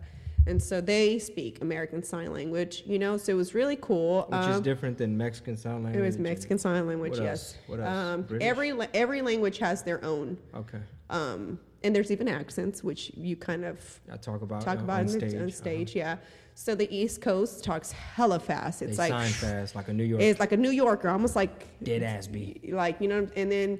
and 0.48 0.62
so 0.62 0.82
they 0.82 1.20
speak 1.20 1.62
American 1.62 2.04
Sign 2.04 2.34
Language. 2.34 2.84
You 2.86 3.00
know, 3.00 3.16
so 3.18 3.32
it 3.32 3.36
was 3.36 3.54
really 3.54 3.78
cool. 3.78 4.24
Which 4.30 4.41
is 4.41 4.58
Um, 4.58 4.64
different 4.64 4.98
than 4.98 5.16
Mexican 5.18 5.56
sign 5.56 5.84
Language. 5.84 5.96
it 5.96 6.06
was 6.06 6.18
Mexican 6.18 6.58
Sign 6.58 6.86
Language. 6.86 7.12
What 7.12 7.22
yes. 7.22 7.30
else? 7.30 7.58
What 7.68 7.80
else? 7.80 7.89
Um, 8.30 8.38
every 8.41 8.74
every 8.94 9.22
language 9.22 9.58
has 9.60 9.84
their 9.84 10.04
own, 10.04 10.38
Okay, 10.56 10.80
um, 11.10 11.60
and 11.84 11.95
there's 11.95 12.11
even 12.11 12.27
accents, 12.27 12.84
which 12.84 13.11
you 13.15 13.36
kind 13.36 13.65
of 13.65 13.99
I 14.11 14.17
talk 14.17 14.41
about 14.41 14.61
talk 14.61 14.79
about 14.79 15.01
on 15.01 15.05
on 15.41 15.51
stage. 15.51 15.89
uh-huh. 15.97 15.99
Yeah. 15.99 16.17
So 16.55 16.75
the 16.75 16.93
East 16.95 17.21
Coast 17.21 17.63
talks 17.63 17.91
hella 17.91 18.39
fast. 18.39 18.79
They 18.79 18.86
It's 18.88 18.97
like 18.97 19.09
sign 19.11 19.29
fast 19.31 19.75
like 19.75 19.88
a 19.88 19.93
New 19.93 20.03
York 20.03 20.21
it's 20.21 20.39
like 20.39 20.51
a 20.51 20.57
New 20.57 20.69
Yorker, 20.69 21.09
almost 21.09 21.36
like 21.36 21.67
dead 21.84 22.03
ass 22.03 22.27
beat. 22.27 22.71
like 22.73 23.01
you 23.01 23.07
know 23.07 23.27
and 23.36 23.51
then 23.51 23.79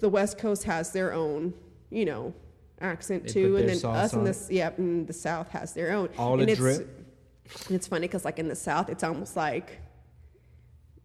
the 0.00 0.08
west 0.08 0.38
coast 0.38 0.64
has 0.64 0.92
their 0.92 1.12
own 1.12 1.52
you 1.90 2.04
know 2.04 2.32
accent 2.80 3.24
They 3.24 3.32
too 3.32 3.56
and 3.56 3.68
then 3.68 3.84
us 3.84 4.12
in 4.12 4.24
the 4.24 4.46
yeah 4.50 4.70
and 4.76 5.06
the 5.06 5.12
south 5.12 5.48
has 5.50 5.72
their 5.72 5.92
own 5.92 6.08
All 6.18 6.40
and 6.40 6.48
a 6.48 6.52
it's, 6.52 6.58
drip. 6.58 6.88
it's 7.70 7.86
funny 7.86 8.06
because 8.06 8.24
like 8.24 8.38
in 8.38 8.48
the 8.48 8.56
south 8.56 8.88
it's 8.88 9.04
almost 9.04 9.36
like 9.36 9.80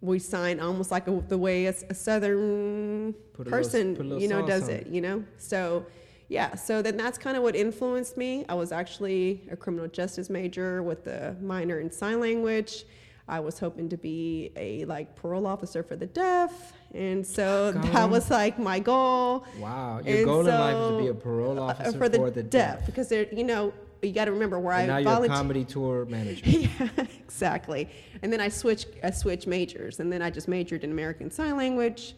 we 0.02 0.20
sign 0.20 0.60
almost 0.60 0.92
like 0.92 1.08
a, 1.08 1.24
the 1.28 1.38
way 1.38 1.66
a 1.66 1.94
southern 1.94 3.14
Put 3.34 3.48
a 3.48 3.50
person 3.50 3.96
a 3.96 4.04
little 4.04 4.22
you 4.22 4.28
know 4.28 4.46
does 4.46 4.68
it 4.68 4.88
you 4.88 5.02
know? 5.02 5.24
So 5.38 5.86
yeah 6.30 6.56
so 6.56 6.82
then 6.82 6.98
that's 6.98 7.18
kind 7.18 7.36
of 7.38 7.44
what 7.44 7.56
influenced 7.56 8.18
me. 8.18 8.46
I 8.50 8.54
was 8.54 8.72
actually 8.72 9.48
a 9.52 9.56
criminal 9.56 9.88
justice 9.88 10.30
major 10.30 10.84
with 10.84 11.08
a 11.08 11.36
minor 11.42 11.80
in 11.80 11.92
sign 11.92 12.20
language. 12.20 12.86
I 13.30 13.40
was 13.42 13.60
hoping 13.60 13.90
to 13.90 13.98
be 13.98 14.52
a 14.56 14.86
like 14.86 15.16
parole 15.16 15.48
officer 15.48 15.84
for 15.84 15.96
the 15.96 16.06
deaf 16.06 16.74
and 16.94 17.26
so 17.26 17.74
Go. 17.74 17.82
that 17.82 18.10
was 18.10 18.30
like 18.30 18.58
my 18.58 18.80
goal. 18.80 19.46
Wow, 19.60 20.00
your 20.06 20.18
And 20.18 20.26
goal 20.26 20.40
in 20.42 20.48
life 20.48 20.76
is 20.76 20.92
to 20.92 20.98
be 21.04 21.08
a 21.10 21.14
parole 21.14 21.60
uh, 21.60 21.64
officer 21.64 21.98
for 21.98 22.08
the, 22.08 22.44
deaf. 22.44 22.78
deaf. 22.80 22.86
because 22.86 23.10
they're 23.10 23.28
you 23.34 23.44
know 23.44 23.74
you 24.02 24.12
got 24.12 24.26
to 24.26 24.32
remember 24.32 24.60
where 24.60 24.76
And 24.76 24.88
now 24.88 24.96
i 24.98 25.00
you're 25.00 25.26
a 25.26 25.28
comedy 25.28 25.66
tour 25.66 26.06
manager. 26.10 26.50
yeah, 26.50 26.90
exactly. 27.20 27.90
And 28.22 28.32
then 28.32 28.40
I 28.42 28.50
switched, 28.50 28.88
I 29.04 29.12
switched 29.12 29.48
majors, 29.48 30.00
and 30.00 30.12
then 30.12 30.22
I 30.22 30.30
just 30.30 30.48
majored 30.48 30.84
in 30.84 30.92
American 30.92 31.32
Sign 31.32 31.58
Language, 31.58 32.16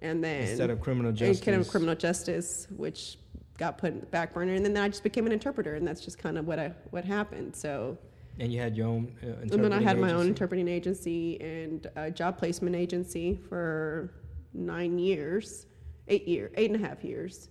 and 0.00 0.22
then 0.22 0.42
Instead 0.48 0.70
of 0.70 0.80
criminal 0.80 1.12
justice. 1.12 1.44
kind 1.44 1.60
of 1.60 1.68
criminal 1.68 1.94
justice, 1.94 2.66
which 2.76 3.18
got 3.58 3.78
put 3.78 3.92
in 3.92 4.00
the 4.00 4.06
back 4.06 4.34
burner, 4.34 4.54
and 4.54 4.64
then 4.64 4.76
I 4.76 4.88
just 4.88 5.02
became 5.02 5.26
an 5.26 5.32
interpreter, 5.32 5.74
and 5.74 5.86
that's 5.86 6.00
just 6.02 6.18
kind 6.18 6.38
of 6.38 6.46
what 6.46 6.58
I 6.58 6.72
what 6.90 7.04
happened. 7.04 7.56
So, 7.56 7.96
And 8.38 8.52
you 8.52 8.60
had 8.60 8.76
your 8.76 8.86
own 8.88 9.12
uh, 9.22 9.40
and 9.40 9.50
then 9.50 9.72
I 9.72 9.80
had 9.80 9.98
my 9.98 10.12
own 10.12 10.26
interpreting 10.26 10.68
agency 10.68 11.40
and 11.40 11.86
a 11.96 12.10
job 12.10 12.36
placement 12.38 12.76
agency 12.76 13.38
for 13.48 14.12
nine 14.52 14.98
years, 14.98 15.66
eight 16.08 16.28
year, 16.28 16.50
eight 16.56 16.70
and 16.70 16.82
a 16.84 16.86
half 16.86 17.02
years, 17.02 17.48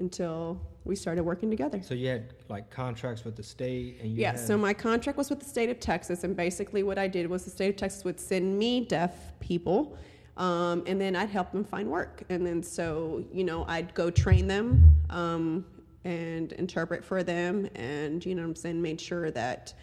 until 0.00 0.60
we 0.84 0.96
started 0.96 1.22
working 1.22 1.50
together. 1.50 1.80
So 1.82 1.94
you 1.94 2.08
had 2.08 2.34
like 2.48 2.70
contracts 2.70 3.24
with 3.24 3.36
the 3.36 3.42
state, 3.42 3.98
and 4.00 4.10
you 4.10 4.22
Yeah, 4.22 4.32
had, 4.32 4.40
so 4.40 4.56
my 4.56 4.72
contract 4.74 5.16
was 5.16 5.30
with 5.30 5.40
the 5.40 5.48
state 5.48 5.70
of 5.70 5.78
Texas, 5.78 6.24
and 6.24 6.34
basically 6.34 6.82
what 6.82 6.98
I 6.98 7.06
did 7.06 7.28
was 7.28 7.44
the 7.44 7.50
state 7.50 7.68
of 7.70 7.76
Texas 7.76 8.04
would 8.04 8.18
send 8.18 8.58
me 8.58 8.84
deaf 8.86 9.14
people, 9.40 9.96
um, 10.36 10.82
and 10.86 11.00
then 11.00 11.14
I'd 11.14 11.30
help 11.30 11.52
them 11.52 11.64
find 11.64 11.88
work. 11.88 12.22
And 12.30 12.46
then 12.46 12.62
so, 12.62 13.24
you 13.32 13.44
know, 13.44 13.64
I'd 13.68 13.94
go 13.94 14.10
train 14.10 14.46
them 14.48 14.96
um, 15.10 15.64
and 16.04 16.52
interpret 16.52 17.04
for 17.04 17.22
them, 17.22 17.68
and, 17.74 18.24
you 18.24 18.34
know 18.34 18.42
what 18.42 18.48
I'm 18.48 18.56
saying, 18.56 18.80
made 18.80 19.00
sure 19.00 19.30
that 19.32 19.74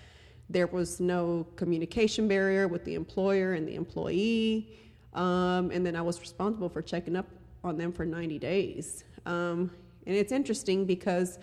there 0.50 0.68
was 0.68 1.00
no 1.00 1.46
communication 1.56 2.28
barrier 2.28 2.68
with 2.68 2.84
the 2.86 2.96
employer 2.96 3.54
and 3.54 3.68
the 3.68 3.76
employee. 3.76 4.80
Um, 5.14 5.72
and 5.72 5.86
then 5.86 5.96
I 5.96 6.02
was 6.02 6.20
responsible 6.20 6.70
for 6.70 6.82
checking 6.82 7.16
up 7.16 7.28
on 7.64 7.78
them 7.78 7.92
for 7.92 8.06
90 8.06 8.40
days. 8.40 9.04
Um, 9.26 9.72
and 10.08 10.16
it's 10.16 10.32
interesting 10.32 10.86
because 10.86 11.38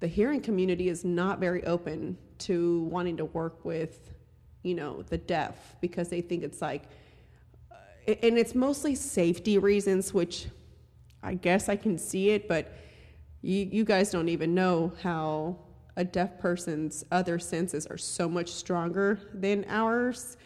the 0.00 0.06
hearing 0.06 0.42
community 0.42 0.90
is 0.90 1.02
not 1.02 1.40
very 1.40 1.64
open 1.64 2.18
to 2.40 2.82
wanting 2.84 3.16
to 3.16 3.24
work 3.24 3.64
with, 3.64 4.12
you 4.62 4.74
know, 4.74 5.02
the 5.02 5.16
deaf 5.16 5.76
because 5.80 6.10
they 6.10 6.20
think 6.20 6.42
it's 6.42 6.60
like, 6.60 6.84
uh, 7.72 8.14
and 8.22 8.36
it's 8.36 8.54
mostly 8.54 8.94
safety 8.94 9.56
reasons, 9.56 10.12
which 10.12 10.48
I 11.22 11.34
guess 11.34 11.70
I 11.70 11.76
can 11.76 11.96
see 11.96 12.30
it, 12.30 12.48
but 12.48 12.70
you 13.40 13.66
you 13.72 13.84
guys 13.84 14.10
don't 14.10 14.28
even 14.28 14.54
know 14.54 14.92
how 15.02 15.56
a 15.96 16.04
deaf 16.04 16.38
person's 16.38 17.02
other 17.10 17.38
senses 17.38 17.86
are 17.86 17.98
so 17.98 18.28
much 18.28 18.50
stronger 18.50 19.18
than 19.32 19.64
ours 19.68 20.36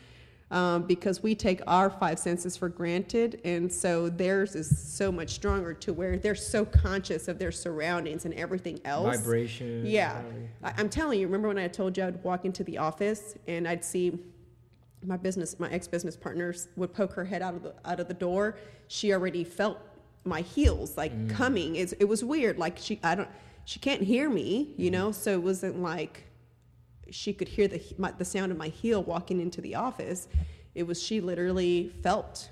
um, 0.51 0.83
because 0.83 1.23
we 1.23 1.35
take 1.35 1.61
our 1.67 1.89
five 1.91 2.19
senses 2.19 2.57
for 2.57 2.69
granted 2.69 3.41
and 3.45 3.73
so 3.73 4.09
theirs 4.09 4.55
is 4.55 4.69
so 4.93 5.11
much 5.11 5.31
stronger 5.31 5.73
to 5.75 5.93
where 5.93 6.17
they're 6.19 6.35
so 6.35 6.65
conscious 6.65 7.29
of 7.29 7.39
their 7.39 7.51
surroundings 7.53 8.25
and 8.25 8.35
everything 8.35 8.79
else 8.85 9.17
Vibration. 9.19 9.85
yeah. 9.87 10.21
I, 10.63 10.73
i'm 10.77 10.89
telling 10.89 11.19
you 11.21 11.27
remember 11.27 11.49
when 11.49 11.59
i 11.59 11.67
told 11.69 11.97
you 11.97 12.05
i'd 12.05 12.23
walk 12.23 12.45
into 12.45 12.63
the 12.65 12.79
office 12.79 13.35
and 13.49 13.67
i'd 13.67 13.85
see 13.85 14.19
my 15.03 15.17
business 15.17 15.59
my 15.59 15.71
ex-business 15.71 16.17
partners 16.17 16.69
would 16.77 16.93
poke 16.95 17.13
her 17.15 17.25
head 17.25 17.43
out 17.43 17.55
of 17.55 17.63
the 17.63 17.75
out 17.85 18.01
of 18.01 18.09
the 18.09 18.15
door 18.15 18.57
she 18.89 19.13
already 19.13 19.45
felt 19.45 19.79
my 20.25 20.41
heels 20.41 20.97
like 20.97 21.13
Mm. 21.15 21.31
coming 21.31 21.77
it's, 21.77 21.93
it 21.95 22.05
was 22.07 22.23
weird 22.25 22.59
like 22.59 22.79
she 22.79 22.99
i 23.03 23.15
don't 23.15 23.29
she 23.67 23.79
can't 23.79 24.03
hear 24.03 24.29
me 24.31 24.73
you 24.77 24.91
know 24.91 25.11
so 25.13 25.33
it 25.33 25.43
wasn't 25.43 25.81
like 25.83 26.25
she 27.15 27.33
could 27.33 27.49
hear 27.49 27.69
the 27.69 27.81
my, 27.99 28.11
the 28.13 28.25
sound 28.25 28.51
of 28.53 28.59
my 28.59 28.69
heel 28.69 29.03
walking 29.03 29.41
into 29.41 29.61
the 29.61 29.75
office 29.75 30.29
it 30.75 30.83
was 30.87 31.01
she 31.03 31.21
literally 31.21 31.91
felt 32.03 32.51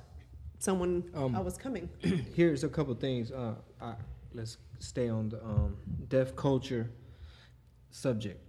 someone 0.58 1.02
Um, 1.14 1.34
i 1.34 1.40
was 1.40 1.56
coming 1.58 1.88
Here's 2.34 2.62
a 2.64 2.68
couple 2.68 2.94
things. 2.94 3.32
Uh, 3.32 3.54
I, 3.80 3.94
let's 4.32 4.56
stay 4.78 5.08
on 5.08 5.28
the 5.28 5.40
um, 5.44 5.76
deaf 6.08 6.34
culture 6.36 6.88
subject. 7.90 8.40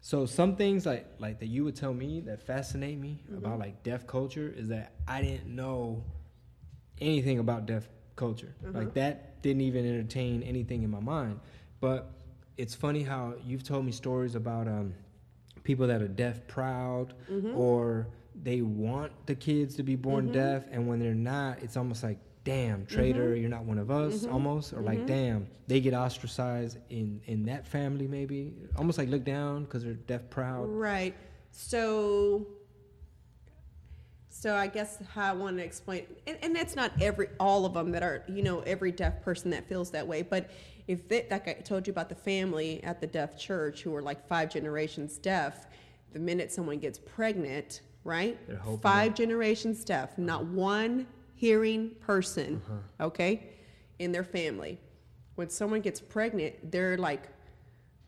So 0.00 0.26
some 0.26 0.56
things 0.56 0.84
like 0.86 1.06
like 1.18 1.38
that 1.40 1.46
you 1.46 1.64
would 1.64 1.76
tell 1.76 1.94
me 1.94 2.20
that 2.28 2.42
fascinate 2.42 2.98
me 2.98 3.22
about 3.36 3.58
like 3.58 3.82
deaf 3.82 4.06
culture 4.06 4.52
is 4.56 4.68
that 4.68 4.92
I 5.06 5.22
didn't 5.22 5.46
know 5.54 6.04
anything 7.00 7.38
about 7.38 7.66
deaf 7.66 7.88
culture. 8.16 8.54
Like 8.78 8.94
that 8.94 9.40
didn't 9.42 9.62
even 9.62 9.86
entertain 9.86 10.42
anything 10.42 10.82
in 10.82 10.90
my 10.90 11.00
mind. 11.00 11.40
But 11.80 12.10
it's 12.56 12.74
funny 12.74 13.02
how 13.02 13.34
you've 13.44 13.64
told 13.64 13.84
me 13.84 13.92
stories 13.92 14.34
about 14.34 14.66
um, 14.68 14.94
people 15.64 15.86
that 15.86 16.02
are 16.02 16.08
deaf 16.08 16.46
proud 16.46 17.14
mm-hmm. 17.30 17.56
or 17.56 18.06
they 18.42 18.62
want 18.62 19.12
the 19.26 19.34
kids 19.34 19.76
to 19.76 19.82
be 19.82 19.96
born 19.96 20.24
mm-hmm. 20.24 20.34
deaf 20.34 20.64
and 20.70 20.86
when 20.88 20.98
they're 20.98 21.14
not 21.14 21.58
it's 21.62 21.76
almost 21.76 22.02
like 22.02 22.18
damn 22.44 22.84
traitor 22.86 23.30
mm-hmm. 23.30 23.40
you're 23.40 23.50
not 23.50 23.64
one 23.64 23.78
of 23.78 23.90
us 23.90 24.26
almost 24.26 24.72
or 24.72 24.80
like 24.80 25.06
damn 25.06 25.46
they 25.72 25.80
get 25.80 25.94
ostracized 25.94 26.76
in 26.90 27.22
in 27.24 27.46
that 27.46 27.66
family 27.66 28.06
maybe. 28.06 28.52
Almost 28.76 28.98
like 28.98 29.08
look 29.08 29.24
down 29.24 29.64
because 29.64 29.84
they're 29.84 29.94
deaf 29.94 30.28
proud. 30.28 30.68
Right. 30.68 31.14
So, 31.50 32.46
so 34.42 34.56
I 34.56 34.66
guess 34.66 34.98
how 35.14 35.30
I 35.30 35.32
want 35.34 35.56
to 35.58 35.62
explain, 35.64 36.04
and, 36.26 36.36
and 36.42 36.56
that's 36.56 36.74
not 36.74 36.90
every 37.00 37.28
all 37.38 37.64
of 37.64 37.74
them 37.74 37.92
that 37.92 38.02
are 38.02 38.24
you 38.28 38.42
know 38.42 38.58
every 38.60 38.90
deaf 38.90 39.22
person 39.22 39.50
that 39.52 39.68
feels 39.68 39.90
that 39.92 40.04
way. 40.06 40.22
But 40.22 40.50
if 40.88 41.06
they, 41.08 41.26
like 41.30 41.46
I 41.46 41.52
told 41.54 41.86
you 41.86 41.92
about 41.92 42.08
the 42.08 42.16
family 42.16 42.82
at 42.82 43.00
the 43.00 43.06
deaf 43.06 43.38
church 43.38 43.82
who 43.82 43.94
are 43.94 44.02
like 44.02 44.26
five 44.26 44.50
generations 44.50 45.16
deaf, 45.16 45.66
the 46.12 46.18
minute 46.18 46.50
someone 46.50 46.78
gets 46.78 46.98
pregnant, 46.98 47.82
right? 48.02 48.36
Five 48.82 49.14
generations 49.14 49.84
deaf, 49.84 50.18
not 50.18 50.44
one 50.46 51.06
hearing 51.36 51.90
person, 52.00 52.60
Uh-huh. 52.66 53.06
okay, 53.06 53.48
in 54.00 54.10
their 54.10 54.24
family. 54.24 54.78
When 55.36 55.48
someone 55.50 55.80
gets 55.82 56.00
pregnant, 56.00 56.72
they're 56.72 56.98
like, 56.98 57.28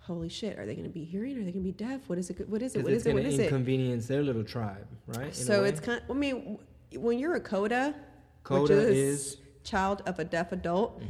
holy 0.06 0.28
shit, 0.28 0.58
are 0.58 0.66
they 0.66 0.74
going 0.74 0.86
to 0.86 0.92
be 1.02 1.04
hearing? 1.04 1.32
Are 1.38 1.44
they 1.44 1.52
going 1.52 1.64
to 1.64 1.72
be 1.72 1.72
deaf? 1.72 2.00
What 2.08 2.18
is 2.18 2.30
it? 2.30 2.48
What 2.48 2.62
is 2.62 2.74
it? 2.74 2.82
What 2.84 2.92
is 2.92 3.04
What 3.06 3.16
it's 3.16 3.28
is 3.34 3.38
it? 3.38 3.42
it? 3.42 3.44
inconvenience 3.46 4.06
their 4.06 4.22
little 4.22 4.44
tribe 4.44 4.86
right 5.06 5.34
So 5.34 5.64
it's 5.64 5.80
kind. 5.80 6.00
I 6.08 6.12
mean, 6.12 6.58
when 6.96 7.18
you're 7.18 7.34
a 7.36 7.40
coda, 7.40 7.94
Coda 8.42 8.60
which 8.62 8.70
is, 8.70 8.98
is- 8.98 9.36
Mm-hmm. 9.36 9.40
child 9.64 10.02
of 10.06 10.18
a 10.18 10.24
deaf 10.24 10.52
adult, 10.52 11.00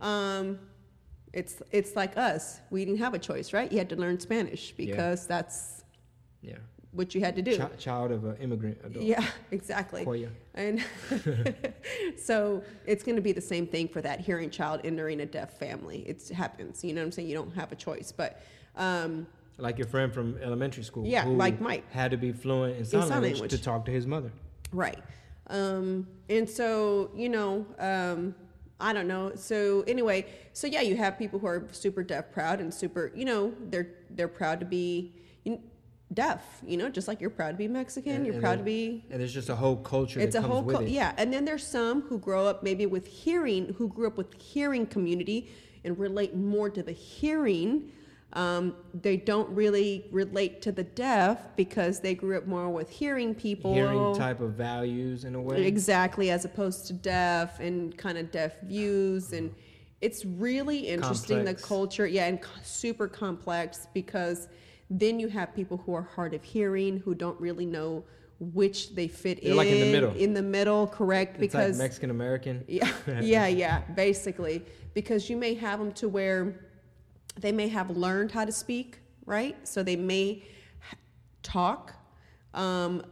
um, 0.00 0.58
it's 1.32 1.62
it's 1.70 1.94
like 1.94 2.16
us. 2.16 2.58
We 2.70 2.84
didn't 2.84 2.98
have 3.00 3.14
a 3.14 3.18
choice, 3.20 3.52
right? 3.52 3.70
You 3.70 3.78
had 3.78 3.88
to 3.90 3.96
learn 3.96 4.18
Spanish 4.18 4.74
Yeah. 4.76 4.86
because 4.86 5.26
that's 5.28 5.84
yeah 6.42 6.56
what 6.92 7.14
you 7.14 7.20
had 7.20 7.36
to 7.36 7.42
do. 7.42 7.56
Chi- 7.56 7.68
child 7.78 8.10
of 8.10 8.24
an 8.24 8.36
immigrant 8.38 8.78
adult 8.84 9.04
Yeah, 9.04 9.24
exactly. 9.50 10.04
Koya. 10.04 10.28
And 10.54 10.84
so 12.16 12.62
it's 12.86 13.02
going 13.02 13.16
to 13.16 13.22
be 13.22 13.32
the 13.32 13.40
same 13.40 13.66
thing 13.66 13.88
for 13.88 14.00
that 14.00 14.20
hearing 14.20 14.50
child 14.50 14.80
entering 14.84 15.20
a 15.20 15.26
deaf 15.26 15.58
family. 15.58 16.00
It 16.00 16.28
happens. 16.30 16.84
You 16.84 16.94
know 16.94 17.00
what 17.00 17.06
I'm 17.06 17.12
saying? 17.12 17.28
You 17.28 17.34
don't 17.34 17.54
have 17.54 17.72
a 17.72 17.76
choice. 17.76 18.12
But 18.12 18.40
um, 18.76 19.26
like 19.58 19.78
your 19.78 19.86
friend 19.86 20.12
from 20.12 20.38
elementary 20.42 20.82
school 20.82 21.06
Yeah, 21.06 21.24
who 21.24 21.36
like 21.36 21.60
Mike. 21.60 21.90
had 21.92 22.10
to 22.10 22.16
be 22.16 22.32
fluent 22.32 22.76
in 22.78 22.84
sign, 22.84 23.02
sign 23.02 23.10
language, 23.10 23.32
language. 23.34 23.50
to 23.52 23.62
talk 23.62 23.84
to 23.86 23.90
his 23.90 24.06
mother 24.06 24.32
Right. 24.72 24.98
Um, 25.48 26.06
and 26.28 26.48
so, 26.48 27.10
you 27.14 27.28
know, 27.28 27.66
um, 27.80 28.34
I 28.78 28.92
don't 28.92 29.08
know. 29.08 29.32
So 29.34 29.82
anyway, 29.88 30.26
so 30.52 30.68
yeah, 30.68 30.80
you 30.80 30.96
have 30.96 31.18
people 31.18 31.40
who 31.40 31.46
are 31.48 31.66
super 31.72 32.04
deaf 32.04 32.30
proud 32.30 32.60
and 32.60 32.72
super, 32.72 33.10
you 33.14 33.24
know, 33.24 33.52
they're 33.68 33.88
they're 34.10 34.28
proud 34.28 34.60
to 34.60 34.66
be 34.66 35.12
deaf, 36.12 36.60
you 36.66 36.76
know, 36.76 36.88
just 36.88 37.06
like 37.08 37.20
you're 37.20 37.30
proud 37.30 37.52
to 37.52 37.56
be 37.56 37.68
Mexican, 37.68 38.12
And- 38.16 38.24
you're 38.26 38.34
and 38.34 38.42
proud 38.42 38.50
there- 38.52 38.58
to 38.58 38.64
be 38.64 39.04
and 39.10 39.20
there's 39.20 39.32
just 39.34 39.48
a 39.48 39.54
whole 39.56 39.76
culture 39.76 40.18
it's 40.20 40.34
a 40.34 40.42
whole 40.42 40.64
co- 40.64 40.80
it. 40.80 40.88
Yeah 40.88 41.12
and 41.16 41.32
then 41.32 41.44
there's 41.44 41.64
some 41.66 42.02
who 42.02 42.18
grow 42.18 42.46
up 42.46 42.62
maybe 42.62 42.86
with 42.86 43.06
hearing 43.06 43.74
who 43.78 43.88
grew 43.88 44.06
up 44.08 44.16
with 44.18 44.34
hearing 44.40 44.86
community 44.86 45.48
and 45.84 45.98
relate 45.98 46.34
more 46.34 46.68
to 46.68 46.82
the 46.82 46.92
hearing. 46.92 47.92
Um, 48.32 48.76
they 48.94 49.16
don't 49.16 49.48
really 49.50 50.04
relate 50.12 50.62
to 50.62 50.70
the 50.72 50.84
deaf 50.84 51.38
because 51.56 51.98
they 52.00 52.14
grew 52.14 52.36
up 52.38 52.46
more 52.46 52.70
with 52.70 52.88
hearing 52.88 53.34
people. 53.34 53.74
Hearing 53.74 54.14
type 54.14 54.40
of 54.40 54.52
values 54.52 55.24
in 55.24 55.34
a 55.34 55.40
way. 55.40 55.64
Exactly 55.66 56.30
as 56.30 56.44
opposed 56.44 56.86
to 56.88 56.92
deaf 56.92 57.58
and 57.58 57.96
kind 57.96 58.18
of 58.18 58.30
deaf 58.30 58.60
views. 58.60 59.32
And 59.32 59.52
it's 60.00 60.24
really 60.24 60.86
interesting 60.88 61.38
Complex. 61.38 61.62
the 61.62 61.66
culture 61.68 62.06
yeah 62.06 62.26
and 62.26 62.38
super 62.62 63.08
complex 63.08 63.88
because 63.94 64.48
then 64.90 65.20
you 65.20 65.28
have 65.28 65.54
people 65.54 65.78
who 65.78 65.94
are 65.94 66.02
hard 66.02 66.34
of 66.34 66.42
hearing 66.42 66.98
who 66.98 67.14
don't 67.14 67.40
really 67.40 67.66
know 67.66 68.04
which 68.40 68.94
they 68.94 69.06
fit 69.06 69.40
They're 69.42 69.52
in 69.52 69.56
like 69.56 69.68
in 69.68 69.80
the 69.80 69.92
middle. 69.92 70.14
in 70.14 70.34
the 70.34 70.42
middle 70.42 70.86
correct? 70.86 71.34
It's 71.34 71.40
because 71.40 71.78
like 71.78 71.84
mexican 71.84 72.10
american 72.10 72.64
yeah 72.68 72.90
yeah 73.20 73.46
yeah 73.46 73.80
basically. 73.94 74.64
Because 74.92 75.30
you 75.30 75.36
may 75.36 75.54
have 75.54 75.78
them 75.78 75.92
to 75.92 76.08
where 76.08 76.66
they 77.38 77.52
may 77.52 77.68
have 77.68 77.90
learned 77.90 78.32
how 78.32 78.44
to 78.44 78.52
speak 78.52 78.98
right? 79.26 79.56
So 79.66 79.82
they 79.82 79.96
may 79.96 80.42
talk 81.42 81.94
um, 82.52 83.04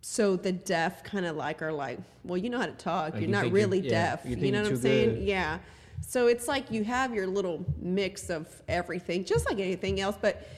so 0.00 0.36
the 0.36 0.52
deaf 0.52 1.04
kind 1.04 1.26
of 1.26 1.36
like 1.36 1.60
are 1.62 1.72
like 1.72 1.98
well 2.24 2.38
you 2.38 2.50
know 2.50 2.58
how 2.58 2.66
to 2.66 2.72
talk. 2.72 3.12
Like 3.12 3.20
you're 3.20 3.22
you 3.22 3.28
not 3.28 3.50
really 3.52 3.80
yeah, 3.80 3.90
deaf. 3.90 4.20
you 4.24 4.36
you, 4.36 4.52
know 4.52 4.62
what 4.62 4.70
i'm 4.70 4.76
saying? 4.76 5.14
good. 5.16 5.24
yeah. 5.24 5.58
So 6.00 6.26
it's 6.26 6.48
like 6.48 6.70
you 6.70 6.82
have 6.84 7.14
your 7.14 7.26
little 7.26 7.64
mix 7.78 8.30
of 8.30 8.48
everything 8.66 9.24
just 9.24 9.46
like 9.48 9.60
anything 9.60 10.00
else 10.00 10.16
but 10.20 10.48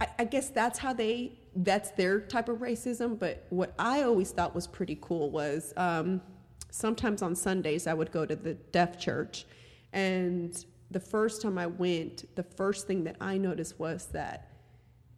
I, 0.00 0.08
I 0.20 0.24
guess 0.24 0.48
that's 0.48 0.78
how 0.78 0.92
they 0.92 1.32
that's 1.56 1.90
their 1.92 2.20
type 2.20 2.48
of 2.48 2.58
racism 2.58 3.18
but 3.18 3.46
what 3.50 3.74
i 3.78 4.02
always 4.02 4.30
thought 4.30 4.54
was 4.54 4.66
pretty 4.66 4.98
cool 5.00 5.30
was 5.30 5.72
um, 5.76 6.20
sometimes 6.70 7.22
on 7.22 7.34
sundays 7.34 7.86
i 7.86 7.94
would 7.94 8.12
go 8.12 8.24
to 8.24 8.36
the 8.36 8.54
deaf 8.54 8.98
church 8.98 9.46
and 9.92 10.64
the 10.90 11.00
first 11.00 11.42
time 11.42 11.58
i 11.58 11.66
went 11.66 12.24
the 12.36 12.42
first 12.42 12.86
thing 12.86 13.04
that 13.04 13.16
i 13.20 13.36
noticed 13.36 13.78
was 13.78 14.06
that 14.06 14.52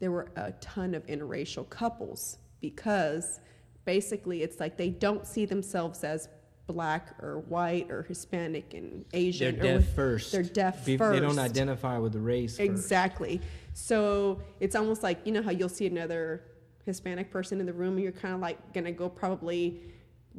there 0.01 0.11
were 0.11 0.28
a 0.37 0.53
ton 0.53 0.95
of 0.95 1.07
interracial 1.07 1.68
couples 1.68 2.39
because 2.61 3.41
basically 3.85 4.43
it's 4.43 4.59
like 4.59 4.76
they 4.76 4.91
don't 4.91 5.26
see 5.26 5.45
themselves 5.45 6.03
as 6.03 6.28
black 6.66 7.14
or 7.22 7.40
white 7.40 7.90
or 7.90 8.02
hispanic 8.04 8.72
and 8.74 9.04
Asian. 9.12 9.54
they're 9.58 9.62
deaf 9.74 9.76
with- 9.86 9.94
first 9.94 10.32
they're 10.32 10.42
deaf 10.42 10.84
Be- 10.86 10.96
first 10.96 11.12
they 11.20 11.26
don't 11.26 11.38
identify 11.38 11.98
with 11.98 12.12
the 12.12 12.20
race 12.20 12.52
first. 12.56 12.60
Exactly. 12.60 13.40
So 13.74 14.40
it's 14.60 14.76
almost 14.76 15.02
like 15.02 15.18
you 15.26 15.32
know 15.32 15.42
how 15.42 15.50
you'll 15.50 15.68
see 15.68 15.86
another 15.86 16.42
Hispanic 16.84 17.30
person 17.30 17.60
in 17.60 17.66
the 17.66 17.72
room, 17.72 17.94
and 17.94 18.02
you're 18.02 18.12
kind 18.12 18.34
of 18.34 18.40
like 18.40 18.72
gonna 18.72 18.92
go 18.92 19.08
probably 19.08 19.80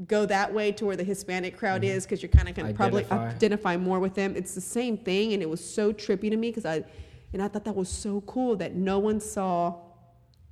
go 0.07 0.26
that 0.26 0.51
way 0.53 0.71
to 0.71 0.86
where 0.86 0.95
the 0.95 1.03
Hispanic 1.03 1.55
crowd 1.57 1.84
is 1.84 2.03
because 2.03 2.21
you're 2.24 2.30
kind 2.30 2.49
of 2.49 2.55
gonna 2.55 2.74
probably 2.74 3.03
Mm-hmm. 3.03 3.13
Identify. 3.13 3.36
identify 3.36 3.78
more 3.78 3.99
with 3.99 4.15
them. 4.15 4.36
It's 4.36 4.55
the 4.55 4.61
same 4.61 4.97
thing, 4.97 5.34
and 5.34 5.41
it 5.43 5.49
was 5.49 5.63
so 5.63 5.93
trippy 5.93 6.30
to 6.30 6.38
me 6.38 6.49
because 6.49 6.65
I 6.65 6.84
and 7.34 7.41
I 7.41 7.47
thought 7.47 7.63
that 7.65 7.76
was 7.76 7.89
so 7.89 8.21
cool 8.21 8.55
that 8.57 8.76
no 8.76 8.99
one 8.99 9.19
saw 9.19 9.76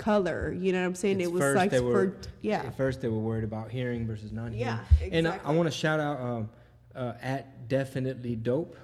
color. 0.02 0.52
You 0.52 0.74
know 0.74 0.82
what 0.82 0.88
I'm 0.88 0.96
saying? 0.96 1.22
It's 1.22 1.30
it 1.30 1.32
was 1.32 1.42
first 1.42 1.56
like 1.56 1.72
they 1.72 1.80
were, 1.80 2.10
for 2.10 2.18
yeah. 2.42 2.64
At 2.64 2.76
first, 2.76 3.02
they 3.02 3.08
were 3.08 3.20
worried 3.20 3.44
about 3.44 3.70
hearing 3.70 4.08
versus 4.08 4.32
non-hearing. 4.32 4.60
Yeah, 4.60 4.80
exactly. 4.94 5.12
And 5.12 5.28
I, 5.28 5.40
I 5.46 5.52
want 5.52 5.72
to 5.72 5.78
shout 5.78 6.00
out 6.00 6.20
um, 6.20 6.50
uh, 6.96 7.14
at 7.22 7.68
definitely 7.68 8.36
dope. 8.36 8.76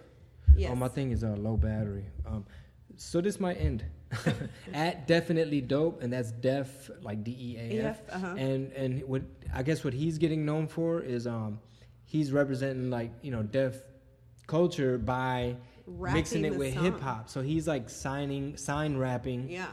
Yes. 0.56 0.70
Oh, 0.72 0.76
my 0.76 0.88
thing 0.88 1.12
is 1.12 1.24
a 1.24 1.34
uh, 1.34 1.36
low 1.36 1.58
battery. 1.58 2.06
Um, 2.26 2.46
so 2.96 3.20
this 3.20 3.40
might 3.40 3.56
end. 3.60 3.84
at 4.74 5.06
definitely 5.08 5.60
dope, 5.60 6.02
and 6.02 6.14
that's 6.14 6.32
def 6.32 6.90
like 7.02 7.24
D 7.24 7.36
E 7.38 7.58
A 7.58 7.88
F. 7.90 8.02
Uh-huh. 8.10 8.36
And 8.38 8.72
and 8.72 9.04
what 9.04 9.24
I 9.54 9.64
guess 9.64 9.84
what 9.84 9.94
he's 9.94 10.18
getting 10.18 10.46
known 10.46 10.68
for 10.68 11.02
is 11.02 11.28
um, 11.28 11.60
he's 12.06 12.32
representing 12.32 12.90
like 12.90 13.12
you 13.22 13.32
know 13.32 13.44
deaf 13.44 13.76
culture 14.46 14.98
by 14.98 15.58
mixing 15.88 16.46
it 16.46 16.56
with 16.56 16.74
hip 16.74 17.02
hop. 17.02 17.28
So 17.28 17.42
he's 17.42 17.68
like 17.68 17.90
signing 17.90 18.56
sign 18.56 18.98
rapping 18.98 19.50
Yeah. 19.50 19.68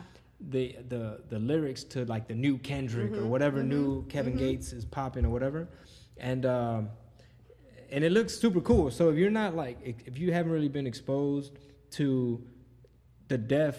The 0.50 0.76
the 0.88 1.20
the 1.28 1.38
lyrics 1.38 1.84
to 1.84 2.04
like 2.04 2.28
the 2.28 2.34
new 2.34 2.58
Kendrick 2.58 3.12
Mm-hmm, 3.12 3.24
or 3.24 3.26
whatever 3.26 3.62
new 3.62 4.04
Kevin 4.06 4.36
Gates 4.36 4.72
is 4.72 4.84
popping 4.84 5.24
or 5.24 5.30
whatever, 5.30 5.68
and 6.16 6.44
um, 6.46 6.90
and 7.90 8.04
it 8.04 8.12
looks 8.12 8.34
super 8.36 8.60
cool. 8.60 8.90
So 8.90 9.08
if 9.10 9.16
you're 9.16 9.30
not 9.30 9.54
like 9.54 9.78
if 9.82 10.18
you 10.18 10.32
haven't 10.32 10.52
really 10.52 10.68
been 10.68 10.86
exposed 10.86 11.58
to 11.92 12.42
the 13.28 13.38
deaf 13.38 13.76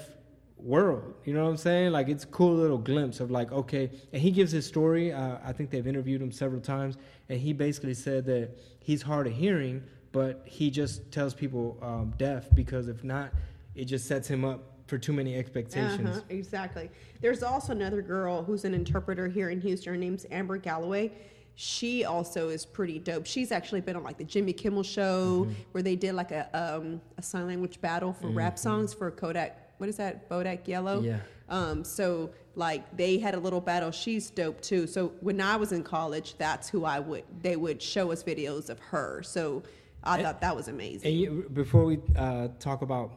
world, 0.57 1.13
you 1.25 1.33
know 1.33 1.43
what 1.43 1.49
I'm 1.51 1.57
saying? 1.57 1.91
Like 1.91 2.07
it's 2.07 2.23
a 2.23 2.27
cool 2.27 2.55
little 2.55 2.77
glimpse 2.77 3.19
of 3.19 3.31
like 3.31 3.51
okay, 3.51 3.91
and 4.13 4.21
he 4.21 4.31
gives 4.31 4.51
his 4.51 4.65
story. 4.65 5.11
Uh, 5.11 5.37
I 5.43 5.53
think 5.53 5.69
they've 5.69 5.87
interviewed 5.87 6.21
him 6.21 6.31
several 6.31 6.61
times, 6.61 6.97
and 7.29 7.39
he 7.39 7.53
basically 7.53 7.93
said 7.93 8.25
that 8.25 8.57
he's 8.79 9.01
hard 9.01 9.27
of 9.27 9.33
hearing, 9.33 9.83
but 10.11 10.43
he 10.45 10.69
just 10.69 11.11
tells 11.11 11.33
people 11.33 11.77
um, 11.81 12.13
deaf 12.17 12.47
because 12.53 12.87
if 12.87 13.03
not, 13.03 13.31
it 13.75 13.85
just 13.85 14.07
sets 14.07 14.27
him 14.27 14.45
up 14.45 14.74
for 14.87 14.97
too 14.97 15.13
many 15.13 15.35
expectations. 15.35 16.09
Uh-huh, 16.09 16.21
exactly. 16.29 16.89
There's 17.21 17.43
also 17.43 17.71
another 17.71 18.01
girl 18.01 18.43
who's 18.43 18.65
an 18.65 18.73
interpreter 18.73 19.27
here 19.27 19.49
in 19.49 19.59
Houston. 19.61 19.93
Her 19.93 19.97
name's 19.99 20.25
Amber 20.31 20.57
Galloway. 20.57 21.11
She 21.55 22.03
also 22.03 22.49
is 22.49 22.65
pretty 22.65 22.99
dope. 22.99 23.25
She's 23.25 23.51
actually 23.51 23.81
been 23.81 23.95
on 23.95 24.03
like 24.03 24.17
the 24.17 24.23
Jimmy 24.25 24.53
Kimmel 24.53 24.83
show 24.83 25.45
Mm-hmm. 25.45 25.53
where 25.71 25.81
they 25.81 25.95
did 25.95 26.13
like 26.13 26.31
a 26.31 26.49
um, 26.53 27.01
a 27.17 27.21
sign 27.21 27.47
language 27.47 27.79
battle 27.81 28.13
for 28.13 28.27
rap 28.27 28.59
songs 28.59 28.93
for 28.93 29.09
Kodak. 29.09 29.71
What 29.77 29.87
is 29.89 29.97
that? 29.97 30.29
Bodak 30.29 30.67
Yellow. 30.67 31.01
Yeah. 31.01 31.19
Um, 31.47 31.83
so 31.83 32.31
like 32.55 32.95
they 32.97 33.17
had 33.19 33.35
a 33.35 33.39
little 33.39 33.61
battle. 33.61 33.91
She's 33.91 34.29
dope 34.29 34.59
too. 34.61 34.85
So 34.85 35.13
when 35.21 35.39
I 35.39 35.55
was 35.55 35.71
in 35.71 35.83
college, 35.83 36.35
that's 36.37 36.67
who 36.69 36.83
I 36.85 36.99
would. 36.99 37.23
They 37.41 37.55
would 37.55 37.81
show 37.81 38.11
us 38.11 38.21
videos 38.23 38.69
of 38.69 38.79
her. 38.79 39.23
So 39.23 39.63
I 40.03 40.21
thought 40.21 40.41
that 40.41 40.55
was 40.55 40.67
amazing. 40.67 41.09
And 41.09 41.19
you, 41.19 41.49
before 41.53 41.85
we 41.85 41.99
uh, 42.17 42.49
talk 42.59 42.81
about 42.81 43.11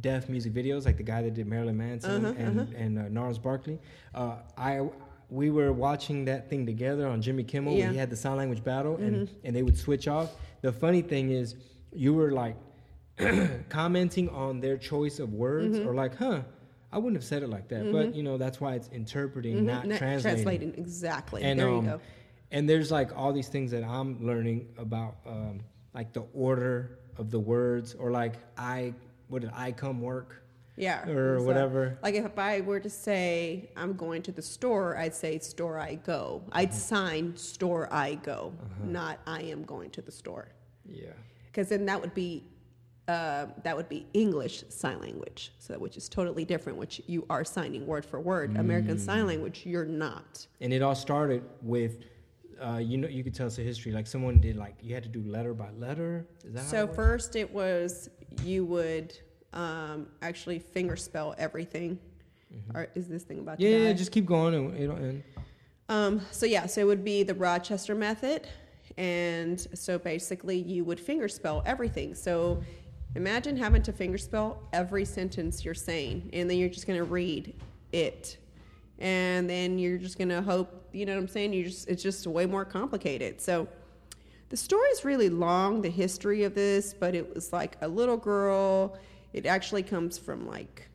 deaf 0.00 0.28
music 0.28 0.52
videos, 0.52 0.84
like 0.86 0.96
the 0.96 1.02
guy 1.02 1.22
that 1.22 1.34
did 1.34 1.46
Marilyn 1.46 1.76
Manson 1.76 2.24
Uh-huh, 2.24 2.34
and 2.38 2.72
and 2.74 2.98
uh, 2.98 3.08
Gnarls 3.08 3.38
Barkley, 3.38 3.78
uh, 4.14 4.36
I 4.56 4.88
we 5.30 5.50
were 5.50 5.72
watching 5.72 6.24
that 6.26 6.50
thing 6.50 6.66
together 6.66 7.06
on 7.06 7.22
Jimmy 7.22 7.42
Kimmel. 7.44 7.74
Yeah. 7.74 7.84
Mm-hmm. 7.84 7.92
He 7.92 7.98
had 7.98 8.10
the 8.10 8.16
sign 8.16 8.36
language 8.36 8.62
battle, 8.64 8.96
and 8.96 9.28
and 9.44 9.54
they 9.56 9.62
would 9.62 9.78
switch 9.78 10.08
off. 10.08 10.30
The 10.62 10.72
funny 10.72 11.02
thing 11.02 11.30
is, 11.30 11.56
you 11.92 12.14
were 12.14 12.32
like 12.32 12.56
commenting 13.68 14.28
on 14.30 14.60
their 14.60 14.76
choice 14.76 15.18
of 15.18 15.32
words, 15.32 15.78
Mm-hmm. 15.78 15.88
or 15.88 15.94
like, 15.94 16.16
huh. 16.16 16.42
I 16.94 16.98
wouldn't 16.98 17.16
have 17.16 17.24
said 17.24 17.42
it 17.42 17.48
like 17.48 17.68
that, 17.68 17.90
but 17.90 18.14
you 18.14 18.22
know 18.22 18.36
that's 18.36 18.60
why 18.60 18.74
it's 18.74 18.88
interpreting, 18.88 19.64
not 19.64 19.86
Not 19.86 19.96
translating. 19.96 20.74
exactly. 20.76 21.42
And 21.42 21.58
there 21.58 21.70
um, 21.70 21.76
you 21.76 21.90
go. 21.92 22.00
and 22.50 22.68
there's 22.68 22.90
like 22.90 23.16
all 23.16 23.32
these 23.32 23.48
things 23.48 23.70
that 23.70 23.82
I'm 23.82 24.22
learning 24.26 24.68
about, 24.76 25.14
um, 25.26 25.60
like 25.94 26.12
the 26.12 26.24
order 26.34 26.98
of 27.16 27.30
the 27.30 27.40
words, 27.40 27.94
or 27.94 28.10
like 28.10 28.34
I, 28.58 28.92
did 29.40 29.50
I 29.54 29.72
come 29.72 30.02
work? 30.02 30.42
Yeah. 30.76 31.06
or 31.08 31.38
So, 31.38 31.44
whatever. 31.44 31.98
Like 32.02 32.14
if 32.14 32.38
I 32.38 32.60
were 32.62 32.80
to 32.80 32.90
say 32.90 33.70
I'm 33.76 33.92
going 33.94 34.22
to 34.22 34.32
the 34.32 34.42
store, 34.42 34.96
I'd 34.96 35.14
say 35.14 35.38
store 35.38 35.78
I 35.78 35.94
go. 35.96 36.42
I'd 36.52 36.70
Mm-hmm. 36.70 36.78
sign 36.78 37.36
store 37.36 37.88
I 37.92 38.14
go, 38.16 38.52
Uh-huh. 38.62 38.84
not 38.86 39.18
I 39.26 39.42
am 39.42 39.64
going 39.64 39.90
to 39.90 40.02
the 40.02 40.12
store. 40.12 40.48
Yeah, 40.86 41.10
Because 41.46 41.68
then 41.68 41.84
that 41.86 42.00
would 42.00 42.14
be 42.14 42.44
uh, 43.08 43.46
that 43.64 43.76
would 43.76 43.88
be 43.88 44.06
English 44.14 44.62
Sign 44.68 45.00
Language, 45.00 45.52
so 45.58 45.74
which 45.78 45.96
is 45.96 46.08
totally 46.08 46.44
different. 46.44 46.78
Which 46.78 47.02
you 47.08 47.26
are 47.28 47.44
signing 47.44 47.84
word 47.84 48.04
for 48.06 48.20
word. 48.20 48.56
American 48.56 48.96
Mm. 48.96 49.00
Sign 49.00 49.26
Language, 49.26 49.62
you're 49.66 49.84
not. 49.84 50.46
and 50.60 50.72
it 50.72 50.82
all 50.82 50.94
started 50.94 51.42
with, 51.62 52.04
uh, 52.60 52.78
you 52.78 52.98
know, 52.98 53.08
you 53.08 53.22
could 53.22 53.34
tell 53.34 53.46
us 53.46 53.58
a 53.58 53.62
history. 53.62 53.92
Like 53.92 54.06
someone 54.06 54.40
did, 54.40 54.56
like 54.56 54.76
you 54.82 54.94
had 54.94 55.02
to 55.04 55.08
do 55.08 55.22
letter 55.22 55.54
by 55.54 55.70
letter. 55.78 56.26
Is 56.44 56.54
that 56.54 56.60
how 56.60 56.66
So 56.66 56.84
it 56.84 56.94
first, 56.94 57.36
it 57.36 57.52
was 57.52 58.10
you 58.42 58.64
would 58.64 59.16
um, 59.52 60.08
actually 60.22 60.58
finger 60.58 60.96
spell 60.96 61.34
everything. 61.38 61.98
Or 62.74 62.88
is 62.94 63.08
this 63.08 63.22
thing 63.22 63.38
about 63.38 63.58
to 63.58 63.64
Mm-hmm. 63.64 63.82
Yeah, 63.82 63.88
yeah, 63.88 63.92
just 63.94 64.12
keep 64.12 64.26
going 64.26 64.54
and 64.54 64.76
it'll 64.78 64.96
end. 64.96 65.22
Um, 65.88 66.20
so 66.30 66.46
yeah, 66.46 66.66
so 66.66 66.80
it 66.80 66.84
would 66.84 67.04
be 67.04 67.22
the 67.22 67.34
Rochester 67.34 67.94
method, 67.94 68.48
and 68.96 69.60
so 69.74 69.98
basically 69.98 70.56
you 70.56 70.84
would 70.84 70.98
fingerspell 70.98 71.62
everything. 71.66 72.14
So 72.14 72.62
imagine 73.14 73.56
having 73.56 73.82
to 73.82 73.92
fingerspell 73.92 74.58
every 74.72 75.04
sentence 75.04 75.64
you're 75.64 75.74
saying, 75.74 76.30
and 76.32 76.48
then 76.48 76.58
you're 76.58 76.68
just 76.68 76.86
gonna 76.86 77.04
read 77.04 77.54
it, 77.92 78.38
and 78.98 79.48
then 79.48 79.78
you're 79.78 79.98
just 79.98 80.18
gonna 80.18 80.40
hope. 80.42 80.81
You 80.92 81.06
know 81.06 81.14
what 81.14 81.20
I'm 81.20 81.28
saying? 81.28 81.52
You 81.52 81.64
just 81.64 81.88
it's 81.88 82.02
just 82.02 82.26
way 82.26 82.46
more 82.46 82.64
complicated. 82.64 83.40
So 83.40 83.68
the 84.50 84.56
story's 84.56 85.04
really 85.04 85.30
long, 85.30 85.80
the 85.80 85.88
history 85.88 86.44
of 86.44 86.54
this, 86.54 86.92
but 86.92 87.14
it 87.14 87.34
was 87.34 87.52
like 87.52 87.76
a 87.80 87.88
little 87.88 88.18
girl. 88.18 88.98
It 89.32 89.46
actually 89.46 89.82
comes 89.82 90.18
from 90.18 90.46
like 90.46 90.90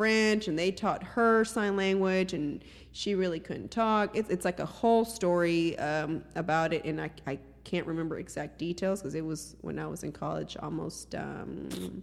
French 0.00 0.48
and 0.48 0.58
they 0.58 0.72
taught 0.72 1.02
her 1.04 1.44
sign 1.44 1.76
language 1.76 2.32
and 2.32 2.64
she 2.90 3.14
really 3.14 3.38
couldn't 3.38 3.70
talk. 3.70 4.16
It's, 4.16 4.30
it's 4.30 4.44
like 4.44 4.58
a 4.58 4.66
whole 4.66 5.04
story 5.04 5.78
um, 5.78 6.24
about 6.34 6.72
it 6.72 6.84
and 6.84 7.00
I, 7.00 7.10
I 7.26 7.38
can't 7.62 7.86
remember 7.86 8.18
exact 8.18 8.58
details 8.58 9.00
because 9.00 9.14
it 9.14 9.24
was 9.24 9.54
when 9.60 9.78
I 9.78 9.86
was 9.86 10.02
in 10.02 10.10
college 10.10 10.56
almost, 10.60 11.14
um, 11.14 12.02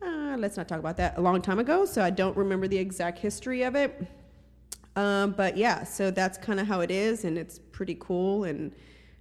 uh, 0.00 0.36
let's 0.38 0.56
not 0.56 0.68
talk 0.68 0.78
about 0.78 0.96
that, 0.98 1.18
a 1.18 1.20
long 1.20 1.42
time 1.42 1.58
ago. 1.58 1.84
So 1.84 2.00
I 2.02 2.10
don't 2.10 2.36
remember 2.36 2.68
the 2.68 2.78
exact 2.78 3.18
history 3.18 3.62
of 3.62 3.74
it. 3.74 4.06
Um, 4.98 5.30
but 5.30 5.56
yeah, 5.56 5.84
so 5.84 6.10
that's 6.10 6.36
kind 6.36 6.58
of 6.58 6.66
how 6.66 6.80
it 6.80 6.90
is 6.90 7.24
and 7.24 7.38
it's 7.38 7.60
pretty 7.60 7.96
cool 8.00 8.42
and 8.42 8.74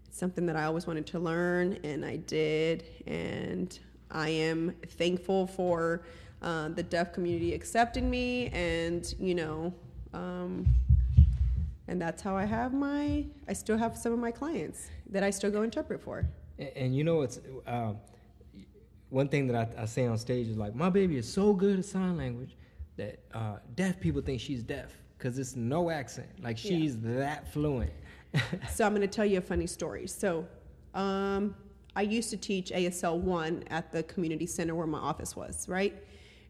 something 0.10 0.48
that 0.48 0.56
I 0.56 0.64
always 0.64 0.88
wanted 0.88 1.06
to 1.06 1.20
learn 1.20 1.78
and 1.84 2.04
I 2.04 2.16
did. 2.16 2.84
And 3.06 3.78
I 4.10 4.30
am 4.30 4.74
thankful 4.88 5.46
for 5.46 6.02
uh, 6.42 6.70
the 6.70 6.82
deaf 6.82 7.14
community 7.14 7.54
accepting 7.54 8.10
me 8.10 8.48
and, 8.48 9.14
you 9.20 9.36
know, 9.36 9.72
um, 10.16 10.66
and 11.88 12.02
that's 12.02 12.24
how 12.24 12.36
I 12.36 12.46
have 12.46 12.74
my, 12.74 13.26
I 13.48 13.54
still 13.54 13.78
have 13.78 13.96
some 13.96 14.12
of 14.12 14.18
my 14.18 14.32
clients 14.32 14.90
that 15.12 15.22
I 15.22 15.30
still 15.30 15.52
go 15.52 15.62
interpret 15.62 16.02
for. 16.02 16.26
And, 16.58 16.70
and 16.76 16.96
you 16.96 17.04
know, 17.04 17.22
it's 17.22 17.40
um, 17.68 17.98
one 19.10 19.28
thing 19.28 19.46
that 19.46 19.56
I, 19.78 19.84
I 19.84 19.86
say 19.86 20.08
on 20.08 20.18
stage 20.18 20.48
is 20.48 20.58
like, 20.58 20.74
my 20.74 20.90
baby 20.90 21.18
is 21.18 21.32
so 21.32 21.54
good 21.54 21.78
at 21.78 21.86
sign 21.86 22.18
language 22.18 22.58
that 22.96 23.20
uh, 23.32 23.58
deaf 23.76 24.00
people 24.00 24.24
think 24.24 24.42
she's 24.42 24.64
deaf 24.64 24.92
because 25.18 25.38
it's 25.40 25.56
no 25.56 25.90
accent. 25.90 26.28
Like 26.42 26.64
Yeah. 26.64 26.72
she's 26.78 26.98
that 27.02 27.52
fluent. 27.52 27.92
so 28.70 28.86
I'm 28.86 28.92
going 28.94 29.02
to 29.02 29.08
tell 29.08 29.26
you 29.26 29.40
a 29.40 29.42
funny 29.42 29.68
story. 29.68 30.08
So, 30.08 30.46
um, 30.94 31.56
I 31.96 32.02
used 32.02 32.30
to 32.30 32.38
teach 32.38 32.70
ASL 32.72 33.18
one 33.18 33.64
at 33.72 33.92
the 33.92 34.04
community 34.04 34.46
center 34.46 34.76
where 34.76 34.86
my 34.86 35.00
office 35.00 35.36
was, 35.36 35.68
right? 35.68 35.96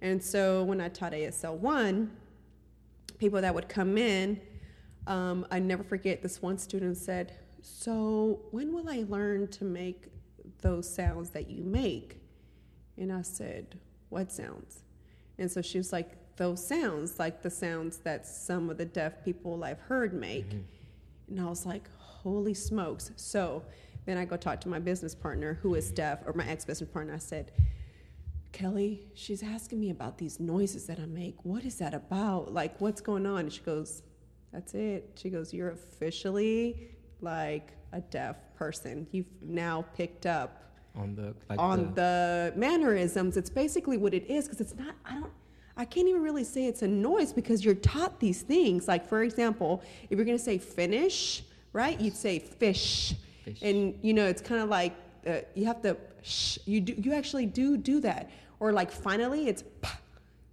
And 0.02 0.22
so 0.22 0.64
when 0.64 0.82
I 0.82 0.90
taught 0.90 1.14
ASL 1.14 1.56
one, 1.56 2.12
people 3.18 3.40
that 3.40 3.56
would 3.56 3.70
come 3.70 3.98
in, 3.98 4.42
um, 5.08 5.48
I 5.50 5.60
never 5.60 5.84
forget 5.84 6.22
this 6.22 6.42
one 6.42 6.58
student 6.58 6.98
said, 6.98 7.32
"So 7.62 8.42
when 8.52 8.74
will 8.74 8.90
I 8.90 9.06
learn 9.08 9.48
to 9.48 9.64
make 9.64 10.08
those 10.62 10.88
sounds 10.90 11.30
that 11.30 11.50
you 11.50 11.64
make?" 11.64 12.20
And 12.98 13.12
I 13.12 13.22
said, 13.22 13.80
"What 14.10 14.32
sounds?" 14.34 14.84
And 15.38 15.50
so 15.50 15.62
she 15.62 15.78
was 15.78 15.94
like, 15.94 16.18
"Those 16.38 16.66
sounds, 16.66 17.20
like 17.20 17.42
the 17.42 17.50
sounds 17.50 17.98
that 18.00 18.26
some 18.26 18.70
of 18.70 18.78
the 18.78 18.86
deaf 18.86 19.24
people 19.24 19.64
I've 19.64 19.80
heard 19.80 20.14
make." 20.14 20.50
Mm-hmm. 20.50 20.60
And 21.30 21.42
I 21.42 21.46
was 21.46 21.66
like, 21.66 21.90
holy 22.28 22.54
smokes. 22.54 23.12
So 23.16 23.64
then 24.06 24.18
I 24.18 24.26
go 24.26 24.38
talk 24.38 24.62
to 24.62 24.70
my 24.70 24.80
business 24.80 25.14
partner 25.14 25.60
who 25.62 25.76
is 25.76 25.92
deaf, 25.92 26.20
or 26.26 26.34
my 26.34 26.48
ex 26.48 26.66
business 26.66 26.90
partner. 26.90 27.14
I 27.14 27.20
said, 27.20 27.52
Kelly, 28.52 29.08
she's 29.14 29.44
asking 29.44 29.80
me 29.80 29.90
about 29.90 30.18
these 30.18 30.40
noises 30.40 30.88
that 30.88 31.00
I 31.00 31.06
make. 31.06 31.36
What 31.44 31.66
is 31.66 31.78
that 31.78 31.94
about? 31.94 32.54
Like, 32.54 32.80
what's 32.80 33.02
going 33.02 33.26
on? 33.26 33.42
And 33.42 33.54
she 33.54 33.62
goes, 33.62 34.04
That's 34.54 34.74
it. 34.74 35.12
She 35.16 35.30
goes, 35.30 35.54
You're 35.54 35.72
officially 35.72 36.90
like 37.22 37.74
a 37.92 38.02
deaf 38.02 38.38
person. 38.56 39.08
You've 39.12 39.28
now 39.42 39.86
picked 39.96 40.26
up 40.26 40.64
on 40.96 41.16
the 41.16 41.36
like 41.50 41.60
on 41.60 41.94
the, 41.94 42.54
mannerisms. 42.56 43.38
It's 43.38 43.50
basically 43.50 43.98
what 43.98 44.14
it 44.14 44.30
is 44.30 44.46
because 44.46 44.62
it's 44.62 44.76
not. 44.76 44.96
I 45.06 45.14
don't. 45.16 45.32
I 45.78 45.86
can't 45.86 46.08
even 46.08 46.24
really 46.24 46.44
say 46.44 46.66
it's 46.66 46.82
a 46.82 46.88
noise 46.88 47.32
because 47.32 47.64
you're 47.64 47.76
taught 47.76 48.20
these 48.20 48.42
things. 48.42 48.88
Like 48.88 49.08
for 49.08 49.24
example, 49.24 49.84
if 50.10 50.18
you're 50.18 50.26
gonna 50.26 50.40
say 50.40 50.58
finish, 50.58 51.44
right? 51.72 52.00
You'd 52.00 52.16
say 52.16 52.40
fish, 52.40 53.14
Fish. 53.46 53.60
and 53.62 53.98
you 54.02 54.14
know 54.14 54.26
it's 54.26 54.42
kind 54.42 54.62
of 54.62 54.70
like 54.70 54.96
uh, 55.28 55.40
you 55.56 55.66
have 55.66 55.82
to. 55.84 55.96
Sh- 56.24 56.58
you 56.66 56.82
do. 56.82 56.94
You 56.98 57.14
actually 57.14 57.46
do 57.46 57.78
do 57.78 58.00
that. 58.02 58.30
Or 58.60 58.72
like 58.72 58.92
finally, 58.92 59.48
it's. 59.48 59.64
P- 59.82 59.90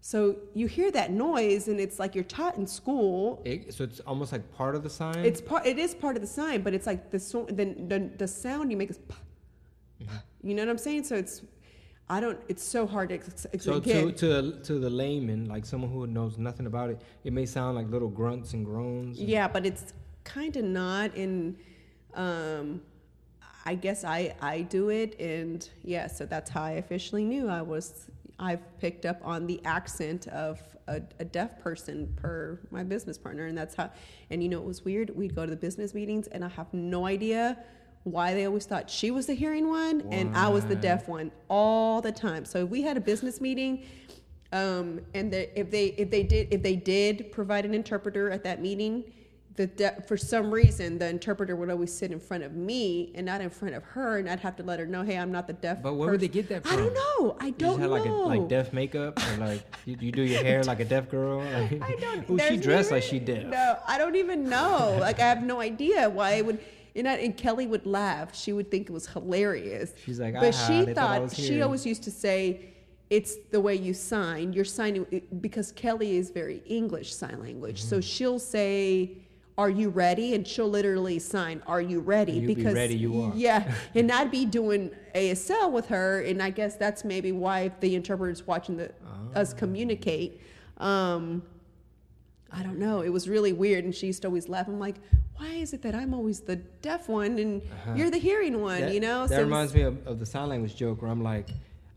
so 0.00 0.36
you 0.52 0.66
hear 0.66 0.90
that 0.92 1.10
noise, 1.12 1.68
and 1.68 1.80
it's 1.80 1.98
like 1.98 2.14
you're 2.14 2.24
taught 2.24 2.58
in 2.58 2.66
school. 2.66 3.40
It, 3.46 3.72
so 3.72 3.84
it's 3.84 4.00
almost 4.00 4.30
like 4.32 4.52
part 4.54 4.74
of 4.76 4.82
the 4.82 4.90
sign. 4.90 5.24
It's 5.24 5.40
part. 5.40 5.64
It 5.66 5.78
is 5.78 5.94
part 5.94 6.16
of 6.16 6.20
the 6.22 6.28
sign, 6.28 6.60
but 6.62 6.74
it's 6.74 6.86
like 6.86 7.10
the 7.10 7.18
so, 7.18 7.46
the, 7.46 7.64
the 7.88 8.10
the 8.18 8.28
sound 8.28 8.70
you 8.70 8.76
make 8.76 8.90
is. 8.90 8.98
P- 8.98 9.14
Mm-hmm. 10.02 10.16
You 10.48 10.54
know 10.56 10.62
what 10.62 10.70
I'm 10.70 10.78
saying? 10.78 11.04
So 11.04 11.14
it's. 11.14 11.40
I 12.08 12.20
don't. 12.20 12.38
It's 12.48 12.62
so 12.62 12.86
hard 12.86 13.08
to 13.08 13.14
ex- 13.14 13.46
ex- 13.52 13.64
so 13.64 13.80
to 13.80 14.12
to 14.12 14.52
to 14.62 14.78
the 14.78 14.90
layman, 14.90 15.46
like 15.46 15.64
someone 15.64 15.90
who 15.90 16.06
knows 16.06 16.36
nothing 16.36 16.66
about 16.66 16.90
it, 16.90 17.00
it 17.24 17.32
may 17.32 17.46
sound 17.46 17.76
like 17.76 17.88
little 17.88 18.08
grunts 18.10 18.52
and 18.52 18.64
groans. 18.64 19.18
and- 19.18 19.28
Yeah, 19.28 19.48
but 19.48 19.64
it's 19.64 19.94
kind 20.24 20.54
of 20.56 20.64
not. 20.64 21.14
And 21.16 21.56
um, 22.14 22.82
I 23.64 23.74
guess 23.74 24.04
I 24.04 24.34
I 24.42 24.62
do 24.62 24.90
it, 24.90 25.18
and 25.18 25.66
yeah, 25.82 26.06
so 26.06 26.26
that's 26.26 26.50
how 26.50 26.62
I 26.62 26.72
officially 26.72 27.24
knew 27.24 27.48
I 27.48 27.62
was. 27.62 28.10
I've 28.38 28.78
picked 28.80 29.06
up 29.06 29.20
on 29.24 29.46
the 29.46 29.64
accent 29.64 30.26
of 30.28 30.60
a, 30.88 31.00
a 31.20 31.24
deaf 31.24 31.58
person 31.60 32.12
per 32.16 32.58
my 32.70 32.82
business 32.82 33.16
partner, 33.16 33.46
and 33.46 33.56
that's 33.56 33.74
how. 33.74 33.90
And 34.28 34.42
you 34.42 34.50
know, 34.50 34.58
it 34.58 34.64
was 34.66 34.84
weird. 34.84 35.08
We'd 35.16 35.34
go 35.34 35.46
to 35.46 35.50
the 35.50 35.56
business 35.56 35.94
meetings, 35.94 36.26
and 36.26 36.44
I 36.44 36.48
have 36.48 36.72
no 36.74 37.06
idea 37.06 37.56
why 38.04 38.34
they 38.34 38.44
always 38.44 38.66
thought 38.66 38.88
she 38.90 39.10
was 39.10 39.26
the 39.26 39.34
hearing 39.34 39.68
one 39.68 40.02
and 40.12 40.36
I 40.36 40.48
was 40.48 40.64
the 40.66 40.76
deaf 40.76 41.08
one 41.08 41.32
all 41.48 42.00
the 42.00 42.12
time. 42.12 42.44
So 42.44 42.64
if 42.64 42.68
we 42.70 42.82
had 42.82 42.96
a 42.96 43.00
business 43.00 43.40
meeting, 43.40 43.84
um, 44.52 45.00
and 45.14 45.32
the, 45.32 45.58
if 45.58 45.70
they 45.70 45.86
if 45.86 46.10
they 46.10 46.22
did 46.22 46.48
if 46.52 46.62
they 46.62 46.76
did 46.76 47.32
provide 47.32 47.64
an 47.64 47.74
interpreter 47.74 48.30
at 48.30 48.44
that 48.44 48.60
meeting, 48.62 49.04
the 49.56 49.66
de- 49.66 50.00
for 50.06 50.16
some 50.16 50.52
reason 50.52 50.98
the 50.98 51.08
interpreter 51.08 51.56
would 51.56 51.70
always 51.70 51.92
sit 51.92 52.12
in 52.12 52.20
front 52.20 52.44
of 52.44 52.52
me 52.54 53.10
and 53.16 53.24
not 53.26 53.40
in 53.40 53.50
front 53.50 53.74
of 53.74 53.82
her, 53.82 54.18
and 54.18 54.28
I'd 54.28 54.38
have 54.40 54.54
to 54.56 54.62
let 54.62 54.78
her 54.78 54.86
know, 54.86 55.02
hey, 55.02 55.16
I'm 55.18 55.32
not 55.32 55.46
the 55.48 55.54
deaf. 55.54 55.82
But 55.82 55.94
where 55.94 56.10
would 56.10 56.20
they 56.20 56.28
get 56.28 56.48
that 56.50 56.66
I 56.66 56.76
don't 56.76 56.94
know. 56.94 57.36
I 57.40 57.50
don't 57.50 57.70
just 57.70 57.80
have 57.80 57.90
like 57.90 58.04
a 58.04 58.08
know. 58.08 58.22
like 58.26 58.48
deaf 58.48 58.72
makeup 58.72 59.18
or 59.32 59.36
like 59.38 59.62
you, 59.86 59.96
you 59.98 60.12
do 60.12 60.22
your 60.22 60.42
hair 60.44 60.62
like 60.62 60.80
a 60.80 60.84
deaf 60.84 61.08
girl. 61.10 61.38
Like, 61.38 61.82
I 61.82 61.96
don't. 61.96 62.30
Ooh, 62.30 62.38
she 62.38 62.56
dressed 62.58 62.90
never- 62.90 62.96
like 62.96 63.02
she 63.02 63.18
deaf. 63.18 63.46
No, 63.46 63.78
I 63.88 63.96
don't 63.98 64.14
even 64.14 64.48
know. 64.48 64.98
like 65.00 65.18
I 65.20 65.28
have 65.28 65.42
no 65.42 65.60
idea 65.60 66.08
why 66.10 66.32
it 66.32 66.46
would. 66.46 66.60
And, 66.96 67.08
I, 67.08 67.14
and 67.16 67.36
Kelly 67.36 67.66
would 67.66 67.86
laugh. 67.86 68.34
She 68.36 68.52
would 68.52 68.70
think 68.70 68.88
it 68.88 68.92
was 68.92 69.06
hilarious. 69.08 69.92
She's 70.04 70.20
like, 70.20 70.34
but 70.34 70.52
she 70.52 70.84
thought 70.86 71.30
thought 71.30 71.36
she 71.36 71.60
always 71.62 71.84
used 71.84 72.04
to 72.04 72.10
say, 72.10 72.72
"It's 73.10 73.34
the 73.50 73.60
way 73.60 73.74
you 73.74 73.94
sign. 73.94 74.52
You're 74.52 74.64
signing 74.64 75.22
because 75.40 75.72
Kelly 75.72 76.16
is 76.16 76.30
very 76.30 76.62
English 76.66 77.12
sign 77.14 77.40
language. 77.40 77.80
Mm-hmm. 77.80 77.88
So 77.88 78.00
she'll 78.00 78.38
say." 78.38 79.18
Are 79.56 79.70
you 79.70 79.88
ready? 79.88 80.34
And 80.34 80.44
she'll 80.44 80.68
literally 80.68 81.20
sign, 81.20 81.62
"Are 81.68 81.80
you 81.80 82.00
ready?" 82.00 82.32
You 82.32 82.48
be 82.48 82.54
because 82.56 82.74
ready, 82.74 82.96
you 82.96 83.22
are. 83.22 83.32
yeah, 83.36 83.72
and 83.94 84.10
I'd 84.10 84.32
be 84.32 84.44
doing 84.46 84.90
ASL 85.14 85.70
with 85.70 85.86
her, 85.90 86.22
and 86.22 86.42
I 86.42 86.50
guess 86.50 86.74
that's 86.74 87.04
maybe 87.04 87.30
why 87.30 87.70
the 87.78 87.94
interpreter's 87.94 88.44
watching 88.48 88.76
the 88.78 88.90
us 89.36 89.54
Ah. 89.54 89.56
communicate. 89.56 90.40
Um, 90.78 91.44
I 92.50 92.64
don't 92.64 92.80
know. 92.80 93.00
It 93.02 93.10
was 93.10 93.28
really 93.28 93.52
weird, 93.52 93.84
and 93.84 93.94
she 93.94 94.08
used 94.08 94.22
to 94.22 94.28
always 94.28 94.48
laugh. 94.48 94.66
I'm 94.66 94.80
like, 94.80 94.96
why 95.36 95.48
is 95.54 95.72
it 95.72 95.82
that 95.82 95.94
I'm 95.94 96.14
always 96.14 96.40
the 96.40 96.56
deaf 96.56 97.08
one 97.08 97.38
and 97.38 97.62
you're 97.96 98.10
the 98.10 98.18
hearing 98.18 98.60
one? 98.60 98.74
Uh-huh. 98.76 98.84
That- 98.86 98.94
you 98.94 99.00
know, 99.00 99.26
that 99.26 99.36
So 99.36 99.42
reminds 99.42 99.74
me 99.74 99.82
of, 99.82 100.06
of 100.06 100.18
the 100.18 100.26
sign 100.26 100.48
language 100.48 100.76
joke 100.76 101.02
where 101.02 101.10
I'm 101.10 101.22
like, 101.22 101.48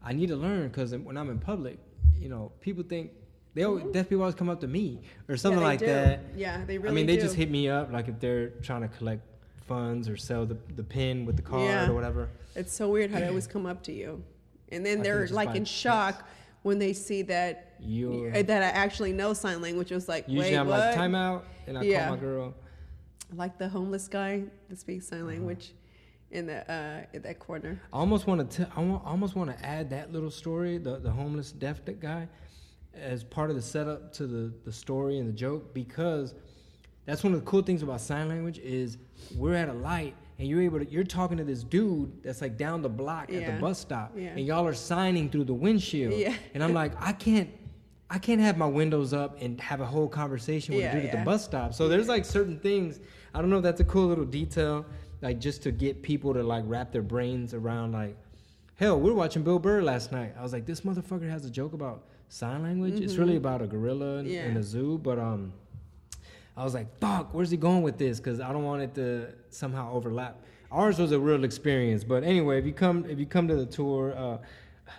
I 0.04 0.14
need 0.14 0.28
to 0.30 0.36
learn 0.36 0.68
because 0.70 0.96
when 0.96 1.18
I'm 1.18 1.30
in 1.30 1.40
public, 1.40 1.78
you 2.20 2.30
know, 2.30 2.52
people 2.62 2.84
think 2.84 3.12
they 3.54 3.64
always, 3.64 3.86
deaf 3.92 4.10
people 4.10 4.22
always 4.24 4.36
come 4.36 4.50
up 4.50 4.62
to 4.62 4.68
me 4.68 5.02
or 5.28 5.38
something 5.38 5.58
Mm-hmm. 5.60 5.66
like 5.68 5.80
do. 5.80 5.86
that. 5.88 6.20
Yeah, 6.36 6.64
they 6.66 6.78
really. 6.78 6.90
I 6.92 6.96
mean, 6.96 7.06
they 7.08 7.16
do. 7.16 7.22
just 7.24 7.36
hit 7.36 7.50
me 7.52 7.68
up 7.70 7.92
like 7.92 8.08
if 8.08 8.20
they're 8.20 8.50
trying 8.62 8.82
to 8.82 8.88
collect 8.88 9.22
funds 9.68 10.08
or 10.08 10.16
sell 10.16 10.46
the 10.46 10.58
the 10.76 10.84
pin 10.84 11.26
with 11.26 11.36
the 11.36 11.42
card 11.42 11.64
Yeah. 11.64 11.90
or 11.90 11.94
whatever. 11.94 12.30
It's 12.56 12.74
so 12.74 12.90
weird 12.90 13.12
how 13.12 13.20
they 13.20 13.28
always 13.28 13.48
come 13.56 13.66
up 13.66 13.84
to 13.84 13.92
you, 13.92 14.24
and 14.72 14.86
then 14.86 15.00
I 15.00 15.04
they're 15.04 15.28
like 15.28 15.56
in 15.56 15.66
shock 15.66 16.26
when 16.64 16.80
they 16.80 16.94
see 16.94 17.22
that 17.24 17.74
You're 17.80 18.32
that 18.44 18.64
I 18.64 18.68
actually 18.70 19.12
know 19.14 19.34
sign 19.34 19.62
language. 19.62 19.92
It 19.92 19.96
was 19.96 20.08
like, 20.08 20.28
usually 20.28 20.52
wait, 20.52 20.58
I'm 20.58 20.68
what? 20.68 20.80
like 20.80 20.96
timeout 20.96 21.42
and 21.68 21.78
I 21.78 21.82
Yeah. 21.84 22.08
call 22.08 22.16
my 22.16 22.22
girl. 22.22 22.54
Like 23.34 23.58
the 23.58 23.68
homeless 23.70 24.08
guy 24.08 24.44
that 24.70 24.80
speaks 24.80 25.12
Uh-huh. 25.12 25.20
sign 25.22 25.28
language 25.28 25.74
in 26.32 26.46
the 26.46 26.70
uh, 26.72 27.02
in 27.14 27.22
that 27.24 27.40
corner. 27.40 27.82
I 27.94 27.98
almost 27.98 28.28
want 28.28 28.50
to. 28.52 28.68
I 28.76 28.82
almost 29.06 29.36
want 29.36 29.50
to 29.56 29.66
add 29.66 29.90
that 29.92 30.12
little 30.12 30.32
story, 30.32 30.78
the 30.78 30.98
the 31.00 31.12
homeless 31.12 31.52
deaf 31.52 31.82
guy, 32.00 32.28
as 32.94 33.24
part 33.24 33.50
of 33.50 33.56
the 33.56 33.62
setup 33.62 34.12
to 34.14 34.28
the 34.28 34.54
the 34.66 34.72
story 34.72 35.20
and 35.20 35.28
the 35.28 35.34
joke 35.34 35.74
because 35.74 36.34
that's 37.06 37.24
one 37.24 37.34
of 37.34 37.40
the 37.40 37.46
cool 37.46 37.62
things 37.62 37.84
about 37.84 38.02
sign 38.02 38.28
language 38.28 38.60
is 38.60 38.98
we're 39.38 39.56
at 39.56 39.70
a 39.70 39.74
light 39.74 40.14
and 40.40 40.48
you're 40.48 40.62
able 40.62 40.80
to 40.80 40.90
you're 40.92 41.06
talking 41.06 41.38
to 41.38 41.44
this 41.46 41.64
dude 41.64 42.22
that's 42.24 42.42
like 42.42 42.58
down 42.58 42.82
the 42.82 42.90
block 42.90 43.32
at 43.32 43.46
the 43.46 43.62
bus 43.62 43.80
stop 43.80 44.12
Yeah. 44.16 44.30
and 44.36 44.46
y'all 44.46 44.66
are 44.68 44.74
signing 44.74 45.30
through 45.30 45.46
the 45.46 45.54
windshield 45.54 46.14
Yeah. 46.14 46.34
and 46.54 46.62
I'm 46.64 46.74
like 46.74 46.92
I 47.02 47.14
can't. 47.14 47.50
I 48.10 48.20
can't 48.20 48.40
have 48.40 48.58
my 48.58 48.66
windows 48.68 49.12
up 49.14 49.36
and 49.42 49.60
have 49.60 49.82
a 49.82 49.86
whole 49.86 50.08
conversation 50.08 50.76
with 50.76 50.84
Yeah, 50.86 50.92
a 50.96 51.02
dude 51.02 51.10
at 51.10 51.20
the 51.20 51.26
bus 51.26 51.44
stop. 51.44 51.74
So 51.74 51.90
there's 51.90 52.08
like 52.08 52.24
certain 52.24 52.58
things. 52.58 53.02
I 53.34 53.42
don't 53.42 53.50
know 53.50 53.58
if 53.58 53.64
that's 53.64 53.82
a 53.82 53.86
cool 53.86 54.08
little 54.08 54.26
detail, 54.26 54.86
like 55.22 55.40
just 55.40 55.64
to 55.64 55.72
get 55.72 56.02
people 56.02 56.34
to 56.34 56.44
like 56.44 56.64
wrap 56.68 56.92
their 56.92 57.02
brains 57.02 57.54
around 57.54 57.92
like, 57.92 58.16
hell, 58.76 59.00
we 59.00 59.10
were 59.10 59.16
watching 59.16 59.44
Bill 59.44 59.60
Burr 59.60 59.82
last 59.82 60.12
night. 60.12 60.34
I 60.38 60.44
was 60.44 60.54
like, 60.54 60.66
this 60.66 60.82
motherfucker 60.82 61.30
has 61.30 61.46
a 61.46 61.50
joke 61.50 61.74
about 61.74 62.04
sign 62.30 62.64
language. 62.64 63.00
It's 63.00 63.16
really 63.16 63.36
about 63.38 63.62
a 63.62 63.68
gorilla 63.68 64.18
in, 64.20 64.26
Mm-hmm. 64.26 64.34
Yeah. 64.34 64.46
in 64.46 64.58
a 64.58 64.64
zoo, 64.64 65.00
but 65.02 65.18
um, 65.20 65.54
I 66.56 66.64
was 66.64 66.74
like, 66.74 66.88
fuck, 67.00 67.34
where's 67.34 67.50
he 67.52 67.58
going 67.58 67.82
with 67.84 67.98
this? 67.98 68.20
Because 68.20 68.40
I 68.40 68.52
don't 68.52 68.64
want 68.64 68.82
it 68.82 68.96
to 68.96 69.28
somehow 69.50 69.92
overlap. 69.94 70.42
Ours 70.72 71.00
was 71.00 71.12
a 71.12 71.20
real 71.20 71.44
experience, 71.46 72.04
but 72.04 72.24
anyway, 72.24 72.60
if 72.60 72.66
you 72.66 72.74
come 72.74 73.06
if 73.06 73.18
you 73.20 73.26
come 73.26 73.48
to 73.48 73.56
the 73.56 73.66
tour, 73.66 74.14
uh, 74.18 74.38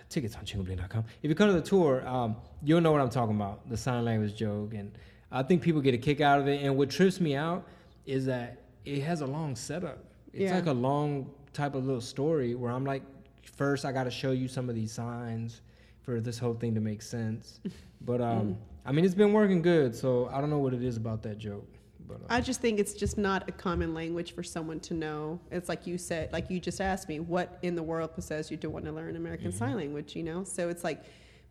tickets 0.09 0.35
on 0.35 0.43
chingobling.com. 0.43 1.03
If 1.21 1.29
you 1.29 1.35
come 1.35 1.47
to 1.47 1.53
the 1.53 1.61
tour, 1.61 2.07
um, 2.07 2.37
you'll 2.63 2.81
know 2.81 2.91
what 2.91 3.01
I'm 3.01 3.09
talking 3.09 3.35
about, 3.35 3.69
the 3.69 3.77
sign 3.77 4.03
language 4.03 4.35
joke, 4.35 4.73
and 4.73 4.91
I 5.31 5.43
think 5.43 5.61
people 5.61 5.79
get 5.81 5.93
a 5.93 5.97
kick 5.99 6.21
out 6.21 6.39
of 6.39 6.47
it. 6.47 6.63
And 6.63 6.75
what 6.75 6.89
trips 6.89 7.19
me 7.19 7.35
out 7.35 7.67
is 8.09 8.25
that 8.25 8.63
it 8.85 9.01
has 9.03 9.21
a 9.21 9.25
long 9.27 9.55
setup. 9.55 10.03
It's 10.33 10.43
Yeah. 10.43 10.55
like 10.55 10.65
a 10.65 10.71
long 10.73 11.29
type 11.53 11.75
of 11.75 11.85
little 11.85 12.01
story 12.01 12.55
where 12.55 12.71
I'm 12.71 12.83
like, 12.85 13.03
first 13.43 13.85
I 13.85 13.91
got 13.91 14.05
to 14.05 14.11
show 14.11 14.31
you 14.31 14.47
some 14.47 14.67
of 14.69 14.75
these 14.75 14.91
signs 14.91 15.61
for 16.01 16.19
this 16.19 16.39
whole 16.39 16.55
thing 16.55 16.73
to 16.75 16.81
make 16.81 17.01
sense. 17.01 17.59
But 18.01 18.21
um, 18.21 18.57
I 18.85 18.93
mean, 18.93 19.03
it's 19.03 19.13
been 19.13 19.33
working 19.33 19.61
good, 19.61 19.93
so 19.93 20.29
I 20.31 20.39
don't 20.39 20.49
know 20.49 20.59
what 20.59 20.73
it 20.73 20.81
is 20.81 20.95
about 20.95 21.21
that 21.23 21.37
joke. 21.37 21.67
But 22.07 22.21
uh, 22.21 22.25
I 22.29 22.39
just 22.39 22.61
think 22.61 22.79
it's 22.79 22.93
just 22.93 23.17
not 23.17 23.49
a 23.49 23.51
common 23.51 23.93
language 23.93 24.33
for 24.33 24.41
someone 24.41 24.79
to 24.79 24.93
know. 24.93 25.37
It's 25.51 25.67
like 25.67 25.85
you 25.85 25.97
said, 25.97 26.31
like 26.31 26.49
you 26.49 26.61
just 26.61 26.79
asked 26.79 27.09
me, 27.09 27.19
what 27.19 27.59
in 27.61 27.75
the 27.75 27.83
world 27.83 28.13
possessed 28.15 28.51
you 28.51 28.55
to 28.57 28.69
want 28.69 28.85
to 28.85 28.93
learn 28.93 29.17
American 29.17 29.49
Mm-hmm. 29.49 29.57
Sign 29.57 29.75
Language? 29.75 30.15
You 30.15 30.23
know, 30.23 30.45
so 30.45 30.69
it's 30.69 30.85
like 30.85 31.03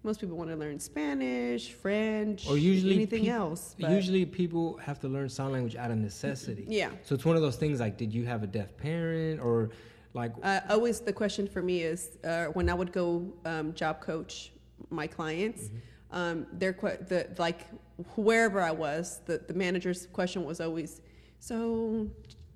most 0.03 0.21
people 0.21 0.37
want 0.37 0.51
to 0.51 0.57
learn 0.57 0.79
Spanish, 0.79 1.73
French, 1.73 2.47
or 2.49 2.57
usually 2.57 2.95
anything 2.95 3.23
peop- 3.25 3.33
else. 3.33 3.75
but- 3.79 3.91
Usually 3.91 4.25
people 4.25 4.77
have 4.79 4.99
to 5.01 5.09
learn 5.09 5.29
sign 5.29 5.53
language 5.53 5.77
out 5.77 5.91
of 5.91 5.99
necessity. 5.99 6.65
yeah. 6.69 6.91
So 7.03 7.15
it's 7.15 7.25
one 7.25 7.37
of 7.37 7.43
those 7.43 7.57
things 7.57 7.81
like, 7.81 7.97
did 7.97 8.13
you 8.15 8.25
have 8.27 8.43
a 8.43 8.47
deaf 8.47 8.77
parent 8.77 9.41
or 9.41 9.71
like? 10.15 10.33
Uh, 10.43 10.61
always 10.71 11.01
the 11.01 11.13
question 11.13 11.47
for 11.47 11.63
me 11.63 11.83
is 11.83 12.17
uh, 12.25 12.47
when 12.47 12.69
I 12.69 12.75
would 12.75 12.93
go 12.93 13.33
um, 13.45 13.75
job 13.75 14.01
coach 14.01 14.53
my 14.91 15.07
clients, 15.07 15.65
Mm-hmm. 15.65 16.17
um, 16.17 16.47
their 16.53 16.73
que- 16.73 16.99
the 17.09 17.29
like 17.39 17.67
wherever 18.15 18.61
I 18.63 18.71
was, 18.71 19.21
the 19.27 19.39
the 19.49 19.55
manager's 19.55 20.07
question 20.07 20.45
was 20.45 20.61
always, 20.61 21.01
so 21.41 22.09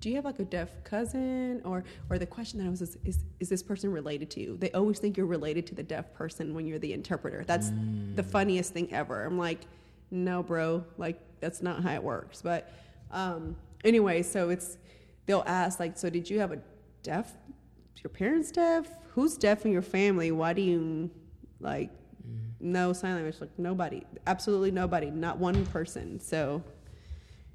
do 0.03 0.09
you 0.09 0.17
have 0.17 0.25
like 0.25 0.39
a 0.39 0.43
deaf 0.43 0.69
cousin 0.83 1.61
or 1.63 1.85
or 2.09 2.19
the 2.19 2.25
question 2.25 2.59
that 2.59 2.65
I 2.65 2.69
was 2.69 2.81
is 2.81 2.97
is, 3.05 3.19
is 3.39 3.47
this 3.47 3.63
person 3.63 3.89
related 3.89 4.29
to 4.31 4.41
you? 4.41 4.57
They 4.57 4.69
always 4.71 4.99
think 4.99 5.15
you're 5.15 5.25
related 5.25 5.65
to 5.67 5.75
the 5.75 5.81
deaf 5.81 6.13
person 6.13 6.53
when 6.53 6.67
you're 6.67 6.77
the 6.77 6.91
interpreter. 6.91 7.45
That's 7.47 7.71
the 8.15 8.21
funniest 8.23 8.73
thing 8.73 8.91
ever. 8.93 9.23
I'm 9.23 9.37
like, 9.37 9.61
no, 10.11 10.43
bro, 10.43 10.83
like 10.97 11.21
that's 11.39 11.61
not 11.61 11.83
how 11.83 11.93
it 11.93 12.03
works. 12.03 12.41
But 12.41 12.69
um, 13.11 13.55
anyway, 13.85 14.23
so 14.23 14.49
it's 14.49 14.77
they'll 15.25 15.45
ask 15.47 15.79
like, 15.79 15.97
so 15.97 16.09
did 16.09 16.29
you 16.29 16.37
have 16.41 16.51
a 16.51 16.59
deaf? 17.01 17.31
Your 18.03 18.09
parents 18.09 18.51
deaf? 18.51 18.85
Who's 19.13 19.37
deaf 19.37 19.65
in 19.65 19.71
your 19.71 19.81
family? 19.81 20.31
Why 20.31 20.51
do 20.51 20.61
you 20.61 21.09
like 21.61 21.91
no 22.59 22.91
sign 22.91 23.15
language? 23.15 23.37
Like 23.39 23.57
nobody, 23.57 24.03
absolutely 24.27 24.71
nobody, 24.71 25.09
not 25.11 25.37
one 25.37 25.65
person. 25.67 26.19
So 26.19 26.61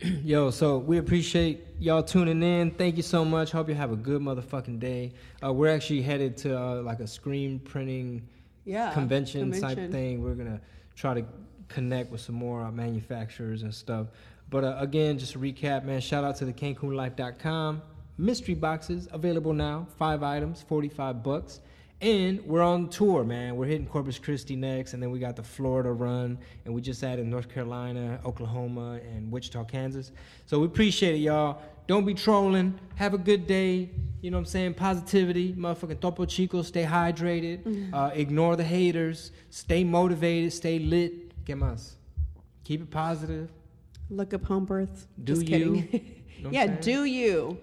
Yo, 0.01 0.51
so 0.51 0.78
we 0.78 0.99
appreciate 0.99 1.66
y'all 1.80 2.05
tuning 2.05 2.40
in. 2.40 2.70
Thank 2.70 2.96
you 2.96 3.03
so 3.03 3.24
much. 3.24 3.51
Hope 3.51 3.68
you 3.68 3.74
have 3.74 3.90
a 3.90 3.96
good 3.96 4.22
motherfucking 4.22 4.78
day. 4.78 5.12
Uh, 5.42 5.53
we're 5.53 5.74
actually 5.74 6.03
headed 6.03 6.36
to 6.36 6.57
uh, 6.57 6.82
like 6.82 7.01
a 7.01 7.07
screen 7.07 7.59
printing 7.59 8.22
yeah, 8.64 8.92
convention, 8.92 9.51
type 9.61 9.90
thing. 9.90 10.22
We're 10.22 10.34
gonna 10.34 10.61
try 10.94 11.14
to 11.14 11.24
connect 11.66 12.12
with 12.12 12.20
some 12.20 12.36
more 12.36 12.62
uh, 12.62 12.70
manufacturers 12.70 13.64
and 13.64 13.74
stuff. 13.74 14.07
But 14.51 14.62
uh, 14.62 14.76
again, 14.78 15.18
just 15.18 15.32
to 15.32 15.40
recap, 15.40 15.84
man. 15.84 16.01
Shout 16.01 16.22
out 16.22 16.36
to 16.36 16.44
the 16.44 16.53
CancunLife.com 16.53 17.82
mystery 18.18 18.55
boxes 18.55 19.09
available 19.12 19.53
now. 19.53 19.88
Five 19.96 20.22
items, 20.22 20.62
forty-five 20.62 21.24
bucks. 21.24 21.59
And 22.01 22.40
we're 22.44 22.62
on 22.62 22.88
tour, 22.90 23.24
man. 23.24 23.57
We're 23.57 23.66
hitting 23.66 23.86
Corpus 23.86 24.20
Christi 24.20 24.55
next, 24.55 24.94
and 24.94 25.03
then 25.03 25.11
we 25.11 25.18
got 25.18 25.34
the 25.34 25.42
Florida 25.42 25.90
run, 25.90 26.38
and 26.64 26.72
we 26.72 26.80
just 26.80 27.03
added 27.03 27.26
North 27.26 27.49
Carolina, 27.49 28.20
Oklahoma, 28.24 29.01
and 29.03 29.32
Wichita, 29.32 29.64
Kansas. 29.64 30.12
So 30.47 30.60
we 30.60 30.66
appreciate 30.66 31.16
it, 31.16 31.18
y'all. 31.18 31.60
Don't 31.89 32.05
be 32.05 32.14
trolling. 32.14 32.78
Have 32.94 33.14
a 33.14 33.18
good 33.18 33.48
day. 33.48 33.90
You 34.20 34.31
know 34.31 34.36
what 34.36 34.43
I'm 34.43 34.47
saying? 34.47 34.74
Positivity. 34.74 35.55
Motherfucking 35.55 35.98
Topo 36.01 36.24
Chico. 36.24 36.62
Stay 36.62 36.85
hydrated. 36.85 37.93
Uh, 37.93 38.10
ignore 38.14 38.55
the 38.55 38.64
haters. 38.64 39.32
Stay 39.51 39.82
motivated. 39.82 40.52
Stay 40.52 40.78
lit. 40.78 41.44
¿Qué 41.44 41.56
más? 41.56 41.94
Keep 42.62 42.82
it 42.82 42.90
positive. 42.90 43.51
Look 44.10 44.35
up 44.35 44.44
home 44.44 44.66
birth. 44.66 45.06
Do 45.24 45.35
Just 45.35 45.48
you. 45.48 45.82
kidding. 45.82 46.14
Yeah, 46.52 46.66
do 46.68 47.02
you? 47.02 47.59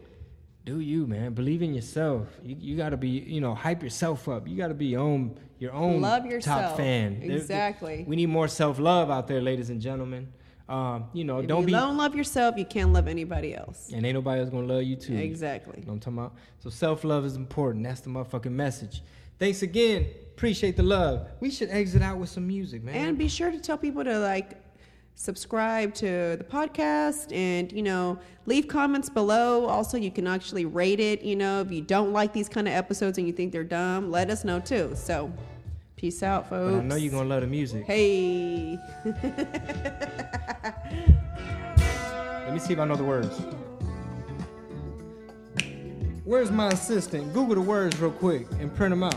Do 0.65 0.79
you, 0.79 1.05
man? 1.05 1.33
Believe 1.33 1.61
in 1.61 1.73
yourself. 1.75 2.27
You, 2.43 2.55
you 2.59 2.75
got 2.77 2.89
to 2.89 2.97
be, 2.97 3.09
you 3.09 3.39
know, 3.39 3.53
hype 3.53 3.83
yourself 3.83 4.27
up. 4.27 4.47
You 4.47 4.57
got 4.57 4.69
to 4.69 4.73
be 4.73 4.87
your 4.87 5.01
own, 5.01 5.37
your 5.59 5.71
own 5.73 6.01
Love 6.01 6.25
yourself. 6.25 6.69
top 6.69 6.77
fan. 6.77 7.19
There- 7.19 7.27
there- 7.29 7.37
Exactly. 7.37 8.03
we 8.07 8.15
need 8.15 8.29
more 8.29 8.47
self 8.47 8.79
love 8.79 9.11
out 9.11 9.27
there, 9.27 9.41
ladies 9.41 9.69
and 9.69 9.79
gentlemen. 9.79 10.27
Um, 10.67 11.05
you 11.13 11.23
know, 11.23 11.37
If 11.41 11.47
don't 11.47 11.61
you 11.61 11.65
be, 11.67 11.71
don't 11.73 11.95
love 11.95 12.15
yourself, 12.15 12.57
you 12.57 12.65
can't 12.65 12.91
love 12.91 13.07
anybody 13.07 13.53
else. 13.55 13.91
and 13.93 14.03
ain't 14.03 14.15
nobody 14.15 14.41
else 14.41 14.49
gonna 14.49 14.65
love 14.65 14.81
you 14.81 14.95
too. 14.95 15.15
Exactly. 15.15 15.75
You 15.77 15.85
know 15.85 15.89
what 15.89 15.93
I'm 15.93 15.99
talking 15.99 16.17
about? 16.17 16.33
So 16.57 16.71
self 16.71 17.03
love 17.03 17.23
is 17.23 17.35
important. 17.35 17.83
That's 17.83 17.99
the 18.01 18.09
motherfucking 18.09 18.51
message. 18.51 19.03
Thanks 19.37 19.61
again. 19.61 20.07
Appreciate 20.35 20.75
the 20.75 20.81
love. 20.83 21.27
We 21.39 21.51
should 21.51 21.69
exit 21.69 22.01
out 22.01 22.17
with 22.17 22.29
some 22.29 22.47
music, 22.47 22.83
man. 22.83 22.95
And 22.95 23.17
be 23.17 23.27
sure 23.27 23.51
to 23.51 23.59
tell 23.59 23.77
people 23.77 24.03
to 24.03 24.17
like 24.17 24.57
subscribe 25.15 25.93
to 25.95 26.35
the 26.37 26.45
podcast 26.47 27.33
and 27.33 27.71
you 27.71 27.81
know 27.81 28.19
leave 28.45 28.67
comments 28.67 29.07
below 29.09 29.65
also 29.65 29.97
you 29.97 30.11
can 30.11 30.27
actually 30.27 30.65
rate 30.65 30.99
it 30.99 31.21
you 31.21 31.35
know 31.37 31.61
if 31.61 31.71
you 31.71 31.81
don't 31.81 32.11
like 32.11 32.33
these 32.33 32.49
kind 32.49 32.67
of 32.67 32.73
episodes 32.73 33.17
and 33.17 33.25
you 33.25 33.31
think 33.33 33.51
they're 33.53 33.63
dumb 33.63 34.11
let 34.11 34.29
us 34.29 34.43
know 34.43 34.59
too 34.59 34.91
so 34.93 35.31
peace 35.95 36.21
out 36.21 36.49
folks 36.49 36.73
But 36.73 36.79
I 36.79 36.83
know 36.83 36.95
you're 36.95 37.11
gonna 37.11 37.29
love 37.29 37.41
the 37.41 37.47
music. 37.47 37.85
hey 37.85 38.77
Let 42.45 42.53
me 42.53 42.59
see 42.59 42.73
if 42.73 42.79
I 42.79 42.85
know 42.85 42.95
the 42.95 43.03
words. 43.03 43.41
Where's 46.23 46.51
my 46.51 46.69
assistant? 46.69 47.33
Google 47.33 47.55
the 47.55 47.61
words 47.61 47.99
real 47.99 48.11
quick 48.11 48.47
and 48.59 48.73
print 48.75 48.91
them 48.91 49.03
out. 49.03 49.15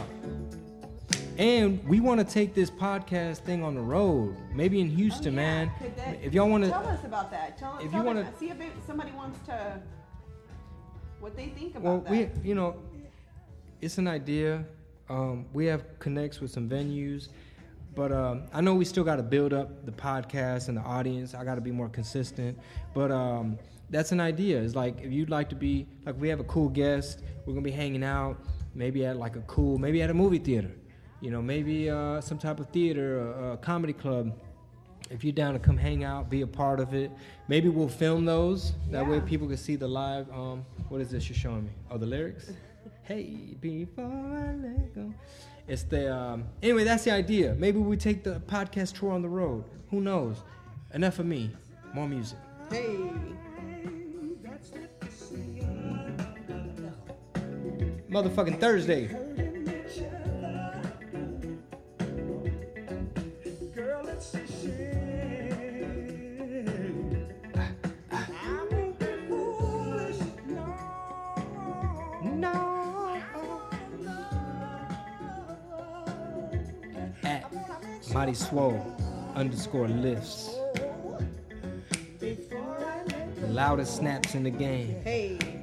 And 1.39 1.82
we 1.86 2.01
want 2.01 2.19
to 2.19 2.27
take 2.27 2.52
this 2.52 2.69
podcast 2.69 3.39
thing 3.39 3.62
on 3.62 3.77
the 3.77 3.81
road, 3.81 4.36
maybe 4.52 4.81
in 4.81 4.90
Houston, 4.90 5.36
man. 5.36 5.70
If 6.20 6.35
y'all 6.35 6.48
want 6.51 6.65
to 6.65 6.70
tell 6.70 6.85
us 6.85 7.05
about 7.05 7.31
that 7.31 7.56
tell, 7.56 7.78
if 7.78 7.93
tell 7.93 8.01
you 8.01 8.06
wanna- 8.06 8.32
see 8.40 8.51
if 8.51 8.60
it, 8.60 8.73
somebody 8.85 9.12
wants 9.12 9.39
to 9.47 9.81
what 11.20 11.36
they 11.36 11.47
think 11.51 11.77
about 11.77 11.85
well, 11.85 12.01
that 12.01 12.10
we, 12.10 12.48
you 12.48 12.56
know, 12.56 12.77
it's 13.81 13.98
an 13.98 14.09
idea. 14.09 14.65
Um, 15.09 15.47
we 15.52 15.66
have 15.66 15.98
connects 16.01 16.40
with 16.40 16.51
some 16.51 16.69
venues, 16.69 17.28
but 17.94 18.10
um, 18.10 18.43
I 18.52 18.60
know 18.60 18.74
we 18.74 18.85
still 18.85 19.05
got 19.05 19.16
to 19.16 19.23
build 19.23 19.52
up 19.52 19.86
the 19.86 19.93
podcast 19.93 20.69
and 20.69 20.77
the 20.77 20.82
audience. 20.82 21.35
I 21.35 21.44
got 21.44 21.55
to 21.55 21.60
be 21.60 21.70
more 21.70 21.89
consistent, 21.89 22.59
but 22.94 23.12
um, 23.12 23.59
that's 23.90 24.10
an 24.10 24.20
idea. 24.20 24.60
It's 24.60 24.74
like 24.74 25.01
if 25.01 25.12
you'd 25.12 25.31
like 25.31 25.48
to 25.51 25.55
be 25.55 25.86
like 26.05 26.20
we 26.20 26.28
have 26.31 26.40
a 26.40 26.44
cool 26.44 26.69
guest, 26.69 27.23
we're 27.47 27.55
gonna 27.55 27.62
be 27.62 27.70
hanging 27.70 28.02
out, 28.02 28.36
maybe 28.74 29.06
at 29.06 29.16
like 29.16 29.36
a 29.36 29.40
cool, 29.43 29.78
maybe 29.78 30.02
at 30.02 30.10
a 30.10 30.15
movie 30.15 30.39
theater, 30.39 30.70
you 31.20 31.30
know, 31.30 31.42
maybe 31.42 31.90
uh, 31.90 32.20
some 32.20 32.38
type 32.38 32.60
of 32.60 32.68
theater, 32.70 33.32
a, 33.32 33.52
a 33.52 33.56
comedy 33.56 33.92
club. 33.92 34.32
If 35.10 35.24
you're 35.24 35.32
down 35.32 35.54
to 35.54 35.58
come 35.58 35.76
hang 35.76 36.04
out, 36.04 36.28
be 36.28 36.42
a 36.42 36.46
part 36.46 36.80
of 36.80 36.92
it. 36.94 37.10
Maybe 37.48 37.68
we'll 37.68 37.88
film 37.88 38.24
those. 38.24 38.74
That 38.90 39.06
way 39.08 39.20
people 39.20 39.48
can 39.48 39.56
see 39.56 39.76
the 39.76 39.88
live. 39.88 40.30
Um, 40.30 40.64
what 40.88 41.00
is 41.00 41.10
this 41.10 41.28
you're 41.28 41.38
showing 41.38 41.64
me? 41.64 41.70
Oh, 41.90 41.96
the 41.96 42.06
lyrics. 42.06 42.52
hey, 43.02 43.56
before 43.60 44.04
I 44.04 44.54
let 44.54 44.94
go. 44.94 45.12
It's 45.66 45.82
the 45.82 46.14
um, 46.14 46.44
anyway. 46.62 46.84
That's 46.84 47.04
the 47.04 47.12
idea. 47.12 47.54
Maybe 47.58 47.78
we 47.78 47.96
take 47.96 48.22
the 48.22 48.40
podcast 48.46 48.98
tour 48.98 49.12
on 49.12 49.22
the 49.22 49.28
road. 49.28 49.64
Who 49.90 50.00
knows? 50.00 50.42
Enough 50.94 51.18
of 51.18 51.26
me. 51.26 51.50
More 51.92 52.08
music. 52.08 52.38
hey 52.70 53.10
Motherfucking 58.10 58.58
Thursday. 58.58 59.14
Mighty 78.18 78.34
Swole 78.34 78.84
underscore 79.36 79.86
lifts. 79.86 80.58
The 82.18 82.36
loudest 83.46 83.94
snaps 83.94 84.34
in 84.34 84.42
the 84.42 84.50
game. 84.50 85.00
hey 85.04 85.57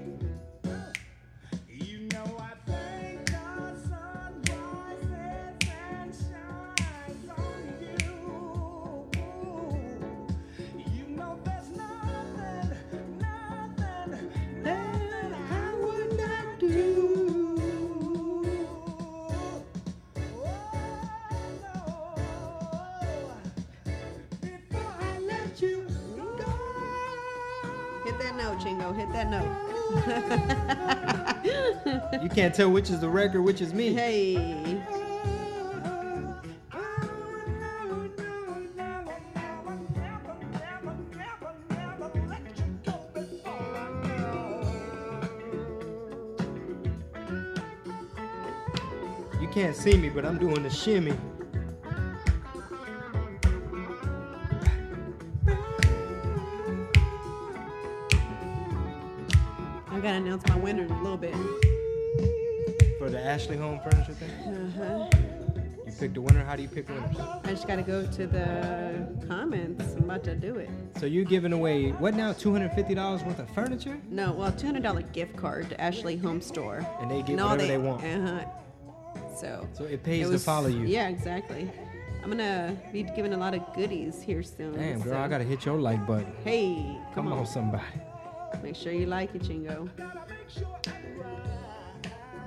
tell 32.56 32.72
which 32.72 32.90
is 32.90 33.02
the 33.02 33.10
record, 33.10 33.42
which 33.42 33.60
is 33.60 33.74
me. 33.74 33.92
hey 33.92 34.82
You 49.42 49.50
can't 49.50 49.76
see 49.76 49.98
me, 49.98 50.10
but 50.10 50.26
I'm 50.26 50.38
doing 50.38 50.64
the 50.64 50.70
shimmy. 50.70 51.14
Uh-huh. 64.46 65.10
You 65.86 65.92
picked 66.00 66.18
a 66.18 66.22
winner. 66.22 66.44
How 66.44 66.56
do 66.56 66.62
you 66.64 66.68
pick 66.68 66.88
winners? 66.90 67.16
I 67.44 67.50
just 67.50 67.68
gotta 67.68 67.84
go 67.84 68.06
to 68.06 68.28
the 68.28 69.26
comments. 69.28 69.94
I'm 69.96 70.04
about 70.04 70.24
to 70.26 70.36
do 70.36 70.56
it. 70.58 70.70
So 71.00 71.06
you're 71.06 71.26
giving 71.26 71.54
away 71.54 71.92
what 71.92 72.16
now? 72.16 72.34
Two 72.34 72.52
hundred 72.52 72.74
fifty 72.74 72.96
dollars 72.96 73.24
worth 73.24 73.40
of 73.40 73.50
furniture, 73.52 73.98
No, 74.10 74.34
well, 74.34 74.52
two 74.52 74.66
hundred 74.66 74.84
dollar 74.84 75.02
gift 75.04 75.36
card 75.38 75.70
to 75.70 75.80
Ashley 75.80 76.18
Home 76.18 76.42
Store. 76.42 76.86
and 77.00 77.10
they 77.10 77.20
get 77.22 77.30
And 77.32 77.42
all 77.42 77.50
whatever 77.52 77.68
they, 77.68 77.78
want. 77.78 78.04
Uh-huh. 78.04 78.46
So. 79.38 79.68
So 79.74 79.84
it 79.86 80.04
pays 80.04 80.28
it 80.28 80.32
to 80.32 80.40
follow 80.40 80.68
you. 80.68 80.86
Yeah, 80.86 81.08
exactly. 81.10 81.70
I'm 82.24 82.30
gonna 82.32 82.76
be 82.92 83.04
giving 83.04 83.34
a 83.34 83.38
lot 83.38 83.54
of 83.54 83.62
goodies 83.76 84.22
here 84.22 84.42
soon. 84.42 84.74
Damn, 84.74 85.02
girl, 85.02 85.14
so- 85.14 85.20
I 85.20 85.28
gotta 85.28 85.44
hit 85.44 85.66
your 85.66 85.78
like 85.80 86.06
button. 86.08 86.34
Hey, 86.44 86.98
Come 87.14 87.32
on, 87.32 87.46
somebody. 87.46 87.84
Make 88.64 88.76
sure 88.76 88.92
you 88.94 89.06
like 89.06 89.36
it, 89.36 89.44
Chingo. 89.44 89.90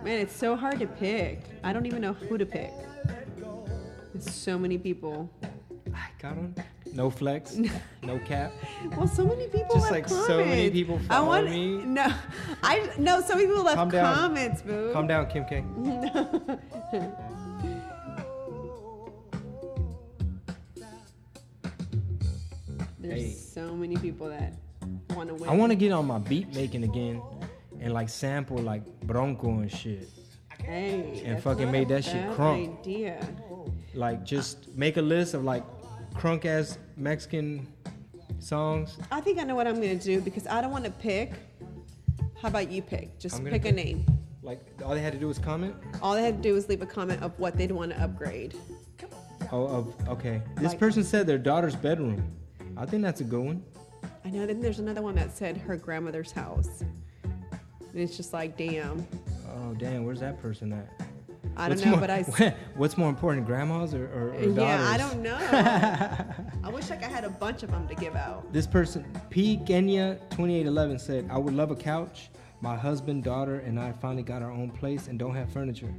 Man, 0.05 0.21
it's 0.21 0.35
so 0.37 0.57
hard 0.57 0.79
to 0.79 0.87
pick. 0.87 1.41
I 1.65 1.73
don't 1.73 1.87
even 1.87 2.01
know 2.01 2.13
who 2.13 2.39
to 2.39 2.47
pick. 2.47 2.71
There's 4.15 4.31
so 4.35 4.59
many 4.59 4.79
people. 4.79 5.31
I 5.95 6.09
got 6.21 6.33
on. 6.33 6.55
No 6.95 7.11
flex, 7.11 7.57
no 8.03 8.19
cap. 8.21 8.51
Well, 8.97 9.07
so 9.07 9.25
many 9.27 9.47
people 9.49 9.75
Just 9.75 9.91
like 9.91 10.07
comments. 10.07 10.27
so 10.27 10.39
many 10.45 10.71
people 10.71 10.99
I 11.11 11.21
want, 11.21 11.51
me. 11.51 11.77
No, 11.85 12.11
I 12.63 12.91
no. 12.99 13.21
So 13.21 13.35
many 13.35 13.47
people 13.47 13.63
left 13.63 13.77
Calm 13.77 13.91
down. 13.91 14.15
comments, 14.15 14.63
boo. 14.63 14.91
Calm 14.95 15.07
down, 15.07 15.27
Kim 15.29 15.45
K. 15.45 15.63
There's 22.99 23.23
Hey. 23.23 23.31
so 23.31 23.75
many 23.75 23.97
people 23.97 24.29
that 24.29 24.53
want 25.15 25.29
to 25.29 25.35
win. 25.35 25.49
I 25.49 25.55
want 25.55 25.71
to 25.71 25.77
get 25.77 25.93
on 25.93 26.07
my 26.07 26.19
beat 26.19 26.53
making 26.55 26.85
again, 26.85 27.23
and 27.81 27.93
like 27.93 28.09
sample 28.09 28.59
like 28.59 28.83
Bronco 29.03 29.61
and 29.61 29.71
shit. 29.71 30.09
Hey, 30.63 31.23
and 31.25 31.43
fucking 31.43 31.71
made 31.71 31.89
that 31.89 32.05
shit 32.05 32.15
bad 32.15 32.37
crunk. 32.37 32.81
Idea. 32.81 33.29
Like 33.95 34.25
just 34.25 34.69
make 34.75 34.97
a 34.97 35.03
list 35.03 35.35
of 35.35 35.45
like 35.45 35.65
crunk 36.15 36.45
ass 36.45 36.79
Mexican 36.97 37.67
songs. 38.39 38.99
I 39.11 39.21
think 39.21 39.39
I 39.39 39.45
know 39.45 39.55
what 39.55 39.67
I'm 39.67 39.77
gonna 39.77 39.95
do 39.97 40.21
because 40.21 40.47
I 40.47 40.61
don't 40.61 40.73
want 40.73 40.85
to 40.85 40.91
pick. 40.91 41.33
How 42.43 42.49
about 42.49 42.71
you 42.71 42.83
pick? 42.83 43.19
Just 43.19 43.37
I'm 43.39 43.45
pick 43.47 43.65
a 43.65 43.73
name. 43.73 44.05
Like 44.43 44.61
all 44.85 44.95
they 44.95 45.01
had 45.01 45.13
to 45.13 45.19
do 45.19 45.27
was 45.29 45.39
comment. 45.39 45.75
All 46.03 46.15
they 46.15 46.23
had 46.23 46.37
to 46.37 46.43
do 46.43 46.55
was 46.55 46.69
leave 46.69 46.83
a 46.83 46.87
comment 46.87 47.23
of 47.23 47.39
what 47.39 47.57
they'd 47.57 47.71
want 47.73 47.93
to 47.93 48.01
upgrade. 48.03 48.55
Oh, 49.51 49.67
of 49.67 50.09
okay. 50.09 50.43
This 50.57 50.69
Like- 50.73 50.79
person 50.79 51.03
said 51.05 51.27
their 51.27 51.39
daughter's 51.39 51.75
bedroom. 51.77 52.33
I 52.77 52.85
think 52.87 53.03
that's 53.03 53.21
a 53.21 53.25
good 53.25 53.41
one. 53.45 53.63
I 54.25 54.31
know. 54.31 54.47
Then 54.47 54.61
there's 54.61 54.79
another 54.79 55.03
one 55.03 55.15
that 55.15 55.37
said 55.37 55.57
her 55.57 55.77
grandmother's 55.77 56.33
house. 56.33 56.83
And 57.93 58.01
it's 58.01 58.17
just 58.17 58.33
like, 58.33 58.57
damn. 58.57 59.07
Oh 59.55 59.75
damn, 59.75 60.05
where's 60.05 60.21
that 60.21 60.41
person 60.41 60.73
at? 60.73 60.89
I 61.57 61.69
don't 61.69 61.85
know, 61.85 61.91
more, 61.93 62.01
but 62.01 62.11
I. 62.11 62.23
What's 62.77 62.97
more 62.97 63.09
important, 63.09 63.47
grandmas 63.47 63.93
or, 63.93 64.07
or, 64.07 64.35
or 64.35 64.45
yeah, 64.45 64.85
I 64.89 64.97
don't 64.97 65.21
know. 65.23 65.37
I 66.65 66.71
wish 66.71 66.89
like 66.91 67.03
I 67.03 67.09
had 67.09 67.25
a 67.25 67.31
bunch 67.31 67.63
of 67.65 67.71
them 67.71 67.89
to 67.89 67.95
give 67.95 68.15
out. 68.15 68.53
This 68.53 68.67
person, 68.67 69.05
P. 69.31 69.57
Kenia 69.59 70.19
2811 70.31 70.99
said, 70.99 71.29
I 71.31 71.39
would 71.39 71.55
love 71.55 71.71
a 71.71 71.77
couch. 71.77 72.31
My 72.61 72.77
husband, 72.77 73.25
daughter, 73.25 73.61
and 73.61 73.79
I 73.79 73.93
finally 73.93 74.23
got 74.23 74.43
our 74.43 74.51
own 74.51 74.71
place 74.71 75.07
and 75.09 75.19
don't 75.19 75.35
have 75.35 75.51
furniture. 75.53 75.93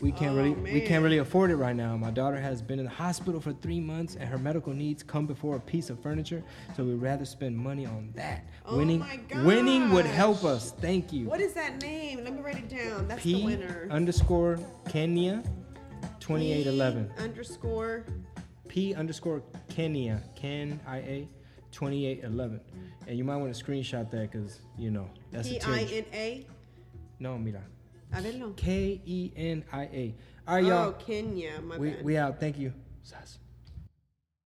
We 0.00 0.12
can't 0.12 0.32
Oh, 0.32 0.36
really 0.36 0.50
we 0.50 0.80
can't 0.82 1.02
really 1.02 1.18
oh, 1.18 1.22
afford 1.22 1.50
it 1.50 1.56
right 1.56 1.74
now. 1.74 1.96
My 1.96 2.10
daughter 2.10 2.38
has 2.38 2.60
been 2.60 2.78
in 2.78 2.84
the 2.84 2.90
hospital 2.90 3.40
for 3.40 3.52
three 3.54 3.80
months 3.80 4.14
and 4.16 4.28
her 4.28 4.36
medical 4.36 4.74
needs 4.74 5.02
come 5.02 5.26
before 5.26 5.56
a 5.56 5.60
piece 5.60 5.88
of 5.88 5.98
furniture, 6.02 6.44
so 6.76 6.84
we'd 6.84 6.96
rather 7.00 7.24
spend 7.24 7.56
money 7.56 7.86
on 7.86 8.12
that. 8.14 8.44
Oh 8.66 8.76
winning 8.76 9.04
winning 9.44 9.90
would 9.90 10.04
help 10.04 10.44
us. 10.44 10.72
Thank 10.72 11.12
you. 11.14 11.26
What 11.26 11.40
is 11.40 11.54
that 11.54 11.80
name? 11.80 12.24
Let 12.24 12.34
me 12.34 12.42
write 12.42 12.58
it 12.58 12.68
down. 12.68 13.08
That's 13.08 13.22
the 13.22 13.34
P 13.34 13.44
winner. 13.44 13.88
underscore 13.90 14.58
Kenia 14.84 15.42
2811. 16.20 17.10
P 17.16 17.22
underscore. 17.22 18.04
P 18.68 18.94
underscore 18.94 19.42
Kenia, 19.68 20.20
Ken 20.34 20.78
I 20.86 20.98
A 20.98 21.28
2811. 21.72 22.60
And 23.06 23.16
you 23.16 23.24
might 23.24 23.36
want 23.36 23.54
to 23.54 23.64
screenshot 23.64 24.10
that 24.10 24.30
because, 24.32 24.60
you 24.76 24.90
know, 24.90 25.08
that's 25.30 25.48
P 25.48 25.56
a 25.56 25.62
I 25.68 25.84
tinge. 25.84 25.92
N 25.92 26.04
A. 26.12 26.46
No, 27.18 27.38
mira. 27.38 27.62
I 28.16 28.22
don't. 28.22 28.56
K 28.56 29.00
E 29.04 29.30
N 29.36 29.64
I 29.72 29.82
A. 29.82 30.14
All 30.48 30.54
right, 30.54 30.64
Oh, 30.64 30.68
y'all. 30.68 30.94
Oh, 30.98 31.04
Kenia. 31.04 31.62
My 31.62 31.76
we, 31.76 31.90
bad. 31.90 32.04
we 32.04 32.16
out. 32.16 32.40
Thank 32.40 32.58
you. 32.58 32.72
Sas. 33.02 33.38